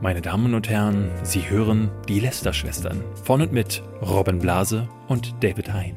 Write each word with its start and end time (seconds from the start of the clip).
Meine 0.00 0.22
Damen 0.22 0.54
und 0.54 0.68
Herren, 0.68 1.10
Sie 1.24 1.50
hören 1.50 1.90
die 2.08 2.20
Lester-Schwestern 2.20 3.02
von 3.24 3.42
und 3.42 3.52
mit 3.52 3.82
Robin 4.00 4.38
Blase 4.38 4.88
und 5.08 5.34
David 5.42 5.72
Hein. 5.72 5.94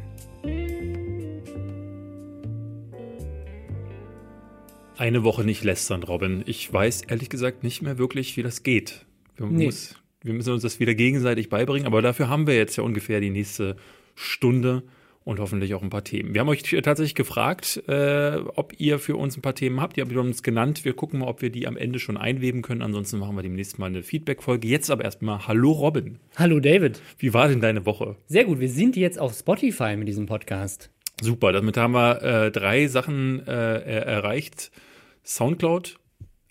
Eine 4.98 5.24
Woche 5.24 5.44
nicht 5.44 5.64
lästern, 5.64 6.04
Robin. 6.04 6.44
Ich 6.46 6.72
weiß 6.72 7.04
ehrlich 7.04 7.30
gesagt 7.30 7.64
nicht 7.64 7.82
mehr 7.82 7.98
wirklich, 7.98 8.36
wie 8.38 8.44
das 8.44 8.64
geht. 8.64 9.06
Wir, 9.38 9.48
Nee. 9.48 9.66
muss, 9.66 9.96
wir 10.22 10.34
müssen 10.34 10.54
uns 10.54 10.64
das 10.64 10.80
wieder 10.80 10.94
gegenseitig 10.96 11.50
beibringen, 11.50 11.88
aber 11.88 12.02
dafür 12.02 12.30
haben 12.30 12.46
wir 12.46 12.56
jetzt 12.56 12.76
ja 12.76 12.84
ungefähr 12.84 13.20
die 13.20 13.30
nächste 13.32 13.76
Stunde 14.16 14.84
und 15.24 15.40
hoffentlich 15.40 15.74
auch 15.74 15.82
ein 15.82 15.90
paar 15.90 16.04
Themen. 16.04 16.34
Wir 16.34 16.42
haben 16.42 16.50
euch 16.50 16.64
tatsächlich 16.64 17.16
gefragt, 17.16 17.82
äh, 17.88 18.38
ob 18.56 18.74
ihr 18.80 19.00
für 19.00 19.16
uns 19.16 19.38
ein 19.38 19.42
paar 19.42 19.56
Themen 19.56 19.82
habt. 19.82 19.98
Ihr 19.98 20.06
habt 20.06 20.16
uns 20.16 20.44
genannt. 20.44 20.86
Wir 20.86 20.94
gucken 20.94 21.20
mal, 21.20 21.28
ob 21.28 21.42
wir 21.42 21.50
die 21.50 21.68
am 21.68 21.78
Ende 21.78 22.00
schon 22.00 22.18
einweben 22.18 22.62
können. 22.62 22.82
Ansonsten 22.82 23.20
machen 23.20 23.36
wir 23.36 23.44
demnächst 23.44 23.80
mal 23.80 23.88
eine 23.88 24.04
Feedback-Folge. 24.04 24.68
Jetzt 24.68 24.90
aber 24.90 25.04
erstmal 25.04 25.48
Hallo 25.48 25.72
Robin. 25.72 26.20
Hallo 26.36 26.60
David. 26.60 27.02
Wie 27.18 27.34
war 27.34 27.48
denn 27.48 27.62
deine 27.62 27.86
Woche? 27.86 28.16
Sehr 28.28 28.46
gut, 28.46 28.60
wir 28.60 28.70
sind 28.70 28.96
jetzt 28.96 29.20
auf 29.20 29.34
Spotify 29.34 29.96
mit 29.96 30.08
diesem 30.08 30.26
Podcast. 30.26 30.90
Super, 31.22 31.52
damit 31.52 31.78
haben 31.78 31.94
wir 31.94 32.22
äh, 32.22 32.52
drei 32.52 32.88
Sachen 32.88 33.48
äh, 33.48 33.52
er 33.52 34.06
erreicht. 34.06 34.72
Soundcloud, 35.24 35.98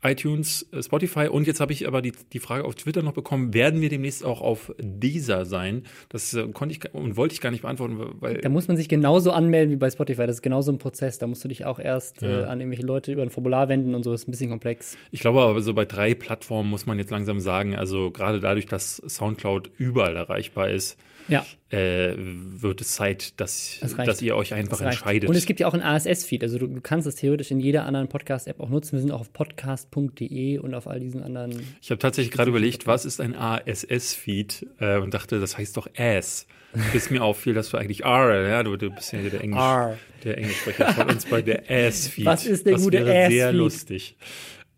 iTunes, 0.05 0.67
äh, 0.73 0.83
Spotify 0.83 1.29
und 1.29 1.47
jetzt 1.47 1.61
habe 1.61 1.73
ich 1.73 1.87
aber 1.87 2.03
die, 2.03 2.13
die 2.33 2.41
Frage 2.41 2.65
auf 2.65 2.75
Twitter 2.75 3.03
noch 3.03 3.13
bekommen, 3.13 3.55
werden 3.55 3.81
wir 3.81 3.89
demnächst 3.89 4.25
auch 4.25 4.41
auf 4.41 4.73
dieser 4.81 5.45
sein? 5.47 5.85
Das 6.09 6.35
äh, 6.35 6.49
konnte 6.49 6.75
ich 6.75 6.95
und 6.95 7.17
wollte 7.17 7.35
ich 7.35 7.41
gar 7.41 7.51
nicht 7.51 7.63
beantworten, 7.63 7.99
weil 8.21 8.39
Da 8.39 8.49
muss 8.49 8.69
man 8.69 8.77
sich 8.77 8.89
genauso 8.89 9.31
anmelden 9.33 9.73
wie 9.73 9.77
bei 9.77 9.91
Spotify. 9.91 10.27
Das 10.27 10.37
ist 10.37 10.43
genauso 10.43 10.73
ein 10.73 10.79
Prozess. 10.79 11.19
Da 11.19 11.27
musst 11.27 11.45
du 11.45 11.49
dich 11.49 11.65
auch 11.65 11.79
erst 11.79 12.23
äh, 12.23 12.41
Ja. 12.41 12.47
an 12.49 12.61
irgendwelche 12.61 12.85
Leute 12.87 13.13
über 13.13 13.23
ein 13.23 13.31
Formular 13.31 13.69
wenden 13.69 13.95
und 13.95 14.03
so. 14.03 14.11
Das 14.13 14.23
ist 14.23 14.29
ein 14.29 14.33
bisschen 14.33 14.51
komplex. 14.51 14.97
ich 15.11 15.21
glaube 15.21 15.41
aber 15.41 15.61
so 15.63 15.73
bei 15.75 15.85
drei 15.85 16.15
Plattformen 16.15 16.69
muss 16.69 16.87
man 16.87 16.99
jetzt 16.99 17.11
langsam 17.11 17.39
sagen, 17.41 17.77
also 17.77 18.11
gerade 18.11 18.41
dadurch, 18.41 18.67
dass 18.67 18.97
Soundcloud 18.97 19.71
überall 19.79 20.17
erreichbar 20.17 20.69
ist, 20.71 20.99
Ja, 21.29 21.47
äh, 21.71 22.15
wird 22.17 22.81
es 22.81 22.93
Zeit, 22.93 23.41
dass, 23.41 23.81
dass 23.97 24.21
ihr 24.21 24.37
euch 24.37 24.55
einfach 24.55 24.81
entscheidet. 24.81 25.29
Und 25.29 25.37
es 25.37 25.47
gibt 25.47 25.61
ja 25.61 25.67
auch 25.67 25.75
ein 25.75 25.83
ASS-Feed. 25.83 26.43
Also 26.43 26.59
du, 26.59 26.67
du 26.67 26.81
kannst 26.81 27.07
es 27.07 27.15
theoretisch 27.17 27.51
in 27.51 27.61
jeder 27.61 27.87
anderen 27.87 28.09
Podcast-App 28.09 28.61
auch 28.61 28.69
nutzen. 28.69 28.93
Wir 28.93 29.01
sind 29.01 29.11
auch 29.11 29.21
auf 29.21 29.33
podcast.de 29.33 30.59
und 30.59 30.75
auf 30.75 30.87
all 30.87 31.01
diesen 31.01 31.23
anderen. 31.23 31.53
Ich 31.81 31.91
habe 31.91 31.99
tatsächlich 31.99 32.33
gerade 32.33 32.51
überlegt, 32.51 32.87
was 32.87 33.05
ist 33.05 33.21
ein 33.21 33.35
ASS-Feed 33.35 34.67
äh, 34.81 34.99
und 34.99 35.15
dachte, 35.15 35.41
das 35.41 35.57
heißt 35.57 35.77
doch 35.77 35.89
Ass. 35.97 36.47
Bis 36.93 37.11
mir 37.11 37.23
auffiel, 37.25 37.55
dass 37.55 37.71
du 37.71 37.77
eigentlich 37.77 38.05
R, 38.05 38.49
ja, 38.49 38.63
du, 38.63 38.77
du 38.77 38.91
bist 38.91 39.13
ja 39.13 39.21
der 39.21 39.43
Englisch, 39.43 39.61
R. 39.61 39.99
der 40.25 40.39
Englischsprecher 40.39 40.93
von 40.93 41.11
uns 41.11 41.27
bei 41.27 41.43
der 41.43 41.65
Ass-Feed. 41.69 42.25
Was 42.27 42.47
ist 42.47 42.67
der 42.67 42.75
das 42.75 42.83
gute 42.83 43.05
wäre 43.05 43.31
sehr 43.31 43.47
Ass-Feed? 43.49 43.59
lustig. 43.59 44.17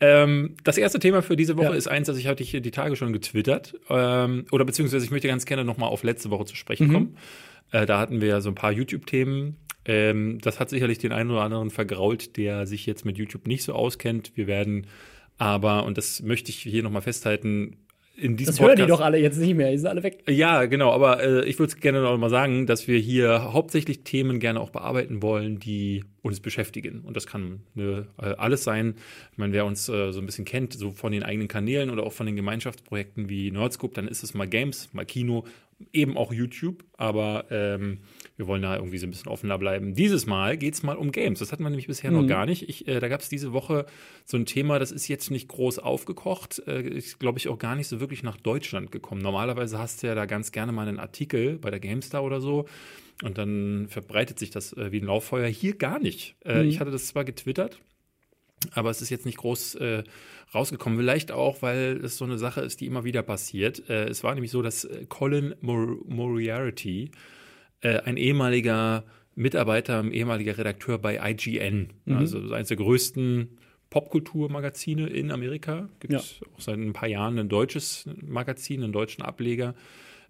Ähm, 0.05 0.55
das 0.65 0.77
erste 0.79 0.99
Thema 0.99 1.23
für 1.23 1.37
diese 1.37 1.57
Woche 1.57 1.67
Ja. 1.67 1.73
ist 1.75 1.89
eins, 1.89 2.07
das 2.09 2.17
ich 2.19 2.27
hatte 2.27 2.43
ich 2.43 2.51
die 2.53 2.71
Tage 2.71 2.97
schon 2.97 3.13
getwittert. 3.13 3.75
Ähm, 3.89 4.45
oder 4.53 4.65
beziehungsweise 4.65 5.05
ich 5.05 5.11
möchte 5.11 5.29
ganz 5.29 5.47
gerne 5.47 5.65
nochmal 5.65 5.89
auf 5.89 6.03
letzte 6.03 6.31
Woche 6.31 6.45
zu 6.47 6.53
Mhm. 6.55 6.57
sprechen 6.57 6.93
kommen. 6.93 7.17
Äh, 7.73 7.87
da 7.87 7.99
hatten 7.99 8.21
wir 8.21 8.29
ja 8.29 8.41
so 8.41 8.49
ein 8.51 8.55
paar 8.55 8.73
YouTube-Themen. 8.73 9.57
Ähm, 9.87 10.39
das 10.43 10.61
hat 10.61 10.71
sicherlich 10.71 10.99
den 10.99 11.13
einen 11.13 11.31
oder 11.31 11.43
anderen 11.43 11.71
vergrault, 11.71 12.37
der 12.37 12.67
sich 12.67 12.87
jetzt 12.87 13.05
mit 13.05 13.19
YouTube 13.19 13.47
nicht 13.47 13.63
so 13.65 13.73
auskennt. 13.75 14.33
Wir 14.35 14.47
werden 14.47 14.87
aber, 15.39 15.85
und 15.85 15.99
das 15.99 16.23
möchte 16.23 16.51
ich 16.51 16.57
hier 16.59 16.83
nochmal 16.83 17.03
festhalten, 17.03 17.77
in 18.17 18.37
diesem 18.37 18.53
Das 18.53 18.61
hören 18.61 18.77
die 18.77 18.83
Podcast- 18.83 19.01
doch 19.01 19.05
alle 19.05 19.19
jetzt 19.19 19.39
nicht 19.39 19.55
mehr. 19.57 19.73
Die 19.73 19.79
sind 19.79 19.89
alle 19.89 20.03
weg. 20.05 20.23
ja, 20.29 20.67
genau, 20.67 20.93
aber 20.93 21.23
äh, 21.23 21.45
ich 21.47 21.59
würde 21.59 21.75
gerne 21.77 22.01
noch 22.01 22.17
mal 22.17 22.31
sagen, 22.31 22.67
dass 22.67 22.87
wir 22.87 22.99
hier 22.99 23.53
hauptsächlich 23.53 24.05
Themen 24.05 24.39
gerne 24.39 24.61
auch 24.61 24.71
bearbeiten 24.71 25.21
wollen, 25.21 25.59
die 25.59 26.05
uns 26.25 26.41
beschäftigen. 26.41 27.03
Und 27.03 27.17
das 27.17 27.27
kann 27.27 27.61
ne, 27.75 28.07
äh, 28.19 28.35
alles 28.37 28.65
sein. 28.65 28.95
Ich 29.33 29.39
meine, 29.39 29.53
wer 29.53 29.67
uns 29.67 29.89
äh, 29.91 30.11
so 30.11 30.21
ein 30.21 30.27
bisschen 30.27 30.47
kennt, 30.47 30.73
so 30.73 30.93
von 30.93 31.13
den 31.13 31.23
eigenen 31.23 31.49
Kanälen 31.49 31.91
oder 31.91 32.03
auch 32.03 32.15
von 32.15 32.25
den 32.25 32.35
Gemeinschaftsprojekten 32.35 33.29
wie 33.29 33.51
Nerdscope, 33.51 33.95
dann 33.95 34.09
ist 34.09 34.23
es 34.23 34.33
mal 34.33 34.49
Games, 34.49 34.89
mal 34.95 35.05
Kino, 35.05 35.45
eben 35.93 36.17
auch 36.17 36.33
YouTube. 36.33 36.83
Aber 36.97 37.45
ähm, 37.51 37.99
wir 38.37 38.47
wollen 38.47 38.63
da 38.63 38.75
irgendwie 38.77 38.97
so 38.97 39.07
ein 39.07 39.11
bisschen 39.11 39.31
offener 39.31 39.59
bleiben. 39.59 39.95
Dieses 39.95 40.25
Mal 40.25 40.57
geht 40.57 40.73
es 40.73 40.83
mal 40.83 40.97
um 40.97 41.13
Games. 41.13 41.41
Das 41.41 41.53
hatten 41.53 41.63
wir 41.63 41.69
nämlich 41.69 41.89
bisher 41.89 42.11
noch 42.11 42.27
gar 42.27 42.47
nicht. 42.47 42.71
Ich, 42.71 42.89
äh, 42.89 43.01
da 43.01 43.09
gab 43.09 43.21
es 43.21 43.29
diese 43.29 43.53
Woche 43.53 43.85
so 44.25 44.39
ein 44.39 44.47
Thema, 44.47 44.79
das 44.79 44.93
ist 44.93 45.09
jetzt 45.09 45.31
nicht 45.31 45.49
groß 45.49 45.79
aufgekocht. 45.79 46.63
Äh, 46.67 46.89
ist, 46.89 47.21
glaube 47.21 47.39
ich, 47.39 47.49
auch 47.49 47.59
gar 47.59 47.77
nicht 47.77 47.89
so 47.89 48.01
wirklich 48.01 48.23
nach 48.23 48.39
Deutschland 48.39 48.93
gekommen. 48.93 49.21
Normalerweise 49.21 49.79
hast 49.79 50.03
du 50.03 50.07
ja 50.07 50.15
da 50.15 50.25
ganz 50.25 50.53
gerne 50.53 50.73
mal 50.73 50.89
einen 50.89 50.99
Artikel 50.99 51.59
bei 51.59 51.71
der 51.71 51.81
GameStar 51.81 52.25
oder 52.25 52.41
so. 52.41 52.65
Und 53.23 53.39
dann 53.39 53.87
verbreitet 53.89 54.39
sich 54.39 54.51
das 54.51 54.73
äh, 54.73 54.91
wie 54.93 55.01
ein 55.01 55.07
Lauffeuer. 55.07 55.47
Hier 55.49 55.77
gar 55.77 55.99
nicht. 55.99 56.37
Äh, 56.45 56.65
Ich 56.65 56.81
hatte 56.81 56.91
das 56.91 57.07
zwar 57.07 57.25
getwittert, 57.25 57.81
aber 58.73 58.91
es 58.91 59.01
ist 59.03 59.11
jetzt 59.11 59.25
nicht 59.27 59.39
groß 59.39 59.77
äh, 59.77 60.03
rausgekommen. 60.55 60.99
Vielleicht 60.99 61.31
auch, 61.33 61.63
weil 61.63 62.01
es 62.05 62.17
so 62.17 62.25
eine 62.25 62.39
Sache 62.39 62.61
ist, 62.63 62.81
die 62.81 62.87
immer 62.87 63.05
wieder 63.05 63.23
passiert. 63.23 63.89
Äh, 63.89 64.07
es 64.09 64.25
war 64.25 64.35
nämlich 64.35 64.51
so, 64.51 64.63
dass 64.63 64.85
äh, 64.85 65.07
Colin 65.09 65.55
Mor 65.61 65.97
Moriarty, 66.07 67.13
äh, 67.83 68.01
ein 68.01 68.17
ehemaliger 68.17 69.05
Mitarbeiter, 69.37 69.99
ein 70.01 70.13
ehemaliger 70.13 70.57
Redakteur 70.59 70.99
bei 70.99 71.19
IGN, 71.31 71.89
also 72.07 72.39
eines 72.53 72.69
der 72.69 72.77
größten 72.77 73.59
Popkulturmagazine 73.91 75.09
in 75.09 75.31
Amerika. 75.33 75.89
Gibt 76.01 76.13
Ja. 76.13 76.21
auch 76.21 76.61
seit 76.61 76.77
ein 76.79 76.93
paar 76.93 77.09
Jahren 77.09 77.39
ein 77.39 77.49
deutsches 77.49 78.09
Magazin, 78.23 78.83
einen 78.83 78.93
deutschen 78.93 79.23
Ableger. 79.23 79.75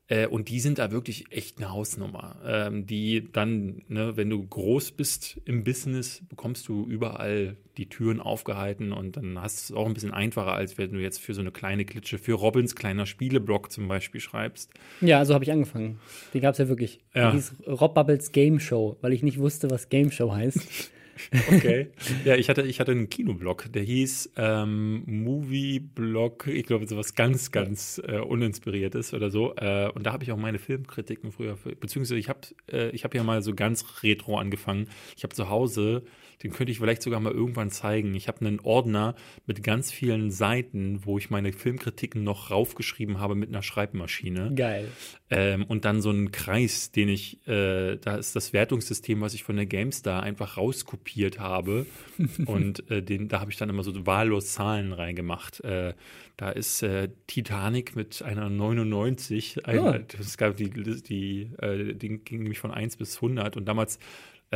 Äh, 0.09 0.27
und 0.27 0.49
die 0.49 0.61
sind 0.61 0.79
da 0.79 0.91
wirklich 0.91 1.27
echt 1.31 1.59
eine 1.59 1.71
Hausnummer. 1.71 2.37
Ähm, 2.45 2.87
die 2.87 3.29
dann, 3.33 3.83
ne, 3.89 4.17
wenn 4.17 4.29
du 4.29 4.47
groß 4.47 4.93
bist 4.93 5.41
im 5.45 5.65
Business, 5.65 6.23
bekommst 6.29 6.69
du 6.69 6.87
überall 6.87 7.57
die 7.77 7.89
Türen 7.89 8.21
aufgehalten 8.21 8.93
und 8.93 9.17
dann 9.17 9.41
hast 9.41 9.71
du 9.71 9.75
es 9.75 9.79
auch 9.79 9.87
ein 9.87 9.95
bisschen 9.95 10.13
einfacher, 10.13 10.53
als 10.53 10.79
wenn 10.79 10.93
du 10.93 11.01
jetzt 11.01 11.21
für 11.21 11.35
so 11.35 11.41
eine 11.41 11.51
kleine 11.51 11.85
Klitsche, 11.85 12.19
für 12.19 12.35
Robins 12.35 12.77
kleiner 12.77 13.07
Spieleblog 13.07 13.73
zum 13.73 13.89
Beispiel 13.89 14.21
schreibst. 14.21 14.71
Ja, 15.01 15.25
so 15.25 15.35
habe 15.35 15.45
ich 15.45 15.51
angefangen. 15.51 15.99
Die 16.35 16.41
gab 16.41 16.53
es 16.53 16.59
ja 16.59 16.69
wirklich. 16.69 17.01
Ja. 17.15 17.31
Die 17.31 17.37
hieß 17.39 17.55
Rob 17.67 17.95
Bubbles 17.95 18.33
Game 18.33 18.61
Show, 18.61 18.97
weil 19.01 19.13
ich 19.13 19.23
nicht 19.23 19.39
wusste, 19.39 19.71
was 19.71 19.89
Game 19.89 20.11
Show 20.11 20.33
heißt. 20.33 20.91
Okay. 21.49 21.89
ja, 22.25 22.37
ich 22.37 22.49
hatte, 22.49 22.63
ich 22.63 22.81
hatte 22.81 22.93
einen 22.93 23.09
Kinoblog, 23.09 23.73
der 23.73 23.83
hieß 23.83 24.33
ähm, 24.37 25.03
Movieblog, 25.07 26.47
ich 26.47 26.65
glaube, 26.67 26.87
sowas 26.87 27.15
ganz, 27.15 27.51
ganz 27.51 28.01
äh, 28.07 28.19
uninspiriertes 28.19 29.15
oder 29.15 29.31
so. 29.31 29.55
Äh, 29.57 29.91
und 29.95 30.05
da 30.05 30.13
habe 30.13 30.25
ich 30.25 30.33
auch 30.33 30.37
meine 30.37 30.59
Filmkritiken 30.59 31.33
früher, 31.33 31.57
beziehungsweise 31.81 32.19
ich 32.19 32.29
habe 32.29 32.41
äh, 32.71 32.91
ich 32.91 33.05
hab 33.05 33.15
ja 33.15 33.23
mal 33.23 33.43
so 33.43 33.55
ganz 33.55 34.03
retro 34.03 34.39
angefangen. 34.39 34.89
Ich 35.17 35.23
habe 35.25 35.35
zu 35.35 35.49
Hause, 35.49 36.05
den 36.43 36.53
könnte 36.53 36.73
ich 36.73 36.79
vielleicht 36.79 37.03
sogar 37.03 37.21
mal 37.21 37.33
irgendwann 37.33 37.71
zeigen. 37.71 38.15
Ich 38.15 38.29
habe 38.29 38.45
einen 38.45 38.61
Ordner 38.61 39.15
mit 39.47 39.63
ganz 39.63 39.93
vielen 39.93 40.31
Seiten, 40.31 41.01
wo 41.05 41.19
ich 41.19 41.31
meine 41.31 41.53
Filmkritiken 41.53 42.25
noch 42.25 42.51
raufgeschrieben 42.51 43.21
habe 43.21 43.35
mit 43.35 43.49
einer 43.49 43.63
Schreibmaschine. 43.63 44.53
Geil. 44.55 44.89
Ähm, 45.31 45.65
und 45.65 45.85
dann 45.85 46.01
so 46.01 46.11
einen 46.11 46.33
Kreis, 46.33 46.91
den 46.93 47.09
ich, 47.09 47.47
äh, 47.47 47.97
da 47.97 48.17
ist 48.17 48.37
das 48.37 48.53
Wertungssystem, 48.53 49.21
was 49.21 49.35
ich 49.35 49.45
von 49.45 49.57
der 49.57 49.67
GameStar 49.67 50.23
einfach 50.23 50.57
rauskopiert 50.57 51.39
habe. 51.39 51.87
und 52.47 52.91
äh, 52.91 53.03
den, 53.03 53.29
da 53.29 53.41
habe 53.41 53.51
ich 53.51 53.57
dann 53.57 53.71
immer 53.71 53.83
so 53.83 54.07
wahllos 54.07 54.53
Zahlen 54.53 54.93
reingemacht. 54.93 55.61
Äh, 55.61 55.95
da 56.37 56.51
ist 56.51 56.83
äh, 56.83 57.11
Titanic 57.29 57.95
mit 57.95 58.23
einer 58.23 58.51
99. 58.51 59.67
Ein, 59.67 59.79
Ah. 59.85 60.01
Es 60.19 60.37
gab 60.37 60.57
die, 60.57 60.71
die, 60.71 61.51
äh, 61.59 61.95
die 61.95 62.19
ging 62.19 62.43
nämlich 62.43 62.59
von 62.59 62.71
1 62.71 62.97
bis 62.97 63.17
100. 63.17 63.57
Und 63.57 63.67
damals 63.67 63.99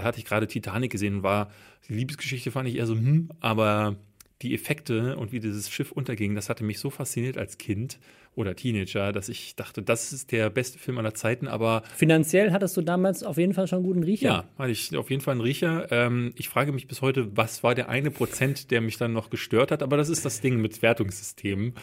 hatte 0.04 0.18
ich 0.18 0.24
gerade 0.24 0.46
Titanic 0.46 0.90
gesehen 0.90 1.16
und 1.16 1.22
war, 1.22 1.50
die 1.88 1.94
Liebesgeschichte 1.94 2.50
fand 2.50 2.68
ich 2.68 2.76
eher 2.76 2.86
so, 2.86 2.94
hm, 2.94 3.30
aber 3.40 3.96
die 4.42 4.54
Effekte 4.54 5.16
und 5.16 5.32
wie 5.32 5.40
dieses 5.40 5.68
Schiff 5.68 5.90
unterging, 5.90 6.34
das 6.34 6.48
hatte 6.48 6.62
mich 6.62 6.78
so 6.78 6.90
fasziniert 6.90 7.36
als 7.36 7.58
Kind 7.58 7.98
oder 8.36 8.54
Teenager, 8.54 9.10
dass 9.10 9.28
ich 9.28 9.56
dachte, 9.56 9.82
das 9.82 10.12
ist 10.12 10.30
der 10.30 10.48
beste 10.48 10.78
Film 10.78 10.98
aller 10.98 11.12
Zeiten, 11.12 11.48
aber 11.48 11.82
Finanziell 11.96 12.52
hattest 12.52 12.76
du 12.76 12.82
damals 12.82 13.24
auf 13.24 13.36
jeden 13.36 13.52
Fall 13.52 13.66
schon 13.66 13.78
einen 13.78 13.86
guten 13.86 14.04
Riecher. 14.04 14.28
ja, 14.28 14.44
hatte 14.56 14.70
ich 14.70 14.96
auf 14.96 15.10
jeden 15.10 15.22
Fall 15.22 15.32
einen 15.32 15.40
Riecher. 15.40 15.90
Ähm, 15.90 16.32
ich 16.36 16.48
frage 16.48 16.70
mich 16.70 16.86
bis 16.86 17.02
heute, 17.02 17.36
was 17.36 17.64
war 17.64 17.74
der 17.74 17.88
eine 17.88 18.12
Prozent, 18.12 18.70
der 18.70 18.80
mich 18.80 18.96
dann 18.96 19.12
noch 19.12 19.30
gestört 19.30 19.72
hat, 19.72 19.82
aber 19.82 19.96
das 19.96 20.08
ist 20.08 20.24
das 20.24 20.40
Ding 20.40 20.60
mit 20.60 20.82
Wertungssystemen. 20.82 21.74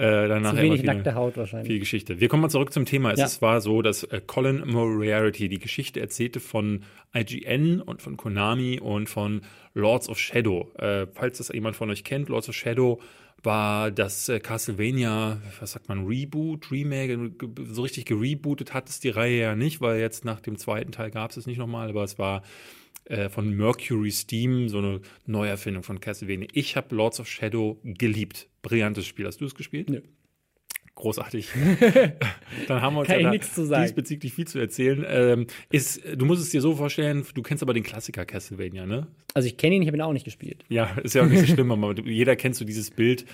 Äh, 0.00 0.28
danach 0.28 0.54
Zu 0.54 0.62
wenig 0.62 0.82
nackte 0.82 1.14
Haut 1.14 1.36
wahrscheinlich. 1.36 1.66
viel 1.68 1.78
Geschichte. 1.78 2.20
Wir 2.20 2.28
kommen 2.28 2.42
mal 2.42 2.48
zurück 2.48 2.72
zum 2.72 2.86
Thema. 2.86 3.12
Es 3.12 3.18
Ja. 3.20 3.26
ist- 3.26 3.42
war 3.42 3.60
so, 3.60 3.82
dass 3.82 4.02
äh, 4.04 4.20
Colin 4.26 4.62
Moriarty 4.66 5.48
die 5.48 5.58
Geschichte 5.58 6.00
erzählte 6.00 6.40
von 6.40 6.84
IGN 7.14 7.80
und 7.80 8.00
von 8.00 8.16
Konami 8.16 8.80
und 8.80 9.08
von 9.08 9.42
Lords 9.74 10.08
of 10.08 10.18
Shadow. 10.18 10.72
Äh, 10.78 11.06
falls 11.12 11.38
das 11.38 11.48
jemand 11.50 11.76
von 11.76 11.90
euch 11.90 12.02
kennt, 12.04 12.28
Lords 12.30 12.48
of 12.48 12.54
Shadow 12.54 13.00
war 13.42 13.90
das 13.90 14.28
äh, 14.28 14.38
Castlevania, 14.40 15.40
was 15.60 15.72
sagt 15.72 15.88
man, 15.88 16.06
Reboot, 16.06 16.70
Remake, 16.70 17.32
so 17.70 17.82
richtig 17.82 18.04
gerebootet 18.04 18.74
hat 18.74 18.88
es 18.88 19.00
die 19.00 19.08
Reihe 19.08 19.40
ja 19.40 19.54
nicht, 19.56 19.80
weil 19.80 19.98
jetzt 19.98 20.24
nach 20.26 20.40
dem 20.40 20.56
zweiten 20.58 20.92
Teil 20.92 21.10
gab 21.10 21.30
es 21.30 21.36
es 21.38 21.46
nicht 21.46 21.56
nochmal, 21.58 21.88
aber 21.88 22.04
es 22.04 22.18
war 22.18 22.42
äh, 23.06 23.28
von 23.30 23.50
Mercury 23.56 24.10
Steam, 24.10 24.68
so 24.68 24.78
eine 24.78 25.00
Neuerfindung 25.26 25.82
von 25.82 26.00
Castlevania. 26.00 26.48
Ich 26.52 26.76
habe 26.76 26.94
Lords 26.94 27.18
of 27.18 27.28
Shadow 27.28 27.78
geliebt. 27.82 28.46
Brillantes 28.62 29.06
Spiel. 29.06 29.26
Hast 29.26 29.40
du 29.40 29.44
es 29.44 29.54
gespielt? 29.54 29.90
Nö. 29.90 30.00
Großartig. 30.94 31.48
Dann 32.68 32.82
haben 32.82 32.94
wir 32.94 33.00
uns 33.00 33.08
Kann 33.08 33.20
ja 33.20 33.30
nichts 33.30 33.54
zu 33.54 33.64
sagen. 33.64 33.84
diesbezüglich 33.84 34.34
viel 34.34 34.46
zu 34.46 34.58
erzählen. 34.58 35.04
Ähm, 35.08 35.46
ist, 35.70 36.02
du 36.14 36.26
musst 36.26 36.42
es 36.42 36.50
dir 36.50 36.60
so 36.60 36.74
vorstellen, 36.76 37.24
du 37.32 37.42
kennst 37.42 37.62
aber 37.62 37.72
den 37.72 37.84
Klassiker 37.84 38.26
Castlevania, 38.26 38.84
ne? 38.84 39.06
Also 39.32 39.46
ich 39.46 39.56
kenne 39.56 39.76
ihn, 39.76 39.82
ich 39.82 39.88
habe 39.88 39.96
ihn 39.96 40.02
auch 40.02 40.12
nicht 40.12 40.24
gespielt. 40.24 40.64
Ja, 40.68 40.90
ist 41.02 41.14
ja 41.14 41.22
auch 41.22 41.26
nicht 41.26 41.40
so 41.40 41.46
schlimm, 41.54 41.70
aber 41.70 41.98
jeder 42.04 42.36
kennt 42.36 42.54
so 42.54 42.64
dieses 42.64 42.90
Bild. 42.90 43.24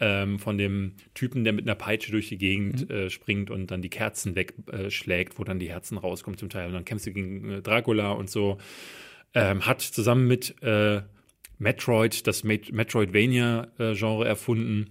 ähm, 0.00 0.38
von 0.38 0.58
dem 0.58 0.94
Typen, 1.14 1.44
der 1.44 1.52
mit 1.52 1.64
einer 1.64 1.74
Peitsche 1.74 2.12
durch 2.12 2.28
die 2.28 2.38
Gegend 2.38 2.88
mhm. 2.88 2.94
äh, 2.94 3.10
springt 3.10 3.50
und 3.50 3.70
dann 3.70 3.82
die 3.82 3.90
Kerzen 3.90 4.36
wegschlägt, 4.36 5.34
äh, 5.34 5.38
wo 5.38 5.44
dann 5.44 5.58
die 5.58 5.70
Herzen 5.70 5.98
rauskommen 5.98 6.38
zum 6.38 6.50
Teil. 6.50 6.68
Und 6.68 6.74
dann 6.74 6.84
kämpfst 6.84 7.06
du 7.06 7.12
gegen 7.12 7.50
äh, 7.50 7.62
Dracula 7.62 8.12
und 8.12 8.30
so. 8.30 8.58
Ähm, 9.34 9.66
hat 9.66 9.80
zusammen 9.82 10.26
mit 10.26 10.62
äh, 10.62 11.02
Metroid 11.58 12.26
das 12.26 12.44
Met 12.44 12.72
Metroidvania-Genre 12.72 14.26
erfunden. 14.26 14.90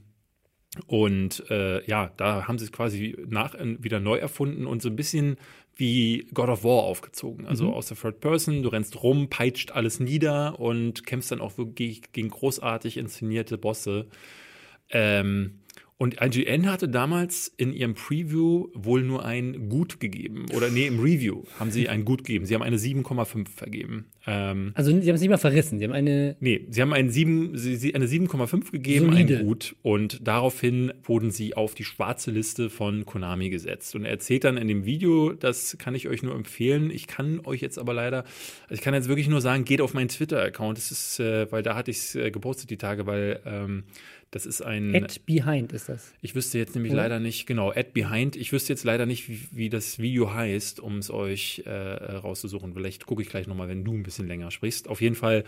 Und 0.86 1.44
äh, 1.50 1.84
ja, 1.86 2.12
da 2.18 2.48
haben 2.48 2.60
sie 2.60 2.66
es 2.66 2.72
quasi 2.72 3.18
nach, 3.28 3.56
wieder 3.80 4.00
neu 4.00 4.18
erfunden 4.18 4.68
und 4.68 4.82
so 4.82 4.90
ein 4.90 4.96
bisschen 4.96 5.38
wie 5.76 6.28
God 6.34 6.50
of 6.50 6.64
War 6.64 6.84
aufgezogen. 6.84 7.46
Also 7.46 7.66
mhm. 7.66 7.74
aus 7.74 7.88
der 7.88 7.98
Third 7.98 8.20
Person, 8.20 8.64
du 8.64 8.70
rennst 8.70 9.02
rum, 9.02 9.30
peitscht 9.30 9.72
alles 9.72 10.00
nieder 10.00 10.60
und 10.60 11.06
kämpfst 11.06 11.32
dann 11.32 11.42
auch 11.42 11.58
wirklich 11.58 12.12
gegen 12.12 12.30
großartig 12.30 12.98
inszenierte 12.98 13.58
Bosse. 13.58 14.08
Ähm, 14.90 15.60
und 15.98 16.22
IGN 16.22 16.70
hatte 16.70 16.88
damals 16.88 17.48
in 17.58 17.74
ihrem 17.74 17.96
Preview 17.96 18.68
wohl 18.74 19.02
nur 19.02 19.26
ein 19.26 19.68
Gut 19.68 20.00
gegeben. 20.00 20.46
Oder 20.56 20.70
nee, 20.70 20.86
im 20.86 21.00
Review 21.00 21.44
haben 21.60 21.72
sie 21.72 21.90
ein 21.90 22.06
Gut 22.06 22.24
gegeben. 22.24 22.46
Sie 22.46 22.54
haben 22.54 22.62
eine 22.62 22.78
7,5 22.78 23.50
vergeben. 23.50 24.06
Ähm, 24.30 24.72
also 24.76 24.92
sie 24.92 25.08
haben 25.08 25.16
es 25.16 25.22
nicht 25.22 25.30
mal 25.30 25.38
verrissen. 25.38 25.80
Sie 25.80 25.86
haben 25.86 25.94
eine. 25.94 26.36
Nee, 26.42 26.66
sie 26.70 26.82
haben 26.82 26.92
ein 26.92 27.10
7, 27.10 27.58
sie, 27.58 27.96
eine 27.96 28.08
7,5 28.08 28.72
gegeben, 28.72 29.06
Solide. 29.06 29.40
ein 29.40 29.46
Gut. 29.46 29.76
Und 29.84 30.28
daraufhin 30.28 30.92
wurden 31.04 31.32
sie 31.32 31.56
auf 31.56 31.76
die 31.76 31.86
schwarze 31.86 32.32
Liste 32.32 32.70
von 32.70 33.06
Konami 33.06 33.50
gesetzt. 33.50 33.96
Und 33.96 34.04
er 34.04 34.12
erzählt 34.12 34.44
dann 34.44 34.58
in 34.58 34.68
dem 34.68 34.86
Video, 34.86 35.32
das 35.32 35.78
kann 35.80 35.96
ich 35.96 36.10
euch 36.10 36.24
nur 36.24 36.36
empfehlen. 36.36 36.92
Ich 36.92 37.08
kann 37.08 37.40
euch 37.46 37.62
jetzt 37.62 37.80
aber 37.80 37.94
leider, 37.94 38.26
also 38.64 38.74
ich 38.76 38.82
kann 38.82 38.94
jetzt 38.94 39.08
wirklich 39.08 39.30
nur 39.30 39.40
sagen, 39.40 39.64
geht 39.64 39.80
auf 39.80 39.94
meinen 39.94 40.10
Twitter-Account. 40.10 40.78
Das 40.78 40.92
ist, 40.92 41.22
äh, 41.22 41.50
weil 41.50 41.64
da 41.64 41.76
hatte 41.76 41.92
ich 41.92 41.98
es 41.98 42.16
äh, 42.16 42.30
gepostet 42.30 42.70
die 42.70 42.78
Tage, 42.78 43.08
weil 43.08 43.40
ähm, 43.46 43.84
das 44.32 44.46
ist 44.46 44.62
ein. 44.62 44.94
Ad 44.94 45.22
Behind 45.26 45.72
ist 45.72 45.88
das. 45.88 46.14
Ich 46.22 46.36
wüsste 46.36 46.58
jetzt 46.58 46.76
nämlich 46.76 46.92
Oder? 46.92 47.04
leider 47.04 47.20
nicht, 47.20 47.46
genau, 47.46 47.72
Ad 47.72 47.92
Behind. 47.94 48.36
Ich 48.36 48.52
wüsste 48.52 48.74
jetzt 48.74 48.84
leider 48.84 49.06
nicht, 49.06 49.30
wie, 49.30 49.40
wie 49.52 49.70
das 49.70 50.00
Video 50.00 50.34
heißt, 50.34 50.82
um 50.82 50.98
es 50.98 51.10
euch 51.10 51.64
äh, 51.66 51.72
rauszusuchen. 51.72 52.74
Vielleicht 52.74 53.06
gucke 53.06 53.22
ich 53.22 53.30
gleich 53.30 53.48
nochmal, 53.48 53.70
wenn 53.70 53.86
du 53.86 53.94
ein 53.94 54.04
bisschen 54.04 54.17
länger 54.26 54.50
sprichst. 54.50 54.88
Auf 54.88 55.02
jeden 55.02 55.16
Fall 55.16 55.44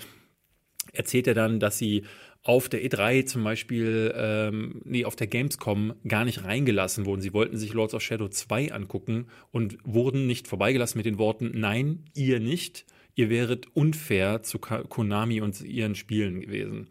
erzählt 0.94 1.28
er 1.28 1.34
dann, 1.34 1.60
dass 1.60 1.78
sie 1.78 2.04
auf 2.44 2.70
der 2.70 2.84
E3 2.84 3.26
zum 3.26 3.44
Beispiel, 3.44 4.14
ähm, 4.16 4.82
nee, 4.86 5.04
auf 5.04 5.16
der 5.16 5.28
Gamescom 5.28 5.94
gar 6.08 6.24
nicht 6.24 6.44
reingelassen 6.44 7.06
wurden. 7.06 7.22
Sie 7.22 7.34
wollten 7.34 7.58
sich 7.58 7.74
Lords 7.74 7.94
of 7.94 8.02
Shadow 8.02 8.30
2 8.30 8.72
angucken 8.72 9.28
und 9.52 9.78
wurden 9.84 10.26
nicht 10.26 10.48
vorbeigelassen 10.48 10.98
mit 10.98 11.06
den 11.06 11.18
Worten, 11.18 11.52
nein, 11.54 12.06
ihr 12.16 12.40
nicht, 12.40 12.86
ihr 13.16 13.30
wäret 13.30 13.68
unfair 13.76 14.42
zu 14.44 14.60
Konami 14.60 15.42
und 15.42 15.60
ihren 15.62 15.96
Spielen 15.96 16.40
gewesen. 16.40 16.88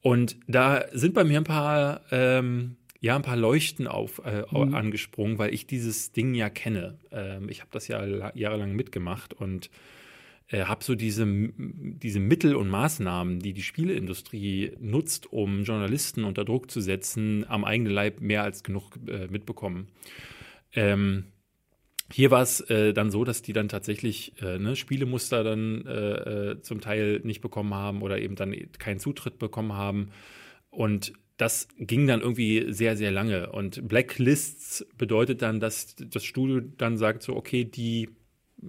Und 0.00 0.36
da 0.48 0.86
sind 0.92 1.14
bei 1.14 1.24
mir 1.24 1.38
ein 1.38 1.44
paar, 1.44 2.00
ähm, 2.10 2.76
ja, 3.00 3.14
ein 3.14 3.22
paar 3.22 3.36
Leuchten 3.36 3.86
auf, 3.86 4.22
äh, 4.24 4.44
mhm. 4.50 4.74
angesprungen, 4.74 5.38
weil 5.38 5.52
ich 5.52 5.66
dieses 5.66 6.12
Ding 6.12 6.34
ja 6.34 6.48
kenne. 6.48 6.98
Ähm, 7.10 7.48
ich 7.50 7.60
habe 7.60 7.70
das 7.72 7.88
ja 7.88 8.32
jahrelang 8.34 8.72
mitgemacht 8.72 9.34
und 9.34 9.70
äh, 10.52 10.64
habe 10.64 10.84
so 10.84 10.94
diese, 10.94 11.26
diese 11.56 12.20
Mittel 12.20 12.54
und 12.54 12.68
Maßnahmen, 12.68 13.40
die 13.40 13.54
die 13.54 13.62
Spieleindustrie 13.62 14.72
nutzt, 14.78 15.32
um 15.32 15.64
Journalisten 15.64 16.24
unter 16.24 16.44
Druck 16.44 16.70
zu 16.70 16.80
setzen, 16.80 17.44
am 17.48 17.64
eigenen 17.64 17.92
Leib 17.92 18.20
mehr 18.20 18.42
als 18.42 18.62
genug 18.62 18.98
äh, 19.08 19.26
mitbekommen. 19.28 19.88
Ähm, 20.74 21.24
hier 22.12 22.30
war 22.30 22.42
es 22.42 22.60
äh, 22.60 22.92
dann 22.92 23.10
so, 23.10 23.24
dass 23.24 23.40
die 23.40 23.54
dann 23.54 23.68
tatsächlich 23.68 24.34
äh, 24.42 24.58
ne, 24.58 24.76
Spielemuster 24.76 25.42
dann 25.42 25.86
äh, 25.86 26.50
äh, 26.50 26.60
zum 26.60 26.82
Teil 26.82 27.20
nicht 27.24 27.40
bekommen 27.40 27.72
haben 27.72 28.02
oder 28.02 28.18
eben 28.18 28.36
dann 28.36 28.54
keinen 28.78 29.00
Zutritt 29.00 29.38
bekommen 29.38 29.72
haben. 29.72 30.10
Und 30.68 31.14
das 31.38 31.68
ging 31.78 32.06
dann 32.06 32.20
irgendwie 32.20 32.70
sehr, 32.70 32.98
sehr 32.98 33.10
lange. 33.10 33.50
Und 33.50 33.88
Blacklists 33.88 34.86
bedeutet 34.98 35.40
dann, 35.40 35.60
dass 35.60 35.96
das 35.96 36.24
Studio 36.24 36.60
dann 36.60 36.98
sagt 36.98 37.22
so, 37.22 37.34
okay, 37.34 37.64
die 37.64 38.10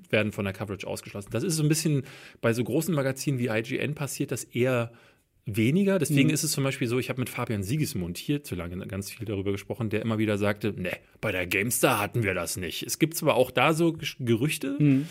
werden 0.10 0.32
von 0.32 0.46
der 0.46 0.54
Coverage 0.54 0.88
ausgeschlossen. 0.88 1.30
Das 1.32 1.44
ist 1.44 1.56
so 1.56 1.64
ein 1.64 1.70
bisschen 1.70 2.04
bei 2.42 2.54
so 2.54 2.64
großen 2.64 2.94
Magazinen 2.94 3.40
wie 3.40 3.48
IGN 3.48 3.96
passiert 3.96 4.32
das 4.32 4.44
eher 4.44 4.92
weniger. 5.46 6.00
Deswegen 6.00 6.30
mhm. 6.30 6.34
ist 6.34 6.44
es 6.44 6.52
zum 6.52 6.64
Beispiel 6.64 6.88
so, 6.88 7.00
ich 7.00 7.10
habe 7.10 7.20
mit 7.20 7.30
Fabian 7.30 7.64
Siegesmund 7.64 8.18
hierzulande 8.18 8.88
ganz 8.88 9.12
viel 9.12 9.26
darüber 9.26 9.52
gesprochen, 9.52 9.90
der 9.90 10.02
immer 10.02 10.18
wieder 10.18 10.38
sagte, 10.38 10.74
ne, 10.80 10.92
bei 11.22 11.32
der 11.32 11.48
GameStar 11.48 12.00
hatten 12.00 12.24
wir 12.24 12.34
das 12.34 12.58
nicht. 12.58 12.84
Es 12.84 13.00
gibt 13.00 13.16
zwar 13.16 13.36
auch 13.36 13.52
da 13.52 13.74
so 13.74 13.96
Gerüchte, 14.20 14.78
mhm. 14.80 15.08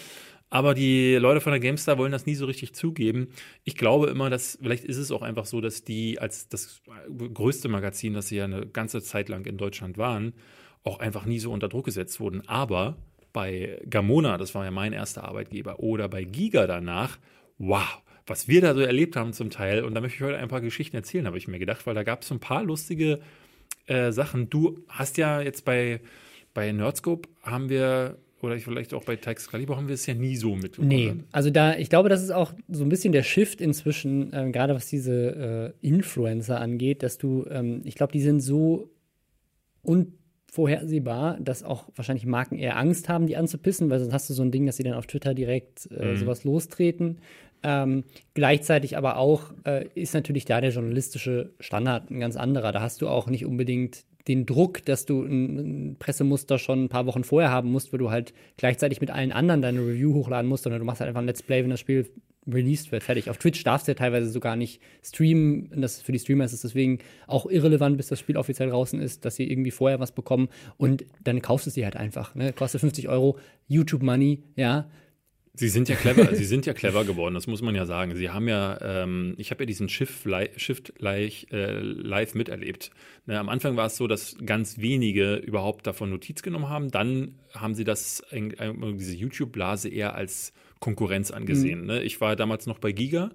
aber 0.49 0.75
die 0.75 1.17
Leute 1.17 1.41
von 1.41 1.53
der 1.53 1.61
GameStar 1.61 1.99
wollen 1.99 2.13
das 2.13 2.27
nie 2.27 2.35
so 2.35 2.47
richtig 2.47 2.75
zugeben. 2.75 3.29
Ich 3.65 3.77
glaube 3.77 4.09
immer, 4.09 4.31
dass 4.31 4.59
vielleicht 4.61 4.85
ist 4.85 4.97
es 4.97 5.11
auch 5.11 5.23
einfach 5.23 5.45
so, 5.45 5.61
dass 5.61 5.85
die 5.85 6.19
als 6.19 6.49
das 6.49 6.81
größte 7.35 7.69
Magazin, 7.69 8.15
das 8.15 8.29
sie 8.29 8.37
ja 8.37 8.45
eine 8.45 8.67
ganze 8.67 9.03
Zeit 9.03 9.29
lang 9.29 9.45
in 9.45 9.59
Deutschland 9.59 9.99
waren, 9.99 10.33
auch 10.83 10.99
einfach 10.99 11.27
nie 11.27 11.39
so 11.39 11.53
unter 11.53 11.69
Druck 11.69 11.85
gesetzt 11.85 12.21
wurden. 12.21 12.49
Aber 12.49 12.97
bei 13.33 13.81
Gamona, 13.89 14.39
das 14.39 14.55
war 14.55 14.65
ja 14.65 14.71
mein 14.71 14.93
erster 14.93 15.25
Arbeitgeber, 15.25 15.81
oder 15.81 16.09
bei 16.09 16.25
Giga 16.25 16.67
danach, 16.67 17.19
wow, 17.59 18.03
was 18.27 18.49
wir 18.49 18.61
da 18.61 18.75
so 18.75 18.81
erlebt 18.81 19.17
haben 19.17 19.33
zum 19.33 19.51
Teil. 19.51 19.85
Und 19.85 19.95
da 19.95 20.01
möchte 20.01 20.17
ich 20.17 20.23
heute 20.23 20.39
ein 20.39 20.49
paar 20.49 20.61
Geschichten 20.61 20.97
erzählen, 20.97 21.27
habe 21.27 21.39
ich 21.39 21.49
mir 21.49 21.59
gedacht, 21.59 21.87
weil 21.87 21.95
da 21.95 22.03
gab 22.03 22.23
es 22.23 22.29
so 22.29 22.35
ein 22.35 22.41
paar 22.41 22.63
lustige 22.63 23.21
äh, 23.87 24.13
Sachen. 24.13 24.51
Du 24.51 24.85
hast 24.89 25.17
ja 25.17 25.41
jetzt 25.41 25.65
bei, 25.65 26.01
bei 26.55 26.71
Nerdscope 26.73 27.29
haben 27.43 27.69
wir 27.69 28.19
oder 28.43 28.59
vielleicht 28.59 28.93
auch 28.93 29.05
bei 29.05 29.15
Tax 29.15 29.49
Caliber 29.49 29.77
haben 29.77 29.87
wir 29.87 29.95
es 29.95 30.05
ja 30.07 30.15
nie 30.15 30.37
so 30.37 30.57
mitbekommen. 30.57 30.89
Nee, 30.89 31.15
also 31.31 31.51
da, 31.51 31.77
ich 31.77 31.89
glaube, 31.89 32.09
das 32.09 32.23
ist 32.23 32.33
auch 32.33 32.53
so 32.69 32.83
ein 32.83 32.89
bisschen 32.89 33.13
der 33.13 33.23
Shift 33.23 33.61
inzwischen, 33.61 34.33
äh, 34.33 34.51
gerade 34.51 34.75
was 34.75 34.89
diese 34.89 35.75
äh, 35.81 35.87
Influencer 35.87 36.61
angeht, 36.61 37.05
dass 37.05 37.19
du, 37.19 37.47
ähm, 37.49 37.83
ich 37.85 37.95
glaube, 37.95 38.13
die 38.13 38.21
sind 38.21 38.41
so 38.41 38.91
unvorhersehbar, 40.53 41.39
dass 41.41 41.63
auch 41.63 41.89
wahrscheinlich 41.97 42.27
Marken 42.27 42.59
eher 42.59 42.77
Angst 42.77 43.09
haben, 43.09 43.27
die 43.27 43.37
anzupissen, 43.37 43.89
weil 43.89 44.01
sonst 44.01 44.13
hast 44.13 44.29
du 44.29 44.35
so 44.35 44.43
ein 44.43 44.51
Ding, 44.51 44.67
dass 44.67 44.77
sie 44.77 44.83
dann 44.83 44.95
auf 44.95 45.07
Twitter 45.07 45.33
direkt 45.33 45.89
äh, 45.91 46.13
mhm. 46.13 46.17
sowas 46.17 46.45
lostreten. 46.45 47.19
Ähm, 47.63 48.05
gleichzeitig 48.35 48.99
aber 48.99 49.17
auch 49.17 49.55
äh, 49.65 49.87
ist 49.95 50.15
natürlich 50.15 50.45
da 50.45 50.61
der 50.61 50.71
journalistische 50.71 51.55
Standard 51.59 52.11
ein 52.11 52.21
ganz 52.21 52.37
anderer. 52.37 52.73
Da 52.73 52.83
hast 52.83 53.01
du 53.01 53.09
auch 53.09 53.29
nicht 53.29 53.47
unbedingt 53.47 54.05
den 54.29 54.45
Druck, 54.45 54.85
dass 54.85 55.07
du 55.07 55.23
ein, 55.23 55.97
Pressemuster 55.99 56.59
schon 56.59 56.85
ein 56.85 56.89
paar 56.89 57.07
Wochen 57.07 57.25
vorher 57.25 57.51
haben 57.51 57.71
musst, 57.73 57.93
wo 57.93 57.97
du 57.97 58.11
halt 58.11 58.35
gleichzeitig 58.57 59.01
mit 59.01 59.11
allen 59.11 59.33
anderen 59.33 59.63
deine 59.63 59.81
Review 59.81 60.13
hochladen 60.15 60.49
musst, 60.49 60.65
sondern 60.65 60.81
du 60.81 60.85
machst 60.85 61.01
halt 61.01 61.09
einfach 61.09 61.23
ein 61.23 61.27
Let's 61.27 61.43
Play, 61.43 61.63
wenn 61.63 61.71
das 61.71 61.81
Spiel 61.81 62.11
released 62.47 62.91
wird, 62.91 63.05
fertig. 63.05 63.31
Auf 63.31 63.39
Twitch 63.39 63.63
darfst 63.63 63.87
du 63.87 63.93
ja 63.93 63.95
teilweise 63.95 64.29
sogar 64.31 64.57
nicht 64.57 64.81
streamen. 65.03 65.71
Das 65.81 66.03
für 66.03 66.13
die 66.13 66.19
Streamer 66.19 66.45
ist 66.45 66.53
es 66.53 66.63
deswegen 66.63 66.99
auch 67.27 67.47
irrelevant, 67.47 67.97
bis 67.97 68.09
das 68.09 68.19
Spiel 68.19 68.37
offiziell 68.37 68.71
draußen 68.71 69.01
ist, 69.01 69.25
dass 69.25 69.37
sie 69.37 69.49
irgendwie 69.49 69.71
vorher 69.71 70.01
was 70.01 70.13
bekommen 70.13 70.49
und 70.77 71.05
dann 71.23 71.41
kaufst 71.41 71.67
du 71.67 71.71
sie 71.71 71.85
halt 71.85 71.97
einfach. 71.97 72.35
Ne? 72.35 72.53
Kostet 72.53 72.81
50 72.81 73.09
Euro, 73.09 73.39
YouTube 73.69 74.03
Money, 74.03 74.43
ja. 74.57 74.89
Sie 75.55 75.69
sind 75.69 75.91
ja 75.91 75.97
clever, 75.97 76.35
sie 76.35 76.47
sind 76.47 76.65
ja 76.65 76.73
clever 76.73 77.05
geworden, 77.05 77.35
das 77.35 77.47
muss 77.47 77.61
man 77.61 77.75
ja 77.75 77.85
sagen. 77.85 78.17
Sie 78.17 78.31
haben 78.31 78.49
ja, 78.49 78.79
ähm, 78.81 79.35
ich 79.37 79.51
habe 79.51 79.65
ja 79.65 79.67
diesen 79.67 79.91
Shift, 79.91 80.27
Shift 80.57 80.95
live, 80.99 81.45
äh, 81.53 81.79
live 81.79 82.35
miterlebt. 82.35 82.91
Ne, 83.27 83.39
am 83.39 83.51
Anfang 83.51 83.77
war 83.77 83.87
es 83.87 83.97
so, 83.97 84.07
dass 84.07 84.37
ganz 84.45 84.79
wenige 84.79 85.37
überhaupt 85.37 85.87
davon 85.87 86.09
Notiz 86.09 86.43
genommen 86.43 86.71
haben. 86.71 86.91
Dann 86.91 87.35
haben 87.55 87.75
sie 87.75 87.85
das, 87.85 88.25
diese 88.33 89.15
YouTube-Blase 89.15 89.91
eher 89.91 90.15
als 90.15 90.55
Konkurrenz 90.83 91.31
angesehen. 91.31 91.83
Mhm. 91.83 91.87
Ne? 91.87 92.03
Ich 92.03 92.21
war 92.21 92.37
damals 92.37 92.67
noch 92.67 92.79
bei 92.79 92.93
Giga 92.93 93.31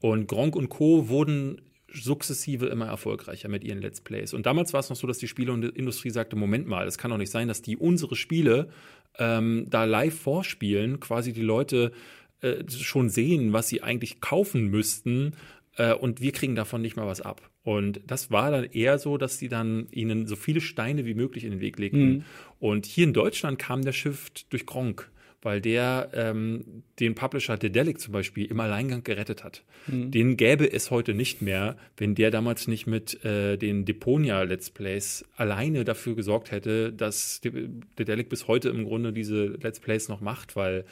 und 0.00 0.26
Gronk 0.26 0.56
und 0.56 0.70
Co. 0.70 1.08
wurden 1.08 1.60
sukzessive 1.92 2.66
immer 2.66 2.86
erfolgreicher 2.86 3.48
mit 3.48 3.62
ihren 3.62 3.80
Let's 3.80 4.00
Plays. 4.00 4.34
Und 4.34 4.46
damals 4.46 4.72
war 4.72 4.80
es 4.80 4.90
noch 4.90 4.96
so, 4.96 5.06
dass 5.06 5.18
die 5.18 5.28
Spieleindustrie 5.28 6.10
sagte, 6.10 6.36
Moment 6.36 6.66
mal, 6.66 6.86
es 6.86 6.98
kann 6.98 7.10
doch 7.10 7.18
nicht 7.18 7.30
sein, 7.30 7.48
dass 7.48 7.62
die 7.62 7.76
unsere 7.76 8.16
Spiele 8.16 8.70
ähm, 9.18 9.66
da 9.68 9.84
live 9.84 10.18
vorspielen, 10.18 10.98
quasi 10.98 11.32
die 11.32 11.42
Leute 11.42 11.92
äh, 12.40 12.64
schon 12.68 13.08
sehen, 13.08 13.52
was 13.52 13.68
sie 13.68 13.82
eigentlich 13.82 14.20
kaufen 14.20 14.68
müssten 14.68 15.34
äh, 15.76 15.92
und 15.92 16.20
wir 16.20 16.32
kriegen 16.32 16.54
davon 16.56 16.80
nicht 16.82 16.96
mal 16.96 17.06
was 17.06 17.20
ab. 17.20 17.50
Und 17.62 18.00
das 18.06 18.30
war 18.30 18.50
dann 18.50 18.64
eher 18.64 18.98
so, 18.98 19.18
dass 19.18 19.38
sie 19.38 19.48
dann 19.48 19.86
ihnen 19.90 20.26
so 20.26 20.36
viele 20.36 20.60
Steine 20.62 21.04
wie 21.04 21.14
möglich 21.14 21.44
in 21.44 21.50
den 21.50 21.60
Weg 21.60 21.78
legten. 21.78 22.08
Mhm. 22.08 22.24
Und 22.58 22.86
hier 22.86 23.04
in 23.04 23.12
Deutschland 23.12 23.58
kam 23.58 23.82
der 23.82 23.92
Shift 23.92 24.52
durch 24.52 24.64
Gronk 24.66 25.10
weil 25.42 25.60
der 25.60 26.10
ähm, 26.14 26.82
den 26.98 27.14
Publisher 27.14 27.56
Dedelic 27.56 28.00
zum 28.00 28.12
Beispiel 28.12 28.46
im 28.46 28.58
Alleingang 28.60 29.04
gerettet 29.04 29.44
hat. 29.44 29.62
Mhm. 29.86 30.10
Den 30.10 30.36
gäbe 30.36 30.70
es 30.70 30.90
heute 30.90 31.14
nicht 31.14 31.42
mehr, 31.42 31.76
wenn 31.96 32.14
der 32.14 32.30
damals 32.30 32.68
nicht 32.68 32.86
mit 32.86 33.24
äh, 33.24 33.56
den 33.56 33.84
Deponia 33.84 34.42
Let's 34.42 34.70
Plays 34.70 35.24
alleine 35.36 35.84
dafür 35.84 36.16
gesorgt 36.16 36.50
hätte, 36.50 36.92
dass 36.92 37.40
Dedelic 37.42 38.28
bis 38.28 38.48
heute 38.48 38.68
im 38.70 38.84
Grunde 38.84 39.12
diese 39.12 39.46
Let's 39.62 39.80
Plays 39.80 40.08
noch 40.08 40.20
macht, 40.20 40.56
weil 40.56 40.84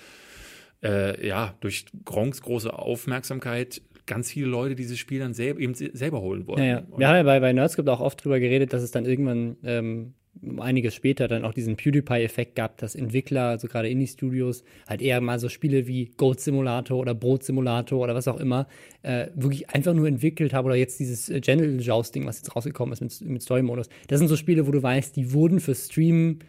äh, 0.83 1.27
ja, 1.27 1.55
durch 1.61 1.87
Gronks 2.05 2.43
große 2.43 2.73
Aufmerksamkeit 2.73 3.83
ganz 4.07 4.31
viele 4.31 4.47
Leute 4.47 4.75
dieses 4.75 4.99
Spiel 4.99 5.19
dann 5.21 5.35
selber, 5.35 5.61
eben 5.61 5.75
selber 5.75 6.21
holen 6.21 6.47
wollen. 6.47 6.63
Ja, 6.63 6.81
ja. 6.81 6.87
Wir 6.97 7.09
haben 7.09 7.17
ja 7.17 7.23
bei, 7.23 7.41
bei 7.41 7.53
Nerdscript 7.53 7.89
auch 7.89 8.01
oft 8.01 8.23
drüber 8.23 8.39
geredet, 8.39 8.73
dass 8.73 8.83
es 8.83 8.91
dann 8.91 9.07
irgendwann 9.07 9.57
ähm, 9.65 10.15
einiges 10.59 10.95
später 10.95 11.29
dann 11.29 11.45
auch 11.45 11.55
diesen 11.55 11.77
PewDiePie-Effekt 11.77 12.57
gab, 12.57 12.77
dass 12.79 12.95
Entwickler, 12.95 13.49
also 13.49 13.69
gerade 13.69 13.89
Indie-Studios, 13.89 14.65
halt 14.89 15.01
eher 15.01 15.21
mal 15.21 15.39
so 15.39 15.49
Spiele 15.49 15.87
wie 15.87 16.13
Goat 16.17 16.41
Simulator 16.41 16.99
oder 16.99 17.15
Brot 17.15 17.45
Simulator 17.45 18.01
oder 18.01 18.15
was 18.15 18.29
auch 18.29 18.39
immer, 18.39 18.67
äh, 19.03 19.29
wirklich 19.35 19.71
einfach 19.71 19.95
nur 19.95 20.07
entwickelt 20.07 20.53
haben 20.53 20.67
oder 20.67 20.77
jetzt 20.77 20.99
dieses 21.01 21.29
äh, 21.29 21.41
General 21.41 21.81
Jousting, 21.81 22.27
was 22.27 22.39
jetzt 22.39 22.55
rausgekommen 22.55 22.93
ist 22.93 23.01
mit, 23.01 23.31
mit 23.31 23.43
Story-Modus. 23.43 23.89
Das 24.09 24.19
sind 24.19 24.29
so 24.29 24.37
Spiele, 24.37 24.67
wo 24.67 24.71
du 24.71 24.83
weißt, 24.83 25.17
die 25.17 25.33
wurden 25.33 25.61
für 25.61 25.75
Stream 25.75 26.41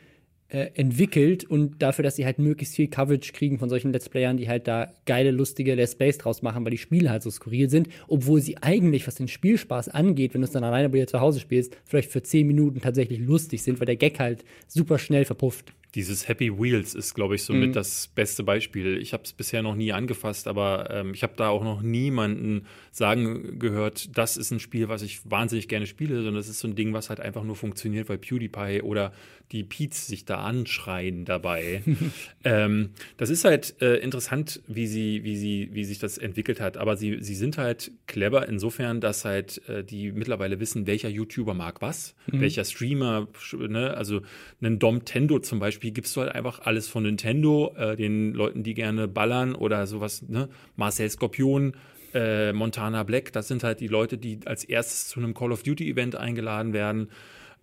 äh, 0.50 0.70
entwickelt 0.76 1.44
und 1.44 1.82
dafür, 1.82 2.04
dass 2.04 2.16
sie 2.16 2.26
halt 2.26 2.40
möglichst 2.40 2.76
viel 2.76 2.88
Coverage 2.88 3.34
kriegen 3.34 3.58
von 3.58 3.70
solchen 3.70 3.92
Let's 3.92 4.10
Playern, 4.10 4.38
die 4.38 4.48
halt 4.48 4.68
da 4.68 4.94
geile, 5.06 5.32
lustige 5.32 5.74
Let's 5.76 5.96
Plays 5.96 6.18
draus 6.18 6.42
machen, 6.42 6.64
weil 6.64 6.72
die 6.72 6.78
Spiele 6.78 7.10
halt 7.10 7.24
so 7.24 7.32
skurril 7.32 7.70
sind, 7.70 7.90
obwohl 8.08 8.42
sie 8.42 8.58
eigentlich, 8.58 9.08
was 9.08 9.16
den 9.16 9.28
Spielspaß 9.28 9.90
angeht, 9.90 10.34
wenn 10.34 10.42
du 10.42 10.46
es 10.46 10.52
dann 10.52 10.64
alleine 10.64 10.90
bei 10.90 11.00
dir 11.00 11.08
zu 11.08 11.20
Hause 11.20 11.40
spielst, 11.40 11.76
vielleicht 11.86 12.12
für 12.12 12.22
10 12.22 12.46
Minuten 12.46 12.80
tatsächlich 12.80 13.20
lustig 13.20 13.64
sind, 13.64 13.80
weil 13.80 13.88
der 13.88 13.96
Gag 13.96 14.20
halt 14.20 14.46
super 14.68 15.00
schnell 15.00 15.26
verpufft. 15.26 15.74
Dieses 15.96 16.28
Happy 16.28 16.60
Wheels 16.60 16.94
ist, 16.94 17.14
glaube 17.14 17.36
ich, 17.36 17.44
somit 17.44 17.70
mhm. 17.70 17.74
das 17.74 18.08
beste 18.08 18.44
Beispiel. 18.44 18.98
Ich 18.98 19.14
habe 19.14 19.24
es 19.24 19.34
bisher 19.34 19.64
noch 19.64 19.76
nie 19.76 19.94
angefasst, 19.94 20.48
aber 20.48 20.90
ähm, 20.92 21.14
ich 21.14 21.24
habe 21.24 21.34
da 21.38 21.50
auch 21.50 21.64
noch 21.64 21.82
niemanden 21.82 22.66
sagen 22.92 23.60
gehört, 23.60 24.18
das 24.18 24.38
ist 24.38 24.52
ein 24.52 24.60
Spiel, 24.60 24.90
was 24.90 25.02
ich 25.02 25.30
wahnsinnig 25.30 25.68
gerne 25.68 25.88
spiele, 25.88 26.16
sondern 26.16 26.36
das 26.36 26.50
ist 26.50 26.60
so 26.60 26.68
ein 26.68 26.76
Ding, 26.76 26.94
was 26.94 27.10
halt 27.10 27.20
einfach 27.20 27.44
nur 27.44 27.56
funktioniert, 27.56 28.10
weil 28.10 28.18
PewDiePie 28.18 28.82
oder 28.82 29.14
die 29.52 29.64
Peets 29.64 30.08
sich 30.08 30.26
da 30.26 30.38
anschreien 30.44 31.26
dabei. 31.26 31.84
ähm, 32.44 32.92
das 33.18 33.30
ist 33.30 33.46
halt 33.46 33.82
äh, 33.82 33.98
interessant, 33.98 34.62
wie 34.68 34.88
sie, 34.88 35.24
wie 35.24 35.38
sie, 35.38 35.70
wie 35.72 35.84
sich 35.84 36.00
das 36.00 36.18
entwickelt 36.18 36.60
hat. 36.60 36.78
Aber 36.78 36.98
sie, 36.98 37.18
sie 37.22 37.36
sind 37.36 37.58
halt 37.58 37.92
clever 38.08 38.48
insofern, 38.48 39.02
dass 39.02 39.24
halt 39.24 39.68
äh, 39.70 39.84
die 39.84 40.12
mittlerweile 40.12 40.60
wissen, 40.60 40.88
welcher 40.88 41.10
YouTuber 41.10 41.54
mag 41.54 41.82
was, 41.82 42.16
mhm. 42.32 42.42
welcher 42.42 42.66
Streamer, 42.66 43.28
ne, 43.54 43.96
also 43.96 44.22
einen 44.62 44.80
Dom 44.80 45.06
Tendo 45.06 45.40
zum 45.40 45.60
Beispiel 45.60 45.85
Spiel 45.86 45.94
gibst 45.94 46.16
du 46.16 46.22
halt 46.22 46.34
einfach 46.34 46.62
alles 46.62 46.88
von 46.88 47.04
Nintendo, 47.04 47.76
äh, 47.78 47.96
den 47.96 48.34
Leuten, 48.34 48.64
die 48.64 48.74
gerne 48.74 49.08
ballern 49.08 49.54
oder 49.54 49.86
sowas, 49.86 50.24
ne? 50.28 50.50
Marcel 50.76 51.08
Skorpion, 51.12 51.76
äh, 52.16 52.54
Montana 52.54 53.04
Black, 53.04 53.32
das 53.34 53.48
sind 53.48 53.64
halt 53.64 53.82
die 53.82 53.88
Leute, 53.88 54.18
die 54.18 54.40
als 54.46 54.64
erstes 54.64 55.10
zu 55.10 55.20
einem 55.20 55.36
Call 55.36 55.52
of 55.52 55.62
Duty 55.62 55.88
Event 55.88 56.16
eingeladen 56.16 56.74
werden. 56.74 57.10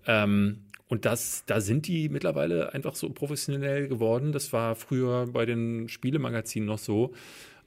Ähm, 0.07 0.59
und 0.87 1.05
das, 1.05 1.43
da 1.47 1.61
sind 1.61 1.89
die 1.89 2.09
mittlerweile 2.11 2.73
einfach 2.75 2.95
so 2.95 3.11
professionell 3.11 3.89
geworden. 3.89 4.31
Das 4.31 4.53
war 4.53 4.77
früher 4.77 5.27
bei 5.27 5.45
den 5.45 5.89
Spielemagazinen 5.89 6.69
noch 6.69 6.79
so. 6.79 7.15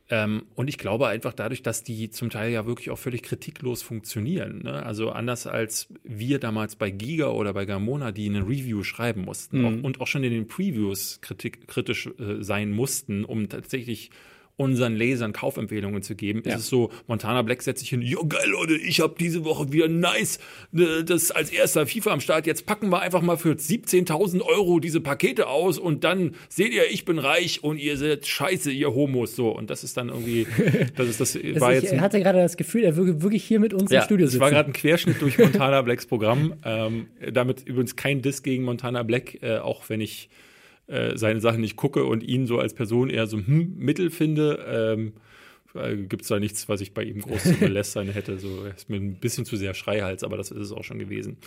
Ähm, 0.09 0.43
und 0.53 0.67
ich 0.67 0.77
glaube 0.77 1.07
einfach 1.07 1.33
dadurch, 1.33 1.63
dass 1.63 1.83
die 1.83 2.11
zum 2.11 2.29
Teil 2.29 2.51
ja 2.51 2.67
wirklich 2.67 2.91
auch 2.91 2.97
völlig 2.97 3.23
kritiklos 3.23 3.81
funktionieren. 3.81 4.61
Ne? 4.63 4.83
Also 4.83 5.09
anders 5.09 5.47
als 5.47 5.87
wir 6.03 6.39
damals 6.39 6.75
bei 6.75 6.91
Giga 6.91 7.29
oder 7.29 7.53
bei 7.53 7.65
Gamona, 7.65 8.11
die 8.11 8.29
eine 8.29 8.41
Review 8.41 8.83
schreiben 8.83 9.21
mussten 9.21 9.59
mhm. 9.59 9.65
auch, 9.65 9.83
und 9.83 10.01
auch 10.01 10.07
schon 10.07 10.23
in 10.23 10.31
den 10.31 10.47
Previews 10.47 11.21
kritik, 11.21 11.67
kritisch 11.67 12.07
äh, 12.19 12.43
sein 12.43 12.71
mussten, 12.71 13.25
um 13.25 13.49
tatsächlich 13.49 14.11
unseren 14.57 14.95
Lesern 14.95 15.33
Kaufempfehlungen 15.33 16.01
zu 16.01 16.15
geben. 16.15 16.41
Ja. 16.45 16.53
Ist 16.53 16.61
es 16.61 16.67
so, 16.67 16.91
Montana 17.07 17.41
Black 17.41 17.61
setzt 17.61 17.81
sich 17.81 17.89
hin, 17.89 18.01
jo 18.01 18.25
geil 18.27 18.49
Leute, 18.49 18.75
ich 18.75 19.01
habe 19.01 19.15
diese 19.19 19.43
Woche 19.43 19.71
wieder 19.71 19.87
nice, 19.87 20.39
ne, 20.71 21.03
das 21.03 21.31
als 21.31 21.51
erster 21.51 21.85
FIFA 21.85 22.13
am 22.13 22.21
Start, 22.21 22.47
jetzt 22.47 22.65
packen 22.65 22.89
wir 22.89 23.01
einfach 23.01 23.21
mal 23.21 23.37
für 23.37 23.53
17.000 23.53 24.41
Euro 24.41 24.79
diese 24.79 25.01
Pakete 25.01 25.47
aus 25.47 25.77
und 25.77 26.03
dann 26.03 26.35
seht 26.47 26.73
ihr, 26.73 26.89
ich 26.89 27.05
bin 27.05 27.19
reich 27.19 27.63
und 27.63 27.77
ihr 27.77 27.97
seid 27.97 28.25
scheiße, 28.25 28.71
ihr 28.71 28.93
Homos, 28.93 29.35
so. 29.35 29.49
Und 29.49 29.69
das 29.69 29.83
ist 29.83 29.97
dann 29.97 30.09
irgendwie, 30.09 30.47
das 30.95 31.07
ist 31.07 31.19
das, 31.19 31.35
war 31.35 31.73
ich 31.73 31.83
jetzt. 31.83 31.93
Ich 31.93 31.99
hatte 31.99 32.19
gerade 32.19 32.39
das 32.39 32.57
Gefühl, 32.57 32.83
er 32.83 32.95
würde 32.95 33.21
wirklich 33.21 33.43
hier 33.43 33.59
mit 33.59 33.73
uns 33.73 33.91
ja, 33.91 33.99
im 33.99 34.05
Studio 34.05 34.27
sitzen. 34.27 34.39
Das 34.39 34.45
war 34.45 34.51
gerade 34.51 34.69
ein 34.69 34.73
Querschnitt 34.73 35.21
durch 35.21 35.37
Montana 35.37 35.81
Blacks 35.83 36.05
Programm. 36.05 36.53
Ähm, 36.63 37.07
damit 37.31 37.63
übrigens 37.65 37.95
kein 37.95 38.21
Diss 38.21 38.43
gegen 38.43 38.63
Montana 38.63 39.03
Black, 39.03 39.41
äh, 39.41 39.57
auch 39.57 39.89
wenn 39.89 40.01
ich 40.01 40.29
äh, 40.87 41.17
seine 41.17 41.41
Sachen 41.41 41.61
nicht 41.61 41.75
gucke 41.75 42.05
und 42.05 42.23
ihn 42.23 42.47
so 42.47 42.59
als 42.59 42.73
Person 42.73 43.09
eher 43.09 43.27
so 43.27 43.37
hm, 43.37 43.75
Mittel 43.77 44.09
finde. 44.09 44.65
Ähm, 44.67 45.13
äh, 45.75 45.95
gibt 45.97 46.23
es 46.23 46.27
da 46.29 46.39
nichts, 46.39 46.67
was 46.69 46.81
ich 46.81 46.93
bei 46.93 47.03
ihm 47.03 47.19
groß 47.19 47.43
zu 47.43 47.53
belästern 47.59 48.07
hätte. 48.09 48.39
So, 48.39 48.63
er 48.63 48.75
ist 48.75 48.89
mir 48.89 48.97
ein 48.97 49.15
bisschen 49.15 49.45
zu 49.45 49.57
sehr 49.57 49.73
Schreihals, 49.73 50.23
aber 50.23 50.37
das 50.37 50.51
ist 50.51 50.59
es 50.59 50.71
auch 50.71 50.83
schon 50.83 50.99
gewesen. 50.99 51.37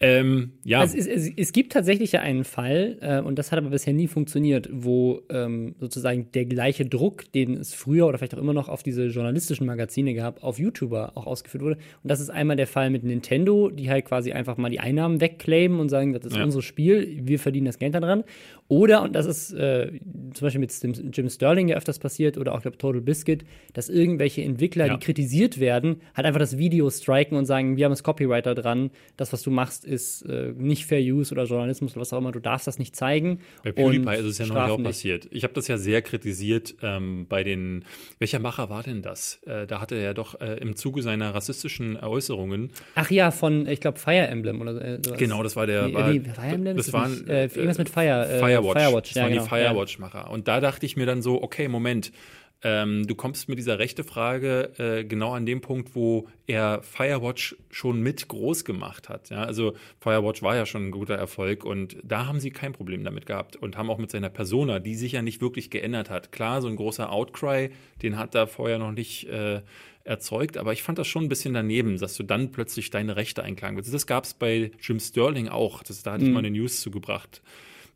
Ähm, 0.00 0.52
ja. 0.64 0.80
Also 0.80 0.96
es, 0.96 1.06
es, 1.06 1.30
es, 1.36 1.52
gibt 1.52 1.72
tatsächlich 1.72 2.12
ja 2.12 2.20
einen 2.20 2.44
Fall, 2.44 2.98
äh, 3.00 3.20
und 3.20 3.38
das 3.38 3.52
hat 3.52 3.58
aber 3.58 3.70
bisher 3.70 3.92
nie 3.92 4.08
funktioniert, 4.08 4.68
wo 4.72 5.22
ähm, 5.30 5.74
sozusagen 5.80 6.30
der 6.32 6.44
gleiche 6.44 6.86
Druck, 6.86 7.30
den 7.32 7.54
es 7.54 7.74
früher 7.74 8.06
oder 8.06 8.18
vielleicht 8.18 8.34
auch 8.34 8.38
immer 8.38 8.54
noch 8.54 8.68
auf 8.68 8.82
diese 8.82 9.06
journalistischen 9.06 9.66
Magazine 9.66 10.14
gab, 10.14 10.42
auf 10.42 10.58
YouTuber 10.58 11.12
auch 11.14 11.26
ausgeführt 11.26 11.62
wurde. 11.62 11.76
Und 12.02 12.10
das 12.10 12.20
ist 12.20 12.30
einmal 12.30 12.56
der 12.56 12.66
Fall 12.66 12.90
mit 12.90 13.04
Nintendo, 13.04 13.70
die 13.70 13.90
halt 13.90 14.04
quasi 14.04 14.32
einfach 14.32 14.56
mal 14.56 14.70
die 14.70 14.80
Einnahmen 14.80 15.20
wegclaimen 15.20 15.80
und 15.80 15.88
sagen, 15.88 16.12
das 16.12 16.24
ist 16.24 16.36
ja. 16.36 16.44
unser 16.44 16.62
Spiel, 16.62 17.20
wir 17.22 17.38
verdienen 17.38 17.66
das 17.66 17.78
Geld 17.78 17.94
daran. 17.94 18.24
Oder, 18.68 19.02
und 19.02 19.14
das 19.14 19.24
ist 19.24 19.52
äh, 19.52 19.90
zum 20.34 20.46
Beispiel 20.46 20.60
mit 20.60 21.16
Jim 21.16 21.30
Sterling 21.30 21.68
ja 21.68 21.76
öfters 21.76 21.98
passiert, 21.98 22.36
oder 22.36 22.54
auch, 22.54 22.60
glaube 22.60 22.76
Total 22.76 23.00
Biscuit, 23.00 23.44
dass 23.72 23.88
irgendwelche 23.88 24.42
Entwickler, 24.42 24.86
ja. 24.86 24.96
die 24.96 25.04
kritisiert 25.04 25.60
werden, 25.60 26.00
halt 26.14 26.26
einfach 26.26 26.40
das 26.40 26.58
Video 26.58 26.88
striken 26.90 27.36
und 27.36 27.46
sagen, 27.46 27.76
wir 27.76 27.84
haben 27.84 27.92
das 27.92 28.02
Copyright 28.02 28.46
da 28.46 28.54
dran, 28.54 28.90
das, 29.16 29.32
was 29.32 29.42
du 29.42 29.50
machst, 29.50 29.84
ist 29.84 30.22
äh, 30.22 30.52
nicht 30.56 30.86
Fair 30.86 31.00
Use 31.00 31.32
oder 31.32 31.44
Journalismus 31.44 31.92
oder 31.92 32.00
was 32.02 32.12
auch 32.12 32.18
immer, 32.18 32.32
du 32.32 32.40
darfst 32.40 32.66
das 32.66 32.78
nicht 32.78 32.96
zeigen. 32.96 33.40
Bei 33.62 33.72
PewDiePie 33.72 34.16
ist 34.16 34.24
es 34.24 34.38
ja 34.38 34.46
noch 34.46 34.56
auch 34.56 34.82
passiert. 34.82 35.28
Ich 35.30 35.44
habe 35.44 35.54
das 35.54 35.68
ja 35.68 35.78
sehr 35.78 36.02
kritisiert 36.02 36.74
ähm, 36.82 37.26
bei 37.28 37.44
den, 37.44 37.84
welcher 38.18 38.38
Macher 38.38 38.70
war 38.70 38.82
denn 38.82 39.02
das? 39.02 39.40
Äh, 39.46 39.66
da 39.66 39.80
hatte 39.80 39.96
er 39.96 40.02
ja 40.02 40.14
doch 40.14 40.40
äh, 40.40 40.54
im 40.54 40.76
Zuge 40.76 41.02
seiner 41.02 41.34
rassistischen 41.34 41.96
Äußerungen. 41.96 42.70
Ach 42.94 43.10
ja, 43.10 43.30
von, 43.30 43.66
ich 43.66 43.80
glaube, 43.80 43.98
Fire 43.98 44.26
Emblem 44.26 44.60
oder 44.60 44.80
äh, 44.80 44.98
sowas. 45.04 45.18
Genau, 45.18 45.42
das 45.42 45.56
war 45.56 45.66
der. 45.66 45.88
Nee, 45.88 45.94
war, 45.94 46.10
nee, 46.10 46.20
Fire 46.20 46.46
Emblem? 46.46 46.76
Das, 46.76 46.86
das 46.86 46.92
waren 46.92 47.12
nicht, 47.12 47.28
äh, 47.28 47.44
irgendwas 47.46 47.78
mit 47.78 47.88
Fire. 47.88 48.28
Äh, 48.28 48.38
Firewatch. 48.38 48.80
Firewatch. 48.80 49.08
Das 49.10 49.16
ja, 49.16 49.22
waren 49.22 49.32
genau. 49.32 49.42
die 49.44 49.48
Firewatch-Macher. 49.48 50.30
Und 50.30 50.48
da 50.48 50.60
dachte 50.60 50.86
ich 50.86 50.96
mir 50.96 51.06
dann 51.06 51.22
so, 51.22 51.42
okay, 51.42 51.68
Moment, 51.68 52.12
ähm, 52.62 53.06
du 53.06 53.14
kommst 53.14 53.48
mit 53.48 53.58
dieser 53.58 53.78
rechte 53.78 54.02
Frage 54.02 54.72
äh, 54.78 55.04
genau 55.04 55.32
an 55.32 55.46
dem 55.46 55.60
Punkt, 55.60 55.94
wo 55.94 56.28
er 56.48 56.82
Firewatch 56.82 57.56
schon 57.70 58.02
mit 58.02 58.26
groß 58.26 58.64
gemacht 58.64 59.08
hat. 59.08 59.30
Ja? 59.30 59.44
Also 59.44 59.74
Firewatch 60.00 60.42
war 60.42 60.56
ja 60.56 60.66
schon 60.66 60.88
ein 60.88 60.90
guter 60.90 61.14
Erfolg 61.14 61.64
und 61.64 61.96
da 62.02 62.26
haben 62.26 62.40
sie 62.40 62.50
kein 62.50 62.72
Problem 62.72 63.04
damit 63.04 63.26
gehabt 63.26 63.54
und 63.54 63.76
haben 63.76 63.90
auch 63.90 63.98
mit 63.98 64.10
seiner 64.10 64.28
Persona, 64.28 64.80
die 64.80 64.96
sich 64.96 65.12
ja 65.12 65.22
nicht 65.22 65.40
wirklich 65.40 65.70
geändert 65.70 66.10
hat. 66.10 66.32
Klar, 66.32 66.60
so 66.60 66.66
ein 66.66 66.74
großer 66.74 67.12
Outcry, 67.12 67.70
den 68.02 68.18
hat 68.18 68.34
er 68.34 68.48
vorher 68.48 68.78
noch 68.78 68.92
nicht 68.92 69.28
äh, 69.28 69.60
erzeugt, 70.02 70.56
aber 70.56 70.72
ich 70.72 70.82
fand 70.82 70.98
das 70.98 71.06
schon 71.06 71.24
ein 71.24 71.28
bisschen 71.28 71.54
daneben, 71.54 71.96
dass 71.98 72.16
du 72.16 72.24
dann 72.24 72.50
plötzlich 72.50 72.90
deine 72.90 73.14
Rechte 73.14 73.44
einklagen 73.44 73.76
willst. 73.76 73.94
Das 73.94 74.08
gab 74.08 74.24
es 74.24 74.34
bei 74.34 74.72
Jim 74.80 74.98
Sterling 74.98 75.48
auch. 75.48 75.84
Das, 75.84 76.02
da 76.02 76.12
hatte 76.12 76.24
mhm. 76.24 76.30
ich 76.30 76.34
mal 76.34 76.40
eine 76.40 76.50
News 76.50 76.80
zugebracht, 76.80 77.40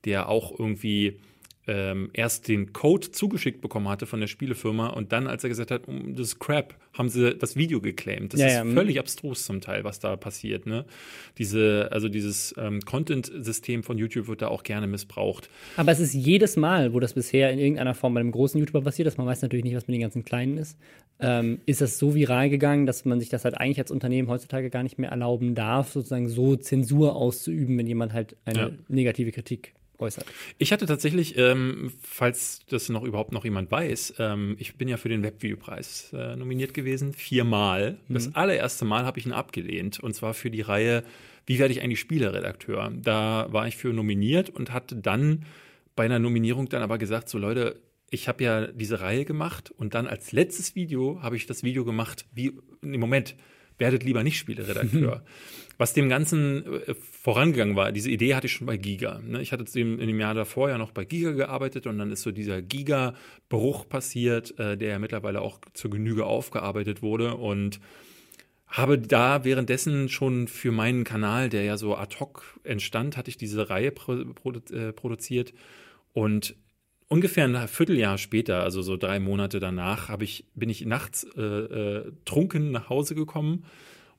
der 0.04 0.28
auch 0.28 0.56
irgendwie 0.56 1.18
ähm, 1.68 2.10
erst 2.12 2.48
den 2.48 2.72
Code 2.72 3.12
zugeschickt 3.12 3.60
bekommen 3.60 3.88
hatte 3.88 4.06
von 4.06 4.20
der 4.20 4.26
Spielefirma 4.26 4.88
und 4.88 5.12
dann, 5.12 5.28
als 5.28 5.44
er 5.44 5.48
gesagt 5.48 5.70
hat, 5.70 5.86
um 5.86 6.16
das 6.16 6.38
Crap, 6.40 6.74
haben 6.92 7.08
sie 7.08 7.34
das 7.34 7.54
Video 7.54 7.80
geclaimed. 7.80 8.32
Das 8.32 8.40
ja, 8.40 8.46
ist 8.46 8.54
ja. 8.54 8.64
völlig 8.64 8.98
abstrus 8.98 9.44
zum 9.44 9.60
Teil, 9.60 9.84
was 9.84 10.00
da 10.00 10.16
passiert. 10.16 10.66
Ne? 10.66 10.84
Diese, 11.38 11.88
also 11.92 12.08
dieses 12.08 12.54
ähm, 12.58 12.80
Content-System 12.80 13.84
von 13.84 13.96
YouTube 13.96 14.26
wird 14.26 14.42
da 14.42 14.48
auch 14.48 14.64
gerne 14.64 14.88
missbraucht. 14.88 15.48
Aber 15.76 15.92
es 15.92 16.00
ist 16.00 16.14
jedes 16.14 16.56
Mal, 16.56 16.92
wo 16.94 17.00
das 17.00 17.14
bisher 17.14 17.50
in 17.52 17.60
irgendeiner 17.60 17.94
Form 17.94 18.14
bei 18.14 18.20
einem 18.20 18.32
großen 18.32 18.58
YouTuber 18.58 18.82
passiert 18.82 19.06
ist, 19.06 19.16
man 19.16 19.26
weiß 19.26 19.42
natürlich 19.42 19.64
nicht, 19.64 19.76
was 19.76 19.86
mit 19.86 19.94
den 19.94 20.02
ganzen 20.02 20.24
Kleinen 20.24 20.58
ist, 20.58 20.76
ähm, 21.20 21.60
ist 21.66 21.80
das 21.80 21.98
so 21.98 22.16
viral 22.16 22.50
gegangen, 22.50 22.86
dass 22.86 23.04
man 23.04 23.20
sich 23.20 23.28
das 23.28 23.44
halt 23.44 23.56
eigentlich 23.56 23.78
als 23.78 23.92
Unternehmen 23.92 24.28
heutzutage 24.28 24.68
gar 24.68 24.82
nicht 24.82 24.98
mehr 24.98 25.10
erlauben 25.10 25.54
darf, 25.54 25.92
sozusagen 25.92 26.28
so 26.28 26.56
Zensur 26.56 27.14
auszuüben, 27.14 27.78
wenn 27.78 27.86
jemand 27.86 28.12
halt 28.12 28.36
eine 28.44 28.58
ja. 28.58 28.70
negative 28.88 29.30
Kritik 29.30 29.74
äußert. 29.98 30.26
Ich 30.58 30.72
hatte 30.72 30.86
tatsächlich, 30.86 31.36
ähm, 31.36 31.92
falls 32.02 32.60
das 32.68 32.88
noch 32.88 33.04
überhaupt 33.04 33.32
noch 33.32 33.44
jemand 33.44 33.70
weiß, 33.70 34.14
ähm, 34.18 34.56
ich 34.58 34.76
bin 34.76 34.88
ja 34.88 34.96
für 34.96 35.08
den 35.08 35.22
Webvideopreis 35.22 36.12
äh, 36.12 36.36
nominiert 36.36 36.74
gewesen, 36.74 37.12
viermal. 37.12 37.98
Mhm. 38.08 38.14
Das 38.14 38.34
allererste 38.34 38.84
Mal 38.84 39.04
habe 39.04 39.18
ich 39.18 39.26
ihn 39.26 39.32
abgelehnt 39.32 40.00
und 40.00 40.14
zwar 40.14 40.34
für 40.34 40.50
die 40.50 40.62
Reihe 40.62 41.04
Wie 41.46 41.58
werde 41.58 41.72
ich 41.72 41.82
eigentlich 41.82 42.00
Spieleredakteur? 42.00 42.92
Da 42.94 43.46
war 43.50 43.66
ich 43.66 43.76
für 43.76 43.92
nominiert 43.92 44.50
und 44.50 44.72
hatte 44.72 44.96
dann 44.96 45.44
bei 45.96 46.04
einer 46.04 46.18
Nominierung 46.18 46.68
dann 46.68 46.82
aber 46.82 46.98
gesagt, 46.98 47.28
so 47.28 47.38
Leute, 47.38 47.80
ich 48.10 48.28
habe 48.28 48.44
ja 48.44 48.66
diese 48.66 49.00
Reihe 49.00 49.24
gemacht 49.24 49.70
und 49.70 49.94
dann 49.94 50.06
als 50.06 50.32
letztes 50.32 50.74
Video 50.74 51.22
habe 51.22 51.36
ich 51.36 51.46
das 51.46 51.62
Video 51.62 51.84
gemacht, 51.84 52.26
wie 52.32 52.58
im 52.82 53.00
Moment, 53.00 53.34
werdet 53.82 54.04
lieber 54.04 54.22
nicht 54.22 54.38
Spieleredakteur. 54.38 55.22
Was 55.78 55.92
dem 55.94 56.08
Ganzen 56.08 56.64
äh, 56.86 56.94
vorangegangen 56.94 57.74
war, 57.74 57.90
diese 57.90 58.10
Idee 58.10 58.36
hatte 58.36 58.46
ich 58.46 58.52
schon 58.52 58.68
bei 58.68 58.76
Giga. 58.76 59.18
Ne? 59.18 59.42
Ich 59.42 59.50
hatte 59.50 59.64
in 59.78 59.98
dem 59.98 60.20
Jahr 60.20 60.34
davor 60.34 60.68
ja 60.68 60.78
noch 60.78 60.92
bei 60.92 61.04
Giga 61.04 61.32
gearbeitet 61.32 61.88
und 61.88 61.98
dann 61.98 62.12
ist 62.12 62.22
so 62.22 62.30
dieser 62.30 62.62
Giga-Bruch 62.62 63.88
passiert, 63.88 64.56
äh, 64.60 64.76
der 64.78 64.90
ja 64.90 64.98
mittlerweile 65.00 65.40
auch 65.40 65.58
zur 65.74 65.90
Genüge 65.90 66.24
aufgearbeitet 66.24 67.02
wurde 67.02 67.34
und 67.34 67.80
habe 68.68 68.96
da 68.98 69.44
währenddessen 69.44 70.08
schon 70.08 70.46
für 70.46 70.70
meinen 70.70 71.02
Kanal, 71.02 71.48
der 71.48 71.64
ja 71.64 71.76
so 71.76 71.96
ad 71.96 72.16
hoc 72.20 72.60
entstand, 72.62 73.16
hatte 73.16 73.30
ich 73.30 73.36
diese 73.36 73.68
Reihe 73.68 73.88
äh, 73.88 74.92
produziert 74.92 75.52
und 76.12 76.54
ungefähr 77.12 77.44
ein 77.44 77.68
Vierteljahr 77.68 78.16
später, 78.16 78.62
also 78.62 78.80
so 78.80 78.96
drei 78.96 79.20
Monate 79.20 79.60
danach, 79.60 80.18
ich, 80.20 80.46
bin 80.54 80.70
ich 80.70 80.86
nachts 80.86 81.26
äh, 81.36 81.42
äh, 81.42 82.12
trunken 82.24 82.70
nach 82.70 82.88
Hause 82.88 83.14
gekommen 83.14 83.64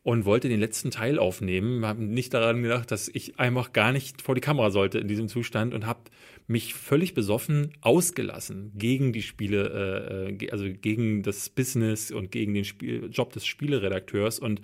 und 0.03 0.25
wollte 0.25 0.47
den 0.47 0.59
letzten 0.59 0.91
Teil 0.91 1.17
aufnehmen. 1.17 1.79
Wir 1.79 1.88
haben 1.88 2.09
nicht 2.12 2.35
daran 2.35 2.62
gedacht, 2.62 2.91
dass 2.91 3.07
ich 3.07 3.39
einfach 3.39 3.73
gar 3.73 3.93
nicht 3.93 4.21
vor 4.21 4.35
die 4.35 4.41
Kamera 4.41 4.69
sollte 4.69 5.00
in 5.00 5.07
diesem 5.07 5.27
Zustand 5.27 5.73
und 5.73 5.88
habe 5.88 6.01
mich 6.45 6.75
völlig 6.75 7.15
besoffen 7.15 7.73
ausgelassen 7.81 8.73
gegen 8.75 9.12
die 9.12 9.23
Spiele, 9.23 10.29
äh, 10.39 10.51
also 10.51 10.65
gegen 10.69 11.23
das 11.23 11.50
Business 11.50 12.12
und 12.12 12.31
gegen 12.31 12.53
den 12.53 12.65
Spiel 12.65 13.09
Job 13.12 13.33
des 13.33 13.47
Spieleredakteurs 13.47 14.38
und 14.38 14.62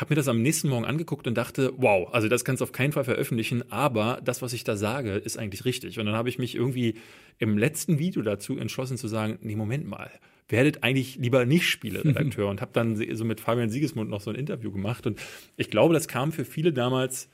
habe 0.00 0.12
mir 0.12 0.16
das 0.16 0.28
am 0.28 0.42
nächsten 0.42 0.68
Morgen 0.68 0.84
angeguckt 0.84 1.26
und 1.26 1.34
dachte, 1.34 1.72
wow, 1.76 2.08
also 2.12 2.28
das 2.28 2.44
kannst 2.44 2.60
du 2.60 2.64
auf 2.64 2.72
keinen 2.72 2.92
Fall 2.92 3.04
veröffentlichen, 3.04 3.70
aber 3.70 4.20
das, 4.24 4.42
was 4.42 4.52
ich 4.52 4.64
da 4.64 4.76
sage, 4.76 5.12
ist 5.12 5.38
eigentlich 5.38 5.64
richtig. 5.64 5.98
Und 5.98 6.06
dann 6.06 6.14
habe 6.14 6.28
ich 6.28 6.38
mich 6.38 6.54
irgendwie 6.54 6.94
im 7.38 7.58
letzten 7.58 7.98
Video 7.98 8.22
dazu 8.22 8.56
entschlossen 8.58 8.96
zu 8.96 9.08
sagen, 9.08 9.38
nee, 9.42 9.56
Moment 9.56 9.88
mal, 9.88 10.10
werdet 10.48 10.82
eigentlich 10.82 11.16
lieber 11.16 11.44
nicht 11.44 11.68
Spieleredakteur 11.68 12.46
und 12.50 12.60
habe 12.60 12.70
dann 12.72 12.96
so 13.14 13.24
mit 13.24 13.40
Fabian 13.40 13.70
Siegesmund 13.70 14.10
noch 14.10 14.20
so 14.20 14.30
ein 14.30 14.36
Interview 14.36 14.72
gemacht 14.72 15.06
und 15.06 15.18
ich 15.56 15.70
glaube, 15.70 15.94
das 15.94 16.08
kam 16.08 16.32
für 16.32 16.44
viele 16.44 16.72
damals 16.72 17.28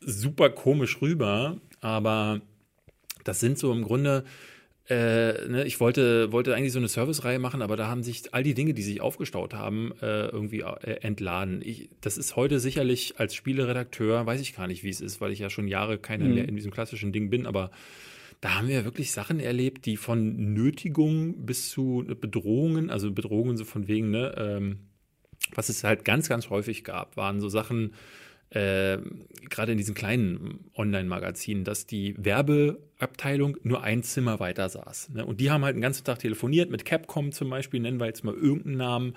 super 0.00 0.50
komisch 0.50 1.00
rüber, 1.02 1.58
aber 1.80 2.40
das 3.24 3.40
sind 3.40 3.58
so 3.58 3.72
im 3.72 3.82
Grunde 3.82 4.24
äh, 4.90 5.48
ne, 5.48 5.64
ich 5.64 5.78
wollte, 5.78 6.32
wollte 6.32 6.54
eigentlich 6.54 6.72
so 6.72 6.80
eine 6.80 6.88
Service-Reihe 6.88 7.38
machen, 7.38 7.62
aber 7.62 7.76
da 7.76 7.86
haben 7.86 8.02
sich 8.02 8.34
all 8.34 8.42
die 8.42 8.54
Dinge, 8.54 8.74
die 8.74 8.82
sich 8.82 9.00
aufgestaut 9.00 9.54
haben, 9.54 9.92
äh, 10.02 10.26
irgendwie 10.26 10.60
äh, 10.60 11.00
entladen. 11.02 11.62
Ich, 11.64 11.90
das 12.00 12.18
ist 12.18 12.34
heute 12.34 12.58
sicherlich 12.58 13.14
als 13.18 13.34
Spieleredakteur, 13.34 14.26
weiß 14.26 14.40
ich 14.40 14.56
gar 14.56 14.66
nicht, 14.66 14.82
wie 14.82 14.90
es 14.90 15.00
ist, 15.00 15.20
weil 15.20 15.30
ich 15.30 15.38
ja 15.38 15.48
schon 15.48 15.68
Jahre 15.68 15.98
keine 15.98 16.24
mhm. 16.24 16.34
mehr 16.34 16.48
in 16.48 16.56
diesem 16.56 16.72
klassischen 16.72 17.12
Ding 17.12 17.30
bin, 17.30 17.46
aber 17.46 17.70
da 18.40 18.56
haben 18.56 18.68
wir 18.68 18.84
wirklich 18.84 19.12
Sachen 19.12 19.38
erlebt, 19.38 19.86
die 19.86 19.96
von 19.96 20.54
Nötigung 20.54 21.46
bis 21.46 21.70
zu 21.70 22.04
Bedrohungen, 22.20 22.90
also 22.90 23.12
Bedrohungen 23.12 23.56
so 23.56 23.64
von 23.64 23.86
wegen, 23.86 24.10
ne, 24.10 24.34
ähm, 24.36 24.78
was 25.54 25.68
es 25.68 25.84
halt 25.84 26.04
ganz, 26.04 26.28
ganz 26.28 26.50
häufig 26.50 26.82
gab, 26.82 27.16
waren 27.16 27.40
so 27.40 27.48
Sachen, 27.48 27.92
äh, 28.50 28.98
gerade 29.48 29.72
in 29.72 29.78
diesen 29.78 29.94
kleinen 29.94 30.70
Online-Magazinen, 30.74 31.64
dass 31.64 31.86
die 31.86 32.14
Werbeabteilung 32.18 33.56
nur 33.62 33.82
ein 33.82 34.02
Zimmer 34.02 34.40
weiter 34.40 34.68
saß. 34.68 35.10
Ne? 35.10 35.24
Und 35.24 35.40
die 35.40 35.50
haben 35.50 35.64
halt 35.64 35.76
den 35.76 35.82
ganzen 35.82 36.04
Tag 36.04 36.18
telefoniert, 36.18 36.70
mit 36.70 36.84
Capcom 36.84 37.32
zum 37.32 37.48
Beispiel, 37.50 37.80
nennen 37.80 38.00
wir 38.00 38.06
jetzt 38.06 38.24
mal 38.24 38.34
irgendeinen 38.34 38.76
Namen, 38.76 39.16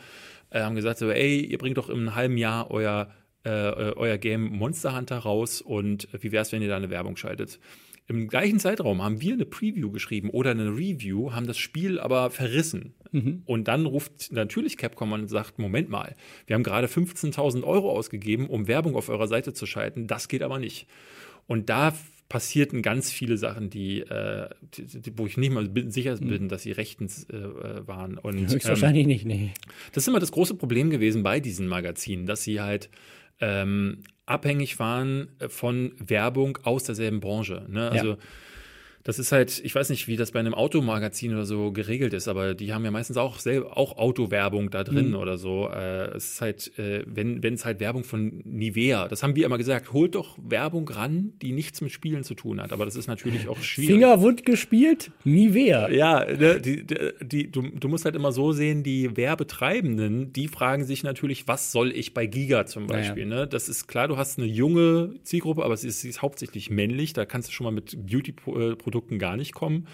äh, 0.52 0.62
haben 0.62 0.76
gesagt 0.76 1.00
so, 1.00 1.10
ey, 1.10 1.40
ihr 1.40 1.58
bringt 1.58 1.78
doch 1.78 1.90
im 1.90 2.14
halben 2.16 2.38
Jahr 2.38 2.70
euer, 2.70 3.12
äh, 3.44 3.50
euer 3.50 4.18
Game 4.18 4.56
Monster 4.56 4.96
Hunter 4.96 5.18
raus 5.18 5.62
und 5.62 6.08
wie 6.12 6.32
wäre 6.32 6.44
es, 6.44 6.52
wenn 6.52 6.62
ihr 6.62 6.70
da 6.70 6.78
eine 6.78 6.92
Werbung 6.92 7.18
schaltet? 7.18 7.60
Im 8.08 8.28
gleichen 8.28 8.60
Zeitraum 8.60 9.02
haben 9.02 9.22
wir 9.22 9.34
eine 9.34 9.46
Preview 9.46 9.90
geschrieben 9.90 10.30
oder 10.30 10.52
eine 10.52 10.70
Review, 10.70 11.32
haben 11.32 11.48
das 11.48 11.58
Spiel 11.58 12.00
aber 12.00 12.32
verrissen. 12.32 12.96
Mhm. 13.12 13.44
Und 13.46 13.68
dann 13.68 13.86
ruft 13.86 14.32
natürlich 14.32 14.78
Capcom 14.78 15.14
und 15.14 15.30
sagt: 15.30 15.58
Moment 15.58 15.90
mal, 15.90 16.16
wir 16.46 16.56
haben 16.56 16.64
gerade 16.64 16.88
15.000 16.88 17.64
Euro 17.64 17.92
ausgegeben, 17.92 18.48
um 18.48 18.68
Werbung 18.68 18.96
auf 18.96 19.08
eurer 19.08 19.28
Seite 19.28 19.54
zu 19.54 19.66
schalten. 19.66 20.08
Das 20.08 20.28
geht 20.28 20.44
aber 20.44 20.60
nicht. 20.60 20.88
Und 21.48 21.70
da 21.70 21.94
passierten 22.30 22.82
ganz 22.82 23.12
viele 23.12 23.38
Sachen, 23.38 23.70
die, 23.70 24.00
äh, 24.00 24.50
die, 24.76 25.02
die 25.02 25.18
wo 25.18 25.28
ich 25.28 25.38
nicht 25.38 25.54
mal 25.54 25.70
sicher 25.88 26.16
mhm. 26.20 26.28
bin, 26.28 26.50
dass 26.50 26.64
sie 26.64 26.72
rechtens 26.72 27.26
äh, 27.26 27.38
äh 27.38 27.88
waren. 27.88 28.18
Und, 28.18 28.52
Höchstwahrscheinlich 28.52 29.04
ähm, 29.04 29.08
nicht, 29.08 29.26
nee. 29.26 29.52
Das 29.92 30.04
ist 30.04 30.08
immer 30.08 30.20
das 30.20 30.32
große 30.32 30.56
Problem 30.56 30.90
gewesen 30.90 31.22
bei 31.24 31.40
diesen 31.40 31.68
Magazinen, 31.68 32.26
dass 32.26 32.44
sie 32.44 32.60
halt 32.60 32.90
ähm, 33.40 34.04
abhängig 34.26 34.80
waren 34.80 35.30
von 35.48 35.94
Werbung 35.98 36.60
aus 36.64 36.84
derselben 36.84 37.20
Branche. 37.20 37.66
Ne? 37.68 37.90
Also 37.90 38.10
ja. 38.12 38.18
Das 39.04 39.20
ist 39.20 39.34
halt, 39.34 39.62
ich 39.64 39.76
weiß 39.76 39.90
nicht, 39.90 40.08
wie 40.08 40.16
das 40.16 40.32
bei 40.32 40.40
einem 40.40 40.54
Automagazin 40.54 41.34
oder 41.34 41.46
so 41.46 41.74
geregelt 41.74 42.14
ist, 42.14 42.30
aber 42.30 42.54
die 42.54 42.74
haben 42.74 42.86
ja 42.86 42.92
meistens 42.92 43.18
auch 43.18 43.40
selber 43.40 43.78
auch 43.78 43.98
Autowerbung 43.98 44.70
da 44.70 44.86
drin 44.86 45.10
mhm. 45.10 45.16
oder 45.16 45.38
so. 45.38 45.70
Äh, 45.70 46.16
es 46.16 46.34
ist 46.34 46.42
halt, 46.42 46.80
äh, 46.80 47.04
wenn 47.06 47.44
wenn 47.44 47.56
es 47.56 47.66
halt 47.66 47.82
Werbung 47.82 48.06
von 48.06 48.42
Nivea, 48.46 49.10
das 49.10 49.22
haben 49.22 49.36
wir 49.36 49.46
immer 49.46 49.58
gesagt, 49.58 49.92
holt 49.92 50.16
doch 50.16 50.38
Werbung 50.42 50.88
ran, 50.88 51.34
die 51.42 51.52
nichts 51.52 51.82
mit 51.82 51.92
Spielen 51.92 52.24
zu 52.24 52.34
tun 52.34 52.62
hat. 52.62 52.72
Aber 52.72 52.86
das 52.86 52.96
ist 52.96 53.08
natürlich 53.08 53.50
auch 53.50 53.62
schwierig. 53.62 53.92
Fingerwund 53.92 54.46
gespielt, 54.46 55.12
Nivea. 55.26 55.90
Ja, 55.90 56.24
ne, 56.24 56.62
die, 56.62 56.86
die, 57.22 57.52
du, 57.52 57.62
du 57.62 57.88
musst 57.90 58.06
halt 58.06 58.16
immer 58.16 58.32
so 58.32 58.54
sehen, 58.54 58.84
die 58.84 59.18
Werbetreibenden, 59.18 60.32
die 60.32 60.48
fragen 60.48 60.86
sich 60.86 61.04
natürlich, 61.04 61.46
was 61.46 61.74
soll 61.74 61.92
ich 61.92 62.14
bei 62.14 62.26
Giga 62.26 62.66
zum 62.66 62.88
Beispiel. 62.88 63.24
Ja, 63.24 63.30
ja. 63.30 63.42
Ne? 63.42 63.48
Das 63.48 63.68
ist 63.68 63.88
klar, 63.88 64.08
du 64.08 64.16
hast 64.16 64.40
eine 64.40 64.48
junge 64.48 65.16
Zielgruppe, 65.24 65.66
aber 65.66 65.76
sie 65.76 65.90
ist, 65.90 66.00
sie 66.00 66.10
ist 66.10 66.22
hauptsächlich 66.22 66.70
männlich. 66.70 67.12
Da 67.12 67.26
kannst 67.26 67.50
du 67.50 67.52
schon 67.52 67.66
mal 67.66 67.72
mit 67.72 67.98
Beauty-Produkten 68.08 68.93
Produkten 68.94 69.20
gar 69.20 69.38
nicht 69.38 69.54
kommen. 69.54 69.88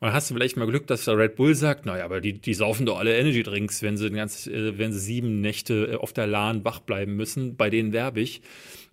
Und 0.00 0.06
dann 0.06 0.12
hast 0.12 0.30
du 0.30 0.34
vielleicht 0.34 0.56
mal 0.56 0.68
Glück, 0.68 0.86
dass 0.86 1.06
der 1.06 1.18
Red 1.18 1.34
Bull 1.34 1.56
sagt, 1.56 1.84
naja, 1.84 2.04
aber 2.04 2.20
die, 2.20 2.34
die 2.34 2.54
saufen 2.54 2.86
doch 2.86 3.00
alle 3.00 3.18
Energy 3.18 3.42
Drinks, 3.42 3.82
wenn 3.82 3.96
sie, 3.96 4.10
ganz, 4.10 4.46
äh, 4.46 4.78
wenn 4.78 4.92
sie 4.92 5.00
sieben 5.00 5.40
Nächte 5.40 5.92
äh, 5.92 5.96
auf 5.96 6.12
der 6.12 6.28
Lahn 6.28 6.64
wach 6.64 6.78
bleiben 6.78 7.16
müssen. 7.16 7.56
Bei 7.56 7.68
denen 7.68 7.92
werbe 7.92 8.20
ich. 8.20 8.40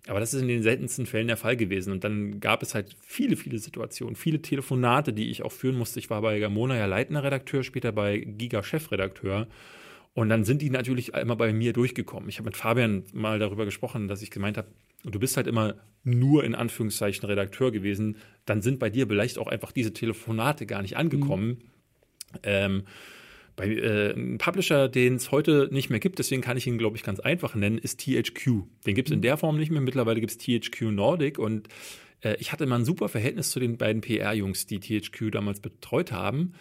Aber 0.08 0.18
das 0.18 0.34
ist 0.34 0.42
in 0.42 0.48
den 0.48 0.64
seltensten 0.64 1.06
Fällen 1.06 1.28
der 1.28 1.36
Fall 1.36 1.56
gewesen. 1.56 1.92
Und 1.92 2.02
dann 2.02 2.40
gab 2.40 2.60
es 2.62 2.74
halt 2.74 2.96
viele, 3.00 3.36
viele 3.36 3.58
Situationen, 3.58 4.16
viele 4.16 4.42
Telefonate, 4.42 5.12
die 5.12 5.30
ich 5.30 5.44
auch 5.44 5.52
führen 5.52 5.78
musste. 5.78 6.00
Ich 6.00 6.10
war 6.10 6.22
bei 6.22 6.40
Gamona 6.40 6.76
ja 6.76 6.86
leitender 6.86 7.22
Redakteur, 7.22 7.62
später 7.62 7.92
bei 7.92 8.18
Giga 8.18 8.64
Chefredakteur. 8.64 9.46
Und 10.12 10.28
dann 10.28 10.44
sind 10.44 10.60
die 10.62 10.70
natürlich 10.70 11.14
immer 11.14 11.36
bei 11.36 11.52
mir 11.52 11.72
durchgekommen. 11.72 12.28
Ich 12.28 12.38
habe 12.38 12.46
mit 12.46 12.56
Fabian 12.56 13.04
mal 13.12 13.38
darüber 13.38 13.64
gesprochen, 13.64 14.08
dass 14.08 14.22
ich 14.22 14.30
gemeint 14.30 14.56
habe, 14.56 14.68
du 15.14 15.18
bist 15.18 15.36
halt 15.36 15.46
immer 15.46 15.74
nur 16.04 16.44
in 16.44 16.54
Anführungszeichen 16.54 17.26
Redakteur 17.28 17.72
gewesen, 17.72 18.16
dann 18.44 18.62
sind 18.62 18.78
bei 18.78 18.90
dir 18.90 19.06
vielleicht 19.08 19.38
auch 19.38 19.48
einfach 19.48 19.72
diese 19.72 19.92
Telefonate 19.92 20.66
gar 20.66 20.82
nicht 20.82 20.96
angekommen. 20.96 21.48
Mhm. 21.48 21.58
Ähm, 22.42 22.82
bei 23.56 23.68
äh, 23.68 24.12
einem 24.12 24.38
Publisher, 24.38 24.88
den 24.88 25.14
es 25.16 25.32
heute 25.32 25.68
nicht 25.72 25.90
mehr 25.90 25.98
gibt, 25.98 26.18
deswegen 26.18 26.42
kann 26.42 26.56
ich 26.56 26.66
ihn, 26.66 26.78
glaube 26.78 26.96
ich, 26.96 27.02
ganz 27.02 27.20
einfach 27.20 27.54
nennen, 27.54 27.78
ist 27.78 28.00
THQ. 28.00 28.64
Den 28.86 28.94
gibt 28.94 29.08
es 29.08 29.12
in 29.12 29.18
mhm. 29.18 29.22
der 29.22 29.36
Form 29.38 29.56
nicht 29.56 29.72
mehr. 29.72 29.80
Mittlerweile 29.80 30.20
gibt 30.20 30.30
es 30.30 30.38
THQ 30.38 30.92
Nordic 30.92 31.38
und 31.38 31.68
äh, 32.20 32.36
ich 32.38 32.52
hatte 32.52 32.66
mal 32.66 32.76
ein 32.76 32.84
super 32.84 33.08
Verhältnis 33.08 33.50
zu 33.50 33.58
den 33.58 33.78
beiden 33.78 34.02
PR-Jungs, 34.02 34.66
die 34.66 34.78
THQ 34.78 35.30
damals 35.32 35.60
betreut 35.60 36.12
haben. 36.12 36.52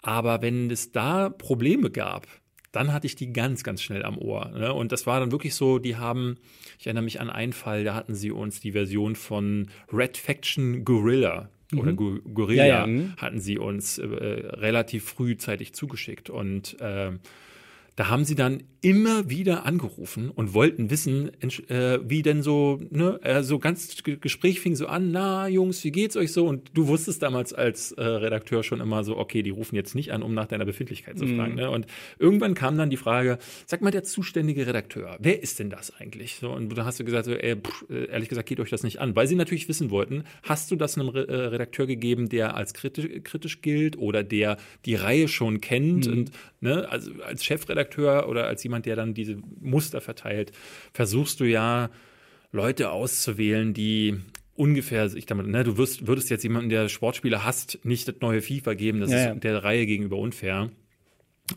Aber 0.00 0.42
wenn 0.42 0.70
es 0.70 0.92
da 0.92 1.28
Probleme 1.28 1.90
gab, 1.90 2.26
dann 2.74 2.92
hatte 2.92 3.06
ich 3.06 3.14
die 3.14 3.32
ganz, 3.32 3.62
ganz 3.62 3.82
schnell 3.82 4.04
am 4.04 4.18
Ohr. 4.18 4.50
Ne? 4.50 4.72
Und 4.72 4.90
das 4.90 5.06
war 5.06 5.20
dann 5.20 5.30
wirklich 5.30 5.54
so, 5.54 5.78
die 5.78 5.96
haben, 5.96 6.36
ich 6.78 6.86
erinnere 6.86 7.04
mich 7.04 7.20
an 7.20 7.30
einen 7.30 7.52
Fall, 7.52 7.84
da 7.84 7.94
hatten 7.94 8.14
sie 8.14 8.32
uns 8.32 8.60
die 8.60 8.72
Version 8.72 9.14
von 9.14 9.68
Red 9.92 10.16
Faction 10.16 10.84
Gorilla 10.84 11.50
mhm. 11.70 11.78
oder 11.78 11.92
Gorilla 11.92 12.66
ja, 12.66 12.80
ja. 12.80 12.86
Mhm. 12.86 13.16
hatten 13.16 13.40
sie 13.40 13.58
uns 13.58 13.98
äh, 13.98 14.04
relativ 14.04 15.04
frühzeitig 15.04 15.72
zugeschickt. 15.72 16.30
Und 16.30 16.80
äh, 16.80 17.12
da 17.96 18.08
haben 18.08 18.24
sie 18.24 18.34
dann 18.34 18.64
immer 18.80 19.30
wieder 19.30 19.64
angerufen 19.64 20.30
und 20.30 20.52
wollten 20.52 20.90
wissen, 20.90 21.30
äh, 21.68 21.98
wie 22.04 22.22
denn 22.22 22.42
so, 22.42 22.80
ne, 22.90 23.18
äh, 23.22 23.42
so 23.42 23.58
ganz 23.58 24.02
Gespräch 24.02 24.60
fing 24.60 24.76
so 24.76 24.88
an, 24.88 25.10
na 25.10 25.48
Jungs, 25.48 25.82
wie 25.84 25.90
geht's 25.90 26.16
euch 26.16 26.32
so? 26.32 26.46
Und 26.46 26.70
du 26.74 26.86
wusstest 26.88 27.22
damals 27.22 27.54
als 27.54 27.92
äh, 27.92 28.02
Redakteur 28.04 28.62
schon 28.62 28.80
immer 28.80 29.02
so, 29.02 29.16
okay, 29.16 29.42
die 29.42 29.50
rufen 29.50 29.74
jetzt 29.76 29.94
nicht 29.94 30.12
an, 30.12 30.22
um 30.22 30.34
nach 30.34 30.46
deiner 30.46 30.66
Befindlichkeit 30.66 31.18
zu 31.18 31.26
fragen. 31.26 31.52
Mhm. 31.52 31.60
Ne? 31.60 31.70
Und 31.70 31.86
irgendwann 32.18 32.54
kam 32.54 32.76
dann 32.76 32.90
die 32.90 32.98
Frage, 32.98 33.38
sag 33.64 33.80
mal, 33.80 33.90
der 33.90 34.02
zuständige 34.02 34.66
Redakteur, 34.66 35.16
wer 35.20 35.42
ist 35.42 35.60
denn 35.60 35.70
das 35.70 35.94
eigentlich? 35.98 36.34
So, 36.34 36.50
und 36.50 36.76
da 36.76 36.84
hast 36.84 37.00
du 37.00 37.04
gesagt, 37.04 37.24
so, 37.24 37.32
ey, 37.32 37.56
pff, 37.56 37.86
äh, 37.88 38.10
ehrlich 38.10 38.28
gesagt, 38.28 38.48
geht 38.48 38.60
euch 38.60 38.70
das 38.70 38.82
nicht 38.82 39.00
an, 39.00 39.16
weil 39.16 39.26
sie 39.26 39.36
natürlich 39.36 39.68
wissen 39.68 39.90
wollten, 39.90 40.24
hast 40.42 40.70
du 40.70 40.76
das 40.76 40.98
einem 40.98 41.08
äh, 41.14 41.20
Redakteur 41.20 41.86
gegeben, 41.86 42.28
der 42.28 42.54
als 42.54 42.74
kritisch, 42.74 43.08
kritisch 43.22 43.62
gilt 43.62 43.96
oder 43.96 44.22
der 44.22 44.58
die 44.84 44.94
Reihe 44.94 45.28
schon 45.28 45.62
kennt 45.62 46.06
mhm. 46.06 46.12
und 46.12 46.30
ne, 46.64 46.90
also 46.90 47.12
als 47.22 47.44
Chefredakteur 47.44 48.28
oder 48.28 48.46
als 48.46 48.64
jemand, 48.64 48.86
der 48.86 48.96
dann 48.96 49.14
diese 49.14 49.36
Muster 49.60 50.00
verteilt, 50.00 50.50
versuchst 50.92 51.38
du 51.38 51.44
ja 51.44 51.90
Leute 52.50 52.90
auszuwählen, 52.90 53.74
die 53.74 54.16
ungefähr, 54.56 55.12
ich 55.14 55.26
damit, 55.26 55.46
ne, 55.46 55.62
du 55.62 55.76
wirst, 55.76 56.06
würdest 56.06 56.30
jetzt 56.30 56.42
jemanden, 56.42 56.70
der 56.70 56.88
Sportspieler 56.88 57.44
hast, 57.44 57.78
nicht 57.84 58.08
das 58.08 58.16
neue 58.20 58.40
FIFA 58.40 58.74
geben, 58.74 59.00
das 59.00 59.12
ja, 59.12 59.32
ist 59.32 59.44
der 59.44 59.62
Reihe 59.62 59.86
gegenüber 59.86 60.16
unfair. 60.16 60.70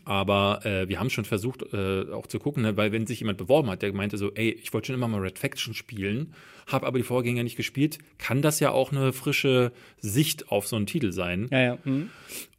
Aber 0.04 0.66
äh, 0.66 0.86
wir 0.86 1.00
haben 1.00 1.08
schon 1.08 1.24
versucht, 1.24 1.62
äh, 1.72 2.12
auch 2.12 2.26
zu 2.26 2.38
gucken, 2.38 2.62
ne, 2.62 2.76
weil 2.76 2.92
wenn 2.92 3.06
sich 3.06 3.20
jemand 3.20 3.38
beworben 3.38 3.70
hat, 3.70 3.80
der 3.80 3.92
meinte 3.94 4.18
so, 4.18 4.32
ey, 4.34 4.50
ich 4.50 4.74
wollte 4.74 4.88
schon 4.88 4.96
immer 4.96 5.08
mal 5.08 5.20
Red 5.20 5.38
Faction 5.38 5.72
spielen, 5.72 6.34
habe 6.66 6.86
aber 6.86 6.98
die 6.98 7.04
Vorgänger 7.04 7.42
nicht 7.42 7.56
gespielt, 7.56 7.98
kann 8.18 8.42
das 8.42 8.60
ja 8.60 8.70
auch 8.70 8.92
eine 8.92 9.14
frische 9.14 9.72
Sicht 9.98 10.50
auf 10.50 10.66
so 10.66 10.76
einen 10.76 10.86
Titel 10.86 11.12
sein. 11.12 11.48
Ja, 11.50 11.60
ja. 11.60 11.78
Mhm. 11.84 12.10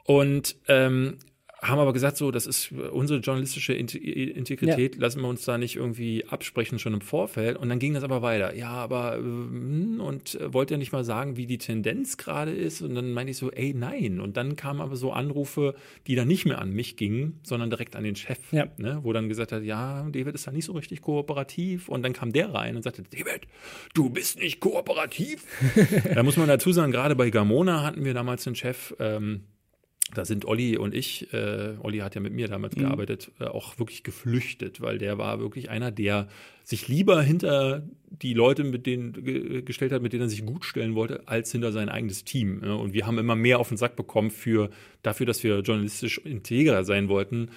Und 0.05 0.55
ähm, 0.67 1.17
haben 1.61 1.79
aber 1.79 1.91
gesagt, 1.91 2.15
so, 2.15 2.31
das 2.31 2.47
ist 2.47 2.71
unsere 2.71 3.19
journalistische 3.19 3.73
Integrität, 3.73 4.95
ja. 4.95 5.01
lassen 5.01 5.21
wir 5.21 5.27
uns 5.27 5.43
da 5.43 5.57
nicht 5.57 5.75
irgendwie 5.75 6.25
absprechen 6.25 6.79
schon 6.79 6.93
im 6.93 7.01
Vorfeld. 7.01 7.57
Und 7.57 7.69
dann 7.69 7.79
ging 7.79 7.93
das 7.93 8.03
aber 8.03 8.21
weiter. 8.21 8.55
Ja, 8.55 8.69
aber 8.69 9.17
hm, 9.17 9.99
und 9.99 10.35
äh, 10.35 10.53
wollte 10.53 10.75
ja 10.75 10.77
nicht 10.77 10.93
mal 10.93 11.03
sagen, 11.03 11.35
wie 11.35 11.47
die 11.47 11.57
Tendenz 11.57 12.17
gerade 12.17 12.51
ist. 12.51 12.81
Und 12.81 12.95
dann 12.95 13.11
meinte 13.11 13.31
ich 13.31 13.37
so, 13.37 13.51
ey, 13.51 13.73
nein. 13.73 14.21
Und 14.21 14.37
dann 14.37 14.55
kamen 14.55 14.79
aber 14.79 14.95
so 14.95 15.11
Anrufe, 15.11 15.75
die 16.07 16.15
dann 16.15 16.29
nicht 16.29 16.45
mehr 16.45 16.59
an 16.59 16.71
mich 16.71 16.95
gingen, 16.95 17.39
sondern 17.43 17.69
direkt 17.69 17.95
an 17.95 18.03
den 18.03 18.15
Chef, 18.15 18.39
ja. 18.51 18.67
ne, 18.77 18.99
wo 19.03 19.11
dann 19.11 19.27
gesagt 19.27 19.51
hat, 19.51 19.63
ja, 19.63 20.07
David 20.09 20.35
ist 20.35 20.47
da 20.47 20.51
nicht 20.51 20.65
so 20.65 20.73
richtig 20.73 21.01
kooperativ. 21.01 21.89
Und 21.89 22.03
dann 22.03 22.13
kam 22.13 22.31
der 22.31 22.53
rein 22.53 22.77
und 22.77 22.83
sagte, 22.83 23.03
David, 23.03 23.47
du 23.93 24.09
bist 24.09 24.39
nicht 24.39 24.61
kooperativ. 24.61 25.43
da 26.13 26.23
muss 26.23 26.37
man 26.37 26.47
dazu 26.47 26.71
sagen, 26.71 26.93
gerade 26.93 27.15
bei 27.15 27.29
Gamona 27.29 27.83
hatten 27.83 28.05
wir 28.05 28.13
damals 28.13 28.47
einen 28.47 28.55
Chef, 28.55 28.95
ähm, 28.99 29.41
da 30.13 30.25
sind 30.25 30.45
Olli 30.45 30.77
und 30.77 30.93
ich, 30.93 31.31
äh, 31.33 31.75
Olli 31.81 31.99
hat 31.99 32.15
ja 32.15 32.21
mit 32.21 32.33
mir 32.33 32.47
damals 32.47 32.75
mhm. 32.75 32.81
gearbeitet, 32.81 33.31
äh, 33.39 33.45
auch 33.45 33.77
wirklich 33.79 34.03
geflüchtet, 34.03 34.81
weil 34.81 34.97
der 34.97 35.17
war 35.17 35.39
wirklich 35.39 35.69
einer, 35.69 35.91
der 35.91 36.27
sich 36.63 36.87
lieber 36.87 37.21
hinter 37.21 37.83
die 38.09 38.33
Leute 38.33 38.63
mit 38.63 38.85
denen 38.85 39.13
ge 39.13 39.61
gestellt 39.61 39.91
hat, 39.91 40.01
mit 40.01 40.13
denen 40.13 40.23
er 40.23 40.29
sich 40.29 40.45
gut 40.45 40.65
stellen 40.65 40.95
wollte, 40.95 41.27
als 41.27 41.51
hinter 41.51 41.71
sein 41.71 41.89
eigenes 41.89 42.23
Team. 42.23 42.59
Ne? 42.59 42.75
Und 42.75 42.93
wir 42.93 43.05
haben 43.05 43.17
immer 43.17 43.35
mehr 43.35 43.59
auf 43.59 43.69
den 43.69 43.77
Sack 43.77 43.95
bekommen 43.95 44.31
für 44.31 44.69
dafür, 45.03 45.25
dass 45.25 45.43
wir 45.43 45.59
journalistisch 45.59 46.17
integrer 46.19 46.83
sein 46.83 47.09
wollten, 47.09 47.49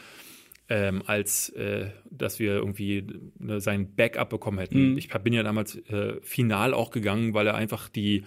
ähm, 0.68 1.02
als 1.06 1.50
äh, 1.50 1.90
dass 2.10 2.38
wir 2.38 2.54
irgendwie 2.54 3.06
ne, 3.38 3.60
sein 3.60 3.94
Backup 3.94 4.30
bekommen 4.30 4.58
hätten. 4.58 4.92
Mhm. 4.92 4.98
Ich 4.98 5.08
bin 5.08 5.32
ja 5.32 5.42
damals 5.42 5.76
äh, 5.88 6.14
final 6.22 6.74
auch 6.74 6.90
gegangen, 6.90 7.34
weil 7.34 7.46
er 7.46 7.54
einfach 7.54 7.88
die 7.88 8.24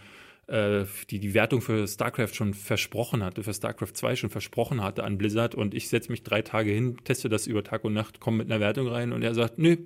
äh, 0.47 0.85
die 1.09 1.19
die 1.19 1.33
Wertung 1.33 1.61
für 1.61 1.87
StarCraft 1.87 2.33
schon 2.33 2.53
versprochen 2.53 3.23
hatte, 3.23 3.43
für 3.43 3.53
StarCraft 3.53 3.93
2 3.93 4.15
schon 4.15 4.29
versprochen 4.29 4.83
hatte 4.83 5.03
an 5.03 5.17
Blizzard 5.17 5.55
und 5.55 5.73
ich 5.73 5.89
setze 5.89 6.11
mich 6.11 6.23
drei 6.23 6.41
Tage 6.41 6.71
hin, 6.71 6.97
teste 7.03 7.29
das 7.29 7.47
über 7.47 7.63
Tag 7.63 7.83
und 7.83 7.93
Nacht, 7.93 8.19
komme 8.19 8.37
mit 8.37 8.51
einer 8.51 8.59
Wertung 8.59 8.87
rein 8.87 9.11
und 9.11 9.23
er 9.23 9.33
sagt, 9.33 9.57
nö, 9.57 9.77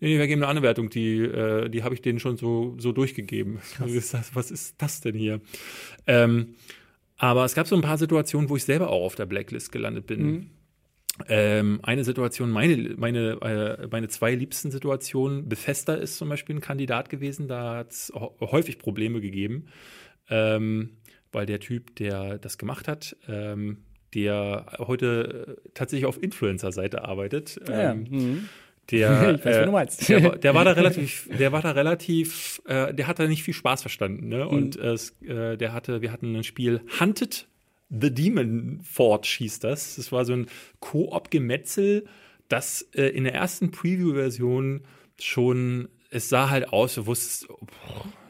nee, 0.00 0.18
wir 0.18 0.26
geben 0.26 0.42
eine 0.42 0.48
andere 0.48 0.64
Wertung, 0.64 0.90
die, 0.90 1.18
äh, 1.18 1.68
die 1.68 1.82
habe 1.82 1.94
ich 1.94 2.02
denen 2.02 2.18
schon 2.18 2.36
so, 2.36 2.74
so 2.78 2.92
durchgegeben. 2.92 3.60
Was 3.78 3.92
ist, 3.92 4.14
das, 4.14 4.34
was 4.34 4.50
ist 4.50 4.74
das 4.82 5.00
denn 5.00 5.14
hier? 5.14 5.40
Ähm, 6.06 6.54
aber 7.16 7.44
es 7.44 7.54
gab 7.54 7.66
so 7.66 7.76
ein 7.76 7.82
paar 7.82 7.98
Situationen, 7.98 8.50
wo 8.50 8.56
ich 8.56 8.64
selber 8.64 8.90
auch 8.90 9.04
auf 9.04 9.14
der 9.14 9.26
Blacklist 9.26 9.70
gelandet 9.70 10.06
bin. 10.06 10.22
Mhm. 10.22 10.50
Ähm, 11.28 11.78
eine 11.82 12.02
Situation, 12.02 12.50
meine, 12.50 12.94
meine, 12.96 13.40
äh, 13.40 13.86
meine 13.88 14.08
zwei 14.08 14.34
liebsten 14.34 14.72
Situationen, 14.72 15.48
Bethesda 15.48 15.94
ist 15.94 16.16
zum 16.16 16.28
Beispiel 16.28 16.56
ein 16.56 16.60
Kandidat 16.60 17.08
gewesen, 17.08 17.46
da 17.46 17.76
hat 17.76 17.92
es 17.92 18.12
häufig 18.40 18.78
Probleme 18.78 19.20
gegeben, 19.20 19.66
ähm, 20.28 20.96
weil 21.30 21.46
der 21.46 21.60
Typ, 21.60 21.94
der 21.96 22.38
das 22.38 22.58
gemacht 22.58 22.88
hat, 22.88 23.16
ähm, 23.28 23.84
der 24.12 24.66
heute 24.78 25.58
äh, 25.64 25.70
tatsächlich 25.74 26.06
auf 26.06 26.20
Influencer-Seite 26.20 27.04
arbeitet. 27.04 27.60
Ja, 27.68 27.92
ähm, 27.92 28.06
mhm. 28.10 28.48
Der, 28.90 29.38
weiß, 29.72 30.10
äh. 30.10 30.20
Der, 30.20 30.36
der, 30.36 30.54
war 30.54 30.64
da 30.64 30.72
relativ, 30.72 31.28
der 31.38 31.52
war 31.52 31.62
da 31.62 31.70
relativ, 31.70 32.60
äh, 32.66 32.92
der 32.92 33.06
hat 33.06 33.18
da 33.18 33.26
nicht 33.26 33.42
viel 33.42 33.54
Spaß 33.54 33.82
verstanden, 33.82 34.28
ne? 34.28 34.48
Und 34.48 34.76
mhm. 34.76 35.28
äh, 35.28 35.56
der 35.56 35.72
hatte, 35.72 36.02
wir 36.02 36.12
hatten 36.12 36.34
ein 36.34 36.44
Spiel 36.44 36.80
Hunted 37.00 37.46
The 37.98 38.12
Demon 38.12 38.80
Forge 38.82 39.36
hieß 39.38 39.60
das. 39.60 39.96
Das 39.96 40.12
war 40.12 40.24
so 40.24 40.32
ein 40.32 40.46
Koop-Gemetzel, 40.80 42.06
das 42.48 42.82
äh, 42.94 43.06
in 43.06 43.24
der 43.24 43.34
ersten 43.34 43.70
Preview-Version 43.70 44.82
schon, 45.20 45.88
es 46.10 46.28
sah 46.28 46.50
halt 46.50 46.72
aus, 46.72 46.94
du 46.94 47.06
wusstest, 47.06 47.48
oh, 47.50 47.66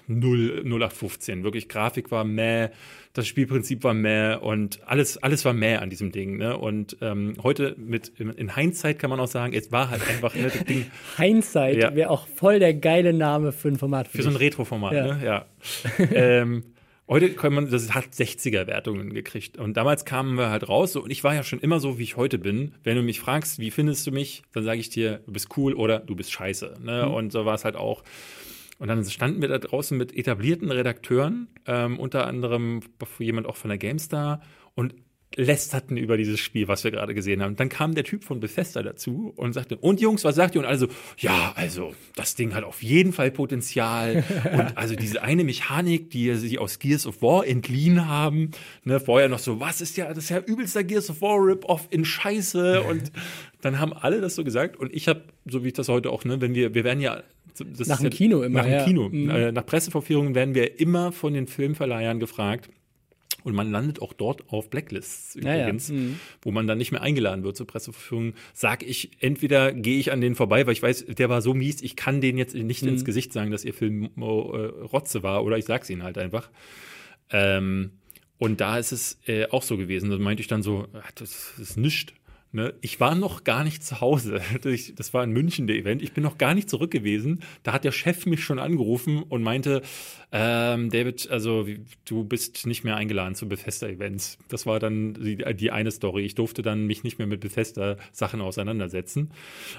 0, 0.06 0.64
0815. 0.64 1.44
Wirklich, 1.44 1.68
Grafik 1.68 2.10
war 2.10 2.24
meh, 2.24 2.68
das 3.12 3.26
Spielprinzip 3.26 3.84
war 3.84 3.94
meh 3.94 4.34
und 4.34 4.80
alles, 4.86 5.16
alles 5.22 5.44
war 5.44 5.52
meh 5.52 5.76
an 5.76 5.88
diesem 5.88 6.12
Ding. 6.12 6.36
Ne? 6.36 6.56
Und 6.58 6.98
ähm, 7.00 7.34
heute 7.42 7.74
mit 7.78 8.08
in 8.18 8.54
Hindsight 8.54 8.98
kann 8.98 9.10
man 9.10 9.20
auch 9.20 9.28
sagen, 9.28 9.54
es 9.54 9.72
war 9.72 9.90
halt 9.90 10.06
einfach 10.08 10.34
ne, 10.34 10.44
das 10.44 10.64
Ding. 10.64 10.86
Hindsight 11.16 11.76
ja. 11.76 11.94
wäre 11.94 12.10
auch 12.10 12.26
voll 12.26 12.58
der 12.58 12.74
geile 12.74 13.12
Name 13.12 13.52
für 13.52 13.68
ein 13.68 13.78
Format. 13.78 14.08
Für, 14.08 14.18
für 14.18 14.24
so 14.24 14.30
ein 14.30 14.36
Retro-Format, 14.36 14.92
ja. 14.92 15.14
Ne? 15.14 15.24
ja. 15.24 15.46
ähm, 16.12 16.64
Heute 17.06 17.34
kann 17.34 17.52
man, 17.52 17.70
das 17.70 17.94
hat 17.94 18.06
60er-Wertungen 18.06 19.12
gekriegt. 19.12 19.58
Und 19.58 19.76
damals 19.76 20.06
kamen 20.06 20.38
wir 20.38 20.48
halt 20.48 20.68
raus. 20.68 20.92
So, 20.92 21.02
und 21.02 21.10
ich 21.10 21.22
war 21.22 21.34
ja 21.34 21.42
schon 21.42 21.60
immer 21.60 21.78
so, 21.78 21.98
wie 21.98 22.02
ich 22.02 22.16
heute 22.16 22.38
bin. 22.38 22.72
Wenn 22.82 22.96
du 22.96 23.02
mich 23.02 23.20
fragst, 23.20 23.58
wie 23.58 23.70
findest 23.70 24.06
du 24.06 24.10
mich, 24.10 24.42
dann 24.52 24.64
sage 24.64 24.80
ich 24.80 24.88
dir, 24.88 25.20
du 25.26 25.32
bist 25.32 25.48
cool 25.56 25.74
oder 25.74 25.98
du 25.98 26.16
bist 26.16 26.32
scheiße. 26.32 26.76
Ne? 26.82 27.04
Mhm. 27.06 27.14
Und 27.14 27.32
so 27.32 27.44
war 27.44 27.54
es 27.54 27.64
halt 27.64 27.76
auch. 27.76 28.04
Und 28.78 28.88
dann 28.88 29.04
standen 29.04 29.42
wir 29.42 29.48
da 29.48 29.58
draußen 29.58 29.96
mit 29.96 30.16
etablierten 30.16 30.70
Redakteuren, 30.70 31.48
ähm, 31.66 31.98
unter 31.98 32.26
anderem 32.26 32.80
jemand 33.18 33.46
auch 33.46 33.56
von 33.56 33.68
der 33.68 33.78
GameStar. 33.78 34.40
Und 34.74 34.94
lästerten 35.36 35.96
über 35.96 36.16
dieses 36.16 36.40
Spiel, 36.40 36.68
was 36.68 36.84
wir 36.84 36.90
gerade 36.90 37.14
gesehen 37.14 37.42
haben. 37.42 37.56
Dann 37.56 37.68
kam 37.68 37.94
der 37.94 38.04
Typ 38.04 38.24
von 38.24 38.40
Bethesda 38.40 38.82
dazu 38.82 39.32
und 39.36 39.52
sagte, 39.52 39.76
und 39.76 40.00
Jungs, 40.00 40.24
was 40.24 40.36
sagt 40.36 40.54
ihr? 40.54 40.60
Und 40.60 40.66
alle 40.66 40.78
so, 40.78 40.88
ja, 41.18 41.52
also 41.56 41.94
das 42.14 42.34
Ding 42.34 42.54
hat 42.54 42.64
auf 42.64 42.82
jeden 42.82 43.12
Fall 43.12 43.30
Potenzial. 43.30 44.24
und 44.52 44.76
also 44.76 44.94
diese 44.94 45.22
eine 45.22 45.44
Mechanik, 45.44 46.10
die 46.10 46.34
sie 46.34 46.58
aus 46.58 46.78
Gears 46.78 47.06
of 47.06 47.22
War 47.22 47.46
entliehen 47.46 48.08
haben, 48.08 48.50
ne, 48.84 49.00
vorher 49.00 49.28
noch 49.28 49.38
so, 49.38 49.60
was 49.60 49.80
ist 49.80 49.96
ja, 49.96 50.08
das 50.08 50.24
ist 50.24 50.30
ja 50.30 50.38
übelster 50.38 50.84
Gears 50.84 51.10
of 51.10 51.20
War 51.20 51.38
Rip-Off 51.38 51.88
in 51.90 52.04
Scheiße. 52.04 52.82
Und 52.82 53.12
dann 53.60 53.80
haben 53.80 53.92
alle 53.92 54.20
das 54.20 54.34
so 54.34 54.44
gesagt. 54.44 54.76
Und 54.76 54.94
ich 54.94 55.08
habe, 55.08 55.22
so 55.46 55.64
wie 55.64 55.68
ich 55.68 55.74
das 55.74 55.88
heute 55.88 56.10
auch, 56.10 56.24
ne, 56.24 56.40
wenn 56.40 56.54
wir, 56.54 56.74
wir 56.74 56.84
werden 56.84 57.00
ja 57.00 57.22
nach 57.86 57.98
dem 57.98 58.04
ja, 58.04 58.10
Kino 58.10 58.42
immer. 58.42 58.60
Nach 58.60 58.66
dem 58.66 58.72
ja. 58.72 58.84
Kino. 58.84 59.08
Mhm. 59.08 59.30
Äh, 59.30 59.52
nach 59.52 59.66
Presseverführungen 59.66 60.34
werden 60.34 60.54
wir 60.54 60.80
immer 60.80 61.12
von 61.12 61.34
den 61.34 61.46
Filmverleihern 61.46 62.18
gefragt, 62.18 62.68
und 63.44 63.54
man 63.54 63.70
landet 63.70 64.02
auch 64.02 64.12
dort 64.12 64.48
auf 64.48 64.70
Blacklists 64.70 65.36
übrigens, 65.36 65.88
ja, 65.88 65.94
ja. 65.94 66.00
Mhm. 66.00 66.18
wo 66.42 66.50
man 66.50 66.66
dann 66.66 66.78
nicht 66.78 66.90
mehr 66.90 67.02
eingeladen 67.02 67.44
wird 67.44 67.56
zur 67.56 67.66
Presseverführung. 67.66 68.34
Sag 68.52 68.82
ich, 68.82 69.10
entweder 69.20 69.72
gehe 69.72 69.98
ich 69.98 70.10
an 70.10 70.20
denen 70.20 70.34
vorbei, 70.34 70.66
weil 70.66 70.72
ich 70.72 70.82
weiß, 70.82 71.06
der 71.06 71.28
war 71.28 71.42
so 71.42 71.54
mies, 71.54 71.82
ich 71.82 71.94
kann 71.94 72.20
denen 72.20 72.38
jetzt 72.38 72.54
nicht 72.54 72.82
mhm. 72.82 72.88
ins 72.88 73.04
Gesicht 73.04 73.32
sagen, 73.32 73.50
dass 73.50 73.64
ihr 73.64 73.74
Film 73.74 74.10
äh, 74.16 74.20
Rotze 74.20 75.22
war, 75.22 75.44
oder 75.44 75.58
ich 75.58 75.66
sag's 75.66 75.90
ihnen 75.90 76.02
halt 76.02 76.18
einfach. 76.18 76.50
Ähm, 77.30 77.92
und 78.38 78.60
da 78.60 78.78
ist 78.78 78.92
es 78.92 79.18
äh, 79.26 79.46
auch 79.50 79.62
so 79.62 79.76
gewesen. 79.76 80.10
Da 80.10 80.18
meinte 80.18 80.40
ich 80.40 80.48
dann 80.48 80.62
so, 80.62 80.88
ach, 80.92 81.12
das, 81.12 81.52
das 81.56 81.70
ist 81.70 81.76
nichts. 81.76 82.12
Ne? 82.54 82.72
Ich 82.82 83.00
war 83.00 83.16
noch 83.16 83.42
gar 83.42 83.64
nicht 83.64 83.82
zu 83.82 84.00
Hause. 84.00 84.40
Das 84.96 85.12
war 85.12 85.24
in 85.24 85.32
München 85.32 85.66
der 85.66 85.76
Event. 85.76 86.02
Ich 86.02 86.12
bin 86.12 86.22
noch 86.22 86.38
gar 86.38 86.54
nicht 86.54 86.70
zurück 86.70 86.92
gewesen. 86.92 87.40
Da 87.64 87.72
hat 87.72 87.84
der 87.84 87.90
Chef 87.90 88.26
mich 88.26 88.44
schon 88.44 88.60
angerufen 88.60 89.24
und 89.24 89.42
meinte, 89.42 89.82
ähm, 90.30 90.88
David, 90.88 91.28
also 91.30 91.66
du 92.04 92.24
bist 92.24 92.66
nicht 92.66 92.84
mehr 92.84 92.96
eingeladen 92.96 93.34
zu 93.34 93.48
Bethesda-Events. 93.48 94.38
Das 94.48 94.66
war 94.66 94.78
dann 94.78 95.14
die, 95.14 95.44
die, 95.56 95.70
eine 95.72 95.90
Story. 95.90 96.24
Ich 96.24 96.36
durfte 96.36 96.62
dann 96.62 96.86
mich 96.86 97.02
nicht 97.02 97.18
mehr 97.18 97.26
mit 97.26 97.40
Bethesda-Sachen 97.40 98.40
auseinandersetzen. 98.40 99.32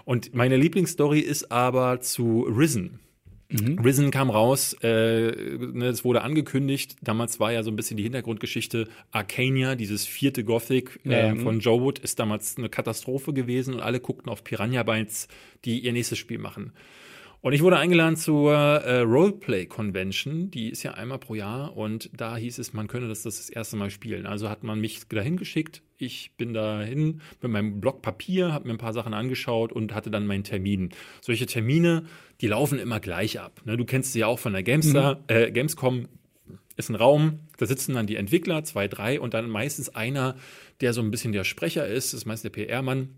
Und 0.04 0.36
meine 0.36 0.58
Lieblingsstory 0.58 1.22
ist 1.22 1.52
aber 1.52 2.02
zu 2.02 2.42
Risen. 2.42 3.00
Mhm. 3.62 3.80
Risen 3.80 4.12
kam 4.12 4.30
raus, 4.30 4.74
äh, 4.82 5.32
ne, 5.32 5.88
es 5.88 6.04
wurde 6.04 6.22
angekündigt. 6.22 6.96
Damals 7.02 7.40
war 7.40 7.52
ja 7.52 7.64
so 7.64 7.72
ein 7.72 7.76
bisschen 7.76 7.98
die 7.98 8.04
Hintergrundgeschichte 8.04 8.88
Arcania, 9.12 9.76
dieses 9.76 10.06
vierte 10.06 10.44
Gothic 10.44 11.00
äh, 11.06 11.32
mhm. 11.34 11.40
von 11.42 11.60
Joe 11.60 11.82
Wood, 11.82 12.00
ist 12.00 12.20
damals 12.20 12.58
eine 12.58 12.70
Katastrophe 12.70 13.34
gewesen 13.34 13.74
und 13.74 13.82
alle 13.82 14.00
guckten 14.00 14.32
auf 14.32 14.44
Piranha 14.44 14.84
Bytes, 14.84 15.28
die 15.64 15.80
ihr 15.80 15.94
nächstes 15.94 16.18
Spiel 16.18 16.40
machen. 16.40 16.74
Und 17.46 17.54
ich 17.54 17.62
wurde 17.62 17.78
eingeladen 17.78 18.16
zur 18.16 18.56
äh, 18.56 19.02
Roleplay 19.02 19.68
Convention, 19.68 20.50
die 20.50 20.72
ist 20.72 20.82
ja 20.82 20.96
einmal 20.96 21.20
pro 21.20 21.36
Jahr 21.36 21.78
und 21.78 22.10
da 22.12 22.38
hieß 22.38 22.58
es, 22.58 22.74
man 22.74 22.88
könne 22.88 23.08
das 23.08 23.22
das, 23.22 23.52
erste 23.52 23.76
Mal 23.78 23.92
spielen. 23.92 24.26
Also 24.26 24.50
hat 24.50 24.64
man 24.64 24.80
mich 24.80 25.08
dahin 25.08 25.38
geschickt. 25.38 25.84
Ich 26.00 26.32
bin 26.38 26.56
dahin 26.56 27.22
mit 27.44 27.52
meinem 27.52 27.80
Block 27.82 28.02
Papier, 28.02 28.52
habe 28.52 28.68
mir 28.68 28.74
ein 28.74 28.80
paar 28.80 28.94
Sachen 28.94 29.14
angeschaut 29.14 29.72
und 29.72 29.94
hatte 29.94 30.10
dann 30.10 30.26
meinen 30.26 30.44
Termin. 30.44 30.90
Solche 31.22 31.46
Termine, 31.46 32.06
die 32.42 32.48
laufen 32.48 32.80
immer 32.80 33.00
gleich 33.00 33.40
ab. 33.40 33.62
Ne? 33.64 33.78
Du 33.78 33.86
kennst 33.86 34.14
sie 34.14 34.22
ja 34.22 34.26
auch 34.26 34.40
von 34.40 34.54
der 34.54 34.64
Gamestar, 34.64 35.18
mhm. 35.18 35.22
äh, 35.28 35.52
Gamescom. 35.52 36.08
Ist 36.78 36.90
ein 36.90 36.96
Raum, 36.96 37.42
da 37.58 37.68
sitzen 37.68 37.94
dann 37.94 38.08
die 38.08 38.16
Entwickler, 38.16 38.64
zwei, 38.64 38.88
drei 38.88 39.20
und 39.20 39.36
dann 39.36 39.52
meistens 39.52 39.90
einer, 39.90 40.36
der 40.82 40.94
so 40.94 41.02
ein 41.02 41.12
bisschen 41.12 41.32
der 41.32 41.44
Sprecher 41.44 41.86
ist, 41.86 42.12
das 42.12 42.22
ist 42.22 42.26
meist 42.26 42.44
der 42.44 42.50
PR-Mann 42.50 43.10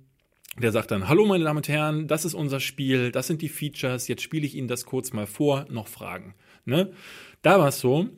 der 0.60 0.72
sagt 0.72 0.92
dann, 0.92 1.08
hallo 1.08 1.26
meine 1.26 1.44
Damen 1.44 1.58
und 1.58 1.68
Herren, 1.68 2.08
das 2.08 2.26
ist 2.26 2.34
unser 2.34 2.60
Spiel, 2.60 3.12
das 3.12 3.28
sind 3.28 3.42
die 3.42 3.50
Features, 3.50 4.08
jetzt 4.08 4.22
spiele 4.22 4.46
ich 4.46 4.56
Ihnen 4.56 4.68
das 4.68 4.86
kurz 4.86 5.14
mal 5.14 5.28
vor, 5.28 5.66
noch 5.70 5.88
Fragen. 5.88 6.34
Ne? 6.66 6.92
Da 7.42 7.60
war 7.60 7.68
es 7.68 7.80
so, 7.80 8.10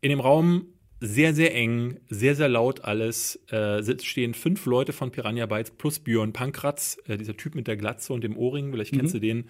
in 0.00 0.10
dem 0.10 0.20
Raum 0.20 0.66
sehr, 1.00 1.34
sehr 1.34 1.54
eng, 1.54 2.00
sehr, 2.08 2.34
sehr 2.34 2.48
laut 2.48 2.84
alles, 2.84 3.36
äh, 3.50 3.82
stehen 4.02 4.34
fünf 4.34 4.66
Leute 4.66 4.92
von 4.92 5.10
Piranha 5.10 5.46
Bytes 5.46 5.70
plus 5.70 5.98
Björn 5.98 6.32
Pankratz, 6.32 6.98
äh, 7.06 7.16
dieser 7.16 7.36
Typ 7.36 7.54
mit 7.54 7.66
der 7.66 7.76
Glatze 7.76 8.12
und 8.12 8.24
dem 8.24 8.36
Ohrring, 8.36 8.70
vielleicht 8.70 8.92
kennst 8.92 9.14
mhm. 9.14 9.20
du 9.20 9.26
den. 9.26 9.44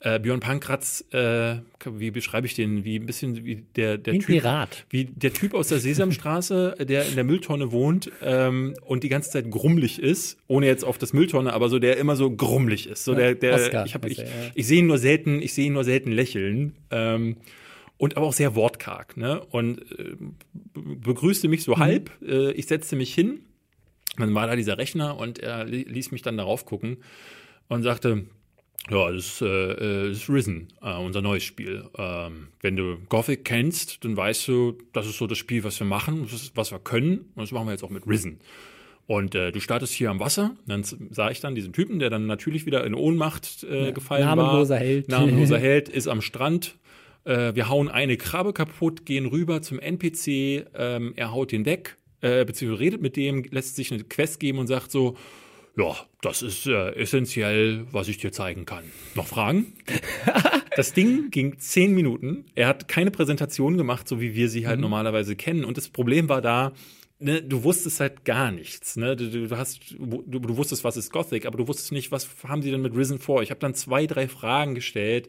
Äh, 0.00 0.18
Björn 0.20 0.40
Pankratz, 0.40 1.02
äh, 1.12 1.56
wie 1.86 2.10
beschreibe 2.10 2.46
ich 2.46 2.54
den? 2.54 2.84
Wie 2.84 2.96
ein 2.98 3.06
bisschen 3.06 3.44
wie 3.44 3.64
der, 3.74 3.96
der 3.96 4.14
Typ. 4.14 4.26
Pirat. 4.26 4.84
Wie 4.90 5.06
der 5.06 5.32
Typ 5.32 5.54
aus 5.54 5.68
der 5.68 5.78
Sesamstraße, 5.78 6.76
der 6.80 7.06
in 7.06 7.14
der 7.14 7.24
Mülltonne 7.24 7.72
wohnt 7.72 8.10
ähm, 8.22 8.74
und 8.82 9.02
die 9.02 9.08
ganze 9.08 9.30
Zeit 9.30 9.50
grummelig 9.50 9.98
ist, 9.98 10.36
ohne 10.46 10.66
jetzt 10.66 10.84
auf 10.84 10.98
das 10.98 11.14
Mülltonne, 11.14 11.52
aber 11.54 11.70
so 11.70 11.78
der 11.78 11.96
immer 11.96 12.16
so 12.16 12.30
grummelig 12.30 12.86
ist. 12.86 13.04
So 13.04 13.14
der, 13.14 13.34
der, 13.34 13.54
Oscar, 13.54 13.86
ich, 13.86 13.94
hab, 13.94 14.04
ich, 14.04 14.22
ich 14.54 14.66
sehe 14.66 14.80
ihn 14.80 14.86
nur 14.86 14.98
selten, 14.98 15.40
ich 15.40 15.54
sehe 15.54 15.66
ihn 15.66 15.72
nur 15.72 15.84
selten 15.84 16.12
lächeln. 16.12 16.74
Ähm, 16.90 17.36
und 17.96 18.16
aber 18.16 18.26
auch 18.26 18.32
sehr 18.32 18.54
wortkarg. 18.54 19.16
Ne? 19.16 19.40
Und 19.46 19.80
äh, 19.98 20.16
begrüßte 20.74 21.48
mich 21.48 21.62
so 21.62 21.76
mhm. 21.76 21.80
halb. 21.80 22.10
Äh, 22.22 22.52
ich 22.52 22.66
setzte 22.66 22.96
mich 22.96 23.14
hin. 23.14 23.40
Dann 24.18 24.34
war 24.34 24.46
da 24.46 24.56
dieser 24.56 24.78
Rechner 24.78 25.16
und 25.16 25.38
er 25.38 25.64
ließ 25.64 26.12
mich 26.12 26.22
dann 26.22 26.36
darauf 26.36 26.66
gucken 26.66 26.98
und 27.68 27.82
sagte, 27.82 28.26
ja, 28.90 29.10
das 29.10 29.26
ist, 29.26 29.42
äh, 29.42 30.08
das 30.08 30.18
ist 30.18 30.30
Risen, 30.30 30.68
äh, 30.82 30.96
unser 30.96 31.22
neues 31.22 31.42
Spiel. 31.42 31.84
Ähm, 31.96 32.48
wenn 32.60 32.76
du 32.76 32.98
Gothic 33.08 33.44
kennst, 33.44 34.04
dann 34.04 34.16
weißt 34.16 34.48
du, 34.48 34.78
das 34.92 35.06
ist 35.06 35.18
so 35.18 35.26
das 35.26 35.38
Spiel, 35.38 35.64
was 35.64 35.78
wir 35.80 35.86
machen, 35.86 36.28
was 36.54 36.70
wir 36.70 36.78
können. 36.78 37.30
Und 37.34 37.42
das 37.42 37.52
machen 37.52 37.66
wir 37.66 37.72
jetzt 37.72 37.84
auch 37.84 37.90
mit 37.90 38.06
Risen. 38.06 38.40
Und 39.06 39.34
äh, 39.34 39.52
du 39.52 39.60
startest 39.60 39.92
hier 39.92 40.10
am 40.10 40.20
Wasser. 40.20 40.56
Dann 40.66 40.82
sah 40.82 41.30
ich 41.30 41.40
dann 41.40 41.54
diesen 41.54 41.72
Typen, 41.72 41.98
der 41.98 42.10
dann 42.10 42.26
natürlich 42.26 42.66
wieder 42.66 42.84
in 42.84 42.94
Ohnmacht 42.94 43.64
äh, 43.64 43.86
ja, 43.86 43.90
gefallen 43.90 44.24
namenloser 44.24 44.74
war. 44.74 44.80
Held. 44.80 45.08
Namenloser 45.08 45.58
Held 45.60 45.88
ist 45.88 46.08
am 46.08 46.22
Strand. 46.22 46.76
Äh, 47.24 47.54
wir 47.54 47.68
hauen 47.68 47.88
eine 47.88 48.16
Krabbe 48.16 48.52
kaputt, 48.52 49.04
gehen 49.04 49.26
rüber 49.26 49.62
zum 49.62 49.78
NPC. 49.78 50.66
Ähm, 50.74 51.12
er 51.16 51.32
haut 51.32 51.52
den 51.52 51.66
weg 51.66 51.96
äh, 52.24 52.44
beziehungsweise 52.44 52.80
redet 52.80 53.02
mit 53.02 53.16
dem, 53.16 53.44
lässt 53.50 53.76
sich 53.76 53.92
eine 53.92 54.02
Quest 54.02 54.40
geben 54.40 54.58
und 54.58 54.66
sagt 54.66 54.90
so, 54.90 55.16
ja, 55.76 55.96
das 56.20 56.42
ist 56.42 56.66
äh, 56.66 56.94
essentiell, 56.94 57.86
was 57.90 58.08
ich 58.08 58.18
dir 58.18 58.32
zeigen 58.32 58.64
kann. 58.64 58.84
Noch 59.14 59.26
Fragen? 59.26 59.72
das 60.76 60.92
Ding 60.92 61.30
ging 61.30 61.58
zehn 61.58 61.94
Minuten. 61.94 62.44
Er 62.54 62.68
hat 62.68 62.86
keine 62.86 63.10
Präsentation 63.10 63.76
gemacht, 63.76 64.06
so 64.06 64.20
wie 64.20 64.34
wir 64.34 64.48
sie 64.48 64.66
halt 64.66 64.76
mhm. 64.76 64.82
normalerweise 64.82 65.34
kennen. 65.34 65.64
Und 65.64 65.76
das 65.76 65.88
Problem 65.88 66.28
war 66.28 66.40
da, 66.40 66.72
ne, 67.18 67.42
du 67.42 67.64
wusstest 67.64 67.98
halt 67.98 68.24
gar 68.24 68.52
nichts. 68.52 68.96
Ne? 68.96 69.16
Du, 69.16 69.48
du, 69.48 69.56
hast, 69.56 69.80
du, 69.98 70.22
du 70.38 70.56
wusstest, 70.56 70.84
was 70.84 70.96
ist 70.96 71.10
Gothic, 71.10 71.44
aber 71.44 71.58
du 71.58 71.66
wusstest 71.66 71.90
nicht, 71.90 72.12
was 72.12 72.28
haben 72.46 72.62
sie 72.62 72.70
denn 72.70 72.82
mit 72.82 72.96
Risen 72.96 73.18
vor. 73.18 73.42
Ich 73.42 73.50
habe 73.50 73.60
dann 73.60 73.74
zwei, 73.74 74.06
drei 74.06 74.28
Fragen 74.28 74.74
gestellt 74.74 75.28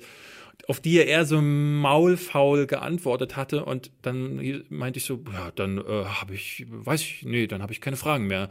auf 0.68 0.80
die 0.80 0.98
er 0.98 1.08
eher 1.08 1.26
so 1.26 1.42
maulfaul 1.42 2.66
geantwortet 2.66 3.36
hatte 3.36 3.66
und 3.66 3.92
dann 4.02 4.64
meinte 4.70 4.98
ich 4.98 5.06
so, 5.06 5.22
ja, 5.32 5.52
dann 5.52 5.78
äh, 5.78 6.06
habe 6.06 6.34
ich, 6.34 6.66
weiß 6.70 7.02
ich, 7.02 7.24
nee, 7.24 7.48
dann 7.48 7.62
habe 7.62 7.74
ich 7.74 7.82
keine 7.82 7.98
Fragen 7.98 8.28
mehr. 8.28 8.50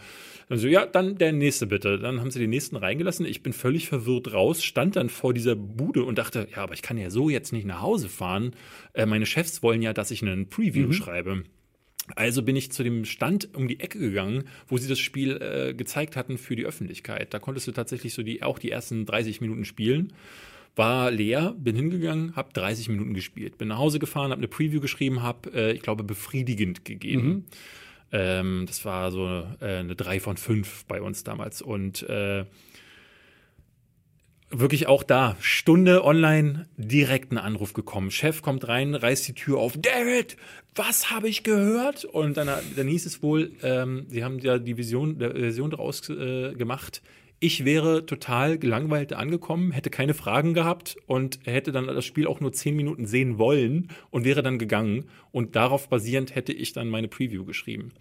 Dann 0.48 0.58
so, 0.58 0.68
ja, 0.68 0.86
dann 0.86 1.16
der 1.16 1.32
nächste 1.32 1.66
bitte. 1.66 1.98
Dann 1.98 2.20
haben 2.20 2.30
sie 2.30 2.38
den 2.38 2.50
nächsten 2.50 2.76
reingelassen. 2.76 3.26
Ich 3.26 3.42
bin 3.42 3.52
völlig 3.52 3.88
verwirrt 3.88 4.32
raus, 4.32 4.62
stand 4.62 4.96
dann 4.96 5.08
vor 5.08 5.34
dieser 5.34 5.56
Bude 5.56 6.04
und 6.04 6.18
dachte, 6.18 6.46
ja, 6.54 6.62
aber 6.62 6.74
ich 6.74 6.82
kann 6.82 6.98
ja 6.98 7.10
so 7.10 7.30
jetzt 7.30 7.52
nicht 7.52 7.66
nach 7.66 7.80
Hause 7.80 8.08
fahren. 8.08 8.54
Äh, 8.92 9.06
meine 9.06 9.26
Chefs 9.26 9.62
wollen 9.62 9.82
ja, 9.82 9.92
dass 9.92 10.10
ich 10.10 10.22
einen 10.22 10.48
Preview 10.48 10.88
mhm. 10.88 10.92
schreibe. 10.92 11.42
Also 12.16 12.42
bin 12.42 12.54
ich 12.54 12.70
zu 12.70 12.82
dem 12.84 13.06
Stand 13.06 13.54
um 13.54 13.66
die 13.66 13.80
Ecke 13.80 13.98
gegangen, 13.98 14.44
wo 14.68 14.76
sie 14.76 14.88
das 14.88 14.98
Spiel 14.98 15.40
äh, 15.40 15.72
gezeigt 15.72 16.16
hatten 16.16 16.36
für 16.36 16.54
die 16.54 16.66
Öffentlichkeit. 16.66 17.32
Da 17.32 17.38
konntest 17.38 17.66
du 17.66 17.72
tatsächlich 17.72 18.12
so 18.12 18.22
die 18.22 18.42
auch 18.42 18.58
die 18.58 18.70
ersten 18.70 19.06
30 19.06 19.40
Minuten 19.40 19.64
spielen 19.64 20.12
war 20.76 21.10
leer, 21.10 21.54
bin 21.56 21.76
hingegangen, 21.76 22.34
habe 22.36 22.52
30 22.52 22.88
Minuten 22.88 23.14
gespielt, 23.14 23.58
bin 23.58 23.68
nach 23.68 23.78
Hause 23.78 23.98
gefahren, 23.98 24.30
habe 24.30 24.40
eine 24.40 24.48
Preview 24.48 24.80
geschrieben, 24.80 25.22
habe, 25.22 25.50
äh, 25.54 25.72
ich 25.72 25.82
glaube, 25.82 26.02
befriedigend 26.02 26.84
gegeben. 26.84 27.28
Mhm. 27.28 27.44
Ähm, 28.12 28.64
das 28.66 28.84
war 28.84 29.10
so 29.10 29.44
äh, 29.60 29.78
eine 29.78 29.94
3 29.94 30.20
von 30.20 30.36
5 30.36 30.86
bei 30.86 31.00
uns 31.00 31.24
damals 31.24 31.62
und 31.62 32.02
äh, 32.08 32.44
wirklich 34.50 34.86
auch 34.86 35.02
da, 35.02 35.36
Stunde 35.40 36.04
online, 36.04 36.66
direkt 36.76 37.32
ein 37.32 37.38
Anruf 37.38 37.72
gekommen. 37.72 38.10
Chef 38.10 38.42
kommt 38.42 38.68
rein, 38.68 38.94
reißt 38.94 39.26
die 39.28 39.34
Tür 39.34 39.58
auf. 39.58 39.76
David, 39.76 40.36
was 40.74 41.10
habe 41.10 41.28
ich 41.28 41.42
gehört? 41.42 42.04
Und 42.04 42.36
dann, 42.36 42.48
dann 42.76 42.88
hieß 42.88 43.06
es 43.06 43.22
wohl, 43.22 43.52
ähm, 43.62 44.06
sie 44.08 44.24
haben 44.24 44.38
ja 44.38 44.58
die 44.58 44.76
Vision, 44.76 45.18
der 45.18 45.32
Version 45.32 45.70
daraus 45.70 46.08
äh, 46.08 46.54
gemacht. 46.54 47.02
Ich 47.40 47.64
wäre 47.64 48.06
total 48.06 48.58
gelangweilt 48.58 49.12
angekommen, 49.12 49.72
hätte 49.72 49.90
keine 49.90 50.14
Fragen 50.14 50.54
gehabt 50.54 50.96
und 51.06 51.40
hätte 51.44 51.72
dann 51.72 51.86
das 51.86 52.04
Spiel 52.04 52.26
auch 52.26 52.40
nur 52.40 52.52
zehn 52.52 52.76
Minuten 52.76 53.06
sehen 53.06 53.38
wollen 53.38 53.88
und 54.10 54.24
wäre 54.24 54.42
dann 54.42 54.58
gegangen. 54.58 55.06
Und 55.30 55.56
darauf 55.56 55.88
basierend 55.88 56.34
hätte 56.34 56.52
ich 56.52 56.72
dann 56.72 56.88
meine 56.88 57.08
Preview 57.08 57.44
geschrieben. 57.44 57.92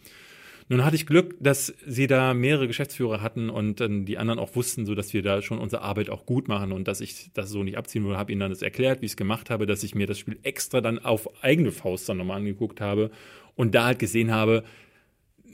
Nun 0.70 0.86
hatte 0.86 0.96
ich 0.96 1.06
Glück, 1.06 1.36
dass 1.40 1.74
sie 1.86 2.08
da 2.08 2.34
mehrere 2.34 2.68
Geschäftsführer 2.68 3.22
hatten 3.22 3.50
und 3.50 3.82
dann 3.82 4.06
die 4.06 4.18
anderen 4.18 4.40
auch 4.40 4.56
wussten, 4.56 4.86
so 4.86 4.96
dass 4.96 5.14
wir 5.14 5.22
da 5.22 5.42
schon 5.42 5.60
unsere 5.60 5.82
Arbeit 5.82 6.10
auch 6.10 6.26
gut 6.26 6.48
machen 6.48 6.72
und 6.72 6.88
dass 6.88 7.02
ich 7.02 7.32
das 7.34 7.50
so 7.50 7.64
nicht 7.64 7.78
abziehen 7.78 8.06
würde. 8.06 8.18
Habe 8.18 8.32
ihnen 8.32 8.40
dann 8.40 8.52
das 8.52 8.62
erklärt, 8.62 9.02
wie 9.02 9.06
ich 9.06 9.12
es 9.12 9.18
gemacht 9.18 9.50
habe, 9.50 9.66
dass 9.66 9.84
ich 9.84 9.94
mir 9.94 10.08
das 10.08 10.20
Spiel 10.20 10.40
extra 10.44 10.80
dann 10.80 11.00
auf 11.00 11.44
eigene 11.44 11.72
Faust 11.72 12.08
dann 12.08 12.18
nochmal 12.18 12.38
angeguckt 12.38 12.80
habe 12.80 13.12
und 13.56 13.76
da 13.76 13.86
halt 13.86 14.00
gesehen 14.00 14.32
habe, 14.32 14.64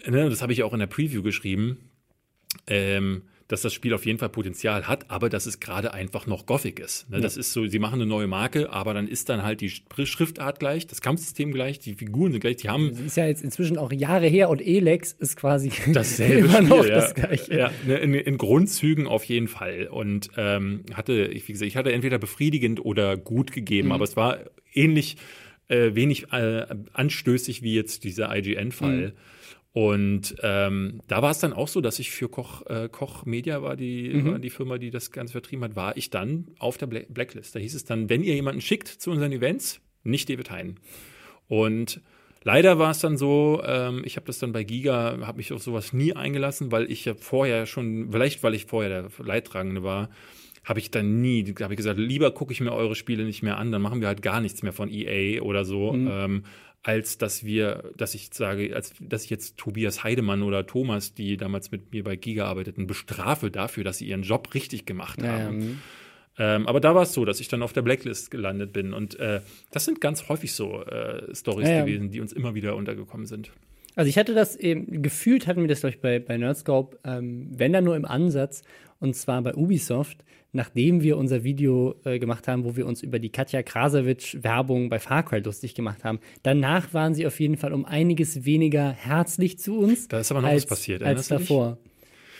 ne, 0.05 0.29
das 0.29 0.41
habe 0.41 0.53
ich 0.53 0.63
auch 0.63 0.73
in 0.73 0.79
der 0.79 0.87
Preview 0.87 1.23
geschrieben, 1.23 1.89
ähm, 2.67 3.23
dass 3.49 3.63
das 3.63 3.73
Spiel 3.73 3.95
auf 3.95 4.05
jeden 4.05 4.19
Fall 4.19 4.29
Potenzial 4.29 4.87
hat, 4.87 5.09
aber 5.09 5.27
dass 5.27 5.47
es 5.47 5.59
gerade 5.59 5.91
einfach 5.91 6.27
noch 6.27 6.45
Gothic 6.45 6.79
ist. 6.79 7.09
Ne? 7.09 7.17
Ja. 7.17 7.23
Das 7.23 7.35
ist 7.35 7.51
so, 7.51 7.65
sie 7.65 7.79
machen 7.79 7.95
eine 7.95 8.05
neue 8.05 8.27
Marke, 8.27 8.71
aber 8.71 8.93
dann 8.93 9.07
ist 9.07 9.27
dann 9.27 9.41
halt 9.41 9.59
die 9.59 9.69
Schriftart 9.69 10.59
gleich, 10.59 10.85
das 10.85 11.01
Kampfsystem 11.01 11.51
gleich, 11.51 11.79
die 11.79 11.95
Figuren 11.95 12.31
sind 12.31 12.41
gleich, 12.41 12.57
die 12.57 12.69
haben. 12.69 12.91
Das 12.91 13.01
ist 13.01 13.17
ja 13.17 13.25
jetzt 13.25 13.43
inzwischen 13.43 13.79
auch 13.79 13.91
Jahre 13.91 14.27
her 14.27 14.49
und 14.49 14.61
Elex 14.61 15.13
ist 15.13 15.35
quasi 15.35 15.71
dasselbe 15.93 16.45
immer 16.45 16.57
Spiel, 16.57 16.69
noch 16.69 16.85
ja. 16.85 16.95
das 16.95 17.15
gleiche. 17.15 17.57
Ja, 17.57 17.71
ne, 17.87 17.97
in, 17.97 18.13
in, 18.13 18.37
Grundzügen 18.37 19.07
auf 19.07 19.23
jeden 19.23 19.47
Fall. 19.47 19.87
Und 19.87 20.29
ähm, 20.37 20.83
hatte, 20.93 21.31
wie 21.31 21.39
gesagt, 21.39 21.67
ich 21.67 21.75
hatte 21.75 21.91
entweder 21.91 22.19
befriedigend 22.19 22.85
oder 22.85 23.17
gut 23.17 23.51
gegeben, 23.51 23.87
mhm. 23.87 23.93
aber 23.93 24.03
es 24.03 24.15
war 24.15 24.37
ähnlich 24.75 25.17
äh, 25.69 25.95
wenig 25.95 26.31
äh, 26.31 26.67
anstößig 26.93 27.63
wie 27.63 27.73
jetzt 27.73 28.03
dieser 28.03 28.35
IGN-Fall. 28.35 29.07
Mhm. 29.07 29.11
Und 29.79 30.35
ähm, 30.43 30.99
da 31.07 31.21
war 31.21 31.31
es 31.31 31.39
dann 31.39 31.53
auch 31.53 31.69
so, 31.69 31.79
dass 31.79 31.99
ich 31.99 32.11
für 32.11 32.27
Koch, 32.27 32.65
äh, 32.65 32.89
Koch 32.91 33.25
Media 33.25 33.61
war 33.61 33.77
die, 33.77 34.09
mhm. 34.13 34.31
war 34.31 34.39
die 34.39 34.49
Firma, 34.49 34.77
die 34.77 34.89
das 34.89 35.09
Ganze 35.09 35.31
vertrieben 35.31 35.63
hat, 35.63 35.77
war 35.77 35.95
ich 35.95 36.09
dann 36.09 36.47
auf 36.59 36.77
der 36.77 36.87
Blacklist. 36.87 37.55
Da 37.55 37.59
hieß 37.59 37.75
es 37.75 37.85
dann, 37.85 38.09
wenn 38.09 38.21
ihr 38.21 38.35
jemanden 38.35 38.59
schickt 38.59 38.89
zu 38.89 39.09
unseren 39.09 39.31
Events, 39.31 39.79
nicht 40.03 40.29
David 40.29 40.51
Hein. 40.51 40.81
Und 41.47 42.01
leider 42.43 42.77
war 42.77 42.91
es 42.91 42.99
dann 42.99 43.15
so, 43.15 43.61
ähm, 43.65 44.01
ich 44.03 44.17
habe 44.17 44.27
das 44.27 44.39
dann 44.39 44.51
bei 44.51 44.65
Giga, 44.65 45.17
habe 45.21 45.37
mich 45.37 45.53
auf 45.53 45.63
sowas 45.63 45.93
nie 45.93 46.13
eingelassen, 46.13 46.73
weil 46.73 46.91
ich 46.91 47.05
ja 47.05 47.13
vorher 47.13 47.65
schon, 47.65 48.11
vielleicht 48.11 48.43
weil 48.43 48.55
ich 48.55 48.65
vorher 48.65 49.03
der 49.03 49.25
Leidtragende 49.25 49.81
war, 49.81 50.09
habe 50.65 50.79
ich 50.79 50.91
dann 50.91 51.21
nie, 51.21 51.55
habe 51.61 51.73
ich 51.73 51.77
gesagt, 51.77 51.97
lieber 51.97 52.31
gucke 52.31 52.51
ich 52.51 52.59
mir 52.59 52.73
eure 52.73 52.95
Spiele 52.95 53.23
nicht 53.23 53.43
mehr 53.43 53.57
an, 53.57 53.71
dann 53.71 53.81
machen 53.81 54.01
wir 54.01 54.09
halt 54.09 54.21
gar 54.21 54.41
nichts 54.41 54.61
mehr 54.61 54.73
von 54.73 54.89
EA 54.91 55.41
oder 55.41 55.63
so. 55.63 55.93
Mhm. 55.93 56.09
Ähm, 56.11 56.43
als 56.83 57.17
dass 57.17 57.43
wir, 57.43 57.91
dass 57.97 58.15
ich 58.15 58.29
sage, 58.33 58.75
als 58.75 58.93
dass 58.99 59.25
ich 59.25 59.29
jetzt 59.29 59.57
Tobias 59.57 60.03
Heidemann 60.03 60.43
oder 60.43 60.65
Thomas, 60.65 61.13
die 61.13 61.37
damals 61.37 61.71
mit 61.71 61.91
mir 61.91 62.03
bei 62.03 62.15
Giga 62.15 62.45
arbeiteten, 62.45 62.87
bestrafe 62.87 63.51
dafür, 63.51 63.83
dass 63.83 63.97
sie 63.97 64.07
ihren 64.07 64.23
Job 64.23 64.53
richtig 64.53 64.85
gemacht 64.85 65.21
haben. 65.21 65.61
Ja, 66.37 66.55
ähm, 66.55 66.67
aber 66.67 66.79
da 66.79 66.95
war 66.95 67.03
es 67.03 67.13
so, 67.13 67.25
dass 67.25 67.41
ich 67.41 67.49
dann 67.49 67.61
auf 67.61 67.73
der 67.73 67.81
Blacklist 67.81 68.31
gelandet 68.31 68.71
bin. 68.71 68.93
Und 68.93 69.19
äh, 69.19 69.41
das 69.71 69.83
sind 69.83 69.99
ganz 69.99 70.29
häufig 70.29 70.53
so 70.53 70.81
äh, 70.83 71.35
Stories 71.35 71.67
ja, 71.67 71.81
gewesen, 71.81 72.11
die 72.11 72.21
uns 72.21 72.31
immer 72.31 72.55
wieder 72.55 72.77
untergekommen 72.77 73.27
sind. 73.27 73.51
Also 73.95 74.09
ich 74.09 74.17
hatte 74.17 74.33
das 74.33 74.55
eben, 74.55 75.01
gefühlt 75.01 75.47
hatten 75.47 75.61
wir 75.61 75.67
das, 75.67 75.81
glaube 75.81 75.95
ich, 75.95 76.01
bei, 76.01 76.19
bei 76.19 76.37
Nerdscope, 76.37 76.97
ähm, 77.03 77.49
wenn 77.51 77.73
dann 77.73 77.83
nur 77.83 77.95
im 77.95 78.05
Ansatz, 78.05 78.63
und 78.99 79.15
zwar 79.15 79.41
bei 79.41 79.55
Ubisoft, 79.55 80.23
nachdem 80.51 81.01
wir 81.01 81.17
unser 81.17 81.43
Video 81.43 81.95
äh, 82.05 82.19
gemacht 82.19 82.47
haben, 82.47 82.63
wo 82.63 82.75
wir 82.75 82.85
uns 82.85 83.03
über 83.03 83.19
die 83.19 83.29
Katja 83.29 83.61
Krasavitsch-Werbung 83.61 84.89
bei 84.89 84.99
Far 84.99 85.23
Cry 85.23 85.39
lustig 85.39 85.75
gemacht 85.75 86.03
haben. 86.03 86.19
Danach 86.43 86.93
waren 86.93 87.13
sie 87.13 87.27
auf 87.27 87.39
jeden 87.39 87.57
Fall 87.57 87.73
um 87.73 87.85
einiges 87.85 88.45
weniger 88.45 88.91
herzlich 88.91 89.59
zu 89.59 89.79
uns. 89.79 90.07
Da 90.07 90.19
ist 90.19 90.31
aber 90.31 90.41
noch 90.41 90.49
als, 90.49 90.63
was 90.63 90.69
passiert, 90.69 91.03
als 91.03 91.27
davor. 91.27 91.77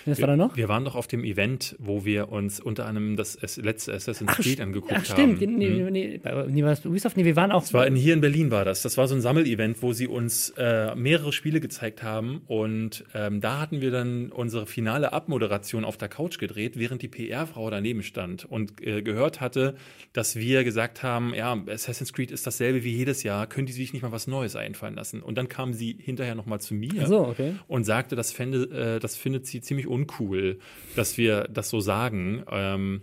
Was 0.06 0.18
wir, 0.18 0.22
war 0.24 0.28
da 0.28 0.38
noch? 0.38 0.56
Wir 0.56 0.70
waren 0.70 0.86
doch 0.86 0.96
auf 0.96 1.08
dem 1.08 1.24
Event, 1.24 1.76
wo 1.80 2.06
wir 2.06 2.32
uns 2.32 2.60
unter 2.60 2.86
anderem 2.86 3.16
das 3.16 3.38
letzte 3.58 3.94
Assassin's 3.94 4.32
Creed 4.34 4.62
angeguckt 4.62 4.92
haben. 4.92 5.02
Ach, 5.02 5.12
stimmt. 5.12 5.42
Nee, 5.42 5.68
hm? 5.68 5.92
nee, 5.92 6.20
nee, 6.48 6.64
war 6.64 6.70
das 6.70 6.86
Ubisoft? 6.86 7.18
Nee, 7.18 7.26
wir 7.26 7.36
waren 7.36 7.52
auch. 7.52 7.64
Es 7.64 7.74
war 7.74 7.86
in, 7.86 7.96
hier 7.96 8.14
in 8.14 8.22
Berlin 8.22 8.52
war 8.52 8.66
das. 8.66 8.82
Das 8.82 8.98
war 8.98 9.08
so 9.08 9.16
ein 9.16 9.22
Sammelevent, 9.22 9.82
wo 9.82 9.94
sie 9.94 10.08
uns 10.08 10.54
äh, 10.58 10.96
mehrere 10.96 11.34
Spiele 11.34 11.60
gezeigt 11.60 12.04
haben. 12.04 12.42
Und 12.48 13.04
ähm, 13.14 13.42
da 13.42 13.60
hatten 13.60 13.82
wir 13.82 13.92
dann 13.92 14.32
unsere 14.32 14.66
finale 14.66 15.14
Abmoderation 15.14 15.86
auf 15.86 15.98
der 15.98 16.10
Couch 16.10 16.38
gedreht, 16.40 16.78
während 16.78 17.02
die 17.02 17.08
PR-Frau 17.08 17.70
daneben 17.70 18.04
stand 18.04 18.46
und 18.46 18.82
äh, 18.86 19.02
gehört 19.02 19.42
hatte, 19.42 19.76
dass 20.14 20.36
wir 20.36 20.64
gesagt 20.64 21.04
haben, 21.04 21.34
ja, 21.34 21.58
Assassin's 21.68 22.14
Creed 22.14 22.32
ist 22.32 22.48
dasselbe 22.48 22.84
wie 22.84 22.96
jedes 22.96 23.24
Jahr, 23.24 23.48
können 23.48 23.68
die 23.68 23.74
sich 23.74 23.94
nicht 23.94 24.02
mal 24.02 24.12
was 24.12 24.28
Neues 24.28 24.56
einfallen 24.56 24.96
lassen? 24.96 25.22
Und 25.22 25.38
dann 25.38 25.48
kam 25.48 25.74
sie 25.74 25.98
hinterher 26.00 26.36
nochmal 26.36 26.62
zu 26.62 26.74
mir 26.74 27.08
so, 27.08 27.28
okay. 27.28 27.56
und 27.68 27.84
sagte, 27.84 28.16
das, 28.16 28.32
fände, 28.32 28.96
äh, 28.96 29.00
das 29.00 29.16
findet 29.16 29.46
sie 29.46 29.62
ziemlich 29.62 29.88
uncool, 29.90 30.60
dass 30.96 31.18
wir 31.18 31.48
das 31.52 31.70
so 31.70 31.80
sagen. 31.80 32.44
Ähm, 32.50 33.02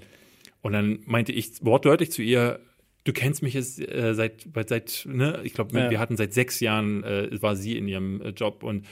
und 0.62 0.72
dann 0.72 1.00
meinte 1.06 1.32
ich 1.32 1.64
wortwörtlich 1.64 2.10
zu 2.10 2.22
ihr, 2.22 2.60
du 3.04 3.12
kennst 3.12 3.42
mich 3.42 3.54
jetzt 3.54 3.80
äh, 3.80 4.14
seit, 4.14 4.48
seit 4.66 5.06
ne, 5.08 5.40
ich 5.44 5.54
glaube, 5.54 5.78
ja. 5.78 5.90
wir 5.90 5.98
hatten 5.98 6.16
seit 6.16 6.34
sechs 6.34 6.60
Jahren, 6.60 7.04
äh, 7.04 7.30
war 7.40 7.56
sie 7.56 7.76
in 7.76 7.88
ihrem 7.88 8.20
äh, 8.20 8.30
Job 8.30 8.62
und 8.62 8.86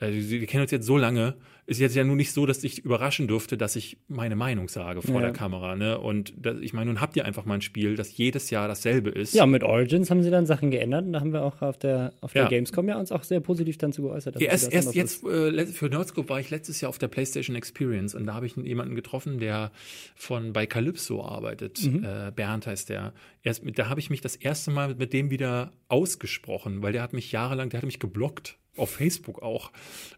äh, 0.00 0.10
wir 0.12 0.46
kennen 0.46 0.62
uns 0.62 0.70
jetzt 0.70 0.86
so 0.86 0.96
lange 0.96 1.36
ist 1.66 1.80
jetzt 1.80 1.96
ja 1.96 2.04
nun 2.04 2.16
nicht 2.16 2.32
so, 2.32 2.44
dass 2.44 2.62
ich 2.62 2.84
überraschen 2.84 3.26
durfte, 3.26 3.56
dass 3.56 3.74
ich 3.76 3.96
meine 4.08 4.36
Meinung 4.36 4.68
sage 4.68 5.00
vor 5.00 5.16
ja. 5.16 5.20
der 5.22 5.32
Kamera. 5.32 5.76
Ne? 5.76 5.98
Und 5.98 6.34
das, 6.36 6.58
ich 6.60 6.72
meine, 6.74 6.86
nun 6.86 7.00
habt 7.00 7.16
ihr 7.16 7.24
einfach 7.24 7.44
mal 7.46 7.54
ein 7.54 7.60
Spiel, 7.62 7.96
das 7.96 8.16
jedes 8.16 8.50
Jahr 8.50 8.68
dasselbe 8.68 9.10
ist. 9.10 9.34
Ja, 9.34 9.46
mit 9.46 9.64
Origins 9.64 10.10
haben 10.10 10.22
sie 10.22 10.30
dann 10.30 10.44
Sachen 10.46 10.70
geändert 10.70 11.06
und 11.06 11.12
da 11.14 11.20
haben 11.20 11.32
wir 11.32 11.42
auch 11.42 11.62
auf 11.62 11.78
der, 11.78 12.12
auf 12.20 12.32
der 12.32 12.42
ja. 12.42 12.48
Gamescom 12.48 12.88
ja 12.88 12.98
uns 12.98 13.12
auch 13.12 13.22
sehr 13.22 13.40
positiv 13.40 13.78
dann 13.78 13.92
zu 13.92 14.02
geäußert. 14.02 14.40
Ja, 14.40 14.50
erst, 14.50 14.72
erst 14.72 14.94
jetzt, 14.94 15.24
äh, 15.24 15.66
für 15.66 15.88
Nerdscope 15.88 16.28
war 16.28 16.40
ich 16.40 16.50
letztes 16.50 16.80
Jahr 16.80 16.90
auf 16.90 16.98
der 16.98 17.08
PlayStation 17.08 17.56
Experience 17.56 18.14
und 18.14 18.26
da 18.26 18.34
habe 18.34 18.46
ich 18.46 18.56
jemanden 18.56 18.94
getroffen, 18.94 19.38
der 19.38 19.72
von 20.14 20.52
bei 20.52 20.66
Calypso 20.66 21.24
arbeitet. 21.24 21.82
Mhm. 21.84 22.04
Äh, 22.04 22.32
Bernd 22.34 22.66
heißt 22.66 22.90
der. 22.90 23.14
Erst, 23.42 23.62
da 23.74 23.88
habe 23.88 24.00
ich 24.00 24.10
mich 24.10 24.20
das 24.20 24.36
erste 24.36 24.70
Mal 24.70 24.94
mit 24.94 25.12
dem 25.12 25.30
wieder 25.30 25.72
ausgesprochen, 25.88 26.82
weil 26.82 26.92
der 26.92 27.02
hat 27.02 27.12
mich 27.12 27.32
jahrelang, 27.32 27.70
der 27.70 27.78
hat 27.78 27.86
mich 27.86 28.00
geblockt 28.00 28.58
auf 28.76 28.90
Facebook 28.90 29.42
auch. 29.42 29.72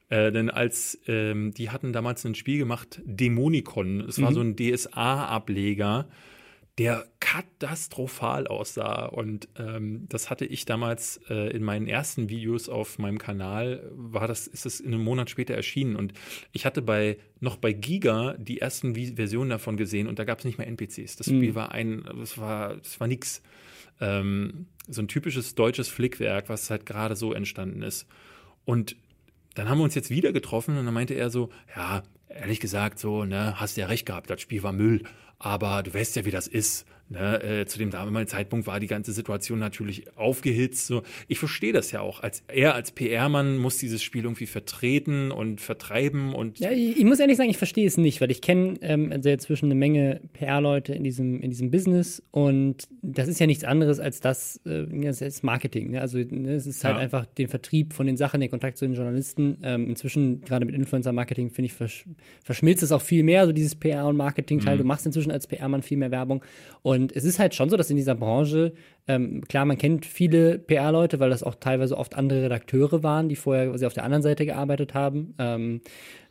Äh, 0.09 0.33
denn 0.33 0.51
als 0.51 0.99
ähm, 1.07 1.53
die 1.53 1.71
hatten 1.71 1.93
damals 1.93 2.25
ein 2.25 2.35
Spiel 2.35 2.59
gemacht, 2.59 3.01
Dämonikon. 3.05 4.01
Es 4.01 4.21
war 4.21 4.31
mhm. 4.31 4.35
so 4.35 4.41
ein 4.41 4.57
DSA-Ableger, 4.57 6.09
der 6.79 7.07
katastrophal 7.21 8.47
aussah. 8.47 9.07
Und 9.07 9.49
ähm, 9.59 10.07
das 10.09 10.29
hatte 10.29 10.45
ich 10.45 10.67
damals 10.67 11.21
äh, 11.29 11.51
in 11.51 11.65
meinen 11.65 11.87
ersten 11.87 12.29
Videos 12.29 12.69
auf 12.69 12.99
meinem 12.99 13.19
Kanal, 13.19 13.91
war 13.93 14.29
das, 14.29 14.47
ist 14.47 14.67
es 14.67 14.81
in 14.81 14.93
einem 14.93 15.03
Monat 15.03 15.31
später 15.31 15.55
erschienen. 15.55 15.97
Und 15.97 16.13
ich 16.53 16.67
hatte 16.67 16.83
bei 16.83 17.19
noch 17.41 17.57
bei 17.57 17.73
Giga 17.73 18.37
die 18.39 18.61
ersten 18.61 18.95
Versionen 18.95 19.51
davon 19.51 19.77
gesehen 19.77 20.07
und 20.07 20.19
da 20.19 20.25
gab 20.25 20.39
es 20.39 20.45
nicht 20.45 20.59
mehr 20.59 20.67
NPCs. 20.67 21.17
Das 21.17 21.27
Spiel 21.27 21.51
mhm. 21.51 21.55
war 21.55 21.73
ein, 21.73 22.05
das 22.19 22.39
war, 22.39 22.77
das 22.77 23.01
war 23.01 23.09
nix. 23.09 23.43
Ähm, 23.99 24.67
so 24.87 25.01
ein 25.01 25.09
typisches 25.09 25.55
deutsches 25.55 25.89
Flickwerk, 25.89 26.49
was 26.51 26.71
halt 26.71 26.85
gerade 26.85 27.17
so 27.17 27.33
entstanden 27.33 27.83
ist. 27.83 28.07
Und 28.67 28.97
dann 29.55 29.71
haben 29.71 29.79
wir 29.79 29.85
uns 29.85 29.95
jetzt 29.95 30.11
wieder 30.11 30.33
getroffen 30.33 30.77
und 30.77 30.85
dann 30.85 30.93
meinte 30.93 31.15
er 31.15 31.31
so, 31.31 31.49
ja, 31.75 32.03
ehrlich 32.29 32.61
gesagt, 32.61 32.99
so, 32.99 33.25
ne, 33.25 33.59
hast 33.59 33.79
ja 33.79 33.87
recht 33.87 34.05
gehabt, 34.05 34.29
das 34.29 34.43
Spiel 34.43 34.63
war 34.63 34.73
Müll, 34.73 35.03
aber 35.39 35.83
du 35.83 35.93
weißt 35.93 36.17
ja, 36.17 36.25
wie 36.25 36.31
das 36.31 36.47
ist. 36.47 36.87
Ne, 37.09 37.41
äh, 37.41 37.67
zu 37.67 37.79
dem 37.79 37.91
damaligen 37.91 38.27
Zeitpunkt 38.27 38.67
war 38.67 38.81
die 38.81 38.89
ganze 38.89 39.13
Situation 39.13 39.61
natürlich 39.61 40.17
aufgehitzt. 40.17 40.89
So. 40.89 41.03
Ich 41.29 41.39
verstehe 41.39 41.73
das 41.73 41.93
ja 41.93 42.01
auch. 42.01 42.21
Als, 42.21 42.43
er 42.49 42.75
als 42.75 42.91
PR-Mann 42.91 43.59
muss 43.59 43.79
dieses 43.79 44.03
Spiel 44.03 44.25
irgendwie 44.25 44.47
vertreten 44.47 45.31
und 45.31 45.61
vertreiben 45.61 46.35
und. 46.35 46.59
Ja, 46.59 46.73
ich, 46.73 46.97
ich 46.97 47.05
muss 47.05 47.21
ehrlich 47.21 47.37
sagen, 47.37 47.49
ich 47.49 47.59
verstehe 47.59 47.87
es 47.87 47.97
nicht, 47.97 48.21
weil 48.21 48.33
ich 48.33 48.41
kenne 48.41 48.75
ähm, 48.81 49.13
also 49.13 49.29
inzwischen 49.29 49.67
eine 49.67 49.77
Menge 49.77 50.21
PR-Leute 50.33 50.95
in 50.95 51.05
diesem, 51.05 51.41
in 51.43 51.51
diesem 51.51 51.71
Business 51.71 52.25
und 52.33 52.89
das 53.03 53.29
ist 53.29 53.39
ja 53.39 53.47
nichts 53.47 53.63
anderes 53.63 54.01
als 54.01 54.19
das, 54.19 54.61
äh, 54.67 54.87
das 54.89 55.21
ist 55.21 55.45
Marketing. 55.45 55.93
Ne? 55.93 56.01
Also 56.01 56.19
ne, 56.19 56.55
es 56.55 56.67
ist 56.67 56.83
halt 56.83 56.97
ja. 56.97 57.01
einfach 57.03 57.25
den 57.25 57.47
Vertrieb 57.47 57.93
von 57.93 58.09
den 58.09 58.17
Sachen, 58.17 58.41
der 58.41 58.49
Kontakt 58.49 58.79
zu 58.79 58.85
den 58.85 58.95
Journalisten. 58.95 59.59
Ähm, 59.63 59.91
inzwischen, 59.91 60.41
gerade 60.41 60.67
mit 60.67 60.75
Influencer-Marketing, 60.75 61.51
finde 61.51 61.67
ich, 61.67 61.73
versch 61.73 62.05
verschmilzt 62.43 62.83
es 62.83 62.91
auch 62.91 63.03
viel 63.03 63.23
mehr, 63.23 63.47
so 63.47 63.53
dieses 63.53 63.77
PR- 63.77 64.09
und 64.09 64.17
Marketing-Teil. 64.17 64.75
Mhm. 64.75 64.79
Du 64.81 64.85
machst 64.85 65.07
inzwischen 65.07 65.26
als 65.31 65.47
PR-Mann 65.47 65.83
viel 65.83 65.99
mehr 65.99 66.11
Werbung. 66.11 66.45
Und 66.83 67.15
es 67.15 67.25
ist 67.25 67.39
halt 67.39 67.55
schon 67.55 67.71
so, 67.71 67.77
dass 67.77 67.91
in 67.91 67.97
dieser 67.97 68.15
Branche, 68.15 68.73
ähm, 69.07 69.43
klar, 69.49 69.65
man 69.65 69.79
kennt 69.79 70.07
viele 70.07 70.59
PR-Leute, 70.59 71.21
weil 71.21 71.31
das 71.31 71.43
auch 71.43 71.55
teilweise 71.57 71.97
oft 71.97 72.17
andere 72.17 72.43
Redakteure 72.45 73.03
waren, 73.03 73.29
die 73.29 73.37
vorher 73.37 73.69
quasi 73.71 73.87
auf 73.87 73.95
der 73.95 74.05
anderen 74.05 74.23
Seite 74.23 74.47
gearbeitet 74.47 74.95
haben. 74.95 75.35
Ähm, 75.39 75.81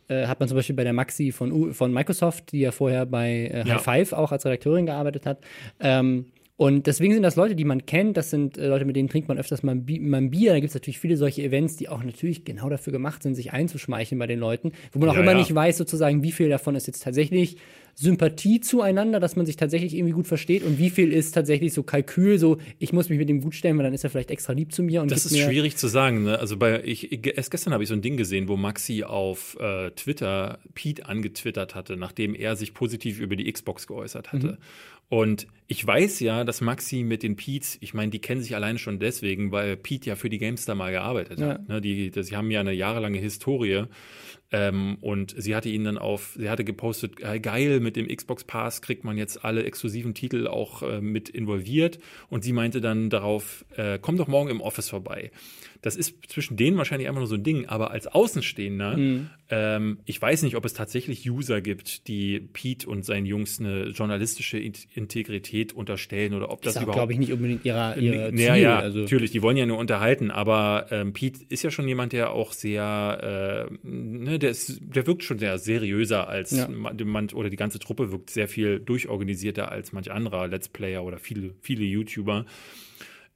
äh, 0.07 0.27
hat 0.27 0.39
man 0.39 0.47
zum 0.47 0.57
Beispiel 0.57 0.75
bei 0.75 0.83
der 0.83 0.93
Maxi 0.93 1.31
von, 1.31 1.73
von 1.73 1.91
Microsoft, 1.91 2.51
die 2.51 2.59
ja 2.59 2.71
vorher 2.71 3.05
bei 3.05 3.47
äh, 3.47 3.63
High 3.65 3.81
Five 3.81 4.13
auch 4.13 4.31
als 4.31 4.45
Redakteurin 4.45 4.85
gearbeitet 4.85 5.25
hat. 5.25 5.39
Ähm, 5.79 6.25
und 6.57 6.87
deswegen 6.87 7.13
sind 7.13 7.23
das 7.23 7.35
Leute, 7.35 7.53
die 7.53 7.65
man 7.65 7.85
kennt, 7.85 8.15
das 8.15 8.29
sind 8.29 8.57
äh, 8.57 8.67
Leute, 8.67 8.85
mit 8.85 8.95
denen 8.95 9.09
trinkt 9.09 9.27
man 9.27 9.37
öfters 9.37 9.61
mal 9.61 9.73
ein, 9.73 9.85
Bi 9.85 9.99
mal 9.99 10.17
ein 10.17 10.31
Bier. 10.31 10.53
Da 10.53 10.59
gibt 10.59 10.69
es 10.69 10.73
natürlich 10.73 10.99
viele 10.99 11.17
solche 11.17 11.43
Events, 11.43 11.75
die 11.75 11.89
auch 11.89 12.01
natürlich 12.01 12.45
genau 12.45 12.69
dafür 12.69 12.93
gemacht 12.93 13.23
sind, 13.23 13.35
sich 13.35 13.51
einzuschmeicheln 13.51 14.17
bei 14.17 14.27
den 14.27 14.39
Leuten, 14.39 14.71
wo 14.93 14.99
man 14.99 15.09
auch 15.09 15.15
ja, 15.15 15.21
immer 15.21 15.33
ja. 15.33 15.39
nicht 15.39 15.53
weiß, 15.53 15.77
sozusagen, 15.77 16.23
wie 16.23 16.31
viel 16.31 16.47
davon 16.47 16.75
ist 16.75 16.87
jetzt 16.87 17.03
tatsächlich 17.03 17.57
Sympathie 17.97 18.59
zueinander, 18.59 19.21
dass 19.21 19.37
man 19.37 19.45
sich 19.45 19.55
tatsächlich 19.55 19.95
irgendwie 19.95 20.11
gut 20.11 20.27
versteht 20.27 20.63
und 20.63 20.77
wie 20.77 20.89
viel 20.89 21.13
ist 21.13 21.31
tatsächlich 21.31 21.71
so 21.71 21.81
Kalkül, 21.81 22.37
so 22.37 22.57
ich 22.77 22.91
muss 22.91 23.07
mich 23.07 23.17
mit 23.17 23.29
ihm 23.29 23.39
gut 23.39 23.55
stellen, 23.55 23.77
weil 23.77 23.85
dann 23.85 23.93
ist 23.93 24.03
er 24.03 24.09
vielleicht 24.09 24.31
extra 24.31 24.51
lieb 24.51 24.73
zu 24.73 24.83
mir. 24.83 25.01
Und 25.01 25.11
das 25.11 25.25
ist 25.25 25.37
schwierig 25.37 25.77
zu 25.77 25.87
sagen. 25.87 26.23
Ne? 26.23 26.37
Also 26.37 26.57
bei 26.57 26.83
ich, 26.83 27.25
erst 27.25 27.51
gestern 27.51 27.73
habe 27.73 27.83
ich 27.83 27.89
so 27.89 27.95
ein 27.95 28.01
Ding 28.01 28.17
gesehen, 28.17 28.49
wo 28.49 28.57
Maxi 28.57 29.03
auf 29.03 29.57
äh, 29.61 29.91
Twitter 29.91 30.59
Pete 30.73 31.05
angetwittert 31.05 31.73
hatte, 31.73 31.95
nachdem 31.95 32.35
er 32.35 32.57
sich 32.57 32.73
positiv 32.73 33.21
über 33.21 33.37
die 33.37 33.49
Xbox 33.49 33.87
geäußert 33.87 34.33
hatte. 34.33 34.47
Mhm. 34.47 34.57
Und 35.07 35.47
ich 35.67 35.85
weiß 35.85 36.19
ja, 36.19 36.43
dass 36.43 36.61
Maxi 36.61 37.03
mit 37.03 37.23
den 37.23 37.35
Pete's, 37.35 37.77
ich 37.79 37.93
meine, 37.93 38.11
die 38.11 38.19
kennen 38.19 38.41
sich 38.41 38.55
alleine 38.55 38.79
schon 38.79 38.99
deswegen, 38.99 39.51
weil 39.51 39.77
Pete 39.77 40.09
ja 40.09 40.15
für 40.15 40.29
die 40.29 40.39
Gamestar 40.39 40.75
mal 40.75 40.91
gearbeitet 40.91 41.39
ja. 41.39 41.49
hat. 41.49 41.69
Ne? 41.69 41.79
Die, 41.79 42.09
die, 42.09 42.23
sie 42.23 42.35
haben 42.35 42.49
ja 42.51 42.59
eine 42.59 42.73
jahrelange 42.73 43.19
Historie. 43.19 43.83
Ähm, 44.51 44.97
und 45.01 45.33
sie 45.37 45.55
hatte 45.55 45.69
ihn 45.69 45.83
dann 45.83 45.97
auf, 45.97 46.35
sie 46.37 46.49
hatte 46.49 46.63
gepostet, 46.63 47.19
äh, 47.21 47.39
geil, 47.39 47.79
mit 47.79 47.95
dem 47.95 48.07
Xbox 48.07 48.43
Pass 48.43 48.81
kriegt 48.81 49.03
man 49.03 49.17
jetzt 49.17 49.43
alle 49.43 49.63
exklusiven 49.63 50.13
Titel 50.13 50.47
auch 50.47 50.83
äh, 50.83 51.01
mit 51.01 51.29
involviert. 51.29 51.99
Und 52.29 52.43
sie 52.43 52.53
meinte 52.53 52.79
dann 52.79 53.09
darauf, 53.09 53.65
äh, 53.75 53.97
komm 53.99 54.17
doch 54.17 54.27
morgen 54.27 54.49
im 54.49 54.61
Office 54.61 54.89
vorbei. 54.89 55.31
Das 55.85 55.95
ist 55.95 56.15
zwischen 56.27 56.57
denen 56.57 56.77
wahrscheinlich 56.77 57.07
einfach 57.07 57.19
nur 57.19 57.27
so 57.27 57.35
ein 57.35 57.43
Ding, 57.43 57.67
aber 57.67 57.91
als 57.91 58.07
Außenstehender, 58.07 58.97
mhm. 58.97 59.29
ähm, 59.49 59.99
ich 60.05 60.19
weiß 60.19 60.41
nicht, 60.41 60.55
ob 60.55 60.65
es 60.65 60.73
tatsächlich 60.73 61.29
User 61.29 61.61
gibt, 61.61 62.07
die 62.07 62.39
Pete 62.39 62.89
und 62.89 63.05
seinen 63.05 63.27
Jungs 63.27 63.59
eine 63.59 63.89
journalistische 63.89 64.57
Integrität 64.57 65.73
unterstellen 65.73 66.33
oder 66.33 66.49
ob 66.49 66.63
das, 66.63 66.73
das 66.73 66.81
überhaupt. 66.81 66.97
glaube 66.97 67.13
ich, 67.13 67.19
nicht 67.19 67.31
unbedingt 67.31 67.65
ihrer, 67.65 67.97
ihrer 67.97 68.31
Ziel. 68.31 68.39
Ja, 68.39 68.55
ja, 68.55 68.79
also. 68.79 69.01
natürlich, 69.01 69.29
die 69.29 69.43
wollen 69.43 69.57
ja 69.57 69.67
nur 69.67 69.77
unterhalten, 69.77 70.31
aber 70.31 70.87
ähm, 70.89 71.13
Pete 71.13 71.41
ist 71.49 71.61
ja 71.61 71.69
schon 71.69 71.87
jemand, 71.87 72.13
der 72.13 72.31
auch 72.31 72.51
sehr, 72.51 73.69
äh, 73.69 73.87
ne, 73.87 74.39
der, 74.39 74.49
ist, 74.49 74.79
der 74.81 75.05
wirkt 75.05 75.23
schon 75.23 75.37
sehr 75.37 75.59
seriöser 75.59 76.27
als 76.27 76.49
ja. 76.49 76.67
man 76.67 77.29
oder 77.29 77.51
die 77.51 77.57
ganze 77.57 77.77
Truppe 77.77 78.11
wirkt 78.11 78.31
sehr 78.31 78.47
viel 78.47 78.79
durchorganisierter 78.79 79.71
als 79.71 79.93
manch 79.93 80.11
anderer 80.11 80.47
Let's 80.47 80.67
Player 80.67 81.03
oder 81.03 81.19
viele, 81.19 81.53
viele 81.61 81.83
YouTuber. 81.83 82.47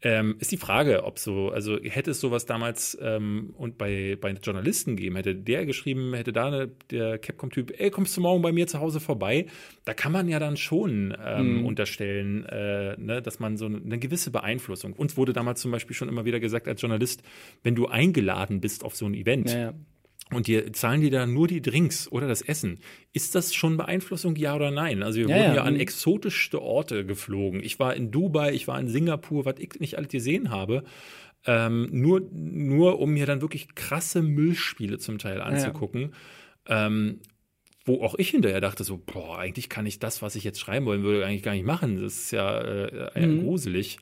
Ähm, 0.02 0.38
ist 0.40 0.52
die 0.52 0.58
Frage, 0.58 1.04
ob 1.04 1.20
so, 1.20 1.50
also 1.50 1.78
hätte 1.78 2.12
es 2.12 2.22
sowas 2.22 2.46
damals 2.46 2.98
ähm, 3.02 3.54
und 3.58 3.78
bei, 3.78 4.18
bei 4.20 4.32
Journalisten 4.32 4.96
gegeben, 4.96 5.18
hätte 5.18 5.36
der 5.36 5.66
geschrieben, 5.66 6.14
hätte 6.14 6.32
da 6.32 6.48
eine, 6.48 6.68
der 6.90 7.20
Capcom-Typ, 7.20 7.74
ey, 7.78 7.92
kommst 7.92 8.16
du 8.16 8.22
morgen 8.22 8.42
bei 8.42 8.54
mir 8.54 8.66
zu 8.68 8.80
Hause 8.80 9.02
vorbei? 9.02 9.48
Da 9.84 9.94
kann 9.94 10.14
man 10.14 10.30
ja 10.30 10.40
dann 10.40 10.56
schon 10.56 11.14
ähm, 11.22 11.58
mhm. 11.60 11.66
unterstellen, 11.66 12.46
äh, 12.46 12.96
ne, 12.98 13.22
dass 13.22 13.40
man 13.40 13.58
so 13.58 13.66
eine 13.66 14.00
gewisse 14.00 14.32
Beeinflussung. 14.32 14.94
Uns 14.94 15.18
wurde 15.18 15.34
damals 15.34 15.60
zum 15.60 15.72
Beispiel 15.72 15.96
schon 15.96 16.08
immer 16.08 16.24
wieder 16.24 16.40
gesagt 16.40 16.70
als 16.70 16.82
Journalist, 16.82 17.22
wenn 17.64 17.76
du 17.76 17.88
eingeladen 17.88 18.62
bist 18.62 18.86
auf 18.86 18.96
so 18.96 19.06
ein 19.06 19.14
Event, 19.14 19.52
ja, 19.52 19.60
ja 19.60 19.74
und 20.32 20.48
die 20.48 20.72
zahlen 20.72 21.02
dir 21.02 21.10
da 21.10 21.26
nur 21.26 21.48
die 21.48 21.62
Drinks 21.62 22.12
oder 22.12 22.28
das 22.28 22.42
Essen. 22.42 22.80
Ist 23.14 23.34
das 23.34 23.54
schon 23.54 23.78
Beeinflussung, 23.78 24.36
ja 24.36 24.56
oder 24.56 24.70
nein? 24.70 25.02
Also 25.02 25.20
wir 25.20 25.30
ja, 25.30 25.36
wurden 25.36 25.48
ja, 25.50 25.56
ja 25.56 25.64
an 25.64 25.76
exotischste 25.76 26.62
Orte 26.62 27.06
geflogen. 27.06 27.64
Ich 27.64 27.80
war 27.80 27.96
in 27.96 28.12
Dubai, 28.12 28.54
ich 28.54 28.68
war 28.68 28.80
in 28.80 28.88
Singapur, 28.88 29.46
was 29.46 29.56
ich 29.58 29.80
nicht 29.80 29.98
alles 29.98 30.10
gesehen 30.10 30.52
habe. 30.52 30.84
Ähm, 31.46 31.88
nur, 31.92 32.22
nur 32.32 33.00
um 33.00 33.12
mir 33.12 33.26
dann 33.26 33.42
wirklich 33.42 33.74
krasse 33.74 34.22
Müllspiele 34.22 35.00
zum 35.00 35.18
Teil 35.18 35.42
anzugucken. 35.42 36.14
Ja, 36.68 36.88
ähm, 36.88 37.22
wo 37.86 38.04
auch 38.04 38.16
ich 38.20 38.30
hinterher 38.30 38.62
dachte, 38.62 38.84
so, 38.84 39.02
boah, 39.04 39.40
eigentlich 39.40 39.68
kann 39.68 39.88
ich 39.88 39.98
das, 39.98 40.22
was 40.22 40.36
ich 40.36 40.44
jetzt 40.44 40.60
schreiben 40.60 40.86
wollen 40.86 41.02
würde, 41.02 41.26
eigentlich 41.26 41.44
gar 41.44 41.54
nicht 41.54 41.66
machen. 41.66 42.00
Das 42.00 42.14
ist 42.14 42.32
ja 42.32 42.60
äh, 42.60 43.26
mhm. 43.26 43.44
gruselig 43.44 43.98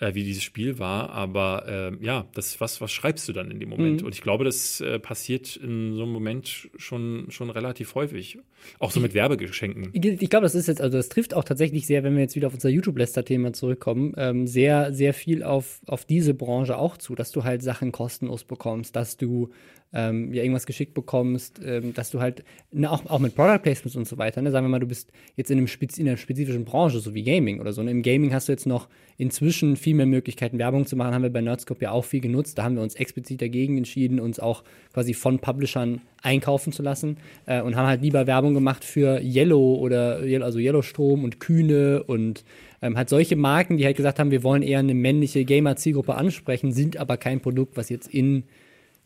äh, 0.00 0.14
wie 0.14 0.24
dieses 0.24 0.42
Spiel 0.42 0.78
war. 0.78 1.10
Aber 1.10 1.66
äh, 1.66 2.04
ja, 2.04 2.26
das, 2.34 2.60
was, 2.60 2.80
was 2.80 2.92
schreibst 2.92 3.28
du 3.28 3.32
dann 3.32 3.50
in 3.50 3.60
dem 3.60 3.68
Moment? 3.68 4.00
Mhm. 4.00 4.06
Und 4.06 4.14
ich 4.14 4.22
glaube, 4.22 4.44
das 4.44 4.80
äh, 4.80 4.98
passiert 4.98 5.56
in 5.56 5.94
so 5.94 6.02
einem 6.02 6.12
Moment 6.12 6.68
schon, 6.76 7.26
schon 7.30 7.50
relativ 7.50 7.94
häufig. 7.94 8.38
Auch 8.78 8.90
so 8.90 9.00
mit 9.00 9.14
Werbegeschenken. 9.14 9.90
Ich, 9.92 10.04
ich 10.04 10.30
glaube, 10.30 10.44
das 10.44 10.54
ist 10.54 10.66
jetzt, 10.66 10.80
also 10.80 10.96
das 10.96 11.08
trifft 11.08 11.34
auch 11.34 11.44
tatsächlich 11.44 11.86
sehr, 11.86 12.02
wenn 12.02 12.14
wir 12.14 12.22
jetzt 12.22 12.36
wieder 12.36 12.48
auf 12.48 12.54
unser 12.54 12.68
YouTube-Lester-Thema 12.68 13.52
zurückkommen, 13.52 14.14
ähm, 14.16 14.46
sehr, 14.46 14.92
sehr 14.92 15.14
viel 15.14 15.42
auf, 15.42 15.80
auf 15.86 16.04
diese 16.04 16.34
Branche 16.34 16.76
auch 16.76 16.96
zu, 16.96 17.14
dass 17.14 17.30
du 17.30 17.44
halt 17.44 17.62
Sachen 17.62 17.92
kostenlos 17.92 18.44
bekommst, 18.44 18.96
dass 18.96 19.16
du 19.16 19.50
ähm, 19.92 20.34
ja 20.34 20.42
irgendwas 20.42 20.66
geschickt 20.66 20.94
bekommst, 20.94 21.60
ähm, 21.64 21.94
dass 21.94 22.10
du 22.10 22.20
halt, 22.20 22.44
ne, 22.72 22.90
auch, 22.90 23.06
auch 23.06 23.18
mit 23.18 23.34
Product 23.34 23.62
Placements 23.62 23.96
und 23.96 24.06
so 24.06 24.18
weiter, 24.18 24.42
ne, 24.42 24.50
sagen 24.50 24.66
wir 24.66 24.70
mal, 24.70 24.80
du 24.80 24.86
bist 24.86 25.10
jetzt 25.36 25.50
in, 25.50 25.58
einem 25.58 25.66
Spez 25.66 25.98
in 25.98 26.06
einer 26.06 26.16
spezifischen 26.16 26.64
Branche, 26.64 27.00
so 27.00 27.14
wie 27.14 27.22
Gaming 27.22 27.60
oder 27.60 27.72
so. 27.72 27.82
Ne? 27.82 27.90
Im 27.90 28.02
Gaming 28.02 28.34
hast 28.34 28.48
du 28.48 28.52
jetzt 28.52 28.66
noch 28.66 28.88
inzwischen 29.16 29.76
viel 29.76 29.94
mehr 29.94 30.06
Möglichkeiten, 30.06 30.58
Werbung 30.58 30.86
zu 30.86 30.94
machen, 30.94 31.14
haben 31.14 31.22
wir 31.22 31.30
bei 31.30 31.40
Nerdscope 31.40 31.82
ja 31.82 31.90
auch 31.90 32.04
viel 32.04 32.20
genutzt. 32.20 32.58
Da 32.58 32.64
haben 32.64 32.76
wir 32.76 32.82
uns 32.82 32.94
explizit 32.94 33.40
dagegen 33.40 33.78
entschieden, 33.78 34.20
uns 34.20 34.38
auch 34.38 34.62
quasi 34.92 35.14
von 35.14 35.38
Publishern 35.38 36.02
einkaufen 36.22 36.72
zu 36.72 36.82
lassen 36.82 37.16
äh, 37.46 37.62
und 37.62 37.74
haben 37.74 37.86
halt 37.86 38.02
lieber 38.02 38.26
Werbung 38.26 38.54
gemacht 38.54 38.84
für 38.84 39.20
Yellow 39.20 39.76
oder 39.76 40.20
also 40.42 40.58
Yellowstrom 40.58 41.24
und 41.24 41.40
Kühne 41.40 42.02
und 42.04 42.44
ähm, 42.82 42.96
halt 42.96 43.08
solche 43.08 43.36
Marken, 43.36 43.76
die 43.76 43.84
halt 43.84 43.96
gesagt 43.96 44.18
haben, 44.18 44.30
wir 44.30 44.42
wollen 44.42 44.62
eher 44.62 44.78
eine 44.80 44.94
männliche 44.94 45.44
Gamer-Zielgruppe 45.44 46.14
ansprechen, 46.14 46.72
sind 46.72 46.96
aber 46.96 47.16
kein 47.16 47.40
Produkt, 47.40 47.76
was 47.76 47.88
jetzt 47.88 48.12
in 48.12 48.44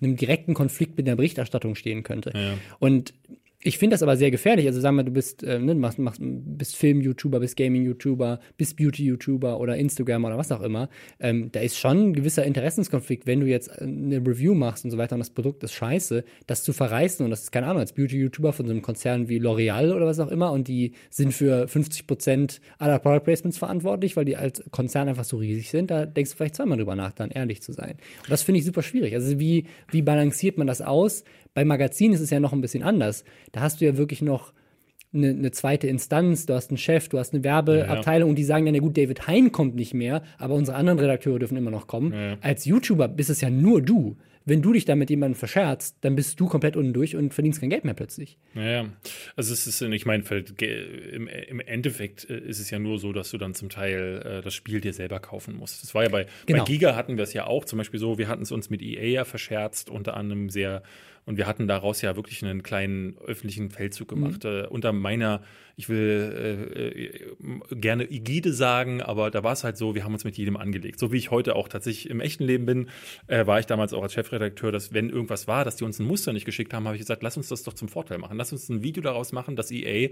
einem 0.03 0.17
direkten 0.17 0.55
Konflikt 0.55 0.97
mit 0.97 1.07
der 1.07 1.17
Berichterstattung 1.17 1.75
stehen 1.75 2.03
könnte. 2.03 2.33
Ja. 2.35 2.55
Und 2.79 3.15
ich 3.65 3.79
finde 3.79 3.95
das 3.95 4.03
aber 4.03 4.17
sehr 4.17 4.31
gefährlich. 4.31 4.67
Also 4.67 4.81
sag 4.81 4.93
mal, 4.93 5.05
du 5.05 5.13
bist, 5.13 5.43
äh, 5.45 5.59
ne, 5.59 5.75
machst, 5.75 5.99
machst, 5.99 6.21
bist 6.21 6.77
Film-YouTuber, 6.77 7.41
bist 7.41 7.57
Gaming-YouTuber, 7.57 8.41
bist 8.57 8.77
Beauty-YouTuber 8.77 9.61
oder 9.61 9.77
Instagram 9.77 10.25
oder 10.25 10.37
was 10.37 10.51
auch 10.51 10.63
immer. 10.63 10.89
Ähm, 11.21 11.51
da 11.53 11.61
ist 11.61 11.79
schon 11.79 12.09
ein 12.09 12.13
gewisser 12.13 12.45
Interessenskonflikt, 12.45 13.27
wenn 13.27 13.41
du 13.41 13.47
jetzt 13.47 13.69
äh, 13.69 13.85
eine 13.85 14.19
Review 14.19 14.55
machst 14.55 14.85
und 14.85 14.91
so 14.91 14.99
weiter 14.99 15.15
und 15.15 15.21
das 15.21 15.31
Produkt 15.31 15.63
ist 15.63 15.73
scheiße, 15.75 16.25
das 16.47 16.65
zu 16.65 16.73
verreißen 16.73 17.25
und 17.25 17.31
das 17.31 17.45
ist 17.45 17.53
keine 17.53 17.67
Ahnung, 17.67 17.81
als 17.81 17.93
Beauty-YouTuber 17.93 18.53
von 18.53 18.67
so 18.67 18.73
einem 18.73 18.83
Konzern 18.83 19.29
wie 19.29 19.39
L'Oreal 19.39 19.93
oder 19.95 20.07
was 20.07 20.19
auch 20.19 20.31
immer 20.31 20.51
und 20.51 20.67
die 20.67 20.93
sind 21.11 21.33
für 21.33 21.69
50 21.69 22.07
Prozent 22.07 22.61
aller 22.79 22.99
Product 22.99 23.25
Placements 23.25 23.59
verantwortlich, 23.59 24.17
weil 24.17 24.25
die 24.25 24.37
als 24.37 24.63
Konzern 24.73 25.09
einfach 25.09 25.25
so 25.25 25.37
riesig 25.37 25.71
sind. 25.71 25.91
Da 25.91 26.07
denkst 26.07 26.33
du 26.33 26.37
vielleicht 26.37 26.57
zweimal 26.57 26.79
drüber 26.79 26.97
nach, 26.97 27.13
dann 27.13 27.31
ehrlich 27.31 27.63
zu 27.63 27.73
sein. 27.73 27.93
Und 28.23 28.31
das 28.31 28.43
finde 28.43 28.59
ich 28.59 28.65
super 28.65 28.83
schwierig. 28.83 29.15
Also 29.15 29.39
wie, 29.39 29.67
wie 29.91 30.03
balanciert 30.03 30.59
man 30.59 30.67
das 30.67 30.83
aus? 30.83 31.23
Bei 31.55 31.65
Magazinen 31.65 32.15
ist 32.15 32.21
es 32.21 32.31
ja 32.31 32.41
noch 32.41 32.53
ein 32.53 32.61
bisschen 32.61 32.83
anders. 32.83 33.25
Da 33.53 33.61
hast 33.61 33.81
du 33.81 33.85
ja 33.85 33.97
wirklich 33.97 34.23
noch 34.23 34.53
eine, 35.15 35.31
eine 35.31 35.51
zweite 35.51 35.87
Instanz, 35.87 36.47
du 36.47 36.55
hast 36.55 36.71
einen 36.71 36.79
Chef, 36.79 37.09
du 37.09 37.19
hast 37.19 37.35
eine 37.35 37.45
Werbeabteilung 37.45 38.07
ja, 38.07 38.19
ja. 38.19 38.31
und 38.31 38.37
die 38.37 38.45
sagen 38.45 38.65
dann, 38.65 38.75
ja 38.75 38.81
gut, 38.81 38.97
David 38.97 39.27
Hein 39.27 39.53
kommt 39.53 39.75
nicht 39.75 39.95
mehr, 39.95 40.23
aber 40.39 40.55
unsere 40.55 40.77
anderen 40.77 40.99
Redakteure 40.99 41.39
dürfen 41.39 41.57
immer 41.57 41.71
noch 41.71 41.87
kommen. 41.87 42.13
Ja, 42.13 42.39
Als 42.41 42.65
YouTuber 42.65 43.09
bist 43.09 43.31
es 43.31 43.41
ja 43.41 43.51
nur 43.51 43.83
du. 43.83 44.17
Wenn 44.45 44.61
du 44.61 44.73
dich 44.73 44.85
da 44.85 44.97
mit 44.97 45.09
jemandem 45.09 45.37
verscherzt, 45.37 45.99
dann 46.01 46.17
bist 46.17 46.41
du 46.41 46.49
komplett 46.49 46.77
unten 46.77 46.93
durch 46.93 47.15
und 47.15 47.33
verdienst 47.33 47.61
kein 47.61 47.71
Geld 47.71 47.85
mehr 47.85 47.95
plötzlich. 47.95 48.39
Ja, 48.55 48.87
also 49.37 49.53
es 49.53 49.69
ist, 49.69 49.81
ich 49.81 50.05
meine, 50.05 50.25
im, 50.25 51.29
im 51.29 51.61
Endeffekt 51.61 52.29
äh, 52.29 52.41
ist 52.41 52.59
es 52.59 52.69
ja 52.71 52.81
nur 52.81 52.99
so, 52.99 53.13
dass 53.13 53.31
du 53.31 53.39
dann 53.39 53.55
zum 53.55 53.69
Teil 53.69 54.21
äh, 54.25 54.43
das 54.43 54.55
Spiel 54.55 54.81
dir 54.81 54.95
selber 54.95 55.21
kaufen 55.21 55.55
musst. 55.57 55.85
Das 55.85 55.95
war 55.95 56.03
ja 56.03 56.09
bei, 56.09 56.27
genau. 56.47 56.65
bei 56.65 56.65
Giga 56.65 56.97
hatten 56.97 57.19
wir 57.19 57.23
es 57.23 57.35
ja 57.35 57.47
auch, 57.47 57.65
zum 57.67 57.77
Beispiel 57.77 58.01
so, 58.01 58.19
wir 58.19 58.27
hatten 58.27 58.43
es 58.43 58.51
uns 58.51 58.69
mit 58.69 58.83
EA 58.83 59.05
ja 59.05 59.25
verscherzt, 59.25 59.91
unter 59.91 60.17
anderem 60.17 60.51
sehr 60.51 60.83
und 61.25 61.37
wir 61.37 61.47
hatten 61.47 61.69
daraus 61.69 62.03
ja 62.03 62.17
wirklich 62.17 62.45
einen 62.45 62.63
kleinen 62.63 63.17
öffentlichen 63.19 63.71
Feldzug 63.71 64.09
gemacht. 64.09 64.43
Mhm. 64.43 64.51
Äh, 64.51 64.67
unter 64.67 64.93
meiner, 64.93 65.43
ich 65.77 65.89
will 65.89 66.69
äh, 66.75 66.89
äh, 66.89 67.77
gerne 67.77 68.11
Igide 68.11 68.53
sagen, 68.53 69.01
aber 69.03 69.31
da 69.31 69.45
war 69.45 69.53
es 69.53 69.63
halt 69.63 69.77
so, 69.77 69.95
wir 69.95 70.03
haben 70.03 70.15
uns 70.15 70.25
mit 70.25 70.37
jedem 70.37 70.57
angelegt. 70.57 70.99
So 70.99 71.13
wie 71.13 71.19
ich 71.19 71.31
heute 71.31 71.55
auch 71.55 71.69
tatsächlich 71.69 72.11
im 72.11 72.21
echten 72.21 72.43
Leben 72.43 72.67
bin, 72.67 72.89
äh, 73.29 73.47
war 73.47 73.61
ich 73.61 73.67
damals 73.67 73.93
auch 73.93 74.03
als 74.03 74.15
Chef 74.15 74.23
Chefredakteur, 74.33 74.73
dass 74.73 74.93
wenn 74.93 75.11
irgendwas 75.11 75.47
war, 75.47 75.65
dass 75.65 75.77
die 75.77 75.85
uns 75.85 75.99
ein 75.99 76.07
Muster 76.07 76.33
nicht 76.33 76.45
geschickt 76.45 76.75
haben, 76.75 76.87
habe 76.87 76.97
ich 76.97 77.03
gesagt, 77.03 77.23
lass 77.23 77.37
uns 77.37 77.49
das 77.49 77.63
doch 77.63 77.75
zum 77.75 77.89
Vorteil 77.89 78.19
machen. 78.19 78.37
Lass 78.37 78.53
uns 78.53 78.69
ein 78.69 78.83
Video 78.83 79.03
daraus 79.03 79.33
machen, 79.33 79.55
dass 79.55 79.71
EA 79.71 80.11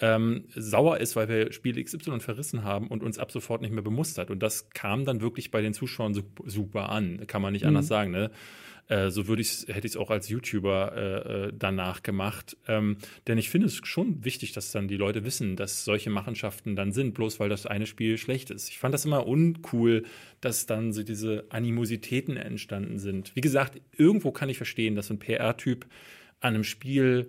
ähm, 0.00 0.44
sauer 0.54 0.98
ist, 0.98 1.16
weil 1.16 1.28
wir 1.28 1.52
Spiel 1.52 1.82
XY 1.82 2.20
verrissen 2.20 2.62
haben 2.62 2.88
und 2.88 3.02
uns 3.02 3.18
ab 3.18 3.32
sofort 3.32 3.62
nicht 3.62 3.72
mehr 3.72 3.82
bemustert. 3.82 4.30
Und 4.30 4.42
das 4.42 4.70
kam 4.70 5.04
dann 5.04 5.20
wirklich 5.20 5.50
bei 5.50 5.60
den 5.60 5.74
Zuschauern 5.74 6.14
super 6.44 6.88
an, 6.90 7.26
kann 7.26 7.42
man 7.42 7.52
nicht 7.52 7.62
mhm. 7.62 7.68
anders 7.68 7.88
sagen. 7.88 8.10
Ne? 8.12 8.30
Äh, 8.88 9.10
so 9.10 9.28
würde 9.28 9.42
ich 9.42 9.66
hätte 9.68 9.86
ich 9.86 9.92
es 9.92 9.96
auch 9.96 10.10
als 10.10 10.28
YouTuber 10.28 10.92
äh, 10.96 11.46
äh, 11.48 11.52
danach 11.56 12.02
gemacht. 12.02 12.56
Ähm, 12.68 12.96
denn 13.26 13.38
ich 13.38 13.50
finde 13.50 13.66
es 13.66 13.80
schon 13.84 14.24
wichtig, 14.24 14.52
dass 14.52 14.72
dann 14.72 14.88
die 14.88 14.96
Leute 14.96 15.24
wissen, 15.24 15.56
dass 15.56 15.84
solche 15.84 16.10
Machenschaften 16.10 16.76
dann 16.76 16.92
sind, 16.92 17.14
bloß 17.14 17.40
weil 17.40 17.48
das 17.48 17.66
eine 17.66 17.86
Spiel 17.86 18.18
schlecht 18.18 18.50
ist. 18.50 18.68
Ich 18.68 18.78
fand 18.78 18.94
das 18.94 19.04
immer 19.04 19.26
uncool, 19.26 20.04
dass 20.40 20.66
dann 20.66 20.92
so 20.92 21.02
diese 21.02 21.44
Animositäten 21.50 22.36
entstanden 22.36 22.98
sind. 22.98 23.34
Wie 23.34 23.40
gesagt, 23.40 23.80
irgendwo 23.96 24.32
kann 24.32 24.48
ich 24.48 24.56
verstehen, 24.56 24.96
dass 24.96 25.10
ein 25.10 25.18
PR-Typ 25.18 25.86
an 26.40 26.54
einem 26.54 26.64
Spiel 26.64 27.28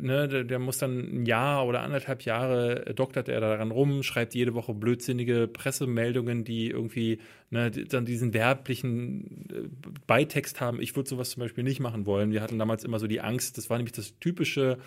ne, 0.00 0.28
der, 0.28 0.44
der, 0.44 0.58
muss 0.58 0.78
dann 0.78 1.22
ein 1.22 1.26
Jahr 1.26 1.66
oder 1.66 1.82
anderthalb 1.82 2.22
Jahre 2.22 2.86
äh, 2.86 2.94
doktert 2.94 3.28
er 3.28 3.40
daran 3.40 3.70
rum, 3.70 4.02
schreibt 4.02 4.34
jede 4.34 4.54
Woche 4.54 4.74
blödsinnige 4.74 5.48
Pressemeldungen, 5.48 6.44
die 6.44 6.70
irgendwie 6.70 7.18
ne, 7.50 7.70
dann 7.70 8.04
diesen 8.04 8.34
werblichen 8.34 9.48
äh, 9.50 9.68
Beitext 10.06 10.60
haben. 10.60 10.80
Ich 10.80 10.94
würde 10.96 11.08
sowas 11.08 11.30
zum 11.30 11.40
Beispiel 11.40 11.64
nicht 11.64 11.80
machen 11.80 12.06
wollen. 12.06 12.32
Wir 12.32 12.42
hatten 12.42 12.58
damals 12.58 12.84
immer 12.84 12.98
so 12.98 13.06
die 13.06 13.20
Angst, 13.20 13.58
das 13.58 13.70
war 13.70 13.76
nämlich 13.78 13.94
das 13.94 14.18
typische, 14.20 14.78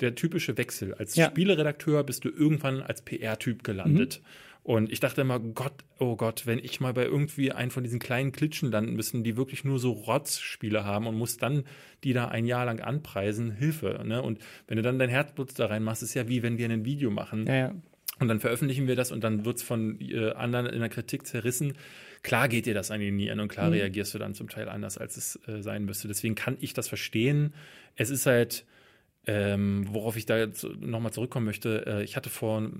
der 0.00 0.14
typische 0.14 0.56
Wechsel. 0.56 0.94
Als 0.94 1.16
ja. 1.16 1.28
Spieleredakteur 1.30 2.04
bist 2.04 2.24
du 2.24 2.28
irgendwann 2.28 2.82
als 2.82 3.02
PR-Typ 3.02 3.64
gelandet. 3.64 4.20
Mhm. 4.22 4.26
Und 4.62 4.92
ich 4.92 5.00
dachte 5.00 5.22
immer, 5.22 5.40
Gott, 5.40 5.72
oh 5.98 6.16
Gott, 6.16 6.46
wenn 6.46 6.58
ich 6.58 6.80
mal 6.80 6.92
bei 6.92 7.04
irgendwie 7.04 7.50
einen 7.50 7.70
von 7.70 7.82
diesen 7.82 7.98
kleinen 7.98 8.30
Klitschen 8.30 8.70
landen 8.70 8.94
müssen, 8.94 9.24
die 9.24 9.36
wirklich 9.36 9.64
nur 9.64 9.78
so 9.78 9.92
Rotzspiele 9.92 10.84
haben 10.84 11.06
und 11.06 11.16
muss 11.16 11.38
dann 11.38 11.64
die 12.04 12.12
da 12.12 12.28
ein 12.28 12.44
Jahr 12.44 12.66
lang 12.66 12.80
anpreisen, 12.80 13.52
Hilfe. 13.52 14.02
Ne? 14.04 14.22
Und 14.22 14.38
wenn 14.66 14.76
du 14.76 14.82
dann 14.82 14.98
dein 14.98 15.08
Herzblut 15.08 15.58
da 15.58 15.66
reinmachst, 15.66 16.02
ist 16.02 16.14
ja 16.14 16.28
wie 16.28 16.42
wenn 16.42 16.58
wir 16.58 16.68
ein 16.68 16.84
Video 16.84 17.10
machen. 17.10 17.46
Ja, 17.46 17.54
ja. 17.54 17.74
Und 18.18 18.28
dann 18.28 18.38
veröffentlichen 18.38 18.86
wir 18.86 18.96
das 18.96 19.12
und 19.12 19.24
dann 19.24 19.46
wird 19.46 19.56
es 19.56 19.62
von 19.62 19.98
äh, 19.98 20.32
anderen 20.32 20.66
in 20.66 20.80
der 20.80 20.90
Kritik 20.90 21.26
zerrissen. 21.26 21.72
Klar 22.22 22.48
geht 22.48 22.66
dir 22.66 22.74
das 22.74 22.90
an 22.90 23.00
die 23.00 23.10
Nieren 23.10 23.40
und 23.40 23.48
klar 23.48 23.68
mhm. 23.68 23.74
reagierst 23.74 24.12
du 24.12 24.18
dann 24.18 24.34
zum 24.34 24.50
Teil 24.50 24.68
anders, 24.68 24.98
als 24.98 25.16
es 25.16 25.40
äh, 25.48 25.62
sein 25.62 25.86
müsste. 25.86 26.06
Deswegen 26.06 26.34
kann 26.34 26.58
ich 26.60 26.74
das 26.74 26.86
verstehen. 26.86 27.54
Es 27.96 28.10
ist 28.10 28.26
halt 28.26 28.66
ähm, 29.26 29.86
worauf 29.90 30.16
ich 30.16 30.24
da 30.24 30.38
jetzt 30.38 30.64
nochmal 30.80 31.12
zurückkommen 31.12 31.44
möchte, 31.44 31.86
äh, 31.86 32.02
ich 32.02 32.16
hatte 32.16 32.30
vor, 32.30 32.70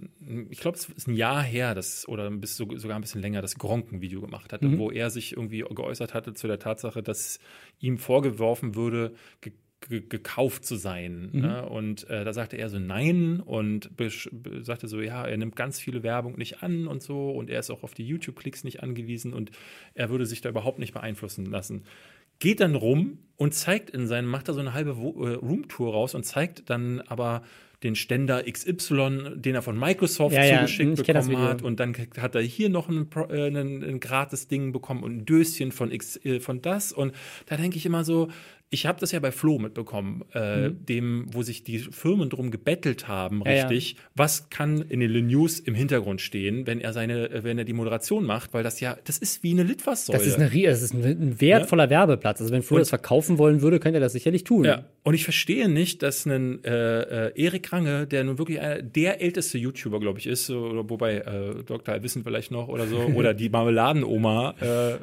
ich 0.49 0.61
glaube, 0.61 0.79
es 0.79 0.89
ist 0.89 1.07
ein 1.07 1.15
Jahr 1.15 1.43
her, 1.43 1.75
das, 1.75 2.09
oder 2.09 2.31
bis 2.31 2.57
so, 2.57 2.67
sogar 2.79 2.97
ein 2.97 3.03
bisschen 3.03 3.21
länger, 3.21 3.43
das 3.43 3.57
Gronk 3.57 3.93
ein 3.93 4.01
Video 4.01 4.23
gemacht 4.23 4.53
hatte, 4.53 4.67
mhm. 4.67 4.79
wo 4.79 4.91
er 4.91 5.11
sich 5.11 5.33
irgendwie 5.33 5.61
geäußert 5.61 6.15
hatte 6.15 6.33
zu 6.33 6.47
der 6.47 6.59
Tatsache, 6.59 7.03
dass 7.03 7.41
ihm 7.79 7.99
vorgeworfen 7.99 8.75
würde, 8.75 9.15
ge 9.41 9.53
gekauft 9.89 10.67
zu 10.67 10.77
sein. 10.77 11.31
Mhm. 11.33 11.41
Ne? 11.41 11.67
Und 11.67 12.09
äh, 12.11 12.23
da 12.23 12.35
sagte 12.35 12.59
er 12.59 12.69
so 12.69 12.79
nein 12.79 13.41
und 13.41 13.91
sagte 14.61 14.89
so, 14.89 15.01
ja, 15.01 15.25
er 15.25 15.39
nimmt 15.39 15.57
ganz 15.57 15.81
viele 15.81 16.03
Werbung 16.03 16.37
nicht 16.37 16.63
an 16.63 16.87
und 16.87 17.03
so 17.03 17.31
und 17.31 17.49
er 17.49 17.61
ist 17.61 17.71
auch 17.71 17.83
auf 17.83 17.95
die 17.95 18.07
YouTube-Klicks 18.07 18.63
nicht 18.63 18.83
angewiesen 18.83 19.33
und 19.33 19.53
er 19.95 20.11
würde 20.11 20.27
sich 20.27 20.43
da 20.43 20.51
überhaupt 20.51 20.81
nicht 20.81 20.93
beeinflussen 20.93 21.47
lassen 21.47 21.85
geht 22.41 22.61
dann 22.61 22.75
rum 22.75 23.19
und 23.37 23.55
zeigt 23.55 23.91
in 23.91 24.07
seinem, 24.07 24.29
macht 24.29 24.49
da 24.49 24.53
so 24.53 24.61
eine 24.61 24.75
halbe 24.75 24.91
äh, 24.91 25.35
Roomtour 25.35 25.93
raus 25.93 26.15
und 26.15 26.25
zeigt 26.25 26.69
dann 26.69 27.01
aber 27.03 27.43
den 27.83 27.95
Ständer 27.95 28.43
XY, 28.43 29.37
den 29.37 29.55
er 29.55 29.63
von 29.63 29.79
Microsoft 29.79 30.35
ja, 30.35 30.59
zugeschickt 30.67 31.07
ja, 31.07 31.15
bekommen 31.15 31.39
hat. 31.39 31.63
Und 31.63 31.81
dann 31.81 31.97
hat 32.19 32.35
er 32.35 32.43
hier 32.43 32.69
noch 32.69 32.89
ein, 32.89 33.09
äh, 33.31 33.47
ein, 33.47 33.83
ein 33.83 34.01
gratis 34.01 34.49
Ding 34.49 34.73
bekommen 34.73 35.03
und 35.03 35.19
ein 35.19 35.25
Döschen 35.25 35.73
von 35.73 35.91
X, 35.91 36.23
äh, 36.25 36.41
von 36.41 36.61
das. 36.61 36.93
Und 36.93 37.15
da 37.47 37.57
denke 37.57 37.79
ich 37.79 37.87
immer 37.87 38.05
so, 38.05 38.29
ich 38.73 38.87
habe 38.87 39.01
das 39.01 39.11
ja 39.11 39.19
bei 39.19 39.33
Flo 39.33 39.59
mitbekommen, 39.59 40.25
äh, 40.33 40.69
mhm. 40.69 40.87
dem, 40.87 41.27
wo 41.33 41.43
sich 41.43 41.65
die 41.65 41.81
Firmen 41.81 42.31
drum 42.31 42.53
gebettelt 42.53 43.09
haben, 43.09 43.43
richtig. 43.43 43.93
Ja, 43.93 43.97
ja. 43.97 44.03
Was 44.15 44.49
kann 44.49 44.83
in 44.83 45.01
den 45.01 45.27
News 45.27 45.59
im 45.59 45.75
Hintergrund 45.75 46.21
stehen, 46.21 46.69
wenn 46.69 46.81
er 46.81 46.93
seine, 46.93 47.31
äh, 47.31 47.43
wenn 47.43 47.59
er 47.59 47.65
die 47.65 47.73
Moderation 47.73 48.25
macht? 48.25 48.55
Weil 48.55 48.63
das 48.63 48.79
ja, 48.79 48.97
das 49.05 49.19
ist 49.19 49.43
wie 49.43 49.51
eine 49.51 49.65
Litfaßsäule. 49.65 50.19
Das 50.19 50.27
ist, 50.27 50.39
eine, 50.39 50.49
das 50.49 50.83
ist 50.83 50.95
ein 50.95 51.41
wertvoller 51.41 51.85
ja? 51.85 51.91
Werbeplatz. 51.91 52.41
Also 52.41 52.53
wenn 52.53 52.63
Flo 52.63 52.77
und, 52.77 52.83
das 52.83 52.91
verkaufen 52.91 53.39
wollen 53.39 53.61
würde, 53.61 53.81
könnte 53.81 53.99
er 53.99 54.03
das 54.03 54.13
sicherlich 54.13 54.45
tun. 54.45 54.65
Ja. 54.65 54.85
Und 55.03 55.15
ich 55.15 55.25
verstehe 55.25 55.69
nicht, 55.69 56.05
dass 56.05 56.25
ein 56.27 56.63
äh, 56.63 57.29
äh, 57.29 57.43
Erik 57.43 57.73
Range, 57.73 58.07
der 58.07 58.23
nun 58.23 58.39
wirklich 58.39 58.61
einer, 58.61 58.83
der 58.83 59.21
älteste 59.21 59.59
YouTuber, 59.59 59.99
glaube 59.99 60.21
ich, 60.21 60.29
ist, 60.29 60.49
oder 60.49 60.89
wobei 60.89 61.17
äh, 61.17 61.65
Dr. 61.65 62.01
Wissen 62.05 62.23
vielleicht 62.23 62.53
noch 62.53 62.69
oder 62.69 62.87
so, 62.87 62.99
oder 63.17 63.35
die 63.35 63.49
Marmeladenoma, 63.49 64.55
äh, 64.61 64.99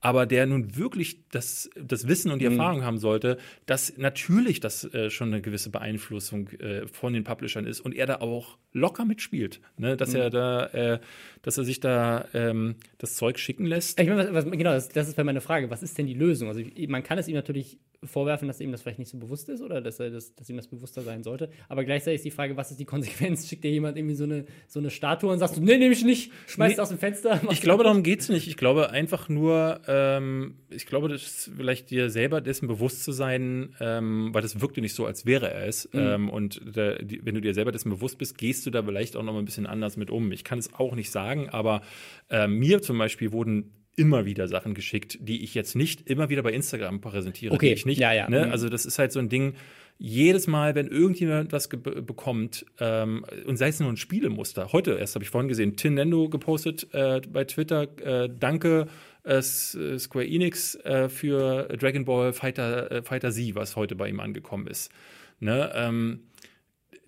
aber 0.00 0.26
der 0.26 0.44
nun 0.44 0.76
wirklich 0.76 1.20
das, 1.30 1.70
das 1.80 2.06
Wissen 2.06 2.30
und 2.30 2.40
die 2.40 2.46
mhm. 2.46 2.58
Erfahrung 2.58 2.82
haben 2.82 2.97
haben 2.98 3.00
sollte, 3.00 3.38
dass 3.66 3.96
natürlich 3.96 4.60
das 4.60 4.84
äh, 4.92 5.10
schon 5.10 5.28
eine 5.28 5.40
gewisse 5.40 5.70
Beeinflussung 5.70 6.48
äh, 6.58 6.86
von 6.86 7.12
den 7.12 7.24
Publishern 7.24 7.66
ist 7.66 7.80
und 7.80 7.94
er 7.94 8.06
da 8.06 8.16
auch 8.16 8.58
locker 8.72 9.04
mitspielt, 9.04 9.60
ne? 9.76 9.96
dass 9.96 10.10
mhm. 10.10 10.16
er 10.16 10.30
da, 10.30 10.66
äh, 10.66 10.98
dass 11.42 11.58
er 11.58 11.64
sich 11.64 11.80
da 11.80 12.26
ähm, 12.34 12.76
das 12.98 13.16
Zeug 13.16 13.38
schicken 13.38 13.66
lässt. 13.66 13.98
Ich 14.00 14.08
meine, 14.08 14.32
was, 14.32 14.44
was, 14.46 14.52
genau, 14.52 14.72
das, 14.72 14.88
das 14.88 15.08
ist 15.08 15.16
bei 15.16 15.24
meiner 15.24 15.40
Frage. 15.40 15.70
Was 15.70 15.82
ist 15.82 15.96
denn 15.98 16.06
die 16.06 16.14
Lösung? 16.14 16.48
Also 16.48 16.62
man 16.88 17.02
kann 17.02 17.18
es 17.18 17.28
ihm 17.28 17.34
natürlich 17.34 17.78
vorwerfen, 18.04 18.46
dass 18.46 18.60
ihm 18.60 18.70
das 18.70 18.82
vielleicht 18.82 18.98
nicht 18.98 19.10
so 19.10 19.18
bewusst 19.18 19.48
ist 19.48 19.60
oder 19.60 19.80
dass, 19.80 19.98
er 19.98 20.10
das, 20.10 20.34
dass 20.34 20.48
ihm 20.48 20.56
das 20.56 20.68
bewusster 20.68 21.02
sein 21.02 21.22
sollte. 21.22 21.50
Aber 21.68 21.84
gleichzeitig 21.84 22.18
ist 22.18 22.24
die 22.24 22.30
Frage, 22.30 22.56
was 22.56 22.70
ist 22.70 22.78
die 22.78 22.84
Konsequenz? 22.84 23.48
Schickt 23.48 23.64
dir 23.64 23.70
jemand 23.70 23.96
irgendwie 23.96 24.14
so 24.14 24.24
eine, 24.24 24.44
so 24.68 24.78
eine 24.78 24.90
Statue 24.90 25.30
und 25.30 25.38
sagst 25.38 25.56
du, 25.56 25.60
nee, 25.60 25.76
nehme 25.78 25.92
ich 25.92 26.04
nicht, 26.04 26.32
schmeißt 26.46 26.76
nee, 26.76 26.82
aus 26.82 26.90
dem 26.90 26.98
Fenster? 26.98 27.40
Ich 27.50 27.60
glaube, 27.60 27.82
darum 27.82 28.02
geht 28.02 28.20
es 28.20 28.28
nicht. 28.28 28.46
Ich 28.46 28.56
glaube 28.56 28.90
einfach 28.90 29.28
nur, 29.28 29.80
ähm, 29.88 30.54
ich 30.70 30.86
glaube, 30.86 31.08
das 31.08 31.22
ist 31.22 31.50
vielleicht 31.56 31.90
dir 31.90 32.10
selber 32.10 32.40
dessen 32.40 32.68
bewusst 32.68 33.04
zu 33.04 33.12
sein, 33.12 33.74
ähm, 33.80 34.30
weil 34.32 34.42
das 34.42 34.60
wirkte 34.60 34.80
nicht 34.80 34.94
so, 34.94 35.06
als 35.06 35.26
wäre 35.26 35.50
er 35.50 35.66
es. 35.66 35.88
Mhm. 35.92 36.00
Ähm, 36.00 36.30
und 36.30 36.76
der, 36.76 37.02
die, 37.02 37.24
wenn 37.24 37.34
du 37.34 37.40
dir 37.40 37.54
selber 37.54 37.72
dessen 37.72 37.90
bewusst 37.90 38.18
bist, 38.18 38.38
gehst 38.38 38.64
du 38.66 38.70
da 38.70 38.82
vielleicht 38.82 39.16
auch 39.16 39.22
noch 39.22 39.32
mal 39.32 39.40
ein 39.40 39.44
bisschen 39.44 39.66
anders 39.66 39.96
mit 39.96 40.10
um. 40.10 40.30
Ich 40.30 40.44
kann 40.44 40.58
es 40.58 40.72
auch 40.74 40.94
nicht 40.94 41.10
sagen, 41.10 41.37
aber 41.46 41.82
äh, 42.30 42.46
mir 42.48 42.82
zum 42.82 42.98
Beispiel 42.98 43.32
wurden 43.32 43.72
immer 43.96 44.24
wieder 44.24 44.46
Sachen 44.48 44.74
geschickt, 44.74 45.18
die 45.20 45.42
ich 45.42 45.54
jetzt 45.54 45.74
nicht 45.74 46.08
immer 46.08 46.28
wieder 46.28 46.42
bei 46.42 46.52
Instagram 46.52 47.00
präsentiere. 47.00 47.52
Okay, 47.52 47.72
ich 47.72 47.84
nicht, 47.84 48.00
ja, 48.00 48.12
ja. 48.12 48.30
Ne? 48.30 48.46
Mhm. 48.46 48.52
Also 48.52 48.68
das 48.68 48.86
ist 48.86 48.98
halt 48.98 49.12
so 49.12 49.18
ein 49.18 49.28
Ding, 49.28 49.54
jedes 49.98 50.46
Mal, 50.46 50.76
wenn 50.76 50.86
irgendjemand 50.86 51.52
was 51.52 51.68
bekommt, 51.68 52.64
ähm, 52.78 53.26
und 53.46 53.56
sei 53.56 53.68
es 53.68 53.80
nur 53.80 53.90
ein 53.90 53.96
Spielemuster, 53.96 54.72
heute 54.72 54.92
erst 54.92 55.16
habe 55.16 55.24
ich 55.24 55.30
vorhin 55.30 55.48
gesehen, 55.48 55.76
Tinendo 55.76 56.28
gepostet 56.28 56.86
äh, 56.92 57.20
bei 57.28 57.44
Twitter, 57.44 57.88
äh, 58.04 58.30
danke 58.30 58.86
äh, 59.24 59.42
Square 59.42 60.26
Enix 60.26 60.76
äh, 60.76 61.08
für 61.08 61.64
Dragon 61.76 62.04
Ball 62.04 62.32
Fighter, 62.32 62.92
äh, 62.92 63.02
Fighter 63.02 63.32
Z, 63.32 63.56
was 63.56 63.74
heute 63.74 63.96
bei 63.96 64.08
ihm 64.08 64.20
angekommen 64.20 64.68
ist. 64.68 64.92
Ne? 65.40 65.72
Ähm, 65.74 66.20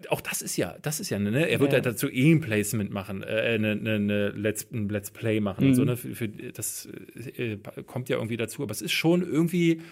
auch 0.08 0.20
das 0.20 0.42
ist 0.42 0.56
ja, 0.56 0.76
das 0.82 1.00
ist 1.00 1.10
ja, 1.10 1.18
ne? 1.18 1.48
Er 1.48 1.60
wird 1.60 1.72
ja, 1.72 1.78
ja 1.78 1.82
dazu 1.82 2.08
eh 2.08 2.32
ein 2.32 2.40
Placement 2.40 2.90
machen, 2.90 3.22
äh, 3.22 3.26
eine, 3.26 3.72
eine, 3.72 3.94
eine 3.94 4.28
Let's, 4.30 4.66
ein 4.72 4.88
Let's 4.88 5.10
Play 5.10 5.40
machen 5.40 5.64
mhm. 5.64 5.70
und 5.70 5.74
so, 5.74 5.82
mhm. 5.82 5.88
ne? 5.88 5.96
Für, 5.96 6.14
für 6.14 6.28
das 6.28 6.88
äh, 7.36 7.58
kommt 7.86 8.08
ja 8.08 8.16
irgendwie 8.16 8.36
dazu. 8.36 8.62
Aber 8.62 8.72
es 8.72 8.82
ist 8.82 8.92
schon 8.92 9.22
irgendwie, 9.22 9.82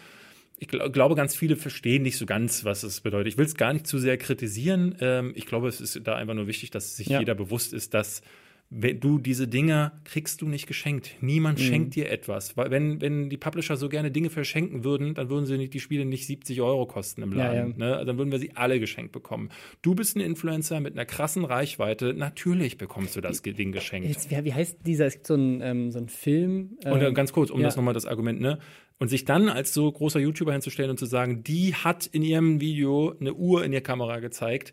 ich 0.59 0.68
gl 0.68 0.90
glaube, 0.90 1.14
ganz 1.14 1.36
viele 1.36 1.56
verstehen 1.56 2.02
nicht 2.02 2.16
so 2.16 2.26
ganz, 2.26 2.64
was 2.64 2.82
es 2.82 3.00
bedeutet. 3.00 3.32
Ich 3.32 3.38
will 3.38 3.46
es 3.46 3.56
gar 3.56 3.72
nicht 3.72 3.86
zu 3.86 3.98
sehr 3.98 4.16
kritisieren. 4.16 4.96
Ähm, 5.00 5.32
ich 5.34 5.46
glaube, 5.46 5.68
es 5.68 5.80
ist 5.80 6.00
da 6.04 6.16
einfach 6.16 6.34
nur 6.34 6.46
wichtig, 6.46 6.70
dass 6.70 6.96
sich 6.96 7.09
ja. 7.09 7.20
jeder 7.20 7.34
bewusst 7.34 7.72
ist, 7.72 7.94
dass 7.94 8.22
du 8.70 9.18
diese 9.18 9.48
Dinge 9.48 9.92
kriegst 10.04 10.42
du 10.42 10.48
nicht 10.48 10.66
geschenkt. 10.66 11.16
Niemand 11.22 11.58
mhm. 11.58 11.62
schenkt 11.62 11.94
dir 11.94 12.10
etwas. 12.10 12.56
Weil 12.56 12.70
wenn, 12.70 13.00
wenn 13.00 13.30
die 13.30 13.38
Publisher 13.38 13.76
so 13.76 13.88
gerne 13.88 14.10
Dinge 14.10 14.28
verschenken 14.28 14.84
würden, 14.84 15.14
dann 15.14 15.30
würden 15.30 15.46
sie 15.46 15.56
nicht, 15.56 15.72
die 15.72 15.80
Spiele 15.80 16.04
nicht 16.04 16.26
70 16.26 16.60
Euro 16.60 16.84
kosten 16.86 17.22
im 17.22 17.32
Laden. 17.32 17.74
Ja, 17.78 17.86
ja. 17.86 17.96
Ne? 17.96 18.04
Dann 18.04 18.18
würden 18.18 18.30
wir 18.30 18.38
sie 18.38 18.56
alle 18.56 18.78
geschenkt 18.78 19.12
bekommen. 19.12 19.48
Du 19.80 19.94
bist 19.94 20.16
ein 20.16 20.20
Influencer 20.20 20.80
mit 20.80 20.92
einer 20.92 21.06
krassen 21.06 21.46
Reichweite. 21.46 22.12
Natürlich 22.12 22.76
bekommst 22.76 23.16
du 23.16 23.22
das 23.22 23.40
Ding 23.40 23.72
geschenkt. 23.72 24.08
Jetzt, 24.08 24.30
wie 24.30 24.52
heißt 24.52 24.80
dieser? 24.86 25.06
Es 25.06 25.14
gibt 25.14 25.26
so 25.26 25.34
einen, 25.34 25.62
ähm, 25.62 25.90
so 25.90 25.98
einen 25.98 26.10
Film. 26.10 26.76
Ähm, 26.84 26.92
und 26.92 27.14
ganz 27.14 27.32
kurz, 27.32 27.50
um 27.50 27.60
ja. 27.60 27.66
das 27.66 27.76
nochmal 27.76 27.94
das 27.94 28.04
Argument, 28.04 28.40
ne? 28.40 28.58
Und 28.98 29.08
sich 29.08 29.24
dann 29.24 29.48
als 29.48 29.72
so 29.72 29.90
großer 29.90 30.18
YouTuber 30.18 30.52
hinzustellen 30.52 30.90
und 30.90 30.98
zu 30.98 31.06
sagen, 31.06 31.44
die 31.44 31.72
hat 31.74 32.06
in 32.06 32.22
ihrem 32.22 32.60
Video 32.60 33.14
eine 33.20 33.32
Uhr 33.32 33.64
in 33.64 33.72
ihr 33.72 33.80
Kamera 33.80 34.18
gezeigt 34.18 34.72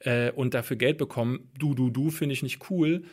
äh, 0.00 0.32
und 0.32 0.54
dafür 0.54 0.76
Geld 0.76 0.98
bekommen, 0.98 1.50
du, 1.56 1.74
du, 1.74 1.88
du, 1.88 2.10
finde 2.10 2.32
ich 2.32 2.42
nicht 2.42 2.68
cool 2.70 3.04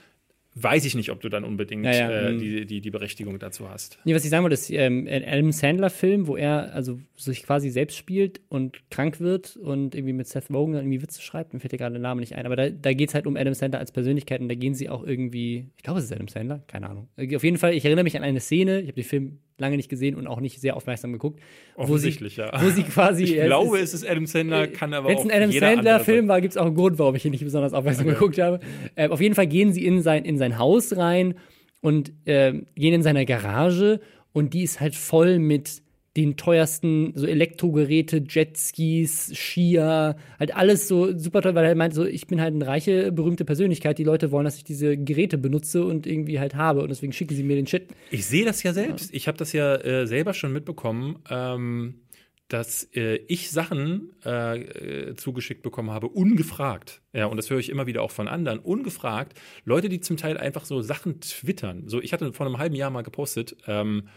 weiß 0.64 0.86
ich 0.86 0.96
nicht, 0.96 1.12
ob 1.12 1.22
du 1.22 1.30
dann 1.30 1.44
unbedingt 1.44 1.86
ja, 1.86 1.92
ja. 1.92 2.10
Äh, 2.10 2.34
mhm. 2.34 2.40
die, 2.40 2.66
die, 2.66 2.82
die 2.82 2.90
Berechtigung 2.90 3.38
dazu 3.40 3.70
hast. 3.70 4.00
Nee, 4.04 4.16
was 4.16 4.24
ich 4.24 4.30
sagen 4.30 4.44
wollte, 4.44 4.56
ist 4.56 4.70
ähm, 4.70 5.08
ein 5.10 5.24
Adam 5.24 5.52
Sandler-Film, 5.52 6.28
wo 6.28 6.36
er 6.36 6.74
also 6.74 7.00
sich 7.16 7.44
quasi 7.44 7.70
selbst 7.70 7.98
spielt 7.98 8.42
und 8.50 8.90
krank 8.90 9.20
wird 9.20 9.56
und 9.58 9.96
irgendwie 9.96 10.14
mit 10.14 10.28
Seth 10.28 10.50
Rogen 10.50 10.74
dann 10.74 10.84
irgendwie 10.84 11.02
Witze 11.02 11.22
schreibt. 11.22 11.54
Mir 11.54 11.60
fällt 11.60 11.74
dir 11.74 11.78
gerade 11.78 11.94
der 11.94 12.02
Name 12.02 12.22
nicht 12.22 12.36
ein. 12.36 12.46
Aber 12.46 12.56
da, 12.56 12.70
da 12.70 12.94
geht 12.94 13.10
es 13.10 13.16
halt 13.16 13.28
um 13.28 13.36
Adam 13.36 13.54
Sandler 13.54 13.80
als 13.80 13.92
Persönlichkeit 13.92 14.42
und 14.42 14.50
da 14.50 14.56
gehen 14.56 14.74
sie 14.74 14.90
auch 14.90 15.04
irgendwie, 15.04 15.68
ich 15.76 15.84
glaube, 15.84 16.00
es 16.00 16.06
ist 16.06 16.14
Adam 16.14 16.28
Sandler, 16.28 16.64
keine 16.68 16.90
Ahnung. 16.90 17.08
Auf 17.18 17.44
jeden 17.44 17.58
Fall, 17.58 17.74
ich 17.74 17.86
erinnere 17.86 18.04
mich 18.04 18.18
an 18.18 18.24
eine 18.24 18.40
Szene, 18.40 18.82
ich 18.82 18.88
habe 18.88 19.02
den 19.02 19.04
Film 19.04 19.40
lange 19.58 19.78
nicht 19.78 19.90
gesehen 19.90 20.16
und 20.16 20.28
auch 20.28 20.40
nicht 20.40 20.62
sehr 20.62 20.76
aufmerksam 20.76 21.14
geguckt. 21.14 21.40
Offensichtlich, 21.76 22.36
sie, 22.36 22.42
ja. 22.42 22.52
Wo 22.62 22.70
sie 22.70 22.84
quasi. 22.84 23.24
Ich 23.38 23.46
glaube, 23.46 23.80
es 23.80 23.94
ist 23.94 24.08
Adam 24.08 24.26
Sandler, 24.26 24.64
äh, 24.64 24.68
kann 24.68 24.94
aber 24.94 25.08
auch. 25.08 25.10
Wenn 25.10 25.18
es 25.18 25.24
ein 25.26 25.32
Adam 25.32 25.52
Sandler-Film 25.52 26.28
war, 26.28 26.42
gibt 26.42 26.54
es 26.54 26.58
auch 26.58 26.66
einen 26.66 26.76
Grund, 26.76 27.00
warum 27.00 27.16
ich 27.16 27.26
ihn 27.26 27.32
nicht 27.32 27.44
besonders 27.44 27.74
aufmerksam 27.74 28.06
okay. 28.06 28.14
geguckt 28.16 28.40
habe. 28.40 28.60
Äh, 28.96 29.10
auf 29.10 29.22
jeden 29.22 29.36
Fall 29.36 29.48
gehen 29.48 29.74
sie 29.74 29.86
in 29.86 30.02
sein, 30.02 30.26
in 30.26 30.38
sein 30.38 30.58
Haus 30.58 30.96
rein 30.96 31.36
und 31.82 32.12
äh, 32.26 32.54
gehen 32.76 32.94
in 32.94 33.04
seine 33.04 33.26
Garage 33.26 34.00
und 34.34 34.54
die 34.54 34.64
ist 34.64 34.80
halt 34.80 34.96
voll 34.96 35.40
mit 35.40 35.82
den 36.18 36.36
teuersten 36.36 37.14
so 37.16 37.28
Elektrogeräte, 37.28 38.24
Jetskis, 38.28 39.32
Skier, 39.36 40.18
halt 40.40 40.56
alles 40.56 40.88
so 40.88 41.18
super 41.18 41.42
toll, 41.42 41.56
weil 41.56 41.66
er 41.66 41.76
meint 41.76 41.94
so, 41.94 42.04
ich 42.04 42.26
bin 42.28 42.42
halt 42.42 42.56
eine 42.56 42.66
reiche, 42.66 43.12
berühmte 43.12 43.46
Persönlichkeit. 43.46 44.00
Die 44.00 44.04
Leute 44.04 44.32
wollen, 44.32 44.46
dass 44.46 44.58
ich 44.58 44.64
diese 44.64 44.98
Geräte 44.98 45.38
benutze 45.38 45.86
und 45.86 46.08
irgendwie 46.08 46.40
halt 46.40 46.56
habe 46.56 46.82
und 46.82 46.90
deswegen 46.90 47.14
schicken 47.14 47.36
sie 47.36 47.44
mir 47.44 47.56
den 47.56 47.68
Shit. 47.68 47.90
Ich 48.10 48.26
sehe 48.26 48.44
das 48.44 48.64
ja 48.64 48.74
selbst. 48.74 49.12
Ja. 49.12 49.16
Ich 49.16 49.28
habe 49.28 49.38
das 49.38 49.54
ja 49.54 49.76
äh, 49.76 50.08
selber 50.08 50.34
schon 50.34 50.52
mitbekommen. 50.52 51.20
Ähm 51.30 52.02
dass 52.48 52.88
äh, 52.96 53.18
ich 53.28 53.52
Sachen 53.52 54.14
äh, 54.24 55.14
zugeschickt 55.16 55.64
bekommen 55.64 55.92
habe, 55.92 56.08
ungefragt. 56.08 57.02
Ja, 57.12 57.26
und 57.26 57.36
das 57.36 57.50
höre 57.50 57.60
ich 57.60 57.70
immer 57.70 57.88
wieder 57.88 58.02
auch 58.02 58.12
von 58.12 58.28
anderen, 58.28 58.60
ungefragt. 58.60 59.38
Leute, 59.66 59.90
die 59.90 60.00
zum 60.00 60.16
Teil 60.16 60.38
einfach 60.38 60.64
so 60.64 60.82
Sachen 60.82 61.20
twittern. 61.20 61.88
So, 61.88 62.02
ich 62.02 62.14
hatte 62.14 62.32
vor 62.32 62.46
einem 62.46 62.58
halben 62.58 62.76
Jahr 62.76 62.90
mal 62.90 63.02
gepostet, 63.02 63.58
ähm, 63.68 64.08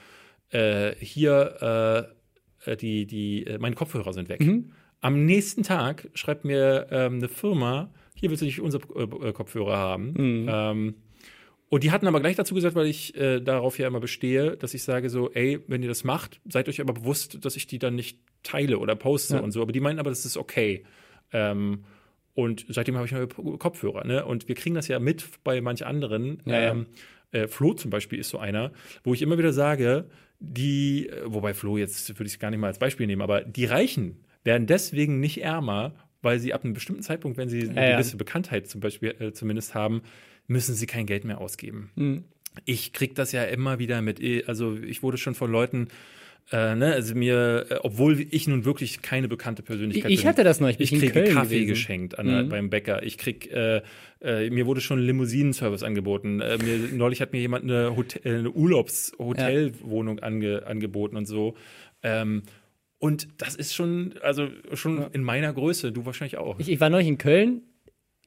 äh, 0.50 0.94
hier 0.96 2.14
äh, 2.66 2.76
die, 2.76 3.06
die, 3.06 3.46
äh, 3.46 3.58
meine 3.58 3.74
Kopfhörer 3.74 4.12
sind 4.12 4.28
weg. 4.28 4.40
Mhm. 4.40 4.72
Am 5.00 5.24
nächsten 5.24 5.62
Tag 5.62 6.08
schreibt 6.14 6.44
mir 6.44 6.88
ähm, 6.90 7.14
eine 7.14 7.28
Firma, 7.28 7.90
hier 8.14 8.30
willst 8.30 8.42
du 8.42 8.46
nicht 8.46 8.60
unsere 8.60 8.82
äh, 8.98 9.32
Kopfhörer 9.32 9.76
haben. 9.76 10.12
Mhm. 10.12 10.48
Ähm, 10.48 10.94
und 11.70 11.84
die 11.84 11.92
hatten 11.92 12.08
aber 12.08 12.20
gleich 12.20 12.36
dazu 12.36 12.54
gesagt, 12.54 12.74
weil 12.74 12.86
ich 12.86 13.16
äh, 13.16 13.40
darauf 13.40 13.78
ja 13.78 13.86
immer 13.86 14.00
bestehe, 14.00 14.56
dass 14.56 14.74
ich 14.74 14.82
sage 14.82 15.08
so, 15.08 15.30
ey, 15.30 15.60
wenn 15.68 15.82
ihr 15.82 15.88
das 15.88 16.02
macht, 16.02 16.40
seid 16.48 16.68
euch 16.68 16.80
aber 16.80 16.92
bewusst, 16.92 17.44
dass 17.44 17.54
ich 17.54 17.66
die 17.68 17.78
dann 17.78 17.94
nicht 17.94 18.18
teile 18.42 18.78
oder 18.78 18.96
poste 18.96 19.36
ja. 19.36 19.40
und 19.40 19.52
so. 19.52 19.62
Aber 19.62 19.72
die 19.72 19.80
meinten 19.80 20.00
aber, 20.00 20.10
das 20.10 20.26
ist 20.26 20.36
okay. 20.36 20.84
Ähm, 21.32 21.84
und 22.34 22.66
seitdem 22.68 22.96
habe 22.96 23.06
ich 23.06 23.12
neue 23.12 23.28
Kopfhörer, 23.28 24.04
ne? 24.04 24.24
Und 24.24 24.48
wir 24.48 24.54
kriegen 24.54 24.74
das 24.74 24.88
ja 24.88 24.98
mit 24.98 25.24
bei 25.44 25.60
manch 25.60 25.86
anderen. 25.86 26.42
Ja, 26.44 26.72
ähm, 26.72 26.86
äh, 27.32 27.46
Flo 27.46 27.74
zum 27.74 27.90
Beispiel 27.90 28.18
ist 28.18 28.30
so 28.30 28.38
einer, 28.38 28.72
wo 29.04 29.14
ich 29.14 29.22
immer 29.22 29.38
wieder 29.38 29.52
sage, 29.52 30.06
die, 30.40 31.08
äh, 31.08 31.22
wobei 31.26 31.54
Flo 31.54 31.76
jetzt 31.76 32.08
würde 32.10 32.26
ich 32.26 32.34
es 32.34 32.38
gar 32.38 32.50
nicht 32.50 32.58
mal 32.58 32.66
als 32.66 32.78
Beispiel 32.78 33.06
nehmen, 33.06 33.22
aber 33.22 33.42
die 33.42 33.66
Reichen 33.66 34.24
werden 34.42 34.66
deswegen 34.66 35.20
nicht 35.20 35.42
ärmer, 35.42 35.94
weil 36.22 36.38
sie 36.40 36.52
ab 36.52 36.64
einem 36.64 36.74
bestimmten 36.74 37.02
Zeitpunkt, 37.02 37.38
wenn 37.38 37.48
sie 37.48 37.68
eine 37.68 37.90
ja, 37.90 37.92
gewisse 37.92 38.16
Bekanntheit 38.16 38.68
zum 38.68 38.80
Beispiel 38.80 39.14
äh, 39.20 39.32
zumindest 39.32 39.74
haben, 39.74 40.02
müssen 40.46 40.74
sie 40.74 40.86
kein 40.86 41.06
Geld 41.06 41.24
mehr 41.24 41.40
ausgeben. 41.40 41.90
Mhm. 41.94 42.24
Ich 42.64 42.92
kriege 42.92 43.14
das 43.14 43.32
ja 43.32 43.44
immer 43.44 43.78
wieder 43.78 44.02
mit, 44.02 44.20
eh, 44.20 44.44
also 44.46 44.76
ich 44.76 45.02
wurde 45.02 45.18
schon 45.18 45.34
von 45.34 45.52
Leuten 45.52 45.88
äh, 46.52 46.74
ne, 46.74 46.92
also 46.92 47.14
mir, 47.14 47.66
äh, 47.70 47.74
obwohl 47.82 48.20
ich 48.30 48.48
nun 48.48 48.64
wirklich 48.64 49.02
keine 49.02 49.28
bekannte 49.28 49.62
Persönlichkeit 49.62 50.10
ich, 50.10 50.20
ich 50.20 50.26
hatte 50.26 50.42
das 50.42 50.60
noch. 50.60 50.68
Ich, 50.68 50.80
ich 50.80 50.90
kriege 50.90 51.24
Kaffee 51.24 51.60
gewesen. 51.60 51.68
geschenkt 51.68 52.18
an, 52.18 52.46
mhm. 52.46 52.48
beim 52.48 52.70
Bäcker. 52.70 53.02
Ich 53.02 53.18
krieg, 53.18 53.52
äh, 53.52 53.82
äh, 54.20 54.50
mir 54.50 54.66
wurde 54.66 54.80
schon 54.80 54.98
Limousinen-Service 54.98 55.82
angeboten. 55.82 56.40
Äh, 56.40 56.58
mir, 56.58 56.88
neulich 56.92 57.20
hat 57.20 57.32
mir 57.32 57.40
jemand 57.40 57.64
eine, 57.64 57.96
Hotel, 57.96 58.20
äh, 58.24 58.38
eine 58.38 58.50
Urlaubs-Hotelwohnung 58.50 60.18
ja. 60.18 60.24
ange, 60.24 60.66
angeboten 60.66 61.16
und 61.16 61.26
so. 61.26 61.56
Ähm, 62.02 62.42
und 62.98 63.28
das 63.38 63.54
ist 63.54 63.74
schon, 63.74 64.14
also 64.22 64.48
schon 64.74 64.98
ja. 64.98 65.10
in 65.12 65.22
meiner 65.22 65.52
Größe. 65.52 65.92
Du 65.92 66.04
wahrscheinlich 66.04 66.36
auch. 66.36 66.58
Ich, 66.58 66.68
ich 66.68 66.80
war 66.80 66.90
neulich 66.90 67.08
in 67.08 67.18
Köln 67.18 67.62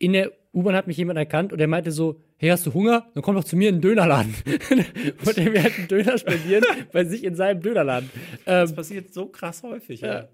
in 0.04 0.14
der 0.14 0.32
U-Bahn 0.54 0.76
hat 0.76 0.86
mich 0.86 0.98
jemand 0.98 1.18
erkannt 1.18 1.52
und 1.52 1.58
der 1.58 1.68
meinte 1.68 1.92
so, 1.92 2.20
hey, 2.38 2.50
hast 2.50 2.66
du 2.66 2.74
Hunger? 2.74 3.08
Dann 3.14 3.24
komm 3.24 3.36
doch 3.36 3.44
zu 3.44 3.56
mir 3.56 3.70
in 3.70 3.76
den 3.76 3.82
Dönerladen. 3.82 4.36
und 5.26 5.38
er 5.38 5.50
mir 5.50 5.64
halt 5.64 5.78
einen 5.78 5.88
Döner 5.88 6.18
spendieren 6.18 6.64
bei 6.92 7.06
sich 7.06 7.24
in 7.24 7.36
seinem 7.36 7.62
Dönerladen. 7.62 8.10
das 8.46 8.70
ähm, 8.70 8.76
passiert 8.76 9.14
so 9.14 9.28
krass 9.28 9.64
häufig, 9.64 10.02
ja. 10.02 10.14
ja. 10.14 10.28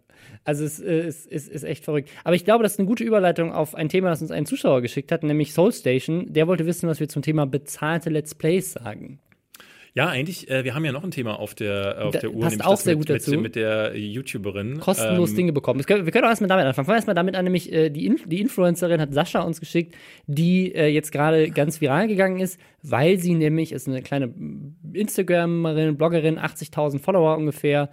Also 0.43 0.65
es 0.65 0.79
ist, 0.79 1.27
ist, 1.27 1.47
ist 1.47 1.63
echt 1.63 1.85
verrückt. 1.85 2.09
Aber 2.23 2.35
ich 2.35 2.43
glaube, 2.43 2.63
das 2.63 2.73
ist 2.73 2.79
eine 2.79 2.87
gute 2.87 3.03
Überleitung 3.03 3.53
auf 3.53 3.75
ein 3.75 3.89
Thema, 3.89 4.09
das 4.09 4.21
uns 4.21 4.31
ein 4.31 4.45
Zuschauer 4.45 4.81
geschickt 4.81 5.11
hat, 5.11 5.23
nämlich 5.23 5.53
Soul 5.53 5.71
Station. 5.71 6.25
Der 6.33 6.47
wollte 6.47 6.65
wissen, 6.65 6.89
was 6.89 6.99
wir 6.99 7.07
zum 7.07 7.21
Thema 7.21 7.45
bezahlte 7.45 8.09
Let's 8.09 8.35
Plays 8.35 8.73
sagen. 8.73 9.19
Ja, 9.99 10.07
eigentlich, 10.07 10.49
äh, 10.49 10.63
wir 10.63 10.75
haben 10.75 10.85
ja 10.85 10.93
noch 10.93 11.03
ein 11.03 11.11
Thema 11.11 11.37
auf 11.37 11.55
der, 11.55 12.05
auf 12.05 12.17
der 12.17 12.31
Uhr, 12.31 12.39
passt 12.39 12.63
auch 12.63 12.77
sehr 12.77 12.95
mit, 12.95 13.07
gut 13.07 13.17
dazu. 13.17 13.31
Mit, 13.31 13.41
mit 13.41 13.55
der 13.57 13.97
YouTuberin. 13.97 14.79
Kostenlos 14.79 15.31
ähm, 15.31 15.35
Dinge 15.35 15.51
bekommen. 15.51 15.83
Können, 15.83 16.05
wir 16.05 16.13
können 16.13 16.23
auch 16.23 16.29
erstmal 16.29 16.47
damit 16.47 16.65
anfangen. 16.65 16.85
Fangen 16.85 16.93
wir 16.93 16.99
erstmal 16.99 17.15
damit 17.15 17.35
an, 17.35 17.43
nämlich 17.43 17.69
äh, 17.73 17.89
die, 17.89 18.05
In 18.05 18.17
die 18.25 18.39
Influencerin 18.39 19.01
hat 19.01 19.13
Sascha 19.13 19.41
uns 19.41 19.59
geschickt, 19.59 19.97
die 20.25 20.73
äh, 20.73 20.87
jetzt 20.87 21.11
gerade 21.11 21.49
ganz 21.49 21.81
viral 21.81 22.07
gegangen 22.07 22.39
ist, 22.39 22.61
weil 22.81 23.17
sie 23.17 23.35
nämlich, 23.35 23.73
ist 23.73 23.89
eine 23.89 24.01
kleine 24.01 24.33
Instagramerin, 24.93 25.97
Bloggerin, 25.97 26.39
80.000 26.39 26.99
Follower 26.99 27.35
ungefähr, 27.35 27.89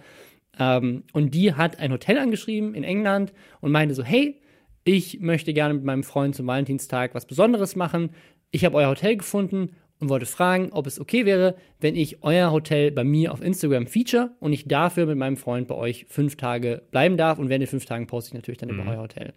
ähm, 0.57 1.03
und 1.11 1.33
die 1.33 1.55
hat 1.55 1.77
ein 1.79 1.91
Hotel 1.91 2.19
angeschrieben 2.19 2.73
in 2.73 2.85
England 2.85 3.33
und 3.59 3.73
meinte 3.73 3.93
so, 3.93 4.03
hey, 4.05 4.39
ich 4.85 5.19
möchte 5.19 5.51
gerne 5.51 5.73
mit 5.73 5.83
meinem 5.83 6.03
Freund 6.03 6.35
zum 6.35 6.47
Valentinstag 6.47 7.13
was 7.15 7.25
Besonderes 7.25 7.75
machen. 7.75 8.11
Ich 8.51 8.63
habe 8.63 8.77
euer 8.77 8.87
Hotel 8.87 9.17
gefunden 9.17 9.71
und 9.99 10.09
wollte 10.09 10.25
fragen, 10.25 10.69
ob 10.71 10.85
es 10.87 10.99
okay 10.99 11.25
wäre, 11.25 11.55
wenn 11.79 11.95
ich 11.95 12.23
euer 12.23 12.51
Hotel 12.51 12.91
bei 12.91 13.03
mir 13.03 13.31
auf 13.31 13.41
Instagram 13.41 13.87
feature 13.87 14.31
und 14.39 14.53
ich 14.53 14.67
dafür 14.67 15.05
mit 15.05 15.17
meinem 15.17 15.37
Freund 15.37 15.67
bei 15.67 15.75
euch 15.75 16.05
fünf 16.07 16.35
Tage 16.35 16.83
bleiben 16.91 17.17
darf. 17.17 17.39
Und 17.39 17.49
während 17.49 17.63
den 17.63 17.69
fünf 17.69 17.85
Tagen 17.85 18.07
poste 18.07 18.29
ich 18.29 18.33
natürlich 18.35 18.59
dann 18.59 18.69
mhm. 18.69 18.81
über 18.81 18.91
euer 18.91 19.01
Hotel. 19.01 19.33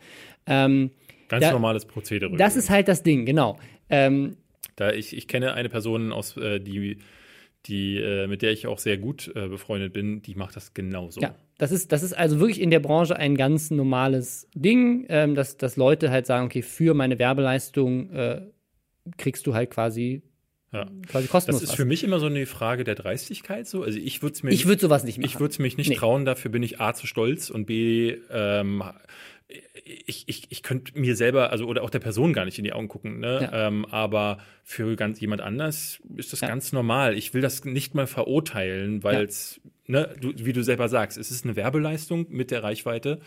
Ähm, 0.46 0.90
Ganz 1.28 1.44
da, 1.44 1.52
normales 1.52 1.86
Prozedere. 1.86 2.36
Das 2.36 2.56
ist 2.56 2.70
halt 2.70 2.88
das 2.88 3.02
Ding, 3.02 3.24
genau. 3.24 3.58
Ähm, 3.88 4.36
da 4.76 4.92
ich, 4.92 5.16
ich 5.16 5.28
kenne 5.28 5.54
eine 5.54 5.68
Person 5.68 6.12
aus, 6.12 6.36
äh, 6.36 6.60
die, 6.60 6.98
die, 7.66 7.96
äh, 7.98 8.26
mit 8.26 8.42
der 8.42 8.50
ich 8.52 8.66
auch 8.66 8.78
sehr 8.78 8.98
gut 8.98 9.30
äh, 9.34 9.48
befreundet 9.48 9.92
bin, 9.92 10.22
die 10.22 10.34
macht 10.34 10.56
das 10.56 10.74
genauso. 10.74 11.20
Ja, 11.20 11.34
das 11.58 11.72
ist, 11.72 11.92
das 11.92 12.02
ist 12.02 12.14
also 12.14 12.40
wirklich 12.40 12.60
in 12.60 12.70
der 12.70 12.80
Branche 12.80 13.16
ein 13.16 13.36
ganz 13.36 13.70
normales 13.70 14.48
Ding, 14.54 15.06
ähm, 15.08 15.34
dass, 15.34 15.56
dass 15.56 15.76
Leute 15.76 16.10
halt 16.10 16.26
sagen, 16.26 16.46
okay, 16.46 16.62
für 16.62 16.94
meine 16.94 17.18
Werbeleistung 17.18 18.10
äh, 18.10 18.42
kriegst 19.16 19.46
du 19.46 19.54
halt 19.54 19.70
quasi 19.70 20.22
ja. 20.72 20.86
Quasi 21.08 21.28
kostenlos. 21.28 21.60
Das 21.62 21.70
ist 21.70 21.76
für 21.76 21.84
mich 21.84 22.04
immer 22.04 22.20
so 22.20 22.26
eine 22.26 22.46
Frage 22.46 22.84
der 22.84 22.94
Dreistigkeit. 22.94 23.66
So. 23.66 23.82
Also 23.82 23.98
ich 23.98 24.22
würde 24.22 24.34
es 24.34 24.42
mir. 24.42 24.50
Ich 24.50 24.66
würde 24.66 24.80
sowas 24.80 25.04
nicht 25.04 25.18
machen. 25.18 25.26
Ich 25.26 25.40
würde 25.40 25.52
es 25.52 25.58
mich 25.58 25.76
nicht 25.76 25.90
nee. 25.90 25.96
trauen. 25.96 26.24
Dafür 26.24 26.50
bin 26.50 26.62
ich 26.62 26.80
A 26.80 26.94
zu 26.94 27.06
stolz 27.06 27.50
und 27.50 27.66
B 27.66 28.16
ähm, 28.30 28.82
ich, 30.06 30.24
ich, 30.28 30.46
ich 30.50 30.62
könnte 30.62 30.98
mir 30.98 31.16
selber, 31.16 31.50
also 31.50 31.66
oder 31.66 31.82
auch 31.82 31.90
der 31.90 31.98
Person 31.98 32.32
gar 32.32 32.44
nicht 32.44 32.58
in 32.58 32.64
die 32.64 32.72
Augen 32.72 32.88
gucken, 32.88 33.18
ne? 33.18 33.40
Ja. 33.42 33.68
Ähm, 33.68 33.84
aber 33.86 34.38
für 34.62 34.96
ganz 34.96 35.20
jemand 35.20 35.40
anders 35.40 36.00
ist 36.16 36.32
das 36.32 36.40
ja. 36.40 36.48
ganz 36.48 36.72
normal. 36.72 37.16
Ich 37.16 37.34
will 37.34 37.40
das 37.40 37.64
nicht 37.64 37.94
mal 37.94 38.06
verurteilen, 38.06 39.02
weil 39.02 39.24
es, 39.24 39.60
ja. 39.86 40.00
ne, 40.00 40.14
du, 40.20 40.32
wie 40.36 40.52
du 40.52 40.62
selber 40.62 40.88
sagst, 40.88 41.18
es 41.18 41.30
ist 41.30 41.44
eine 41.44 41.56
Werbeleistung 41.56 42.26
mit 42.30 42.50
der 42.50 42.62
Reichweite. 42.62 43.20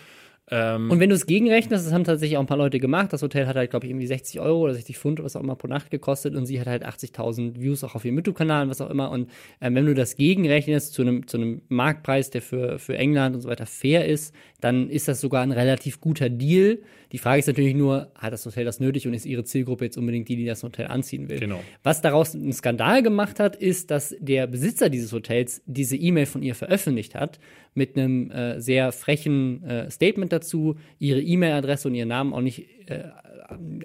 Ähm, 0.52 0.92
und 0.92 1.00
wenn 1.00 1.10
du 1.10 1.16
es 1.16 1.26
gegenrechnest, 1.26 1.86
das 1.86 1.94
haben 1.94 2.04
tatsächlich 2.04 2.38
auch 2.38 2.42
ein 2.42 2.48
paar 2.48 2.58
Leute 2.58 2.80
gemacht. 2.80 3.14
Das 3.14 3.22
Hotel 3.22 3.48
hat 3.48 3.56
halt, 3.56 3.70
glaube 3.70 3.86
ich, 3.86 3.92
irgendwie 3.92 4.08
60 4.08 4.42
Euro 4.42 4.60
oder 4.60 4.74
60 4.74 4.98
Pfund, 4.98 5.24
was 5.24 5.36
auch 5.36 5.42
immer 5.42 5.56
pro 5.56 5.68
Nacht 5.68 5.90
gekostet. 5.90 6.36
Und 6.36 6.46
sie 6.46 6.60
hat 6.60 6.68
halt 6.68 6.86
80.000 6.86 7.62
Views 7.62 7.84
auch 7.84 7.96
auf 7.96 8.04
ihrem 8.04 8.18
YouTube-Kanal 8.18 8.64
und 8.64 8.70
was 8.70 8.82
auch 8.82 8.90
immer. 8.90 9.10
Und 9.12 9.30
ähm, 9.62 9.76
wenn 9.76 9.86
du 9.86 9.94
das 9.94 10.18
gegenrechnest 10.18 10.94
zu 10.94 11.02
einem, 11.04 11.28
zu 11.28 11.62
Marktpreis, 11.70 12.30
der 12.30 12.42
für, 12.42 12.78
für 12.78 12.98
England 12.98 13.36
und 13.36 13.42
so 13.42 13.50
weiter 13.50 13.66
fair 13.66 14.06
ist, 14.06 14.34
dann 14.60 14.90
ist 14.90 15.08
das 15.08 15.22
sogar 15.22 15.44
ein 15.44 15.52
relativ 15.52 16.02
guter 16.02 16.30
Deal. 16.30 16.80
Die 17.14 17.20
Frage 17.20 17.40
ist 17.40 17.48
natürlich 17.48 17.76
nur, 17.76 18.12
hat 18.16 18.34
das 18.34 18.44
Hotel 18.44 18.66
das 18.66 18.80
nötig 18.80 19.08
und 19.08 19.14
ist 19.14 19.28
ihre 19.28 19.44
Zielgruppe 19.44 19.86
jetzt 19.86 19.98
unbedingt 19.98 20.28
die, 20.30 20.36
die 20.36 20.46
das 20.46 20.64
Hotel 20.64 20.88
anziehen 20.88 21.30
will? 21.30 21.40
Genau. 21.40 21.62
Was 21.84 22.02
daraus 22.02 22.34
einen 22.34 22.52
Skandal 22.54 23.04
gemacht 23.04 23.40
hat, 23.40 23.56
ist, 23.56 23.92
dass 23.92 24.16
der 24.20 24.48
Besitzer 24.48 24.90
dieses 24.90 25.14
Hotels 25.14 25.62
diese 25.68 25.96
E-Mail 25.96 26.26
von 26.26 26.42
ihr 26.42 26.56
veröffentlicht 26.56 27.14
hat 27.14 27.40
mit 27.76 27.96
einem 27.96 28.32
äh, 28.32 28.60
sehr 28.60 28.92
frechen 28.92 29.64
äh, 29.64 29.92
Statement 29.92 30.34
dazu, 30.34 30.76
ihre 30.98 31.22
E-Mail-Adresse 31.22 31.88
und 31.88 31.94
ihren 31.94 32.10
Namen 32.10 32.34
auch 32.34 32.42
nicht 32.42 32.68
äh, 32.90 33.04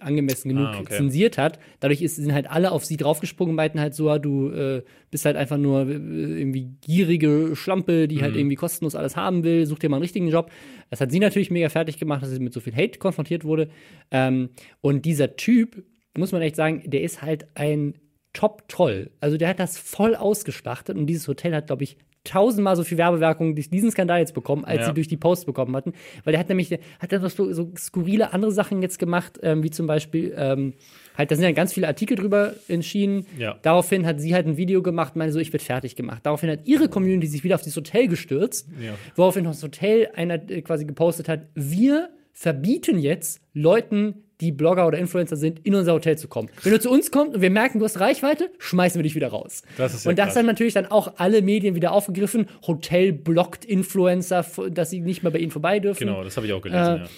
angemessen 0.00 0.48
genug 0.48 0.66
ah, 0.66 0.80
okay. 0.80 0.96
zensiert 0.96 1.38
hat. 1.38 1.59
Dadurch 1.80 2.02
ist, 2.02 2.16
sind 2.16 2.32
halt 2.32 2.50
alle 2.50 2.72
auf 2.72 2.84
sie 2.84 2.96
draufgesprungen 2.96 3.50
und 3.50 3.56
meinten 3.56 3.80
halt 3.80 3.94
so, 3.94 4.16
du 4.18 4.50
äh, 4.50 4.82
bist 5.11 5.24
halt 5.24 5.36
einfach 5.36 5.56
nur 5.56 5.88
äh, 5.88 5.92
irgendwie 5.92 6.70
gierige 6.80 7.54
Schlampe, 7.54 8.09
die 8.09 8.16
halt 8.16 8.20
mhm. 8.20 8.24
halt 8.24 8.36
irgendwie 8.36 8.56
kostenlos 8.56 8.94
alles 8.94 9.16
haben 9.16 9.44
will, 9.44 9.66
such 9.66 9.78
dir 9.78 9.88
mal 9.88 9.96
einen 9.96 10.02
richtigen 10.02 10.28
Job. 10.28 10.50
Das 10.90 11.00
hat 11.00 11.11
sie 11.11 11.20
natürlich 11.20 11.50
mega 11.50 11.68
fertig 11.68 11.98
gemacht, 11.98 12.22
dass 12.22 12.30
sie 12.30 12.40
mit 12.40 12.52
so 12.52 12.61
viel 12.61 12.74
Hate 12.74 12.98
konfrontiert 12.98 13.44
wurde. 13.44 13.68
Ähm, 14.11 14.50
und 14.80 15.04
dieser 15.04 15.36
Typ, 15.36 15.84
muss 16.16 16.32
man 16.32 16.42
echt 16.42 16.56
sagen, 16.56 16.82
der 16.86 17.02
ist 17.02 17.22
halt 17.22 17.46
ein 17.54 17.94
Top-Troll. 18.32 19.11
Also 19.20 19.36
der 19.36 19.48
hat 19.48 19.59
das 19.59 19.78
voll 19.78 20.14
ausgeschlachtet 20.14 20.96
und 20.96 21.06
dieses 21.06 21.26
Hotel 21.28 21.54
hat, 21.54 21.66
glaube 21.66 21.84
ich, 21.84 21.96
tausendmal 22.29 22.76
so 22.76 22.85
viel 22.85 22.99
Werbewirkung 22.99 23.55
durch 23.55 23.70
diesen 23.70 23.91
Skandal 23.91 24.20
jetzt 24.20 24.35
bekommen, 24.35 24.64
als 24.64 24.81
ja. 24.81 24.87
sie 24.87 24.95
durch 24.95 25.09
die 25.09 25.16
Post 25.16 25.47
bekommen 25.47 25.74
hatten. 25.74 25.93
Weil 26.24 26.33
der 26.33 26.41
hat 26.41 26.49
nämlich, 26.49 26.70
hat 26.99 27.12
dann 27.12 27.26
so, 27.29 27.53
so 27.53 27.72
skurrile 27.76 28.33
andere 28.33 28.53
Sachen 28.53 28.83
jetzt 28.83 28.99
gemacht, 28.99 29.39
ähm, 29.43 29.62
wie 29.62 29.70
zum 29.70 29.87
Beispiel, 29.87 30.35
ähm, 30.37 30.74
halt, 31.16 31.31
da 31.31 31.37
sind 31.37 31.45
ja 31.45 31.53
ganz 31.53 31.72
viele 31.72 31.87
Artikel 31.87 32.16
drüber 32.16 32.55
entschieden. 32.68 33.26
Ja. 33.39 33.59
Daraufhin 33.62 34.07
hat 34.07 34.20
sie 34.20 34.35
halt 34.35 34.47
ein 34.47 34.57
Video 34.57 34.83
gemacht, 34.83 35.16
meine 35.16 35.33
so, 35.33 35.39
ich 35.39 35.53
werde 35.53 35.64
fertig 35.64 35.97
gemacht. 35.97 36.20
Daraufhin 36.24 36.51
hat 36.51 36.61
ihre 36.66 36.89
Community 36.89 37.26
sich 37.26 37.45
wieder 37.45 37.55
auf 37.55 37.62
dieses 37.62 37.76
Hotel 37.76 38.09
gestürzt, 38.09 38.68
ja. 38.81 38.95
woraufhin 39.16 39.45
das 39.45 39.62
Hotel 39.62 40.09
einer 40.14 40.35
äh, 40.51 40.62
quasi 40.62 40.85
gepostet 40.85 41.29
hat, 41.29 41.47
wir 41.55 42.11
verbieten 42.33 42.99
jetzt 42.99 43.41
Leuten, 43.53 44.22
die 44.41 44.53
Blogger 44.53 44.86
oder 44.86 44.99
Influencer 44.99 45.36
sind, 45.36 45.61
in 45.64 45.74
unser 45.74 45.93
Hotel 45.93 46.16
zu 46.16 46.28
kommen. 46.28 46.49
Wenn 46.62 46.72
du 46.72 46.80
zu 46.80 46.91
uns 46.91 47.11
kommst 47.11 47.34
und 47.34 47.43
wir 47.43 47.51
merken, 47.51 47.78
du 47.78 47.84
hast 47.84 47.99
Reichweite, 47.99 48.51
schmeißen 48.59 48.99
wir 48.99 49.03
dich 49.03 49.14
wieder 49.14 49.28
raus. 49.28 49.62
Das 49.76 49.95
ist 49.95 50.05
ja 50.05 50.11
und 50.11 50.18
das 50.18 50.26
krass. 50.26 50.36
haben 50.36 50.47
natürlich 50.47 50.74
dann 50.74 50.86
auch 50.86 51.14
alle 51.16 51.43
Medien 51.43 51.74
wieder 51.74 51.93
aufgegriffen. 51.93 52.47
Hotel 52.66 53.12
blockt 53.12 53.64
Influencer, 53.64 54.47
dass 54.70 54.91
sie 54.91 55.01
nicht 55.01 55.22
mehr 55.22 55.32
bei 55.32 55.39
ihnen 55.39 55.51
vorbei 55.51 55.80
dürfen. 55.80 56.07
Genau, 56.07 56.22
das 56.22 56.36
habe 56.36 56.47
ich 56.47 56.53
auch 56.53 56.62
gelesen, 56.62 56.97
äh, 56.97 56.99
ja. 56.99 57.09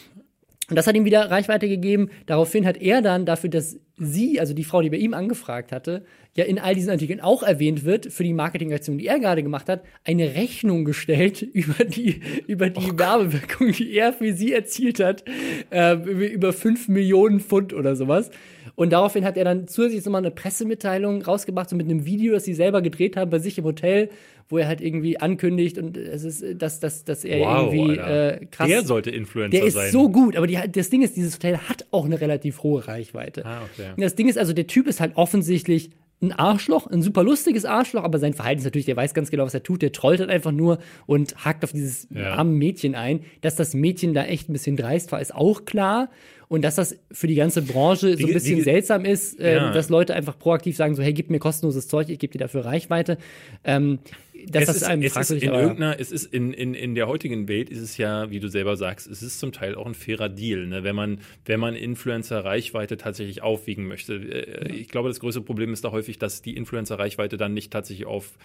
Und 0.71 0.77
das 0.77 0.87
hat 0.87 0.95
ihm 0.95 1.05
wieder 1.05 1.31
Reichweite 1.31 1.69
gegeben. 1.69 2.11
Daraufhin 2.27 2.65
hat 2.65 2.81
er 2.81 3.03
dann 3.03 3.27
dafür, 3.27 3.51
dass 3.51 3.77
sie, 3.97 4.41
also 4.41 4.55
die 4.55 4.65
Frau, 4.65 4.81
die 4.81 4.91
bei 4.91 4.97
ihm 4.97 5.15
angefragt 5.15 5.73
hatte, 5.73 6.05
ja 6.37 6.45
in 6.45 6.59
all 6.59 6.75
diesen 6.75 6.91
Artikeln 6.91 7.21
auch 7.21 7.43
erwähnt 7.43 7.85
wird, 7.85 8.07
für 8.07 8.23
die 8.23 8.33
Marketingaktion, 8.33 8.97
die 8.97 9.07
er 9.07 9.19
gerade 9.19 9.43
gemacht 9.43 9.69
hat, 9.69 9.83
eine 10.05 10.35
Rechnung 10.37 10.85
gestellt 10.85 11.43
über 11.53 11.85
die, 11.85 12.21
über 12.47 12.71
die 12.71 12.93
oh 12.93 12.99
Werbewirkung, 12.99 13.73
die 13.73 13.93
er 13.93 14.13
für 14.13 14.33
sie 14.33 14.53
erzielt 14.53 15.01
hat, 15.01 15.25
äh, 15.71 15.95
über 15.95 16.53
5 16.53 16.89
Millionen 16.89 17.41
Pfund 17.41 17.75
oder 17.75 17.97
sowas. 17.97 18.31
Und 18.77 18.93
daraufhin 18.93 19.25
hat 19.25 19.37
er 19.37 19.45
dann 19.45 19.69
zusätzlich 19.69 20.05
nochmal 20.05 20.23
eine 20.23 20.31
Pressemitteilung 20.31 21.23
rausgebracht, 21.23 21.69
so 21.69 21.77
mit 21.77 21.87
einem 21.87 22.07
Video, 22.07 22.33
das 22.33 22.45
sie 22.45 22.55
selber 22.55 22.81
gedreht 22.81 23.17
haben 23.17 23.31
bei 23.31 23.41
sich 23.41 23.59
im 23.59 23.65
Hotel, 23.65 24.09
wo 24.51 24.59
er 24.59 24.67
halt 24.67 24.81
irgendwie 24.81 25.19
ankündigt 25.19 25.79
und 25.79 25.97
es 25.97 26.25
ist, 26.25 26.45
dass, 26.61 26.81
dass, 26.81 27.05
dass 27.05 27.25
er 27.25 27.41
wow, 27.41 27.73
irgendwie 27.73 27.97
äh, 27.97 28.47
krass. 28.51 28.69
Der 28.69 28.85
sollte 28.85 29.11
Influencer 29.11 29.57
sein. 29.57 29.61
Der 29.61 29.69
ist 29.69 29.75
sein. 29.75 29.93
so 29.93 30.11
gut, 30.11 30.37
aber 30.37 30.47
die, 30.47 30.59
das 30.71 30.91
Ding 30.91 31.03
ist, 31.03 31.17
dieses 31.17 31.35
Hotel 31.37 31.57
hat 31.57 31.87
auch 31.93 32.05
eine 32.05 32.21
relativ 32.21 32.63
hohe 32.63 32.87
Reichweite. 32.87 33.47
Ah, 33.47 33.63
okay. 33.73 33.91
Und 33.97 34.03
das 34.03 34.17
Ding 34.17 34.29
ist 34.29 34.39
also, 34.39 34.53
der 34.53 34.67
Typ 34.67 34.89
ist 34.89 35.01
halt 35.01 35.17
offensichtlich 35.17 35.91
ein 36.23 36.33
Arschloch, 36.33 36.87
ein 36.87 37.01
super 37.01 37.23
lustiges 37.23 37.65
Arschloch, 37.65 38.05
aber 38.05 38.19
sein 38.19 38.35
Verhalten 38.35 38.59
ist 38.59 38.65
natürlich, 38.65 38.85
der 38.87 38.97
weiß 38.97 39.15
ganz 39.15 39.31
genau, 39.31 39.45
was 39.45 39.55
er 39.55 39.63
tut. 39.63 39.81
Der 39.81 39.93
trollt 39.93 40.21
halt 40.21 40.29
einfach 40.29 40.53
nur 40.53 40.79
und 41.07 41.45
hakt 41.45 41.65
auf 41.65 41.73
dieses 41.73 42.09
ja. 42.11 42.35
arme 42.35 42.51
Mädchen 42.51 42.95
ein. 42.95 43.21
Dass 43.41 43.57
das 43.57 43.73
Mädchen 43.73 44.13
da 44.13 44.25
echt 44.25 44.49
ein 44.49 44.53
bisschen 44.53 44.77
dreist 44.77 45.13
war, 45.13 45.21
ist 45.21 45.35
auch 45.35 45.65
klar. 45.65 46.11
Und 46.51 46.63
dass 46.63 46.75
das 46.75 46.99
für 47.13 47.29
die 47.29 47.37
ganze 47.37 47.63
Branche 47.63 48.17
so 48.17 48.27
ein 48.27 48.33
bisschen 48.33 48.59
wie, 48.59 48.63
seltsam 48.63 49.05
ist, 49.05 49.39
äh, 49.39 49.55
ja. 49.55 49.71
dass 49.71 49.89
Leute 49.89 50.17
einfach 50.17 50.37
proaktiv 50.37 50.77
sagen, 50.77 50.97
so, 50.97 51.03
hey, 51.03 51.13
gib 51.13 51.31
mir 51.31 51.39
kostenloses 51.39 51.87
Zeug, 51.87 52.09
ich 52.09 52.19
gebe 52.19 52.33
dir 52.33 52.41
dafür 52.41 52.65
Reichweite. 52.65 53.19
Ähm, 53.63 54.01
dass 54.49 54.63
es 54.63 54.67
das 54.67 54.77
ist, 54.79 54.83
einem 54.83 55.03
es 55.03 55.17
ist 55.17 55.31
in 55.31 55.43
irgendeiner, 55.43 56.01
es 56.01 56.11
ist 56.11 56.25
in, 56.35 56.53
in, 56.53 56.75
in 56.75 56.97
der 56.97 57.07
heutigen 57.07 57.47
Welt 57.47 57.71
ist 57.71 57.79
es 57.79 57.99
ja, 57.99 58.33
wie 58.33 58.41
du 58.41 58.49
selber 58.49 58.77
sagst, 58.77 59.07
es 59.07 59.23
ist 59.23 59.39
zum 59.39 59.53
Teil 59.53 59.77
auch 59.77 59.87
ein 59.87 59.95
fairer 59.95 60.29
Deal, 60.29 60.67
ne? 60.67 60.83
wenn 60.83 60.97
man, 60.97 61.21
wenn 61.45 61.61
man 61.61 61.77
Influencer 61.77 62.45
Reichweite 62.45 62.97
tatsächlich 62.97 63.43
aufwiegen 63.43 63.87
möchte. 63.87 64.15
Äh, 64.15 64.73
ich 64.73 64.89
glaube, 64.89 65.09
das 65.09 65.21
größte 65.21 65.43
Problem 65.43 65.73
ist 65.73 65.85
da 65.85 65.93
häufig, 65.93 66.19
dass 66.19 66.43
die 66.43 66.57
Influencer 66.57 66.99
Reichweite 66.99 67.37
dann 67.37 67.55
nicht 67.55 67.73
tatsächlich 67.73 68.09
auf 68.09 68.37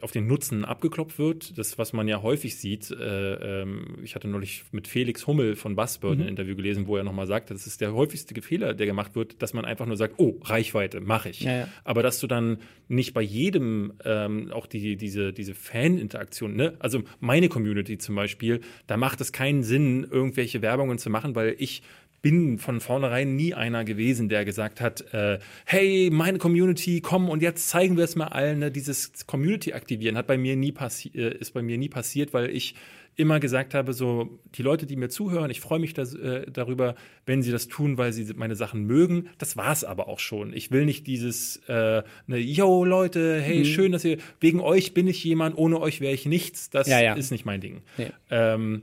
auf 0.00 0.12
den 0.12 0.26
Nutzen 0.26 0.64
abgeklopft 0.64 1.18
wird. 1.18 1.58
Das, 1.58 1.76
was 1.78 1.92
man 1.92 2.06
ja 2.06 2.22
häufig 2.22 2.56
sieht, 2.56 2.90
äh, 2.90 3.62
ähm, 3.62 3.98
ich 4.02 4.14
hatte 4.14 4.28
neulich 4.28 4.64
mit 4.70 4.86
Felix 4.86 5.26
Hummel 5.26 5.56
von 5.56 5.74
Buzzbird 5.74 6.18
mhm. 6.18 6.24
ein 6.24 6.28
Interview 6.28 6.54
gelesen, 6.54 6.86
wo 6.86 6.96
er 6.96 7.04
nochmal 7.04 7.26
sagt, 7.26 7.50
das 7.50 7.66
ist 7.66 7.80
der 7.80 7.94
häufigste 7.94 8.40
Fehler, 8.40 8.74
der 8.74 8.86
gemacht 8.86 9.16
wird, 9.16 9.42
dass 9.42 9.54
man 9.54 9.64
einfach 9.64 9.86
nur 9.86 9.96
sagt, 9.96 10.14
oh, 10.18 10.38
Reichweite, 10.42 11.00
mache 11.00 11.30
ich. 11.30 11.40
Ja, 11.40 11.58
ja. 11.58 11.68
Aber 11.84 12.02
dass 12.02 12.20
du 12.20 12.26
dann 12.26 12.58
nicht 12.86 13.12
bei 13.12 13.22
jedem 13.22 13.94
ähm, 14.04 14.52
auch 14.52 14.66
die, 14.66 14.96
diese, 14.96 15.32
diese 15.32 15.54
Fan-Interaktion, 15.54 16.54
ne? 16.54 16.74
also 16.78 17.02
meine 17.20 17.48
Community 17.48 17.98
zum 17.98 18.14
Beispiel, 18.14 18.60
da 18.86 18.96
macht 18.96 19.20
es 19.20 19.32
keinen 19.32 19.62
Sinn, 19.62 20.06
irgendwelche 20.08 20.62
Werbungen 20.62 20.98
zu 20.98 21.10
machen, 21.10 21.34
weil 21.34 21.56
ich 21.58 21.82
bin 22.22 22.58
von 22.58 22.80
vornherein 22.80 23.36
nie 23.36 23.54
einer 23.54 23.84
gewesen, 23.84 24.28
der 24.28 24.44
gesagt 24.44 24.80
hat, 24.80 25.12
äh, 25.12 25.38
hey, 25.64 26.10
meine 26.12 26.38
Community, 26.38 27.00
komm 27.00 27.28
und 27.28 27.42
jetzt 27.42 27.68
zeigen 27.68 27.96
wir 27.96 28.04
es 28.04 28.16
mal 28.16 28.28
allen. 28.28 28.58
Ne? 28.58 28.70
Dieses 28.70 29.26
Community 29.26 29.72
aktivieren 29.72 30.16
hat 30.16 30.26
bei 30.26 30.38
mir 30.38 30.56
nie 30.56 30.72
passi 30.72 31.10
äh, 31.14 31.36
ist 31.38 31.54
bei 31.54 31.62
mir 31.62 31.78
nie 31.78 31.88
passiert, 31.88 32.32
weil 32.32 32.50
ich 32.50 32.74
immer 33.18 33.40
gesagt 33.40 33.74
habe, 33.74 33.92
so 33.92 34.38
die 34.54 34.62
Leute, 34.62 34.86
die 34.86 34.94
mir 34.94 35.08
zuhören, 35.08 35.50
ich 35.50 35.60
freue 35.60 35.80
mich 35.80 35.92
das, 35.92 36.14
äh, 36.14 36.48
darüber, 36.50 36.94
wenn 37.26 37.42
sie 37.42 37.50
das 37.50 37.66
tun, 37.66 37.98
weil 37.98 38.12
sie 38.12 38.32
meine 38.34 38.54
Sachen 38.54 38.84
mögen. 38.84 39.28
Das 39.38 39.56
war 39.56 39.72
es 39.72 39.82
aber 39.82 40.06
auch 40.06 40.20
schon. 40.20 40.52
Ich 40.52 40.70
will 40.70 40.84
nicht 40.84 41.06
dieses, 41.08 41.56
äh, 41.66 42.04
ne, 42.28 42.38
yo 42.38 42.84
Leute, 42.84 43.40
hey, 43.40 43.58
mhm. 43.60 43.64
schön, 43.64 43.92
dass 43.92 44.04
ihr, 44.04 44.18
wegen 44.40 44.60
euch 44.60 44.94
bin 44.94 45.08
ich 45.08 45.22
jemand, 45.24 45.58
ohne 45.58 45.80
euch 45.80 46.00
wäre 46.00 46.14
ich 46.14 46.26
nichts. 46.26 46.70
Das 46.70 46.86
ja, 46.86 47.00
ja. 47.00 47.14
ist 47.14 47.32
nicht 47.32 47.44
mein 47.44 47.60
Ding. 47.60 47.82
Ja. 47.96 48.06
Ähm, 48.30 48.82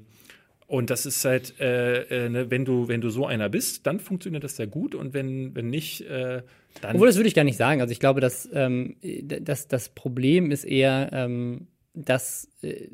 und 0.67 0.89
das 0.89 1.05
ist 1.05 1.23
halt, 1.25 1.59
äh, 1.59 2.25
äh, 2.25 2.29
ne, 2.29 2.49
wenn 2.49 2.65
du, 2.65 2.87
wenn 2.87 3.01
du 3.01 3.09
so 3.09 3.27
einer 3.27 3.49
bist, 3.49 3.85
dann 3.85 3.99
funktioniert 3.99 4.43
das 4.43 4.55
sehr 4.55 4.67
gut. 4.67 4.95
Und 4.95 5.13
wenn, 5.13 5.55
wenn 5.55 5.69
nicht, 5.69 6.01
äh, 6.01 6.41
dann. 6.81 6.95
Obwohl, 6.95 7.07
das 7.07 7.17
würde 7.17 7.27
ich 7.27 7.35
gar 7.35 7.43
nicht 7.43 7.57
sagen. 7.57 7.81
Also 7.81 7.91
ich 7.91 7.99
glaube, 7.99 8.19
dass, 8.19 8.49
ähm, 8.51 8.95
dass 9.01 9.67
das 9.67 9.89
Problem 9.89 10.49
ist 10.49 10.63
eher, 10.63 11.09
ähm, 11.13 11.67
dass 11.93 12.49
äh, 12.63 12.87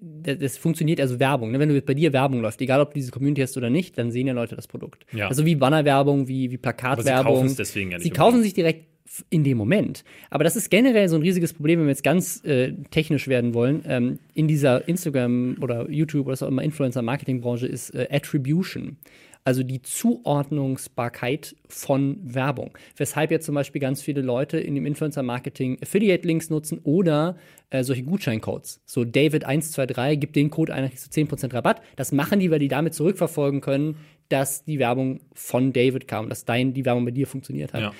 das 0.00 0.56
funktioniert 0.56 1.00
also 1.00 1.20
Werbung. 1.20 1.52
Ne? 1.52 1.60
Wenn 1.60 1.68
du 1.68 1.80
bei 1.80 1.94
dir 1.94 2.12
Werbung 2.12 2.40
läuft, 2.40 2.60
egal 2.60 2.80
ob 2.80 2.90
du 2.90 2.94
diese 2.94 3.12
Community 3.12 3.42
hast 3.42 3.56
oder 3.56 3.70
nicht, 3.70 3.96
dann 3.98 4.10
sehen 4.10 4.26
ja 4.26 4.32
Leute 4.32 4.56
das 4.56 4.66
Produkt. 4.66 5.06
Ja. 5.12 5.28
Also 5.28 5.46
wie 5.46 5.54
Bannerwerbung, 5.54 6.26
wie, 6.26 6.50
wie 6.50 6.58
Plakatwerbung. 6.58 7.12
Aber 7.12 7.28
sie 7.28 7.34
kaufen 7.34 7.46
es 7.46 7.56
deswegen 7.56 7.90
ja 7.92 7.98
nicht. 7.98 8.04
Sie 8.04 8.10
kaufen 8.10 8.42
sich 8.42 8.52
direkt 8.52 8.91
in 9.30 9.44
dem 9.44 9.58
Moment. 9.58 10.04
Aber 10.30 10.44
das 10.44 10.56
ist 10.56 10.70
generell 10.70 11.08
so 11.08 11.16
ein 11.16 11.22
riesiges 11.22 11.52
Problem, 11.52 11.80
wenn 11.80 11.86
wir 11.86 11.92
jetzt 11.92 12.04
ganz 12.04 12.44
äh, 12.44 12.72
technisch 12.90 13.28
werden 13.28 13.54
wollen. 13.54 13.82
Ähm, 13.86 14.18
in 14.34 14.48
dieser 14.48 14.88
Instagram 14.88 15.56
oder 15.60 15.90
YouTube 15.90 16.26
oder 16.26 16.36
so 16.36 16.46
immer 16.46 16.62
Influencer-Marketing-Branche 16.62 17.66
ist 17.66 17.90
äh, 17.90 18.08
Attribution. 18.10 18.96
Also 19.44 19.64
die 19.64 19.82
Zuordnungsbarkeit 19.82 21.56
von 21.68 22.18
Werbung. 22.22 22.78
Weshalb 22.96 23.32
jetzt 23.32 23.44
zum 23.44 23.56
Beispiel 23.56 23.80
ganz 23.80 24.00
viele 24.00 24.20
Leute 24.20 24.58
in 24.58 24.76
dem 24.76 24.86
Influencer-Marketing 24.86 25.78
Affiliate-Links 25.82 26.48
nutzen 26.48 26.78
oder 26.84 27.36
äh, 27.70 27.82
solche 27.82 28.04
Gutscheincodes. 28.04 28.80
So 28.86 29.00
David123 29.00 30.16
gibt 30.16 30.36
den 30.36 30.50
Code 30.50 30.72
ein, 30.72 30.88
kriegst 30.88 31.16
du 31.16 31.20
10% 31.20 31.52
Rabatt. 31.54 31.82
Das 31.96 32.12
machen 32.12 32.38
die, 32.38 32.52
weil 32.52 32.60
die 32.60 32.68
damit 32.68 32.94
zurückverfolgen 32.94 33.60
können, 33.60 33.96
dass 34.28 34.64
die 34.64 34.78
Werbung 34.78 35.20
von 35.34 35.72
David 35.72 36.06
kam, 36.06 36.28
dass 36.28 36.44
dein, 36.44 36.72
die 36.72 36.84
Werbung 36.84 37.04
bei 37.04 37.10
dir 37.10 37.26
funktioniert 37.26 37.72
hat. 37.72 37.80
Ja. 37.80 37.92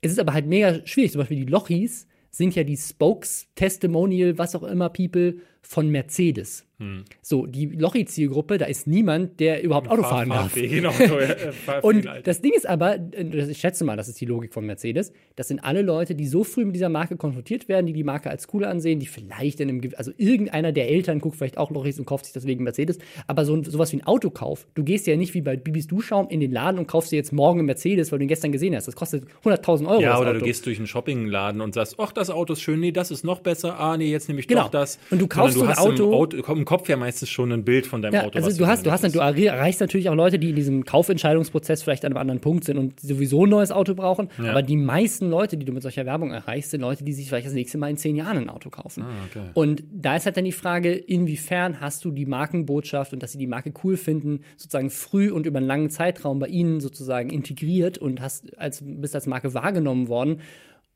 Es 0.00 0.12
ist 0.12 0.18
aber 0.18 0.32
halt 0.32 0.46
mega 0.46 0.86
schwierig. 0.86 1.12
Zum 1.12 1.20
Beispiel 1.20 1.44
die 1.44 1.50
Lochis 1.50 2.06
sind 2.30 2.54
ja 2.54 2.64
die 2.64 2.76
Spokes, 2.76 3.48
Testimonial, 3.54 4.38
was 4.38 4.54
auch 4.54 4.62
immer, 4.62 4.88
People 4.90 5.38
von 5.68 5.90
Mercedes. 5.90 6.64
Hm. 6.78 7.04
So, 7.20 7.46
die 7.46 7.66
Lochi-Zielgruppe, 7.66 8.56
da 8.56 8.66
ist 8.66 8.86
niemand, 8.86 9.40
der 9.40 9.64
überhaupt 9.64 9.90
Auto 9.90 10.02
fahren 10.02 10.30
darf. 10.30 10.54
Genau, 10.54 10.92
und 11.82 12.08
das 12.22 12.40
Ding 12.40 12.52
ist 12.54 12.68
aber, 12.68 12.94
äh, 12.94 13.50
ich 13.50 13.58
schätze 13.58 13.84
mal, 13.84 13.96
das 13.96 14.08
ist 14.08 14.20
die 14.20 14.24
Logik 14.24 14.54
von 14.54 14.64
Mercedes, 14.64 15.12
das 15.34 15.48
sind 15.48 15.58
alle 15.58 15.82
Leute, 15.82 16.14
die 16.14 16.26
so 16.26 16.44
früh 16.44 16.64
mit 16.64 16.76
dieser 16.76 16.88
Marke 16.88 17.16
konfrontiert 17.16 17.68
werden, 17.68 17.86
die 17.86 17.92
die 17.92 18.04
Marke 18.04 18.30
als 18.30 18.46
cool 18.54 18.64
ansehen, 18.64 19.00
die 19.00 19.06
vielleicht 19.06 19.58
in 19.60 19.68
einem, 19.68 19.90
also 19.96 20.12
irgendeiner 20.16 20.70
der 20.70 20.88
Eltern 20.88 21.18
guckt 21.18 21.36
vielleicht 21.36 21.58
auch 21.58 21.72
Lochis 21.72 21.98
und 21.98 22.06
kauft 22.06 22.26
sich 22.26 22.32
deswegen 22.32 22.62
Mercedes, 22.62 22.98
aber 23.26 23.44
so 23.44 23.62
sowas 23.64 23.92
wie 23.92 23.96
ein 23.96 24.06
Autokauf, 24.06 24.68
du 24.74 24.84
gehst 24.84 25.08
ja 25.08 25.16
nicht 25.16 25.34
wie 25.34 25.42
bei 25.42 25.56
Bibis 25.56 25.88
Duschschaum 25.88 26.28
in 26.28 26.38
den 26.38 26.52
Laden 26.52 26.78
und 26.78 26.86
kaufst 26.86 27.10
dir 27.10 27.16
jetzt 27.16 27.32
morgen 27.32 27.58
einen 27.58 27.66
Mercedes, 27.66 28.12
weil 28.12 28.20
du 28.20 28.24
ihn 28.24 28.28
gestern 28.28 28.52
gesehen 28.52 28.76
hast. 28.76 28.86
Das 28.86 28.94
kostet 28.94 29.24
100.000 29.44 29.88
Euro. 29.88 30.00
Ja, 30.00 30.20
oder 30.20 30.32
du 30.32 30.40
gehst 30.40 30.64
durch 30.64 30.78
einen 30.78 30.86
Shoppingladen 30.86 31.60
und 31.60 31.74
sagst, 31.74 31.96
ach, 31.98 32.12
das 32.12 32.30
Auto 32.30 32.52
ist 32.52 32.62
schön, 32.62 32.78
nee, 32.78 32.92
das 32.92 33.10
ist 33.10 33.24
noch 33.24 33.40
besser, 33.40 33.80
ah, 33.80 33.96
nee, 33.96 34.10
jetzt 34.10 34.28
nehme 34.28 34.38
ich 34.38 34.46
genau. 34.46 34.62
doch 34.62 34.70
das. 34.70 35.00
Und 35.10 35.20
du 35.20 35.26
kaufst 35.26 35.57
du 35.58 35.66
ein 35.66 35.78
Auto, 35.78 36.12
Auto, 36.14 36.52
im 36.52 36.64
Kopf 36.64 36.88
ja 36.88 36.96
meistens 36.96 37.28
schon 37.28 37.52
ein 37.52 37.64
Bild 37.64 37.86
von 37.86 38.02
deinem 38.02 38.14
ja, 38.14 38.24
Auto. 38.24 38.38
Also 38.38 38.56
du 38.56 38.66
hast, 38.66 38.86
du 38.86 38.90
hast, 38.90 39.02
du 39.04 39.18
erreichst 39.18 39.80
natürlich 39.80 40.08
auch 40.08 40.14
Leute, 40.14 40.38
die 40.38 40.50
in 40.50 40.56
diesem 40.56 40.84
Kaufentscheidungsprozess 40.84 41.82
vielleicht 41.82 42.04
an 42.04 42.12
einem 42.12 42.20
anderen 42.20 42.40
Punkt 42.40 42.64
sind 42.64 42.78
und 42.78 43.00
sowieso 43.00 43.46
ein 43.46 43.50
neues 43.50 43.70
Auto 43.70 43.94
brauchen. 43.94 44.28
Ja. 44.42 44.50
Aber 44.50 44.62
die 44.62 44.76
meisten 44.76 45.30
Leute, 45.30 45.56
die 45.56 45.64
du 45.64 45.72
mit 45.72 45.82
solcher 45.82 46.06
Werbung 46.06 46.32
erreichst, 46.32 46.70
sind 46.70 46.80
Leute, 46.80 47.04
die 47.04 47.12
sich 47.12 47.28
vielleicht 47.28 47.46
das 47.46 47.54
nächste 47.54 47.78
Mal 47.78 47.90
in 47.90 47.96
zehn 47.96 48.16
Jahren 48.16 48.38
ein 48.38 48.48
Auto 48.48 48.70
kaufen. 48.70 49.02
Ah, 49.02 49.10
okay. 49.28 49.46
Und 49.54 49.82
da 49.92 50.16
ist 50.16 50.26
halt 50.26 50.36
dann 50.36 50.44
die 50.44 50.52
Frage, 50.52 50.92
inwiefern 50.92 51.80
hast 51.80 52.04
du 52.04 52.10
die 52.10 52.26
Markenbotschaft 52.26 53.12
und 53.12 53.22
dass 53.22 53.32
sie 53.32 53.38
die 53.38 53.46
Marke 53.46 53.72
cool 53.84 53.96
finden, 53.96 54.40
sozusagen 54.56 54.90
früh 54.90 55.30
und 55.30 55.46
über 55.46 55.58
einen 55.58 55.66
langen 55.66 55.90
Zeitraum 55.90 56.38
bei 56.38 56.48
ihnen 56.48 56.80
sozusagen 56.80 57.30
integriert 57.30 57.98
und 57.98 58.20
hast 58.20 58.58
als, 58.58 58.82
bist 58.84 59.14
als 59.14 59.26
Marke 59.26 59.54
wahrgenommen 59.54 60.08
worden 60.08 60.40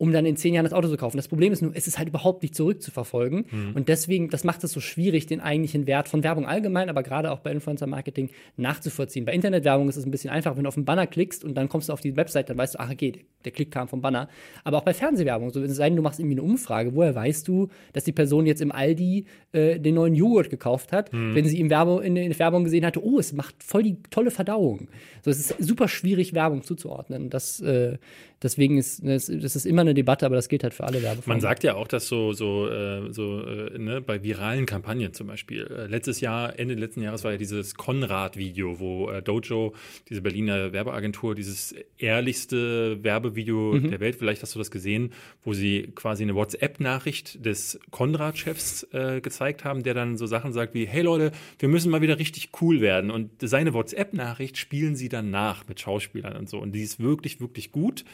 um 0.03 0.11
dann 0.11 0.27
in 0.27 0.35
zehn 0.35 0.53
Jahren 0.53 0.65
das 0.65 0.73
Auto 0.73 0.89
zu 0.89 0.97
kaufen. 0.97 1.17
Das 1.17 1.29
Problem 1.29 1.53
ist 1.53 1.63
nur, 1.63 1.77
es 1.77 1.87
ist 1.87 1.97
halt 1.97 2.09
überhaupt 2.09 2.43
nicht 2.43 2.57
zurückzuverfolgen. 2.57 3.45
Mhm. 3.49 3.77
Und 3.77 3.89
deswegen, 3.89 4.31
das 4.31 4.43
macht 4.43 4.65
es 4.65 4.73
so 4.73 4.81
schwierig, 4.81 5.27
den 5.27 5.41
eigentlichen 5.41 5.87
Wert 5.87 6.09
von 6.09 6.25
Werbung 6.25 6.45
allgemein, 6.45 6.91
aber 6.91 7.05
gerade 7.05 7.31
auch 7.31 7.39
bei 7.39 7.53
Influencer-Marketing 7.53 8.31
nachzuvollziehen. 8.57 9.25
Bei 9.25 9.33
Internetwerbung 9.33 9.89
ist 9.89 9.95
es 9.95 10.05
ein 10.05 10.11
bisschen 10.11 10.31
einfach, 10.31 10.57
wenn 10.57 10.65
du 10.65 10.69
auf 10.69 10.77
einen 10.77 10.87
Banner 10.87 11.07
klickst 11.07 11.45
und 11.45 11.55
dann 11.55 11.69
kommst 11.69 11.89
du 11.89 11.93
auf 11.93 12.01
die 12.01 12.17
Website, 12.17 12.51
dann 12.51 12.59
weißt 12.59 12.75
du, 12.75 12.81
ach, 12.81 12.91
okay, 12.91 13.13
der 13.45 13.53
Klick 13.53 13.71
kam 13.71 13.87
vom 13.87 14.01
Banner. 14.01 14.29
Aber 14.65 14.79
auch 14.79 14.83
bei 14.83 14.93
Fernsehwerbung, 14.93 15.51
so 15.51 15.63
es 15.63 15.77
sei 15.77 15.89
denn, 15.89 15.95
du 15.95 16.03
machst 16.03 16.19
irgendwie 16.19 16.35
eine 16.35 16.43
Umfrage, 16.43 16.97
woher 16.97 17.15
weißt 17.15 17.47
du, 17.47 17.69
dass 17.93 18.03
die 18.03 18.11
Person 18.11 18.45
jetzt 18.45 18.61
im 18.61 18.73
Aldi 18.73 19.27
äh, 19.53 19.79
den 19.79 19.95
neuen 19.95 20.17
Joghurt 20.17 20.51
gekauft 20.51 20.91
hat, 20.91 21.13
mhm. 21.13 21.37
wenn 21.37 21.45
sie 21.45 21.61
im 21.61 21.71
Werbung, 21.71 22.03
in 22.03 22.17
der 22.17 22.37
Werbung 22.41 22.65
gesehen 22.65 22.85
hatte, 22.85 23.05
oh, 23.05 23.21
es 23.21 23.33
macht 23.35 23.63
voll 23.63 23.85
die 23.85 23.99
tolle 24.11 24.33
Verdauung. 24.33 24.89
So, 25.25 25.31
es 25.31 25.39
ist 25.39 25.55
super 25.63 25.87
schwierig, 25.87 26.35
Werbung 26.35 26.65
zuzuordnen. 26.65 27.31
Das 27.31 27.61
äh, 27.61 27.99
deswegen 28.43 28.79
ist 28.79 29.01
das, 29.05 29.27
das, 29.27 29.57
ist 29.57 29.67
immer 29.67 29.83
eine 29.83 29.95
Debatte, 29.95 30.27
aber 30.27 30.37
das 30.37 30.49
gilt 30.49 30.63
halt 30.63 30.75
für 30.75 30.85
alle 30.85 31.03
Werbeformen. 31.03 31.37
Man 31.37 31.41
sagt 31.41 31.65
ja 31.65 31.75
auch, 31.75 31.89
dass 31.89 32.07
so, 32.09 32.33
so, 32.33 32.69
äh, 32.69 33.13
so 33.13 33.45
äh, 33.47 33.79
ne, 33.79 34.01
bei 34.01 34.23
viralen 34.23 34.67
Kampagnen 34.67 35.13
zum 35.13 35.27
Beispiel. 35.27 35.67
Äh, 35.67 35.87
letztes 35.87 36.21
Jahr, 36.21 36.59
Ende 36.59 36.75
letzten 36.75 37.03
Jahres 37.03 37.25
war 37.25 37.33
ja 37.33 37.39
dieses 37.39 37.75
Konrad-Video, 37.75 38.81
wo 38.81 39.11
äh, 39.11 39.23
Dojo, 39.23 39.75
diese 40.09 40.23
Berliner 40.23 40.73
Werbeagentur, 40.73 41.35
dieses 41.35 41.75
ehrlichste 41.99 43.03
Werbevideo 43.03 43.75
mhm. 43.75 43.91
der 43.91 44.01
Welt, 44.01 44.17
vielleicht 44.17 44.43
hast 44.43 44.55
du 44.55 44.59
das 44.59 44.71
gesehen, 44.71 45.13
wo 45.45 45.53
sie 45.53 45.93
quasi 45.95 46.23
eine 46.23 46.35
WhatsApp-Nachricht 46.35 47.45
des 47.45 47.81
Konrad-Chefs 47.91 48.89
äh, 48.93 49.21
gezeigt 49.21 49.65
haben, 49.65 49.83
der 49.83 49.95
dann 49.95 50.17
so 50.17 50.27
Sachen 50.27 50.53
sagt 50.53 50.75
wie, 50.75 50.87
hey 50.87 51.03
Leute, 51.03 51.33
wir 51.59 51.69
müssen 51.69 51.91
mal 51.91 52.03
wieder 52.03 52.19
richtig 52.19 52.51
cool 52.61 52.81
werden. 52.81 53.11
Und 53.11 53.31
seine 53.41 53.75
WhatsApp-Nachricht 53.75 54.57
spielen 54.57 54.97
sie 54.97 55.09
dann 55.09 55.31
nach 55.31 55.69
mit 55.69 55.81
Schauspielern 55.81 56.37
und 56.37 56.49
so. 56.49 56.59
Und 56.59 56.73
die 56.73 56.83
ist 56.83 57.01
wirklich, 57.01 57.41
wirklich 57.41 57.73
gut. 57.73 58.05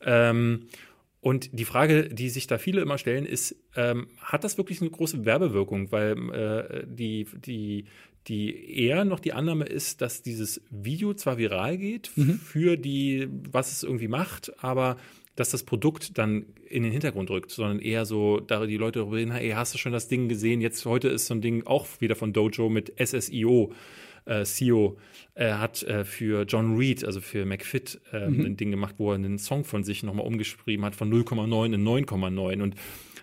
Ähm, 0.00 0.66
Und 1.20 1.50
die 1.52 1.64
Frage, 1.64 2.08
die 2.08 2.30
sich 2.30 2.48
da 2.48 2.58
viele 2.58 2.80
immer 2.80 2.98
stellen, 2.98 3.26
ist, 3.26 3.54
ähm, 3.76 4.08
hat 4.20 4.42
das 4.42 4.58
wirklich 4.58 4.80
eine 4.80 4.90
große 4.90 5.24
Werbewirkung? 5.24 5.92
Weil 5.92 6.16
äh, 6.32 6.84
die, 6.84 7.28
die, 7.46 7.84
die 8.26 8.80
eher 8.80 9.04
noch 9.04 9.20
die 9.20 9.32
Annahme 9.32 9.66
ist, 9.66 10.00
dass 10.00 10.22
dieses 10.22 10.60
Video 10.70 11.14
zwar 11.14 11.38
viral 11.38 11.78
geht 11.78 12.10
mhm. 12.16 12.40
für 12.40 12.76
die, 12.76 13.28
was 13.52 13.70
es 13.70 13.84
irgendwie 13.84 14.08
macht, 14.08 14.52
aber 14.64 14.96
dass 15.36 15.50
das 15.50 15.62
Produkt 15.62 16.18
dann 16.18 16.44
in 16.68 16.82
den 16.82 16.90
Hintergrund 16.90 17.30
rückt, 17.30 17.52
sondern 17.52 17.78
eher 17.78 18.04
so, 18.04 18.40
da 18.40 18.66
die 18.66 18.76
Leute 18.76 18.98
darüber 18.98 19.16
reden, 19.16 19.30
hey, 19.30 19.50
hast 19.50 19.72
du 19.74 19.78
schon 19.78 19.92
das 19.92 20.08
Ding 20.08 20.28
gesehen? 20.28 20.60
Jetzt 20.60 20.84
heute 20.84 21.08
ist 21.08 21.26
so 21.26 21.34
ein 21.34 21.40
Ding 21.40 21.66
auch 21.66 21.86
wieder 22.00 22.16
von 22.16 22.32
Dojo 22.32 22.68
mit 22.68 22.92
SSIO 22.98 23.72
äh, 24.24 24.44
CEO 24.44 24.98
äh, 25.34 25.52
hat 25.52 25.82
äh, 25.82 26.04
für 26.04 26.42
John 26.42 26.76
Reed, 26.76 27.04
also 27.04 27.20
für 27.20 27.44
McFit, 27.44 28.00
äh, 28.12 28.28
mhm. 28.28 28.46
ein 28.46 28.56
Ding 28.56 28.70
gemacht, 28.70 28.96
wo 28.98 29.10
er 29.10 29.16
einen 29.16 29.38
Song 29.38 29.64
von 29.64 29.84
sich 29.84 30.02
nochmal 30.02 30.26
umgeschrieben 30.26 30.84
hat, 30.84 30.94
von 30.94 31.12
0,9 31.12 31.74
in 31.74 31.84
9,9. 31.84 32.62
Und 32.62 32.74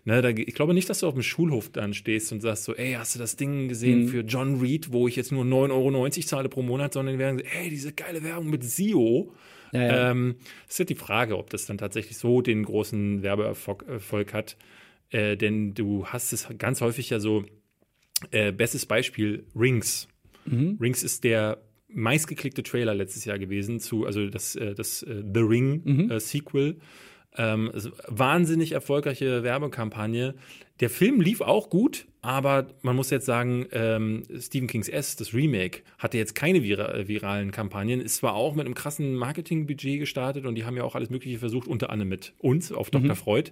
ne, 0.05 0.21
da, 0.21 0.29
ich 0.29 0.53
glaube 0.53 0.73
nicht, 0.73 0.89
dass 0.89 0.99
du 0.99 1.07
auf 1.07 1.13
dem 1.13 1.23
Schulhof 1.23 1.69
dann 1.71 1.93
stehst 1.93 2.31
und 2.31 2.41
sagst 2.41 2.63
so, 2.63 2.75
ey, 2.75 2.93
hast 2.93 3.15
du 3.15 3.19
das 3.19 3.35
Ding 3.35 3.67
gesehen 3.67 4.03
mhm. 4.03 4.07
für 4.09 4.21
John 4.21 4.59
Reed, 4.59 4.91
wo 4.91 5.07
ich 5.07 5.15
jetzt 5.15 5.31
nur 5.31 5.45
9,90 5.45 5.71
Euro 5.71 6.09
zahle 6.09 6.49
pro 6.49 6.61
Monat, 6.61 6.93
sondern 6.93 7.15
die 7.15 7.19
werden, 7.19 7.39
ey, 7.39 7.69
diese 7.69 7.93
geile 7.93 8.23
Werbung 8.23 8.49
mit 8.49 8.63
SEO. 8.63 9.33
Ja, 9.71 9.81
ja. 9.81 10.11
Ähm, 10.11 10.35
ist 10.67 10.79
halt 10.79 10.89
die 10.89 10.95
Frage, 10.95 11.37
ob 11.37 11.51
das 11.51 11.67
dann 11.67 11.77
tatsächlich 11.77 12.17
so 12.17 12.41
den 12.41 12.63
großen 12.63 13.21
Werbeerfolg 13.21 14.33
hat. 14.33 14.57
Äh, 15.11 15.37
denn 15.37 15.73
du 15.73 16.07
hast 16.07 16.33
es 16.33 16.47
ganz 16.57 16.81
häufig 16.81 17.09
ja 17.11 17.19
so, 17.19 17.45
äh, 18.31 18.51
bestes 18.51 18.85
Beispiel, 18.85 19.45
Rings. 19.55 20.07
Mhm. 20.45 20.77
Rings 20.79 21.03
ist 21.03 21.23
der 21.23 21.61
meistgeklickte 21.87 22.63
Trailer 22.63 22.93
letztes 22.93 23.25
Jahr 23.25 23.39
gewesen 23.39 23.79
zu, 23.79 24.05
also 24.05 24.27
das, 24.27 24.55
äh, 24.55 24.75
das 24.75 25.03
äh, 25.03 25.23
The 25.33 25.41
Ring 25.41 25.81
mhm. 25.83 26.11
äh, 26.11 26.19
Sequel. 26.19 26.77
Ähm, 27.39 27.71
wahnsinnig 28.09 28.73
erfolgreiche 28.73 29.43
Werbekampagne. 29.43 30.35
Der 30.81 30.89
Film 30.89 31.21
lief 31.21 31.39
auch 31.39 31.69
gut, 31.69 32.05
aber 32.21 32.67
man 32.81 32.97
muss 32.97 33.09
jetzt 33.11 33.25
sagen, 33.25 33.65
ähm, 33.71 34.23
Stephen 34.37 34.67
King's 34.67 34.89
S, 34.89 35.15
das 35.15 35.33
Remake, 35.33 35.83
hatte 35.97 36.17
jetzt 36.17 36.35
keine 36.35 36.63
vira 36.63 36.93
äh, 36.93 37.07
viralen 37.07 37.51
Kampagnen. 37.51 38.01
Ist 38.01 38.17
zwar 38.17 38.33
auch 38.33 38.55
mit 38.55 38.65
einem 38.65 38.75
krassen 38.75 39.15
Marketingbudget 39.15 39.99
gestartet 39.99 40.45
und 40.45 40.55
die 40.55 40.65
haben 40.65 40.75
ja 40.75 40.83
auch 40.83 40.95
alles 40.95 41.09
Mögliche 41.09 41.39
versucht, 41.39 41.69
unter 41.69 41.91
anderem 41.91 42.09
mit 42.09 42.33
uns 42.39 42.73
auf 42.73 42.89
Dr. 42.89 43.11
Mhm. 43.11 43.15
Freud. 43.15 43.51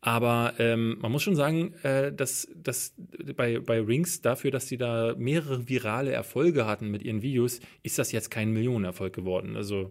Aber 0.00 0.54
ähm, 0.60 0.98
man 1.00 1.10
muss 1.10 1.24
schon 1.24 1.34
sagen, 1.34 1.74
äh, 1.82 2.12
dass, 2.12 2.46
dass 2.54 2.94
bei, 3.36 3.58
bei 3.58 3.80
Rings 3.80 4.20
dafür, 4.20 4.52
dass 4.52 4.68
sie 4.68 4.76
da 4.76 5.16
mehrere 5.18 5.68
virale 5.68 6.12
Erfolge 6.12 6.64
hatten 6.64 6.92
mit 6.92 7.02
ihren 7.02 7.22
Videos, 7.22 7.58
ist 7.82 7.98
das 7.98 8.12
jetzt 8.12 8.30
kein 8.30 8.52
Millionenerfolg 8.52 9.12
geworden. 9.12 9.56
Also 9.56 9.90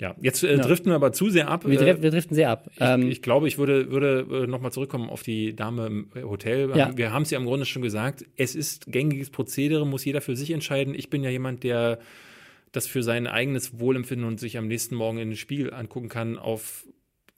ja, 0.00 0.14
jetzt 0.22 0.42
äh, 0.42 0.56
driften 0.56 0.90
wir 0.90 0.96
aber 0.96 1.12
zu 1.12 1.28
sehr 1.28 1.48
ab. 1.48 1.66
Wir, 1.66 1.78
drif 1.78 2.00
wir 2.00 2.10
driften 2.10 2.34
sehr 2.34 2.48
ab. 2.48 2.70
Ich, 2.72 2.78
ähm, 2.80 3.10
ich, 3.10 3.20
glaube, 3.20 3.46
ich 3.48 3.58
würde, 3.58 3.90
würde 3.90 4.26
äh, 4.44 4.46
nochmal 4.46 4.72
zurückkommen 4.72 5.10
auf 5.10 5.22
die 5.22 5.54
Dame 5.54 5.86
im 5.86 6.08
Hotel. 6.22 6.70
Ja. 6.74 6.96
Wir 6.96 7.12
haben 7.12 7.22
es 7.22 7.30
ja 7.30 7.38
im 7.38 7.44
Grunde 7.44 7.66
schon 7.66 7.82
gesagt, 7.82 8.24
es 8.36 8.54
ist 8.54 8.90
gängiges 8.90 9.28
Prozedere, 9.28 9.86
muss 9.86 10.04
jeder 10.06 10.22
für 10.22 10.36
sich 10.36 10.52
entscheiden. 10.52 10.94
Ich 10.94 11.10
bin 11.10 11.22
ja 11.22 11.28
jemand, 11.28 11.64
der 11.64 11.98
das 12.72 12.86
für 12.86 13.02
sein 13.02 13.26
eigenes 13.26 13.78
Wohlempfinden 13.78 14.26
und 14.26 14.40
sich 14.40 14.56
am 14.56 14.68
nächsten 14.68 14.94
Morgen 14.94 15.18
in 15.18 15.30
den 15.30 15.36
Spiegel 15.36 15.74
angucken 15.74 16.08
kann, 16.08 16.38
auf 16.38 16.86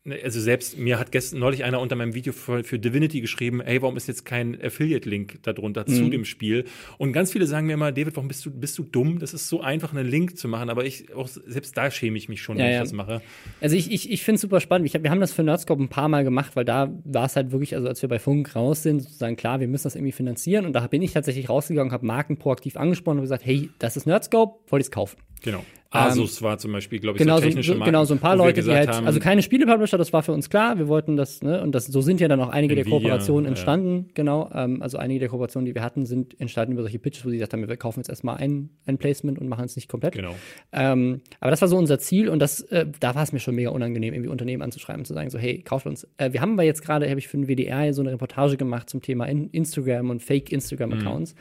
also 0.05 0.41
selbst 0.41 0.77
mir 0.79 0.99
hat 0.99 1.13
gestern 1.13 1.39
neulich 1.39 1.63
einer 1.63 1.81
unter 1.81 1.95
meinem 1.95 2.15
Video 2.15 2.33
für, 2.33 2.65
für 2.65 2.79
Divinity 2.79 3.21
geschrieben, 3.21 3.61
ey, 3.61 3.81
warum 3.83 3.97
ist 3.97 4.09
jetzt 4.09 4.25
kein 4.25 4.61
Affiliate-Link 4.61 5.45
darunter 5.45 5.85
mhm. 5.87 5.93
zu 5.95 6.09
dem 6.09 6.25
Spiel? 6.25 6.65
Und 6.99 7.13
ganz 7.13 7.31
viele 7.31 7.47
sagen 7.47 7.69
mir 7.69 7.75
immer, 7.75 7.93
David, 7.93 8.17
warum 8.17 8.27
bist 8.27 8.45
du, 8.45 8.51
bist 8.51 8.77
du 8.79 8.83
dumm? 8.83 9.21
Das 9.21 9.33
ist 9.33 9.49
so 9.49 9.61
einfach, 9.61 9.95
einen 9.95 10.09
Link 10.09 10.37
zu 10.37 10.49
machen. 10.49 10.71
Aber 10.71 10.85
ich, 10.85 11.15
auch 11.15 11.29
selbst 11.29 11.77
da 11.77 11.91
schäme 11.91 12.19
ich 12.19 12.29
mich 12.29 12.43
schon, 12.43 12.57
ja, 12.57 12.65
wenn 12.65 12.73
ja. 12.73 12.77
ich 12.79 12.83
das 12.83 12.93
mache. 12.93 13.23
Also 13.61 13.77
ich, 13.77 13.93
ich, 13.93 14.11
ich 14.11 14.25
finde 14.25 14.37
es 14.37 14.41
super 14.41 14.61
spannend. 14.61 14.87
Ich 14.87 14.95
hab, 14.95 15.05
wir 15.05 15.11
haben 15.11 15.21
das 15.21 15.33
für 15.33 15.45
Nerdscope 15.45 15.81
ein 15.81 15.89
paar 15.89 16.09
Mal 16.09 16.25
gemacht, 16.25 16.57
weil 16.57 16.65
da 16.65 16.93
war 17.05 17.27
es 17.27 17.37
halt 17.37 17.53
wirklich, 17.53 17.77
also 17.77 17.87
als 17.87 18.03
wir 18.03 18.09
bei 18.09 18.19
Funk 18.19 18.57
raus 18.57 18.83
sind, 18.83 19.03
sozusagen 19.03 19.37
klar, 19.37 19.61
wir 19.61 19.69
müssen 19.69 19.85
das 19.85 19.95
irgendwie 19.95 20.13
finanzieren. 20.13 20.67
Und 20.67 20.73
da 20.73 20.85
bin 20.89 21.03
ich 21.03 21.13
tatsächlich 21.13 21.49
rausgegangen, 21.49 21.93
habe 21.93 22.05
Marken 22.05 22.39
proaktiv 22.39 22.77
angesprochen 22.77 23.19
und 23.19 23.23
gesagt, 23.23 23.47
hey, 23.47 23.71
das 23.79 23.97
ist 23.97 24.07
Nerdscope, 24.07 24.69
wollt 24.69 24.81
ihr 24.81 24.85
es 24.85 24.91
kaufen? 24.91 25.17
Genau. 25.43 25.65
Asus 25.93 26.41
ähm, 26.41 26.45
war 26.45 26.59
zum 26.59 26.73
Beispiel, 26.73 26.99
glaube 26.99 27.17
ich, 27.17 27.23
genau, 27.23 27.37
so 27.37 27.43
technische 27.43 27.73
so, 27.73 27.79
Marken, 27.79 27.93
Genau, 27.93 28.05
so 28.05 28.15
ein 28.15 28.21
paar 28.21 28.35
Leute, 28.35 28.63
die 28.63 28.71
halt, 28.71 28.89
haben, 28.89 29.07
also 29.07 29.21
keine 29.21 29.43
Spielepublisher, 29.43 29.99
das 29.99 30.13
war 30.13 30.23
für 30.23 30.33
uns 30.33 30.49
klar. 30.49 30.79
Wir 30.79 30.89
wollten 30.89 31.17
das, 31.17 31.43
ne, 31.43 31.63
und 31.63 31.73
das, 31.75 31.87
so 31.87 32.01
sind 32.01 32.21
ja 32.21 32.29
dann 32.29 32.41
auch 32.41 32.49
einige 32.49 32.75
Nvidia, 32.75 32.91
der 32.91 32.99
Kooperationen 32.99 33.47
entstanden, 33.47 34.07
ja. 34.09 34.13
genau. 34.15 34.51
Ähm, 34.55 34.83
also 34.83 34.97
einige 34.97 35.21
der 35.21 35.29
Kooperationen, 35.29 35.67
die 35.67 35.75
wir 35.75 35.83
hatten, 35.83 36.07
sind 36.07 36.41
entstanden 36.41 36.73
über 36.73 36.83
solche 36.83 36.99
Pitches, 36.99 37.25
wo 37.25 37.29
sie 37.29 37.37
gesagt 37.37 37.53
haben, 37.53 37.69
wir 37.69 37.77
kaufen 37.77 38.01
jetzt 38.01 38.09
erstmal 38.09 38.37
ein, 38.37 38.71
ein 38.87 38.97
Placement 38.97 39.39
und 39.39 39.49
machen 39.49 39.67
es 39.67 39.77
nicht 39.77 39.89
komplett. 39.89 40.15
Genau. 40.15 40.35
Ähm, 40.73 41.21
aber 41.41 41.51
das 41.51 41.61
war 41.61 41.69
so 41.69 41.77
unser 41.77 41.99
Ziel 41.99 42.31
und 42.31 42.39
das, 42.39 42.61
äh, 42.61 42.87
da 43.01 43.15
war 43.15 43.23
es 43.23 43.33
mir 43.33 43.41
schon 43.41 43.55
mega 43.55 43.71
unangenehm, 43.71 44.15
irgendwie 44.15 44.31
Unternehmen 44.31 44.63
anzuschreiben 44.63 45.01
und 45.01 45.07
zu 45.07 45.15
sagen, 45.15 45.29
so, 45.29 45.39
hey, 45.39 45.61
kauft 45.61 45.87
uns. 45.87 46.09
Äh, 46.17 46.33
wir 46.33 46.41
haben 46.41 46.55
aber 46.55 46.65
jetzt 46.65 46.83
gerade, 46.83 47.09
habe 47.09 47.21
ich 47.21 47.29
für 47.29 47.37
den 47.37 47.49
WDR 47.49 47.93
so 47.93 48.01
eine 48.01 48.13
Reportage 48.13 48.57
gemacht 48.57 48.89
zum 48.89 49.03
Thema 49.03 49.27
in 49.27 49.51
Instagram 49.51 50.09
und 50.09 50.23
Fake 50.23 50.51
Instagram-Accounts. 50.51 51.35
Mhm. 51.35 51.39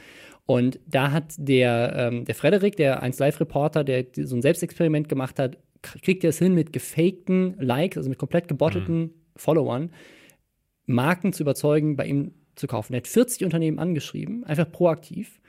Und 0.52 0.82
da 0.86 1.12
hat 1.12 1.34
der, 1.38 1.94
ähm, 1.96 2.26
der 2.26 2.36
Frederik, 2.36 2.76
der 2.76 3.02
1Live-Reporter, 3.02 3.86
der 3.86 4.08
so 4.18 4.36
ein 4.36 4.42
Selbstexperiment 4.42 5.08
gemacht 5.08 5.40
hat, 5.40 5.58
kriegt 5.82 6.26
er 6.26 6.32
es 6.32 6.40
hin, 6.40 6.54
mit 6.56 6.74
gefakten 6.74 7.56
Likes, 7.58 7.96
also 7.96 8.10
mit 8.10 8.20
komplett 8.20 8.50
gebotteten 8.50 9.00
mhm. 9.00 9.12
Followern, 9.38 9.92
Marken 10.88 11.32
zu 11.32 11.44
überzeugen, 11.44 11.96
bei 11.96 12.06
ihm 12.06 12.34
zu 12.56 12.68
kaufen. 12.68 12.92
Er 12.92 12.98
hat 12.98 13.08
40 13.08 13.46
Unternehmen 13.46 13.80
angeschrieben, 13.80 14.44
einfach 14.44 14.70
proaktiv, 14.70 15.40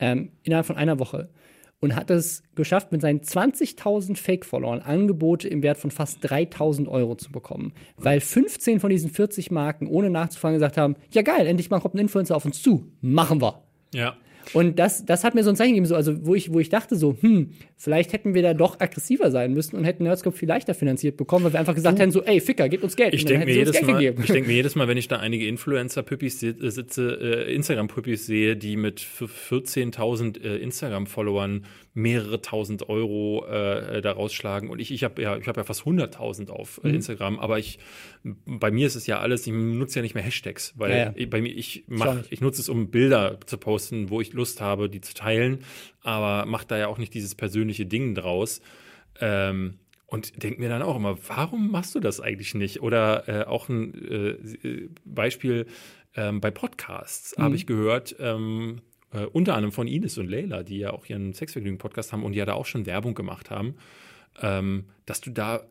ähm, 0.00 0.32
innerhalb 0.42 0.66
von 0.66 0.74
einer 0.74 0.98
Woche. 0.98 1.28
Und 1.78 1.94
hat 1.94 2.10
es 2.10 2.42
geschafft, 2.56 2.90
mit 2.90 3.02
seinen 3.02 3.20
20.000 3.20 4.16
Fake-Followern 4.16 4.80
Angebote 4.80 5.46
im 5.46 5.62
Wert 5.62 5.78
von 5.78 5.92
fast 5.92 6.24
3.000 6.26 6.88
Euro 6.88 7.14
zu 7.14 7.30
bekommen. 7.30 7.72
Weil 7.98 8.20
15 8.20 8.80
von 8.80 8.90
diesen 8.90 9.10
40 9.10 9.52
Marken 9.52 9.86
ohne 9.86 10.10
nachzufragen 10.10 10.56
gesagt 10.56 10.76
haben: 10.76 10.96
Ja, 11.12 11.22
geil, 11.22 11.46
endlich 11.46 11.70
mal 11.70 11.78
kommt 11.78 11.94
ein 11.94 12.00
Influencer 12.00 12.34
auf 12.34 12.44
uns 12.44 12.60
zu. 12.60 12.90
Machen 13.00 13.40
wir. 13.40 13.62
Ja. 13.94 14.16
Und 14.52 14.78
das, 14.78 15.04
das 15.04 15.24
hat 15.24 15.34
mir 15.34 15.44
so 15.44 15.50
ein 15.50 15.56
Zeichen 15.56 15.70
gegeben, 15.70 15.86
so, 15.86 15.94
also 15.94 16.26
wo 16.26 16.34
ich, 16.34 16.52
wo 16.52 16.60
ich 16.60 16.68
dachte 16.68 16.96
so, 16.96 17.16
hm, 17.20 17.50
vielleicht 17.76 18.12
hätten 18.12 18.34
wir 18.34 18.42
da 18.42 18.54
doch 18.54 18.80
aggressiver 18.80 19.30
sein 19.30 19.54
müssen 19.54 19.76
und 19.76 19.84
hätten 19.84 20.04
Nerdscope 20.04 20.36
viel 20.36 20.48
leichter 20.48 20.74
finanziert 20.74 21.16
bekommen, 21.16 21.44
weil 21.44 21.52
wir 21.52 21.60
einfach 21.60 21.74
gesagt 21.74 21.98
hätten 21.98 22.12
so, 22.12 22.22
ey, 22.22 22.40
Ficker, 22.40 22.68
gib 22.68 22.82
uns 22.82 22.96
Geld. 22.96 23.14
Ich 23.14 23.24
denke 23.24 23.46
mir, 23.46 23.54
jedes 23.54 23.80
Mal, 23.82 24.02
ich 24.02 24.26
denk 24.30 24.46
mir 24.46 24.52
jedes 24.54 24.74
Mal, 24.74 24.88
wenn 24.88 24.98
ich 24.98 25.08
da 25.08 25.16
einige 25.16 25.46
Influencer-Püppis 25.46 26.40
sitze, 26.40 27.46
äh, 27.48 27.54
Instagram-Püppis 27.54 28.26
sehe, 28.26 28.56
die 28.56 28.76
mit 28.76 29.00
14.000 29.00 30.42
äh, 30.42 30.56
Instagram-Followern 30.56 31.64
mehrere 31.92 32.40
tausend 32.40 32.88
Euro 32.88 33.46
äh, 33.46 34.00
da 34.00 34.12
rausschlagen. 34.12 34.68
Und 34.68 34.78
ich, 34.78 34.92
ich 34.92 35.02
habe 35.02 35.20
ja, 35.20 35.36
ich 35.36 35.48
habe 35.48 35.60
ja 35.60 35.64
fast 35.64 35.82
100.000 35.82 36.50
auf 36.50 36.80
äh, 36.84 36.88
mhm. 36.88 36.94
Instagram, 36.94 37.38
aber 37.38 37.58
ich, 37.58 37.78
bei 38.22 38.70
mir 38.70 38.86
ist 38.86 38.94
es 38.94 39.06
ja 39.06 39.18
alles, 39.18 39.46
ich 39.46 39.52
nutze 39.52 39.98
ja 39.98 40.02
nicht 40.02 40.14
mehr 40.14 40.22
Hashtags, 40.22 40.74
weil 40.76 40.90
ja, 40.90 41.12
ja. 41.16 41.26
bei 41.26 41.40
mir, 41.40 41.54
ich 41.54 41.84
mache, 41.88 42.24
ich 42.30 42.40
nutze 42.40 42.60
es, 42.60 42.68
um 42.68 42.90
Bilder 42.90 43.38
zu 43.44 43.58
posten, 43.58 44.10
wo 44.10 44.20
ich 44.20 44.32
Lust 44.32 44.60
habe, 44.60 44.88
die 44.88 45.00
zu 45.00 45.14
teilen, 45.14 45.64
aber 46.02 46.46
mache 46.46 46.66
da 46.66 46.78
ja 46.78 46.86
auch 46.86 46.98
nicht 46.98 47.14
dieses 47.14 47.34
persönliche 47.34 47.86
Ding 47.86 48.14
draus. 48.14 48.60
Ähm, 49.20 49.78
und 50.06 50.42
denke 50.42 50.60
mir 50.60 50.68
dann 50.68 50.82
auch 50.82 50.96
immer, 50.96 51.16
warum 51.28 51.70
machst 51.70 51.94
du 51.94 52.00
das 52.00 52.20
eigentlich 52.20 52.54
nicht? 52.54 52.82
Oder 52.82 53.28
äh, 53.28 53.44
auch 53.44 53.68
ein 53.68 53.94
äh, 53.94 54.88
Beispiel 55.04 55.66
ähm, 56.16 56.40
bei 56.40 56.50
Podcasts 56.50 57.36
mhm. 57.36 57.42
habe 57.42 57.56
ich 57.56 57.66
gehört, 57.66 58.16
ähm, 58.18 58.80
äh, 59.12 59.24
unter 59.26 59.54
anderem 59.54 59.72
von 59.72 59.86
Ines 59.86 60.18
und 60.18 60.28
Leila, 60.28 60.62
die 60.62 60.78
ja 60.78 60.92
auch 60.92 61.06
ihren 61.06 61.32
Sexvergnügen-Podcast 61.32 62.12
haben 62.12 62.24
und 62.24 62.34
ja 62.34 62.44
da 62.44 62.54
auch 62.54 62.66
schon 62.66 62.86
Werbung 62.86 63.14
gemacht 63.14 63.50
haben, 63.50 63.76
ähm, 64.40 64.86
dass 65.06 65.20
du 65.20 65.30
da 65.30 65.64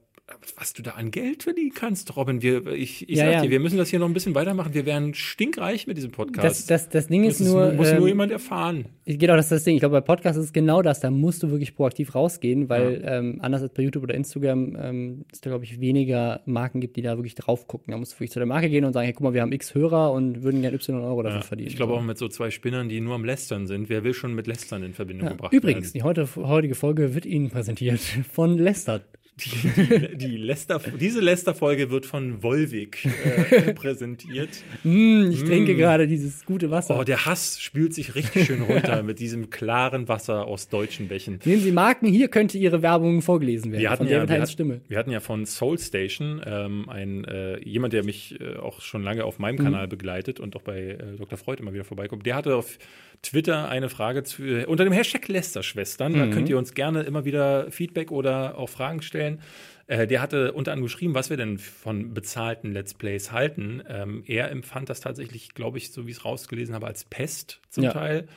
was 0.58 0.74
du 0.74 0.82
da 0.82 0.92
an 0.92 1.12
Geld 1.12 1.44
verdienen 1.44 1.72
kannst, 1.74 2.16
Robin. 2.16 2.42
Wir, 2.42 2.66
ich 2.68 3.08
ich 3.10 3.18
ja, 3.18 3.26
sag 3.26 3.34
ja. 3.34 3.42
dir, 3.42 3.50
wir 3.52 3.60
müssen 3.60 3.78
das 3.78 3.90
hier 3.90 4.00
noch 4.00 4.08
ein 4.08 4.14
bisschen 4.14 4.36
weitermachen. 4.36 4.74
Wir 4.74 4.86
werden 4.86 5.14
stinkreich 5.14 5.88
mit 5.88 5.98
diesem 5.98 6.12
Podcast. 6.12 6.46
Das, 6.46 6.66
das, 6.66 6.90
das 6.90 7.08
Ding 7.08 7.24
ist 7.24 7.40
das 7.40 7.48
nur. 7.48 7.72
Ist, 7.72 7.78
muss 7.78 7.90
ähm, 7.90 7.98
nur 7.98 8.08
jemand 8.08 8.32
erfahren. 8.32 8.86
Genau, 9.06 9.36
das 9.36 9.46
ist 9.46 9.52
das 9.52 9.64
Ding. 9.64 9.76
Ich 9.76 9.80
glaube, 9.80 9.94
bei 9.94 10.02
Podcasts 10.02 10.38
ist 10.38 10.46
es 10.46 10.54
genau 10.54 10.82
das. 10.82 11.00
Da 11.00 11.12
musst 11.12 11.44
du 11.44 11.50
wirklich 11.50 11.76
proaktiv 11.76 12.14
rausgehen, 12.16 12.70
weil 12.70 13.02
ja. 13.02 13.18
ähm, 13.18 13.40
anders 13.42 13.62
als 13.62 13.74
bei 13.74 13.84
YouTube 13.84 14.04
oder 14.04 14.16
Instagram 14.16 14.78
ähm, 14.80 15.26
es 15.32 15.42
da, 15.42 15.50
glaube 15.50 15.66
ich, 15.66 15.80
weniger 15.80 16.42
Marken 16.46 16.82
gibt, 16.82 16.96
die 16.96 17.02
da 17.02 17.18
wirklich 17.18 17.36
drauf 17.36 17.68
gucken. 17.68 17.92
Da 17.92 17.98
musst 17.98 18.14
du 18.14 18.16
wirklich 18.18 18.32
zu 18.32 18.40
der 18.40 18.46
Marke 18.46 18.70
gehen 18.70 18.86
und 18.86 18.94
sagen: 18.94 19.06
hey, 19.06 19.14
guck 19.14 19.24
mal, 19.24 19.34
wir 19.34 19.42
haben 19.42 19.52
X 19.52 19.74
Hörer 19.74 20.12
und 20.12 20.44
würden 20.44 20.62
gerne 20.62 20.76
Y 20.76 21.02
Euro 21.02 21.24
dafür 21.24 21.42
verdienen. 21.42 21.70
Ich 21.70 21.76
glaube 21.76 21.94
auch 21.94 22.02
mit 22.02 22.18
so 22.18 22.28
zwei 22.28 22.52
Spinnern, 22.52 22.90
die 22.90 23.02
nur 23.02 23.16
am 23.16 23.26
Lästern 23.26 23.68
sind. 23.68 23.90
Wer 23.90 24.04
will 24.04 24.14
schon 24.14 24.36
mit 24.36 24.48
Lästern 24.48 24.84
in 24.84 24.94
Verbindung 24.94 25.30
gebracht 25.30 25.54
Übrigens, 25.54 25.94
werden? 25.94 26.02
Übrigens, 26.02 26.34
die 26.34 26.42
heutige 26.42 26.76
Folge 26.76 27.16
wird 27.16 27.26
Ihnen 27.26 27.50
präsentiert 27.50 28.00
von 28.32 28.58
Lästert. 28.58 29.04
Die, 29.40 30.18
die 30.18 30.38
Lester, 30.38 30.82
diese 31.00 31.20
Lester-Folge 31.20 31.90
wird 31.90 32.06
von 32.06 32.44
Volvic 32.44 33.06
äh, 33.06 33.74
präsentiert. 33.74 34.50
Mm, 34.84 35.30
ich 35.32 35.44
mm. 35.44 35.48
trinke 35.48 35.76
gerade 35.76 36.08
dieses 36.08 36.46
gute 36.46 36.72
Wasser. 36.72 37.00
Oh, 37.00 37.04
der 37.04 37.26
Hass 37.26 37.60
spült 37.60 37.94
sich 37.94 38.16
richtig 38.16 38.46
schön 38.46 38.62
runter 38.62 39.04
mit 39.04 39.20
diesem 39.20 39.50
klaren 39.50 40.08
Wasser 40.08 40.46
aus 40.46 40.70
deutschen 40.70 41.08
Bächen. 41.08 41.40
Sehen 41.42 41.62
Sie 41.62 41.72
Marken, 41.72 42.08
hier 42.08 42.28
könnte 42.28 42.58
Ihre 42.58 42.82
Werbung 42.82 43.22
vorgelesen 43.22 43.72
werden. 43.72 43.82
Wir 43.82 43.90
hatten, 43.90 44.08
ja, 44.08 44.28
wir, 44.28 44.42
hat, 44.42 44.50
Stimme. 44.50 44.82
wir 44.88 44.98
hatten 44.98 45.12
ja 45.12 45.20
von 45.20 45.46
Soul 45.46 45.80
Station 45.80 46.42
ähm, 46.46 46.90
ein, 46.90 47.24
äh, 47.26 47.60
jemand, 47.64 47.94
der 47.94 48.04
mich 48.04 48.40
äh, 48.40 48.58
auch 48.58 48.82
schon 48.82 49.04
lange 49.04 49.24
auf 49.24 49.40
meinem 49.40 49.58
mhm. 49.60 49.64
Kanal 49.64 49.88
begleitet 49.88 50.40
und 50.40 50.56
auch 50.56 50.62
bei 50.62 50.80
äh, 50.80 51.16
Dr. 51.18 51.38
Freud 51.38 51.62
immer 51.62 51.74
wieder 51.74 51.86
vorbeikommt. 51.86 52.26
Der 52.26 52.36
hatte 52.36 52.56
auf 52.56 52.78
Twitter 53.22 53.70
eine 53.70 53.90
Frage 53.90 54.24
zu, 54.24 54.66
unter 54.68 54.84
dem 54.84 54.94
Hashtag 54.94 55.28
Lester-Schwestern. 55.28 56.14
Mhm. 56.14 56.18
Da 56.20 56.28
könnt 56.28 56.50
ihr 56.50 56.58
uns 56.58 56.74
gerne 56.74 57.02
immer 57.04 57.26
wieder 57.26 57.70
Feedback 57.72 58.12
oder 58.12 58.58
auch 58.58 58.70
Fragen 58.70 59.02
stellen. 59.02 59.42
Äh, 59.88 60.08
der 60.08 60.22
hatte 60.22 60.54
unter 60.54 60.72
anderem 60.72 60.86
geschrieben, 60.86 61.14
was 61.16 61.30
wir 61.30 61.38
denn 61.38 61.58
von 61.58 62.14
bezahlten 62.14 62.72
Let's 62.72 62.94
Plays 62.94 63.32
halten. 63.32 63.82
Ähm, 63.90 64.24
er 64.26 64.52
empfand 64.52 64.90
das 64.90 65.00
tatsächlich, 65.02 65.54
glaube 65.54 65.78
ich, 65.80 65.92
so 65.92 66.06
wie 66.08 66.12
ich 66.12 66.18
es 66.18 66.26
rausgelesen 66.26 66.76
habe, 66.76 66.88
als 66.88 67.04
Pest 67.06 67.60
zum 67.70 67.86
Ja. 67.86 67.92
Teil. 67.94 68.28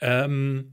Ähm, 0.00 0.72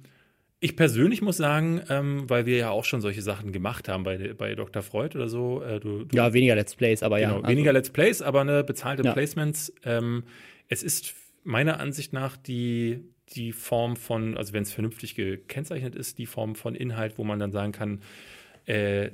ich 0.61 0.75
persönlich 0.75 1.21
muss 1.21 1.37
sagen, 1.37 1.81
ähm, 1.89 2.29
weil 2.29 2.45
wir 2.45 2.57
ja 2.57 2.69
auch 2.69 2.83
schon 2.83 2.99
solche 2.99 3.21
Sachen 3.21 3.53
gemacht 3.53 3.87
haben 3.87 4.03
bei, 4.03 4.33
bei 4.33 4.55
Dr. 4.55 4.81
Freud 4.83 5.15
oder 5.17 5.29
so. 5.29 5.61
Äh, 5.63 5.79
du, 5.79 6.03
du 6.03 6.15
Ja, 6.17 6.33
weniger 6.33 6.55
Let's 6.55 6.75
Plays, 6.75 7.01
aber 7.01 7.17
ja. 7.19 7.29
Genau, 7.29 7.39
also- 7.41 7.49
weniger 7.49 7.71
Let's 7.71 7.89
Plays, 7.89 8.21
aber 8.21 8.41
eine 8.41 8.63
bezahlte 8.65 9.03
Ja. 9.03 9.13
Placements. 9.13 9.73
Ähm, 9.85 10.23
es 10.67 10.83
ist 10.83 11.13
meiner 11.45 11.79
Ansicht 11.79 12.11
nach 12.11 12.35
die, 12.35 12.99
die 13.35 13.51
Form 13.51 13.95
von, 13.95 14.37
also 14.37 14.53
wenn 14.53 14.63
es 14.63 14.71
vernünftig 14.71 15.15
gekennzeichnet 15.15 15.95
ist, 15.95 16.17
die 16.17 16.25
Form 16.25 16.55
von 16.55 16.75
Inhalt, 16.75 17.17
wo 17.17 17.23
man 17.23 17.39
dann 17.39 17.51
sagen 17.51 17.71
kann, 17.71 18.01
äh, 18.65 19.09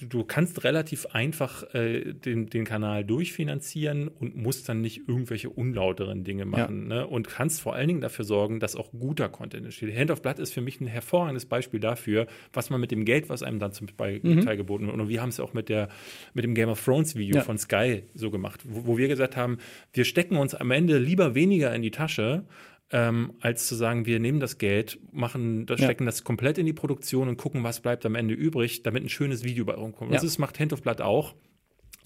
du 0.00 0.24
kannst 0.24 0.64
relativ 0.64 1.06
einfach 1.06 1.62
äh, 1.74 2.12
den, 2.12 2.46
den 2.50 2.64
Kanal 2.64 3.04
durchfinanzieren 3.04 4.08
und 4.08 4.36
musst 4.36 4.68
dann 4.68 4.80
nicht 4.80 5.08
irgendwelche 5.08 5.48
unlauteren 5.48 6.24
Dinge 6.24 6.44
machen. 6.44 6.88
Ne? 6.88 7.06
Und 7.06 7.28
kannst 7.28 7.60
vor 7.60 7.74
allen 7.74 7.88
Dingen 7.88 8.00
dafür 8.00 8.24
sorgen, 8.24 8.58
dass 8.60 8.74
auch 8.74 8.90
guter 8.90 9.28
Content 9.28 9.64
entsteht. 9.64 9.96
Hand 9.96 10.10
of 10.10 10.22
Blood 10.22 10.38
ist 10.40 10.52
für 10.52 10.60
mich 10.60 10.80
ein 10.80 10.86
hervorragendes 10.86 11.46
Beispiel 11.46 11.78
dafür, 11.80 12.26
was 12.52 12.68
man 12.68 12.80
mit 12.80 12.90
dem 12.90 13.04
Geld, 13.04 13.28
was 13.28 13.42
einem 13.44 13.58
dann 13.60 13.72
zum 13.72 13.86
Teil 13.96 14.20
geboten 14.20 14.86
wird. 14.86 14.98
Und 14.98 15.08
wir 15.08 15.22
haben 15.22 15.28
es 15.30 15.38
auch 15.40 15.54
mit, 15.54 15.68
der, 15.68 15.88
mit 16.34 16.44
dem 16.44 16.54
Game 16.54 16.68
of 16.68 16.84
Thrones 16.84 17.14
Video 17.16 17.36
Ja. 17.36 17.42
von 17.42 17.58
Sky 17.58 18.02
so 18.14 18.30
gemacht, 18.30 18.60
wo, 18.64 18.86
wo 18.86 18.98
wir 18.98 19.08
gesagt 19.08 19.36
haben, 19.36 19.58
wir 19.92 20.04
stecken 20.04 20.36
uns 20.36 20.54
am 20.54 20.70
Ende 20.72 20.98
lieber 20.98 21.34
weniger 21.34 21.72
in 21.74 21.82
die 21.82 21.90
Tasche, 21.92 22.44
ähm, 22.90 23.34
als 23.40 23.66
zu 23.66 23.74
sagen, 23.74 24.06
wir 24.06 24.18
nehmen 24.18 24.40
das 24.40 24.58
Geld, 24.58 24.98
machen, 25.12 25.66
das, 25.66 25.80
Ja. 25.80 25.86
stecken 25.86 26.06
das 26.06 26.24
komplett 26.24 26.58
in 26.58 26.66
die 26.66 26.72
Produktion 26.72 27.28
und 27.28 27.36
gucken, 27.36 27.62
was 27.62 27.80
bleibt 27.80 28.06
am 28.06 28.14
Ende 28.14 28.34
übrig, 28.34 28.82
damit 28.82 29.02
ein 29.04 29.08
schönes 29.08 29.44
Video 29.44 29.64
bei 29.64 29.74
rumkommt. 29.74 30.10
Ja. 30.10 30.16
Das 30.16 30.24
ist, 30.24 30.38
macht 30.38 30.58
Hand 30.58 30.72
of 30.72 30.82
Blood 30.82 31.00
auch. 31.00 31.34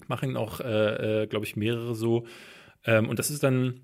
Machen 0.07 0.35
auch, 0.35 0.59
äh, 0.59 1.23
äh, 1.23 1.27
glaube 1.27 1.45
ich, 1.45 1.55
mehrere 1.55 1.95
so. 1.95 2.25
Ähm, 2.85 3.07
und 3.07 3.19
das 3.19 3.31
ist 3.31 3.43
dann, 3.43 3.79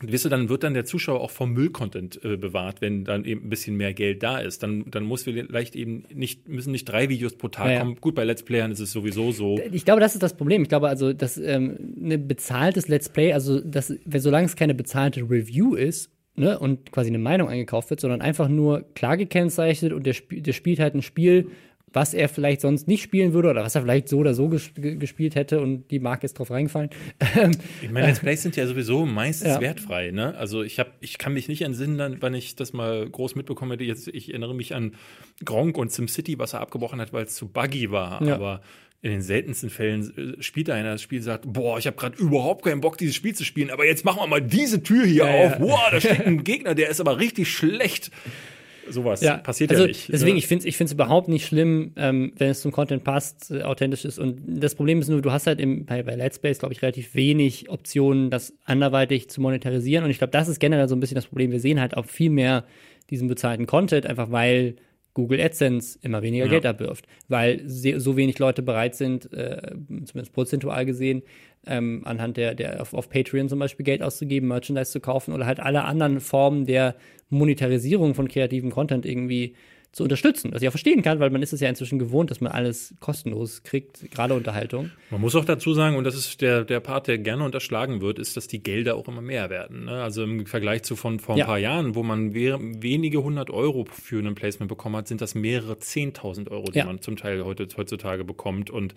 Weißt 0.00 0.24
du, 0.24 0.28
dann 0.28 0.48
wird 0.48 0.64
dann 0.64 0.74
der 0.74 0.84
Zuschauer 0.84 1.20
auch 1.20 1.30
vom 1.30 1.52
Müll-Content 1.52 2.24
äh, 2.24 2.36
bewahrt, 2.36 2.80
wenn 2.80 3.04
dann 3.04 3.24
eben 3.24 3.46
ein 3.46 3.48
bisschen 3.50 3.76
mehr 3.76 3.94
Geld 3.94 4.22
da 4.22 4.38
ist. 4.38 4.62
Dann, 4.62 4.90
dann 4.90 5.04
muss 5.04 5.22
vielleicht 5.22 5.76
eben 5.76 6.04
nicht, 6.12 6.48
müssen 6.48 6.72
nicht 6.72 6.86
drei 6.86 7.08
Videos 7.08 7.36
pro 7.36 7.48
Tag 7.48 7.70
Ja, 7.70 7.80
kommen. 7.80 7.96
Gut, 8.00 8.14
bei 8.16 8.24
Let's 8.24 8.42
Playern 8.42 8.72
ist 8.72 8.80
es 8.80 8.90
sowieso 8.90 9.30
so. 9.30 9.60
Ich 9.70 9.84
glaube, 9.84 10.00
das 10.00 10.14
ist 10.14 10.22
das 10.22 10.36
Problem. 10.36 10.62
Ich 10.62 10.68
glaube 10.68 10.88
also, 10.88 11.12
dass 11.12 11.36
ähm, 11.36 11.76
ein 12.00 12.26
bezahltes 12.26 12.88
Let's 12.88 13.10
Play, 13.10 13.32
also 13.32 13.60
das, 13.60 13.92
solange 14.16 14.46
es 14.46 14.56
keine 14.56 14.74
bezahlte 14.74 15.20
Review 15.20 15.76
ist, 15.76 16.10
ne, 16.34 16.58
und 16.58 16.92
quasi 16.92 17.08
eine 17.08 17.18
Meinung 17.18 17.48
eingekauft 17.48 17.90
wird, 17.90 18.00
sondern 18.00 18.20
einfach 18.20 18.48
nur 18.48 18.84
klar 18.94 19.16
gekennzeichnet 19.16 19.92
und 19.92 20.04
der, 20.06 20.12
Sp 20.16 20.40
der 20.40 20.52
spielt 20.52 20.78
halt 20.80 20.94
ein 20.94 21.02
Spiel, 21.02 21.48
was 21.94 22.14
er 22.14 22.30
vielleicht 22.30 22.62
sonst 22.62 22.88
nicht 22.88 23.02
spielen 23.02 23.34
würde 23.34 23.50
oder 23.50 23.62
was 23.64 23.74
er 23.74 23.82
vielleicht 23.82 24.08
so 24.08 24.16
oder 24.16 24.32
so 24.32 24.48
ges 24.48 24.72
ge- 24.74 24.96
gespielt 24.96 25.34
hätte 25.34 25.60
und 25.60 25.90
die 25.90 25.98
Marke 26.00 26.24
ist 26.24 26.38
drauf 26.38 26.50
reingefallen. 26.50 26.88
Ich 27.82 27.90
meine, 27.90 28.06
Let's 28.06 28.20
Plays 28.20 28.40
sind 28.42 28.56
ja 28.56 28.66
sowieso 28.66 29.04
meistens 29.04 29.50
Ja. 29.50 29.60
wertfrei, 29.60 30.10
ne? 30.10 30.34
Also 30.36 30.62
ich 30.62 30.78
habe, 30.78 30.90
ich 31.00 31.18
kann 31.18 31.34
mich 31.34 31.48
nicht 31.48 31.60
entsinnen, 31.60 32.16
wann 32.20 32.32
ich 32.32 32.56
das 32.56 32.72
mal 32.72 33.06
groß 33.10 33.34
mitbekommen 33.34 33.72
hätte. 33.72 33.84
Jetzt, 33.84 34.08
ich 34.08 34.30
erinnere 34.30 34.54
mich 34.54 34.74
an 34.74 34.94
Gronk 35.44 35.76
und 35.76 35.92
SimCity, 35.92 36.38
was 36.38 36.54
er 36.54 36.62
abgebrochen 36.62 36.98
hat, 36.98 37.12
weil 37.12 37.24
es 37.24 37.34
zu 37.34 37.46
buggy 37.48 37.90
war. 37.90 38.22
Ja. 38.24 38.36
Aber 38.36 38.62
in 39.02 39.10
den 39.10 39.20
seltensten 39.20 39.68
Fällen 39.68 40.36
äh, 40.38 40.42
spielt 40.42 40.70
einer 40.70 40.92
das 40.92 41.02
Spiel 41.02 41.18
und 41.18 41.24
sagt, 41.24 41.44
boah, 41.52 41.76
ich 41.78 41.86
habe 41.86 41.96
gerade 41.96 42.16
überhaupt 42.18 42.64
keinen 42.64 42.80
Bock, 42.80 42.96
dieses 42.96 43.16
Spiel 43.16 43.34
zu 43.34 43.44
spielen, 43.44 43.70
aber 43.70 43.84
jetzt 43.84 44.04
machen 44.04 44.20
wir 44.20 44.26
mal 44.28 44.40
diese 44.40 44.82
Tür 44.82 45.04
hier 45.04 45.24
Ja, 45.24 45.30
auf. 45.30 45.52
ja. 45.52 45.60
Wow, 45.60 45.80
da 45.90 46.00
steht 46.00 46.20
ein 46.24 46.44
Gegner, 46.44 46.74
der 46.74 46.88
ist 46.88 47.00
aber 47.00 47.18
richtig 47.18 47.50
schlecht. 47.50 48.10
Sowas 48.88 49.20
passiert 49.44 49.70
also 49.70 49.82
ja 49.82 49.88
nicht. 49.88 50.12
Deswegen, 50.12 50.32
ne? 50.32 50.38
ich 50.38 50.46
finde 50.48 50.62
es 50.62 50.66
ich 50.66 50.76
find's 50.76 50.92
überhaupt 50.92 51.28
nicht 51.28 51.46
schlimm, 51.46 51.92
ähm, 51.96 52.32
wenn 52.36 52.50
es 52.50 52.62
zum 52.62 52.72
Content 52.72 53.04
passt, 53.04 53.50
äh, 53.50 53.62
authentisch 53.62 54.04
ist. 54.04 54.18
Und 54.18 54.40
das 54.44 54.74
Problem 54.74 55.00
ist 55.00 55.08
nur, 55.08 55.22
du 55.22 55.30
hast 55.30 55.46
halt 55.46 55.60
im, 55.60 55.84
bei, 55.84 56.02
bei 56.02 56.16
Let's 56.16 56.38
Plays, 56.40 56.58
glaube 56.58 56.72
ich, 56.74 56.82
relativ 56.82 57.14
wenig 57.14 57.70
Optionen, 57.70 58.30
das 58.30 58.52
anderweitig 58.64 59.30
zu 59.30 59.40
monetarisieren. 59.40 60.04
Und 60.04 60.10
ich 60.10 60.18
glaube, 60.18 60.32
das 60.32 60.48
ist 60.48 60.58
generell 60.58 60.88
so 60.88 60.96
ein 60.96 61.00
bisschen 61.00 61.14
das 61.14 61.26
Problem. 61.26 61.52
Wir 61.52 61.60
sehen 61.60 61.80
halt 61.80 61.96
auch 61.96 62.06
viel 62.06 62.30
mehr 62.30 62.64
diesen 63.10 63.28
bezahlten 63.28 63.66
Content, 63.66 64.06
einfach 64.06 64.30
weil 64.32 64.74
Google 65.14 65.40
AdSense 65.40 65.98
immer 66.02 66.22
weniger 66.22 66.46
Ja. 66.46 66.50
Geld 66.50 66.66
abwirft, 66.66 67.06
weil 67.28 67.62
so 67.66 68.16
wenig 68.16 68.38
Leute 68.38 68.62
bereit 68.62 68.94
sind, 68.94 69.32
äh, 69.32 69.72
zumindest 70.04 70.32
prozentual 70.32 70.86
gesehen, 70.86 71.22
ähm, 71.66 72.02
anhand 72.04 72.36
der, 72.36 72.54
der 72.54 72.80
auf, 72.80 72.94
auf 72.94 73.08
Patreon 73.08 73.48
zum 73.48 73.58
Beispiel 73.58 73.84
Geld 73.84 74.02
auszugeben, 74.02 74.48
Merchandise 74.48 74.90
zu 74.90 75.00
kaufen 75.00 75.32
oder 75.34 75.46
halt 75.46 75.60
alle 75.60 75.84
anderen 75.84 76.20
Formen 76.20 76.64
der 76.66 76.96
Monetarisierung 77.28 78.14
von 78.14 78.28
kreativem 78.28 78.70
Content 78.70 79.06
irgendwie 79.06 79.54
zu 79.92 80.02
unterstützen. 80.04 80.52
Was 80.54 80.62
ich 80.62 80.68
auch 80.68 80.72
verstehen 80.72 81.02
kann, 81.02 81.20
weil 81.20 81.28
man 81.28 81.42
ist 81.42 81.52
es 81.52 81.60
ja 81.60 81.68
inzwischen 81.68 81.98
gewohnt, 81.98 82.30
dass 82.30 82.40
man 82.40 82.50
alles 82.50 82.94
kostenlos 83.00 83.62
kriegt, 83.62 84.10
gerade 84.10 84.32
Unterhaltung. 84.32 84.90
Man 85.10 85.20
muss 85.20 85.34
auch 85.36 85.44
dazu 85.44 85.74
sagen, 85.74 85.96
und 85.96 86.04
das 86.04 86.14
ist 86.14 86.40
der, 86.40 86.64
der 86.64 86.80
Part, 86.80 87.08
der 87.08 87.18
gerne 87.18 87.44
unterschlagen 87.44 88.00
wird, 88.00 88.18
ist, 88.18 88.36
dass 88.36 88.48
die 88.48 88.62
Gelder 88.62 88.96
auch 88.96 89.06
immer 89.08 89.20
mehr 89.20 89.50
werden. 89.50 89.84
Ne? 89.84 90.02
Also 90.02 90.22
im 90.24 90.46
Vergleich 90.46 90.82
zu 90.82 90.96
von 90.96 91.20
vor 91.20 91.34
ein 91.34 91.38
Ja. 91.40 91.44
paar 91.44 91.58
Jahren, 91.58 91.94
wo 91.94 92.02
man 92.02 92.34
we 92.34 92.58
wenige 92.80 93.22
hundert 93.22 93.50
Euro 93.50 93.84
für 93.84 94.18
ein 94.26 94.34
Placement 94.34 94.70
bekommen 94.70 94.96
hat, 94.96 95.08
sind 95.08 95.20
das 95.20 95.34
mehrere 95.34 95.78
zehntausend 95.78 96.50
Euro, 96.50 96.70
die 96.72 96.78
Ja. 96.78 96.86
man 96.86 97.02
zum 97.02 97.16
Teil 97.16 97.44
heute, 97.44 97.68
heutzutage 97.76 98.24
bekommt. 98.24 98.70
Und 98.70 98.94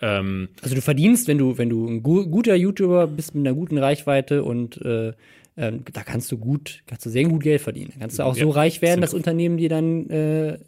ähm, 0.00 0.48
Also 0.62 0.74
du 0.74 0.80
verdienst, 0.80 1.28
wenn 1.28 1.36
du, 1.36 1.58
wenn 1.58 1.68
du 1.68 1.86
ein 1.86 2.02
gu 2.02 2.26
guter 2.26 2.54
YouTuber 2.54 3.06
bist 3.06 3.34
mit 3.34 3.46
einer 3.46 3.54
guten 3.54 3.76
Reichweite 3.76 4.42
und 4.42 4.80
äh, 4.80 5.12
ähm, 5.60 5.84
da 5.92 6.02
kannst 6.02 6.32
du 6.32 6.38
gut, 6.38 6.82
kannst 6.86 7.04
du 7.04 7.10
sehr 7.10 7.24
gut 7.24 7.42
Geld 7.42 7.60
verdienen. 7.60 7.90
Da 7.94 8.00
kannst 8.00 8.18
du 8.18 8.22
auch 8.22 8.34
Ja, 8.34 8.44
so 8.44 8.50
reich 8.50 8.80
werden, 8.80 9.02
dass 9.02 9.12
Unternehmen 9.12 9.58
dir 9.58 9.68
dann 9.68 10.08
äh, 10.08 10.58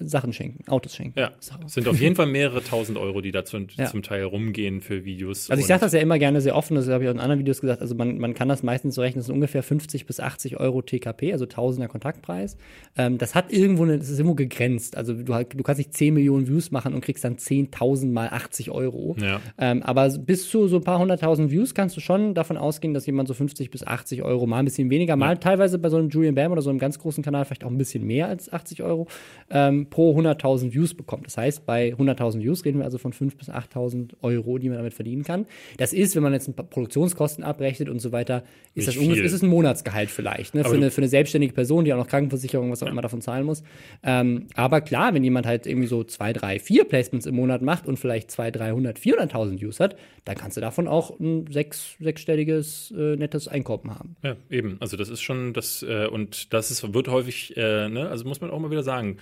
Sachen 0.00 0.32
schenken, 0.32 0.68
Autos 0.70 0.94
schenken. 0.94 1.18
ja, 1.18 1.32
es 1.40 1.50
sind 1.74 1.88
auf 1.88 2.00
jeden 2.00 2.14
Fall 2.14 2.26
mehrere 2.26 2.62
tausend 2.62 2.98
Euro, 2.98 3.20
die 3.20 3.32
da 3.32 3.44
zum, 3.44 3.66
Ja. 3.76 3.86
zum 3.86 4.02
Teil 4.02 4.22
rumgehen 4.24 4.80
für 4.80 5.04
Videos. 5.04 5.50
Also 5.50 5.60
ich 5.60 5.66
sage 5.66 5.80
das 5.80 5.92
ja 5.92 5.98
immer 6.00 6.18
gerne 6.18 6.40
sehr 6.40 6.54
offen, 6.54 6.76
das 6.76 6.88
habe 6.88 7.02
ich 7.04 7.10
auch 7.10 7.14
in 7.14 7.18
anderen 7.20 7.40
Videos 7.40 7.60
gesagt, 7.60 7.80
also 7.82 7.94
man, 7.96 8.18
man 8.18 8.34
kann 8.34 8.48
das 8.48 8.62
meistens 8.62 8.94
so 8.94 9.00
rechnen, 9.02 9.18
das 9.20 9.26
sind 9.26 9.34
ungefähr 9.34 9.62
50 9.62 10.06
bis 10.06 10.20
80 10.20 10.58
Euro 10.60 10.82
TKP, 10.82 11.32
also 11.32 11.46
Tausender 11.46 11.88
Kontaktpreis. 11.88 12.56
Ähm, 12.96 13.18
das 13.18 13.34
hat 13.34 13.52
irgendwo, 13.52 13.82
eine, 13.82 13.98
das 13.98 14.08
ist 14.08 14.18
irgendwo 14.18 14.36
gegrenzt, 14.36 14.96
also 14.96 15.14
du, 15.14 15.34
halt- 15.34 15.54
du 15.58 15.62
kannst 15.64 15.78
nicht 15.78 15.94
10 15.94 16.14
Millionen 16.14 16.46
Views 16.46 16.70
machen 16.70 16.94
und 16.94 17.00
kriegst 17.00 17.24
dann 17.24 17.36
10.000 17.36 18.12
mal 18.12 18.28
80 18.28 18.70
Euro. 18.70 19.16
Ja. 19.20 19.40
Ähm, 19.58 19.82
aber 19.82 20.08
bis 20.10 20.48
zu 20.48 20.68
so 20.68 20.76
ein 20.76 20.84
paar 20.84 20.98
hunderttausend 21.00 21.50
Views 21.50 21.74
kannst 21.74 21.96
du 21.96 22.00
schon 22.00 22.34
davon 22.34 22.56
ausgehen, 22.56 22.94
dass 22.94 23.04
jemand 23.06 23.26
so 23.28 23.34
50 23.34 23.70
bis 23.70 23.86
80 23.86 24.22
Euro, 24.22 24.46
mal 24.46 24.58
ein 24.60 24.64
bisschen 24.64 24.90
weniger, 24.90 25.16
mal 25.16 25.38
teilweise 25.38 25.78
bei 25.78 25.88
so 25.88 25.96
einem 25.96 26.08
Julian 26.08 26.34
Bam 26.34 26.52
oder 26.52 26.62
so 26.62 26.70
einem 26.70 26.78
ganz 26.78 26.98
großen 26.98 27.24
Kanal 27.24 27.44
vielleicht 27.44 27.64
auch 27.64 27.70
ein 27.70 27.78
bisschen 27.78 28.04
mehr 28.06 28.28
als 28.28 28.52
80 28.52 28.82
Euro 28.82 29.08
ähm, 29.50 29.86
pro 29.90 30.18
100.000 30.18 30.72
Views 30.72 30.94
bekommt. 30.94 31.26
Das 31.26 31.36
heißt, 31.36 31.66
bei 31.66 31.94
100.000 31.94 32.40
Views 32.40 32.64
reden 32.64 32.78
wir 32.78 32.84
also 32.84 32.98
von 32.98 33.12
5.000 33.12 33.36
bis 33.36 33.50
8.000 33.50 34.10
Euro, 34.22 34.58
die 34.58 34.68
man 34.68 34.78
damit 34.78 34.94
verdienen 34.94 35.24
kann. 35.24 35.46
Das 35.76 35.92
ist, 35.92 36.16
wenn 36.16 36.22
man 36.22 36.32
jetzt 36.32 36.48
ein 36.48 36.54
paar 36.54 36.66
Produktionskosten 36.66 37.44
abrechnet 37.44 37.88
und 37.88 38.00
so 38.00 38.12
weiter, 38.12 38.44
ist 38.74 38.86
Nicht 38.86 38.88
das 38.88 38.96
ungefähr, 38.96 39.24
ist 39.24 39.32
es 39.32 39.42
ein 39.42 39.48
Monatsgehalt 39.48 40.10
vielleicht, 40.10 40.54
ne? 40.54 40.64
Für, 40.64 40.74
eine, 40.74 40.90
für 40.90 41.00
eine 41.00 41.08
selbstständige 41.08 41.52
Person, 41.52 41.84
die 41.84 41.92
auch 41.92 41.98
noch 41.98 42.08
Krankenversicherung, 42.08 42.70
was 42.70 42.82
auch 42.82 42.88
immer 42.88 43.02
davon 43.02 43.20
zahlen 43.20 43.46
muss. 43.46 43.62
Ähm, 44.02 44.46
aber 44.54 44.80
klar, 44.80 45.14
wenn 45.14 45.24
jemand 45.24 45.46
halt 45.46 45.66
irgendwie 45.66 45.88
so 45.88 46.04
zwei, 46.04 46.32
drei, 46.32 46.58
vier 46.58 46.84
Placements 46.84 47.26
im 47.26 47.34
Monat 47.34 47.62
macht 47.62 47.86
und 47.86 47.98
vielleicht 47.98 48.30
200, 48.30 48.58
300, 48.60 48.98
400.000 48.98 49.60
Views 49.60 49.80
hat, 49.80 49.96
dann 50.24 50.36
kannst 50.36 50.56
du 50.56 50.60
davon 50.60 50.88
auch 50.88 51.18
ein 51.18 51.46
sechs, 51.50 51.96
sechsstelliges 52.00 52.92
äh, 52.96 53.16
nettes 53.16 53.48
Einkommen 53.48 53.94
haben. 53.94 54.16
Ja, 54.22 54.36
eben. 54.50 54.76
Also 54.80 54.96
das 54.96 55.08
ist 55.08 55.22
schon 55.22 55.52
das, 55.52 55.82
äh, 55.82 56.06
und 56.06 56.52
das 56.52 56.70
ist, 56.70 56.92
wird 56.92 57.08
häufig, 57.08 57.56
äh, 57.56 57.88
ne, 57.88 58.08
also 58.08 58.26
muss 58.26 58.40
man 58.40 58.50
auch 58.50 58.58
mal 58.58 58.70
wieder 58.70 58.82
sagen, 58.82 59.18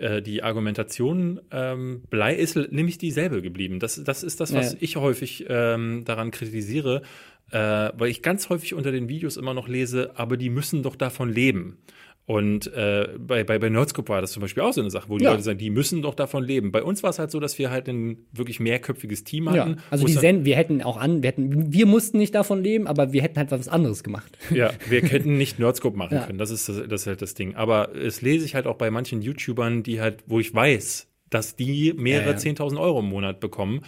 äh, 0.00 0.22
die 0.22 0.42
Argumentation 0.42 1.40
ähm, 1.50 2.02
blei 2.10 2.34
ist 2.34 2.56
nämlich 2.56 2.98
dieselbe 2.98 3.42
geblieben. 3.42 3.78
Das, 3.78 4.02
das 4.02 4.22
ist 4.22 4.40
das, 4.40 4.54
was 4.54 4.72
Ja. 4.72 4.78
ich 4.80 4.96
häufig 4.96 5.46
ähm, 5.48 6.04
daran 6.04 6.30
kritisiere, 6.30 7.02
äh, 7.50 7.58
weil 7.58 8.08
ich 8.10 8.22
ganz 8.22 8.48
häufig 8.48 8.74
unter 8.74 8.92
den 8.92 9.08
Videos 9.08 9.36
immer 9.36 9.54
noch 9.54 9.68
lese, 9.68 10.12
aber 10.16 10.36
die 10.36 10.50
müssen 10.50 10.82
doch 10.82 10.96
davon 10.96 11.32
leben. 11.32 11.78
Und 12.30 12.72
äh, 12.74 13.08
bei, 13.18 13.42
bei, 13.42 13.58
bei 13.58 13.68
Nerdscope 13.68 14.08
war 14.08 14.20
das 14.20 14.30
zum 14.30 14.40
Beispiel 14.42 14.62
auch 14.62 14.72
so 14.72 14.80
eine 14.80 14.90
Sache, 14.90 15.08
wo 15.08 15.18
die 15.18 15.24
Ja. 15.24 15.32
Leute 15.32 15.42
sagen, 15.42 15.58
die 15.58 15.68
müssen 15.68 16.00
doch 16.00 16.14
davon 16.14 16.44
leben. 16.44 16.70
Bei 16.70 16.80
uns 16.80 17.02
war 17.02 17.10
es 17.10 17.18
halt 17.18 17.32
so, 17.32 17.40
dass 17.40 17.58
wir 17.58 17.72
halt 17.72 17.88
ein 17.88 18.18
wirklich 18.30 18.60
mehrköpfiges 18.60 19.24
Team 19.24 19.46
Ja, 19.46 19.64
hatten. 19.64 19.76
also 19.90 20.04
wo 20.04 20.06
die 20.06 20.12
Send 20.12 20.44
wir 20.44 20.54
hätten 20.54 20.80
auch 20.80 20.96
an, 20.96 21.24
wir 21.24 21.28
hätten, 21.30 21.72
wir 21.72 21.86
mussten 21.86 22.18
nicht 22.18 22.32
davon 22.36 22.62
leben, 22.62 22.86
aber 22.86 23.12
wir 23.12 23.20
hätten 23.22 23.36
halt 23.36 23.50
was 23.50 23.66
anderes 23.66 24.04
gemacht. 24.04 24.38
Ja, 24.54 24.70
wir 24.88 25.02
hätten 25.02 25.38
nicht 25.38 25.58
Nerdscope 25.58 25.98
machen 25.98 26.14
Ja. 26.18 26.26
können. 26.26 26.38
Das 26.38 26.52
ist, 26.52 26.68
das, 26.68 26.76
das 26.88 27.00
ist 27.00 27.06
halt 27.08 27.20
das 27.20 27.34
Ding. 27.34 27.56
Aber 27.56 27.96
es 27.96 28.22
lese 28.22 28.44
ich 28.44 28.54
halt 28.54 28.68
auch 28.68 28.76
bei 28.76 28.92
manchen 28.92 29.22
YouTubern, 29.22 29.82
die 29.82 30.00
halt, 30.00 30.22
wo 30.28 30.38
ich 30.38 30.54
weiß, 30.54 31.08
dass 31.30 31.56
die 31.56 31.94
mehrere 31.96 32.26
Ja, 32.30 32.32
ja. 32.34 32.38
10.000 32.38 32.78
Euro 32.80 33.00
im 33.00 33.06
Monat 33.06 33.40
bekommen. 33.40 33.80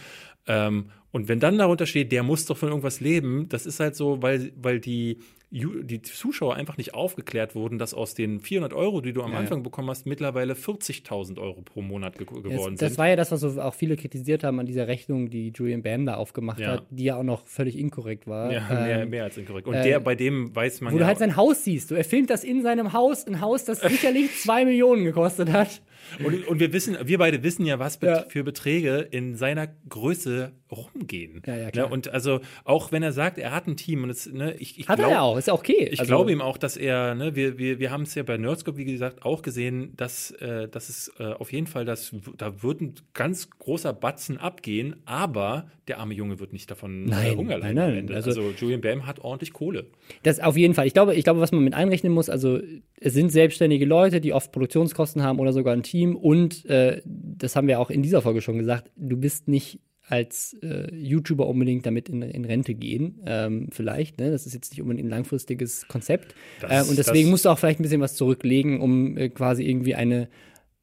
Ähm, 0.48 0.86
und 1.12 1.28
wenn 1.28 1.38
dann 1.38 1.58
darunter 1.58 1.86
steht, 1.86 2.10
der 2.10 2.24
muss 2.24 2.44
doch 2.46 2.56
von 2.56 2.70
irgendwas 2.70 2.98
leben, 2.98 3.46
das 3.50 3.66
ist 3.66 3.78
halt 3.78 3.94
so, 3.94 4.20
weil, 4.20 4.50
weil 4.56 4.80
die 4.80 5.18
die 5.52 6.00
Zuschauer 6.00 6.54
einfach 6.56 6.78
nicht 6.78 6.94
aufgeklärt 6.94 7.54
wurden, 7.54 7.78
dass 7.78 7.92
aus 7.92 8.14
den 8.14 8.40
400 8.40 8.72
Euro, 8.72 9.02
die 9.02 9.12
du 9.12 9.22
am 9.22 9.32
Ja, 9.32 9.38
Anfang 9.38 9.62
bekommen 9.62 9.90
hast, 9.90 10.06
mittlerweile 10.06 10.54
40.000 10.54 11.38
Euro 11.38 11.60
pro 11.60 11.82
Monat 11.82 12.16
ge 12.16 12.26
geworden 12.26 12.48
Das, 12.74 12.80
das 12.80 12.88
sind. 12.92 12.98
war 12.98 13.08
ja 13.08 13.16
das, 13.16 13.30
was 13.32 13.40
so 13.42 13.60
auch 13.60 13.74
viele 13.74 13.96
kritisiert 13.96 14.44
haben 14.44 14.58
an 14.60 14.66
dieser 14.66 14.88
Rechnung, 14.88 15.28
die 15.28 15.52
Julian 15.54 15.82
Bam 15.82 16.06
da 16.06 16.14
aufgemacht 16.14 16.60
Ja. 16.60 16.68
hat, 16.72 16.86
die 16.90 17.04
ja 17.04 17.16
auch 17.16 17.22
noch 17.22 17.46
völlig 17.46 17.78
inkorrekt 17.78 18.26
war. 18.26 18.50
ja, 18.50 18.60
mehr, 18.68 19.02
Ähm, 19.02 19.10
mehr 19.10 19.24
als 19.24 19.36
inkorrekt. 19.36 19.68
Und 19.68 19.74
äh, 19.74 19.82
der, 19.82 20.00
bei 20.00 20.14
dem 20.14 20.56
weiß 20.56 20.80
man 20.80 20.94
Wo 20.94 20.96
ja, 20.96 21.02
du 21.02 21.06
halt 21.06 21.18
sein 21.18 21.36
Haus 21.36 21.64
siehst. 21.64 21.90
Du, 21.90 21.96
er 21.96 22.04
filmt 22.04 22.30
das 22.30 22.44
in 22.44 22.62
seinem 22.62 22.94
Haus, 22.94 23.26
ein 23.26 23.40
Haus, 23.42 23.64
das 23.66 23.80
sicherlich 23.82 24.30
zwei 24.40 24.64
Millionen 24.64 25.04
gekostet 25.04 25.52
hat. 25.52 25.82
Und, 26.24 26.46
und 26.46 26.60
wir 26.60 26.72
wissen, 26.72 26.96
wir 27.04 27.18
beide 27.18 27.42
wissen 27.42 27.64
ja, 27.66 27.78
was 27.78 27.98
Ja. 28.02 28.24
für 28.28 28.44
Beträge 28.44 28.98
in 29.10 29.36
seiner 29.36 29.68
Größe 29.88 30.52
rumgehen. 30.70 31.42
Ja, 31.46 31.54
ja, 31.56 31.70
klar. 31.70 31.86
Ne? 31.88 31.92
Und 31.92 32.08
also 32.08 32.40
auch 32.64 32.92
wenn 32.92 33.02
er 33.02 33.12
sagt, 33.12 33.38
er 33.38 33.52
hat 33.54 33.66
ein 33.66 33.76
Team 33.76 34.04
und 34.04 34.10
es, 34.10 34.26
ne, 34.32 34.54
ich, 34.58 34.78
ich 34.78 34.88
Hat 34.88 34.96
glaub, 34.98 35.08
er 35.10 35.14
ja 35.16 35.20
auch, 35.22 35.36
ist 35.36 35.48
ja 35.48 35.54
okay. 35.54 35.88
Ich 35.90 36.00
Also, 36.00 36.10
glaube 36.10 36.32
ihm 36.32 36.40
auch, 36.40 36.56
dass 36.56 36.76
er, 36.76 37.14
ne, 37.14 37.36
wir, 37.36 37.58
wir, 37.58 37.78
wir 37.78 37.90
haben 37.90 38.02
es 38.02 38.14
ja 38.14 38.22
bei 38.22 38.38
Nerdscope, 38.38 38.78
wie 38.78 38.84
gesagt, 38.86 39.22
auch 39.22 39.42
gesehen, 39.42 39.92
dass, 39.96 40.30
äh, 40.32 40.68
dass 40.68 40.88
es 40.88 41.12
äh, 41.18 41.24
auf 41.24 41.52
jeden 41.52 41.66
Fall, 41.66 41.84
dass, 41.84 42.12
da 42.38 42.62
wird 42.62 42.80
ein 42.80 42.94
ganz 43.12 43.50
großer 43.50 43.92
Batzen 43.92 44.38
abgehen, 44.38 44.96
aber 45.04 45.70
der 45.88 45.98
arme 45.98 46.14
Junge 46.14 46.38
wird 46.40 46.52
nicht 46.54 46.70
davon 46.70 47.06
äh, 47.06 47.10
Nein, 47.10 47.36
Hunger 47.36 47.58
leiden 47.58 47.76
nein, 47.76 48.04
nein. 48.06 48.14
Also- 48.14 48.30
Also, 48.30 48.50
Julian 48.56 48.80
Bam 48.80 49.06
hat 49.06 49.18
ordentlich 49.18 49.52
Kohle. 49.52 49.86
Das 50.22 50.40
auf 50.40 50.56
jeden 50.56 50.72
Fall. 50.74 50.86
Ich 50.86 50.94
glaube, 50.94 51.14
ich 51.14 51.24
glaube, 51.24 51.40
was 51.40 51.52
man 51.52 51.62
mit 51.64 51.74
einrechnen 51.74 52.12
muss, 52.12 52.30
also 52.30 52.60
es 52.98 53.12
sind 53.12 53.30
selbstständige 53.30 53.84
Leute, 53.84 54.20
die 54.22 54.32
oft 54.32 54.52
Produktionskosten 54.52 55.22
haben 55.22 55.38
oder 55.38 55.52
sogar 55.52 55.74
ein 55.74 55.82
Team. 55.82 55.91
Und 56.16 56.64
äh, 56.66 57.02
das 57.04 57.54
haben 57.56 57.68
wir 57.68 57.78
auch 57.80 57.90
in 57.90 58.02
dieser 58.02 58.22
Folge 58.22 58.40
schon 58.40 58.58
gesagt, 58.58 58.90
du 58.96 59.16
bist 59.16 59.48
nicht 59.48 59.80
als 60.08 60.56
äh, 60.62 60.92
YouTuber 60.94 61.46
unbedingt 61.46 61.86
damit 61.86 62.08
in, 62.08 62.22
in 62.22 62.44
Rente 62.44 62.74
gehen, 62.74 63.20
ähm, 63.24 63.68
vielleicht. 63.70 64.18
Ne? 64.18 64.30
Das 64.30 64.46
ist 64.46 64.52
jetzt 64.52 64.72
nicht 64.72 64.82
unbedingt 64.82 65.06
ein 65.06 65.10
langfristiges 65.10 65.86
Konzept. 65.88 66.34
Das- 66.60 66.86
äh, 66.86 66.90
und 66.90 66.98
deswegen 66.98 67.30
musst 67.30 67.44
du 67.44 67.48
auch 67.50 67.58
vielleicht 67.58 67.78
ein 67.80 67.84
bisschen 67.84 68.00
was 68.00 68.14
zurücklegen, 68.16 68.80
um 68.80 69.16
äh, 69.16 69.28
quasi 69.28 69.64
irgendwie 69.64 69.94
eine 69.94 70.28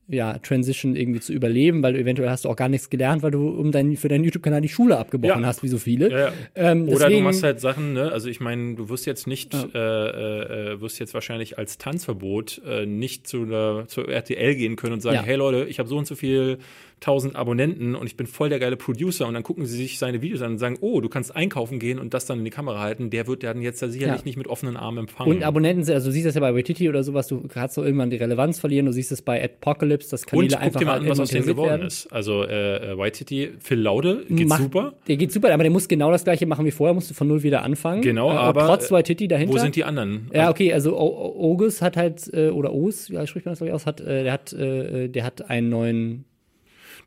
ja, 0.09 0.37
Transition 0.39 0.95
irgendwie 0.95 1.19
zu 1.19 1.31
überleben, 1.33 1.83
weil 1.83 1.93
du 1.93 1.99
eventuell 1.99 2.29
hast 2.29 2.45
du 2.45 2.49
auch 2.49 2.55
gar 2.55 2.67
nichts 2.67 2.89
gelernt, 2.89 3.21
weil 3.21 3.31
du 3.31 3.47
um 3.49 3.71
dein, 3.71 3.95
für 3.95 4.07
deinen 4.07 4.23
YouTube-Kanal 4.23 4.61
die 4.61 4.69
Schule 4.69 4.97
abgebrochen 4.97 5.41
Ja. 5.41 5.47
hast, 5.47 5.61
wie 5.63 5.67
so 5.67 5.77
viele. 5.77 6.09
Ja, 6.09 6.17
ja. 6.19 6.33
Ähm, 6.55 6.89
Oder 6.89 7.09
du 7.09 7.19
machst 7.19 7.43
halt 7.43 7.59
Sachen, 7.59 7.93
ne? 7.93 8.11
Also 8.11 8.27
ich 8.27 8.39
meine, 8.39 8.75
du 8.75 8.89
wirst 8.89 9.05
jetzt 9.05 9.27
nicht, 9.27 9.53
äh, 9.53 9.77
äh, 9.77 10.73
äh, 10.73 10.81
wirst 10.81 10.99
jetzt 10.99 11.13
wahrscheinlich 11.13 11.57
als 11.57 11.77
Tanzverbot 11.77 12.61
äh, 12.67 12.85
nicht 12.85 13.27
zu 13.27 13.43
einer, 13.43 13.85
zur 13.87 14.09
RTL 14.09 14.55
gehen 14.55 14.75
können 14.75 14.93
und 14.93 15.01
sagen, 15.01 15.19
hey 15.23 15.35
Leute, 15.35 15.65
ich 15.69 15.79
habe 15.79 15.87
so 15.87 15.97
und 15.97 16.07
so 16.07 16.15
viel 16.15 16.57
tausend 16.99 17.35
Abonnenten 17.35 17.95
und 17.95 18.05
ich 18.07 18.17
bin 18.17 18.27
voll 18.27 18.49
der 18.49 18.59
geile 18.59 18.75
Producer 18.77 19.27
und 19.27 19.33
dann 19.33 19.43
gucken 19.43 19.65
sie 19.65 19.77
sich 19.77 19.97
seine 19.99 20.21
Videos 20.21 20.41
an 20.41 20.51
und 20.53 20.57
sagen, 20.57 20.77
oh, 20.81 20.99
du 21.01 21.09
kannst 21.09 21.35
einkaufen 21.35 21.79
gehen 21.79 21.97
und 21.99 22.13
das 22.13 22.25
dann 22.25 22.39
in 22.39 22.45
die 22.45 22.51
Kamera 22.51 22.79
halten, 22.79 23.09
der 23.09 23.27
wird 23.27 23.43
dann 23.43 23.61
jetzt 23.61 23.81
da 23.81 23.87
sicherlich 23.87 24.19
Ja. 24.21 24.25
nicht 24.25 24.37
mit 24.37 24.47
offenen 24.47 24.75
Armen 24.77 24.99
empfangen. 24.99 25.31
Und 25.31 25.43
Abonnenten, 25.43 25.83
sind- 25.83 25.95
also 25.95 26.07
du 26.07 26.11
siehst 26.13 26.25
das 26.27 26.35
ja 26.35 26.41
bei 26.41 26.53
Waititi 26.53 26.89
oder 26.89 27.03
sowas, 27.03 27.27
du 27.27 27.41
kannst 27.47 27.75
so 27.75 27.83
irgendwann 27.83 28.09
die 28.09 28.17
Relevanz 28.17 28.59
verlieren. 28.59 28.85
Du 28.85 28.91
siehst 28.91 29.11
es 29.11 29.21
bei 29.21 29.43
Apocalypse, 29.43 30.09
dass 30.11 30.25
Kanäle 30.25 30.45
Und 30.47 30.51
guck 30.53 30.61
einfach 30.61 30.79
dir 30.79 30.85
mal 30.85 30.99
an, 30.99 31.07
was 31.09 31.19
aus 31.19 31.29
denen 31.29 31.45
geworden 31.45 31.69
werden. 31.69 31.87
ist. 31.87 32.11
Also 32.11 32.43
äh, 32.43 32.91
äh, 32.93 32.97
White 32.97 33.17
City, 33.17 33.49
Phil 33.59 33.79
Laude, 33.79 34.25
geht 34.29 34.47
Macht- 34.47 34.63
super. 34.63 34.93
Der 35.07 35.17
geht 35.17 35.31
super, 35.31 35.53
aber 35.53 35.63
der 35.63 35.71
muss 35.71 35.87
genau 35.87 36.11
das 36.11 36.23
gleiche 36.23 36.45
machen 36.45 36.65
wie 36.65 36.71
vorher, 36.71 36.93
musst 36.93 37.09
du 37.09 37.13
von 37.13 37.27
null 37.27 37.43
wieder 37.43 37.63
anfangen. 37.63 38.01
Genau, 38.01 38.29
Äh, 38.31 38.35
aber, 38.35 38.65
trotz 38.67 38.91
Waititi 38.91 39.27
dahinter. 39.27 39.53
Wo 39.53 39.57
sind 39.57 39.75
die 39.75 39.83
anderen? 39.83 40.29
Ja, 40.33 40.49
okay, 40.49 40.73
also 40.73 40.97
O- 40.97 41.01
O- 41.01 41.51
Ogus 41.51 41.81
hat 41.81 41.97
halt, 41.97 42.29
äh, 42.33 42.49
oder 42.49 42.73
Os, 42.73 43.07
ja, 43.07 43.25
spricht 43.25 43.45
man 43.45 43.53
das 43.53 43.59
glaube 43.59 43.69
ich 43.69 43.73
aus, 43.75 43.85
hat, 43.85 44.01
äh, 44.01 44.23
der 44.23 44.33
hat, 44.33 44.53
äh, 44.53 45.07
der 45.07 45.23
hat 45.23 45.49
einen 45.49 45.69
neuen 45.69 46.25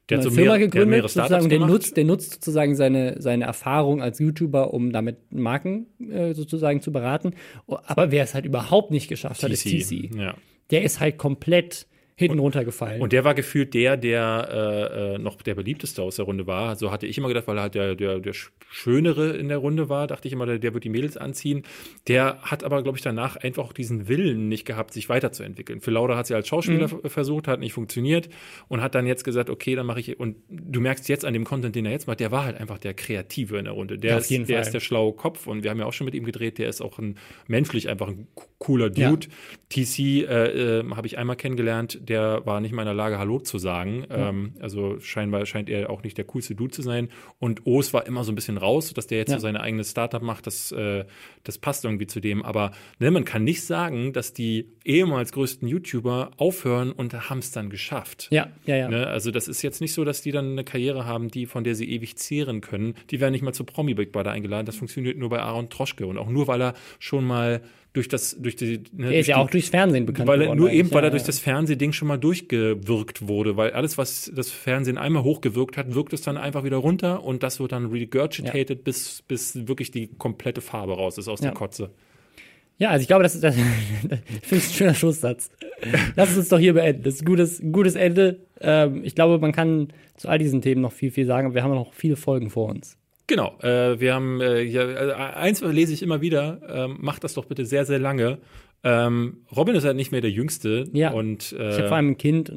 der 0.08 0.18
eine 0.18 0.24
hat 0.26 0.30
so 0.32 0.36
Firma 0.36 0.52
mehr, 0.52 0.58
gegründet, 0.66 0.90
mehrere 0.90 1.08
sozusagen, 1.08 1.48
der 1.48 1.60
nutzt, 1.60 1.96
der 1.96 2.04
nutzt 2.04 2.32
sozusagen 2.34 2.74
seine, 2.74 3.20
seine 3.20 3.44
Erfahrung 3.44 4.02
als 4.02 4.18
YouTuber, 4.18 4.74
um 4.74 4.92
damit 4.92 5.32
Marken 5.32 5.86
äh, 6.00 6.34
sozusagen 6.34 6.80
zu 6.80 6.92
beraten. 6.92 7.34
Aber 7.66 8.10
wer 8.10 8.24
es 8.24 8.34
halt 8.34 8.44
überhaupt 8.44 8.90
nicht 8.90 9.08
geschafft 9.08 9.42
hat, 9.42 9.50
ist 9.50 9.64
TC. 9.64 10.10
Ja. 10.16 10.34
Der 10.70 10.82
ist 10.82 11.00
halt 11.00 11.18
komplett 11.18 11.86
hinten 12.22 12.38
runtergefallen. 12.38 13.02
Und 13.02 13.12
der 13.12 13.24
war 13.24 13.34
gefühlt 13.34 13.74
der, 13.74 13.96
der 13.96 14.48
äh, 14.92 15.14
äh, 15.14 15.18
noch 15.18 15.36
der 15.42 15.54
beliebteste 15.54 16.02
aus 16.02 16.16
der 16.16 16.24
Runde 16.24 16.46
war. 16.46 16.76
So 16.76 16.90
hatte 16.90 17.06
ich 17.06 17.18
immer 17.18 17.28
gedacht, 17.28 17.46
weil 17.46 17.58
er 17.58 17.62
halt 17.62 17.74
der, 17.74 17.94
der, 17.94 18.18
der 18.20 18.32
Sch- 18.34 18.48
Schönere 18.70 19.36
in 19.36 19.48
der 19.48 19.58
Runde 19.58 19.88
war, 19.88 20.06
dachte 20.06 20.26
ich 20.28 20.32
immer, 20.32 20.46
der, 20.46 20.58
der 20.58 20.72
wird 20.74 20.84
die 20.84 20.88
Mädels 20.88 21.16
anziehen. 21.16 21.62
Der 22.08 22.38
hat 22.42 22.64
aber, 22.64 22.82
glaube 22.82 22.96
ich, 22.98 23.02
danach 23.04 23.36
einfach 23.36 23.64
auch 23.64 23.72
diesen 23.74 24.08
Willen 24.08 24.48
nicht 24.48 24.64
gehabt, 24.64 24.92
sich 24.94 25.08
weiterzuentwickeln. 25.08 25.80
Für 25.80 25.90
Laura 25.90 26.16
hat 26.16 26.26
sie 26.26 26.34
als 26.34 26.48
Schauspieler 26.48 26.88
Mhm. 26.88 27.08
versucht, 27.10 27.48
hat 27.48 27.60
nicht 27.60 27.72
funktioniert 27.74 28.28
und 28.68 28.80
hat 28.80 28.94
dann 28.94 29.06
jetzt 29.06 29.24
gesagt, 29.24 29.50
okay, 29.50 29.74
dann 29.74 29.84
mache 29.86 30.00
ich. 30.00 30.18
Und 30.18 30.36
du 30.48 30.80
merkst 30.80 31.08
jetzt 31.08 31.24
an 31.24 31.32
dem 31.34 31.44
Content, 31.44 31.76
den 31.76 31.84
er 31.86 31.92
jetzt 31.92 32.06
macht, 32.06 32.20
der 32.20 32.30
war 32.30 32.44
halt 32.44 32.58
einfach 32.58 32.78
der 32.78 32.94
Kreative 32.94 33.58
in 33.58 33.64
der 33.64 33.74
Runde. 33.74 33.98
Der, 33.98 34.18
ist, 34.18 34.30
der 34.30 34.60
ist 34.60 34.70
der 34.72 34.80
schlaue 34.80 35.12
Kopf 35.12 35.46
und 35.46 35.62
wir 35.64 35.70
haben 35.70 35.78
ja 35.78 35.86
auch 35.86 35.92
schon 35.92 36.04
mit 36.06 36.14
ihm 36.14 36.24
gedreht, 36.24 36.58
der 36.58 36.68
ist 36.68 36.80
auch 36.80 36.98
ein 36.98 37.16
menschlich 37.48 37.88
einfach 37.88 38.08
ein 38.08 38.26
cooler 38.58 38.90
Ja. 38.96 39.10
Dude. 39.10 39.26
TC 39.68 39.98
äh, 39.98 40.80
äh, 40.80 40.84
habe 40.94 41.06
ich 41.06 41.18
einmal 41.18 41.36
kennengelernt, 41.36 42.00
der 42.12 42.44
war 42.46 42.60
nicht 42.60 42.72
mal 42.72 42.82
in 42.82 42.86
der 42.86 42.94
Lage, 42.94 43.18
Hallo 43.18 43.40
zu 43.40 43.58
sagen. 43.58 44.04
Ähm, 44.10 44.52
also 44.60 45.00
scheinbar 45.00 45.44
scheint 45.46 45.68
er 45.70 45.90
auch 45.90 46.02
nicht 46.02 46.16
der 46.18 46.24
coolste 46.26 46.54
Dude 46.54 46.70
zu 46.72 46.82
sein. 46.82 47.08
Und 47.38 47.66
O's 47.66 47.92
war 47.92 48.06
immer 48.06 48.22
so 48.24 48.32
ein 48.32 48.34
bisschen 48.34 48.58
raus, 48.58 48.92
dass 48.94 49.06
der 49.06 49.18
jetzt 49.18 49.30
Ja. 49.30 49.38
so 49.38 49.42
seine 49.42 49.60
eigene 49.60 49.84
Startup 49.84 50.22
macht, 50.22 50.46
das, 50.46 50.70
äh, 50.72 51.04
das 51.44 51.58
passt 51.58 51.84
irgendwie 51.84 52.06
zu 52.06 52.20
dem. 52.20 52.42
Aber 52.44 52.70
ne, 52.98 53.10
man 53.10 53.24
kann 53.24 53.44
nicht 53.44 53.62
sagen, 53.64 54.12
dass 54.12 54.32
die 54.32 54.66
ehemals 54.84 55.32
größten 55.32 55.66
YouTuber 55.66 56.30
aufhören 56.36 56.92
und 56.92 57.30
haben 57.30 57.38
es 57.38 57.50
dann 57.52 57.70
geschafft. 57.70 58.28
ja, 58.30 58.48
ja, 58.66 58.76
ja. 58.76 58.88
Ne? 58.88 59.06
Also 59.06 59.30
das 59.30 59.48
ist 59.48 59.62
jetzt 59.62 59.80
nicht 59.80 59.92
so, 59.94 60.04
dass 60.04 60.22
die 60.22 60.30
dann 60.32 60.52
eine 60.52 60.64
Karriere 60.64 61.06
haben, 61.06 61.28
die 61.28 61.46
von 61.46 61.64
der 61.64 61.74
sie 61.74 61.90
ewig 61.90 62.16
zehren 62.16 62.60
können. 62.60 62.94
Die 63.10 63.20
werden 63.20 63.32
nicht 63.32 63.42
mal 63.42 63.52
zu 63.54 63.64
Promi 63.64 63.94
Big 63.94 64.12
Brother 64.12 64.30
eingeladen. 64.32 64.66
Das 64.66 64.76
funktioniert 64.76 65.16
nur 65.18 65.30
bei 65.30 65.40
Aaron 65.40 65.70
Troschke 65.70 66.06
und 66.06 66.18
auch 66.18 66.28
nur, 66.28 66.46
weil 66.46 66.60
er 66.62 66.74
schon 66.98 67.26
mal 67.26 67.62
durch 67.92 68.08
das, 68.08 68.36
durch 68.40 68.56
die, 68.56 68.82
ne, 68.92 69.10
Der 69.10 69.20
ist 69.20 69.26
ja 69.26 69.36
auch 69.36 69.50
durchs 69.50 69.68
Fernsehen 69.68 70.06
bekannt 70.06 70.26
weil 70.26 70.40
er, 70.42 70.54
nur 70.54 70.70
eben, 70.70 70.90
weil 70.92 71.02
ja, 71.02 71.08
er 71.08 71.10
durch 71.10 71.22
ja. 71.22 71.26
das 71.26 71.38
Fernsehding 71.40 71.92
schon 71.92 72.08
mal 72.08 72.16
durchgewirkt 72.16 73.28
wurde, 73.28 73.56
weil 73.56 73.72
alles, 73.72 73.98
was 73.98 74.32
das 74.34 74.50
Fernsehen 74.50 74.96
einmal 74.96 75.22
hochgewirkt 75.24 75.76
hat, 75.76 75.94
wirkt 75.94 76.12
es 76.14 76.22
dann 76.22 76.38
einfach 76.38 76.64
wieder 76.64 76.78
runter 76.78 77.22
und 77.22 77.42
das 77.42 77.60
wird 77.60 77.72
dann 77.72 77.86
regurgitated, 77.86 78.82
bis, 78.82 79.22
bis 79.22 79.66
wirklich 79.68 79.90
die 79.90 80.08
komplette 80.08 80.62
Farbe 80.62 80.94
raus 80.94 81.18
ist 81.18 81.28
aus 81.28 81.40
Ja. 81.40 81.48
der 81.48 81.54
Kotze. 81.54 81.90
Ja, 82.78 82.90
also 82.90 83.02
ich 83.02 83.08
glaube, 83.08 83.22
das 83.22 83.34
ist, 83.34 83.44
das, 83.44 83.54
das 84.08 84.18
finde 84.42 84.64
ich 84.64 84.70
ein 84.70 84.74
schöner 84.74 84.94
Schlusssatz. 84.94 85.50
Lass 86.16 86.30
es 86.30 86.38
uns 86.38 86.48
doch 86.48 86.58
hier 86.58 86.72
beenden. 86.72 87.02
Das 87.02 87.14
ist 87.14 87.22
ein 87.22 87.26
gutes, 87.26 87.60
ein 87.60 87.72
gutes 87.72 87.94
Ende. 87.94 88.40
Ähm, 88.60 89.04
ich 89.04 89.14
glaube, 89.14 89.38
man 89.38 89.52
kann 89.52 89.88
zu 90.16 90.28
all 90.28 90.38
diesen 90.38 90.62
Themen 90.62 90.80
noch 90.80 90.92
viel, 90.92 91.10
viel 91.10 91.26
sagen, 91.26 91.46
aber 91.46 91.54
wir 91.54 91.62
haben 91.62 91.74
noch 91.74 91.92
viele 91.92 92.16
Folgen 92.16 92.48
vor 92.48 92.70
uns. 92.70 92.96
Genau, 93.32 93.58
äh, 93.62 93.98
wir 93.98 94.12
haben 94.12 94.42
äh, 94.42 94.62
hier, 94.62 94.82
äh, 94.90 95.12
eins 95.14 95.62
lese 95.62 95.94
ich 95.94 96.02
immer 96.02 96.20
wieder, 96.20 96.60
ähm, 96.68 96.98
macht 97.00 97.24
das 97.24 97.32
doch 97.32 97.46
bitte 97.46 97.64
sehr, 97.64 97.86
sehr 97.86 97.98
lange. 97.98 98.36
Ähm, 98.84 99.38
Robin 99.56 99.74
ist 99.74 99.86
halt 99.86 99.96
nicht 99.96 100.12
mehr 100.12 100.20
der 100.20 100.30
Jüngste 100.30 100.84
Ja. 100.92 101.12
und 101.12 101.50
Ich 101.52 101.58
habe 101.58 101.72
vor 101.78 101.86
äh, 101.86 101.94
allem 101.94 102.08
ein 102.10 102.18
Kind. 102.18 102.52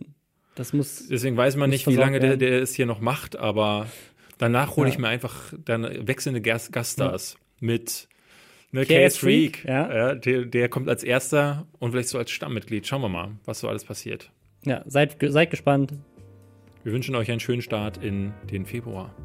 Das 0.56 0.74
muss. 0.74 1.08
deswegen 1.08 1.38
weiß 1.38 1.56
man 1.56 1.70
nicht, 1.70 1.88
wie 1.88 1.96
lange 1.96 2.20
der, 2.20 2.36
der 2.36 2.62
es 2.62 2.74
hier 2.76 2.88
noch 2.88 3.00
macht, 3.00 3.38
aber 3.38 3.88
danach 4.38 4.76
hole 4.76 4.90
ich 4.90 4.96
Ja. 4.96 5.00
mir 5.02 5.08
einfach 5.08 5.54
dann 5.64 5.88
wechselnde 6.06 6.42
Gas 6.42 6.74
Gaststars 6.74 7.38
mit 7.62 8.10
ne, 8.74 8.86
KS 8.86 9.16
Freak. 9.16 9.60
Freak, 9.60 9.64
ja. 9.66 10.14
der, 10.16 10.44
der 10.44 10.68
kommt 10.68 10.90
als 10.90 11.06
erster 11.06 11.68
und 11.80 11.92
vielleicht 11.92 12.10
so 12.10 12.18
als 12.18 12.32
Stammmitglied. 12.32 12.86
Schauen 12.86 13.02
wir 13.02 13.08
mal, 13.08 13.32
was 13.46 13.62
so 13.62 13.70
alles 13.70 13.86
passiert. 13.86 14.30
Ja, 14.66 14.84
seid, 14.88 15.16
seid 15.22 15.52
gespannt. 15.52 15.94
Wir 16.84 16.92
wünschen 16.92 17.16
euch 17.16 17.32
einen 17.32 17.40
schönen 17.40 17.62
Start 17.62 18.04
in 18.04 18.34
den 18.52 18.66
Februar. 18.66 19.16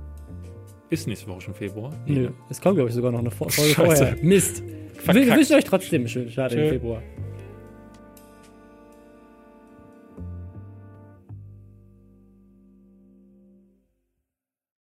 Ist 0.91 1.07
nächste 1.07 1.29
Woche 1.29 1.41
schon 1.41 1.55
Februar? 1.55 1.93
Nö, 2.07 2.31
es 2.49 2.61
kommt, 2.61 2.75
glaube 2.77 2.89
ich, 2.91 2.95
sogar 2.97 3.13
noch 3.13 3.21
eine 3.21 3.31
Folge 3.31 3.53
Scheiße. 3.55 3.75
vorher. 3.75 4.17
Mist. 4.23 4.63
Wir 4.67 5.01
Verkackt. 5.15 5.37
wünschen 5.37 5.57
euch 5.57 5.65
trotzdem 5.65 6.01
einen 6.03 6.09
schönen 6.09 6.31
Start 6.31 6.53
im. 6.53 6.69
Februar. 6.69 7.03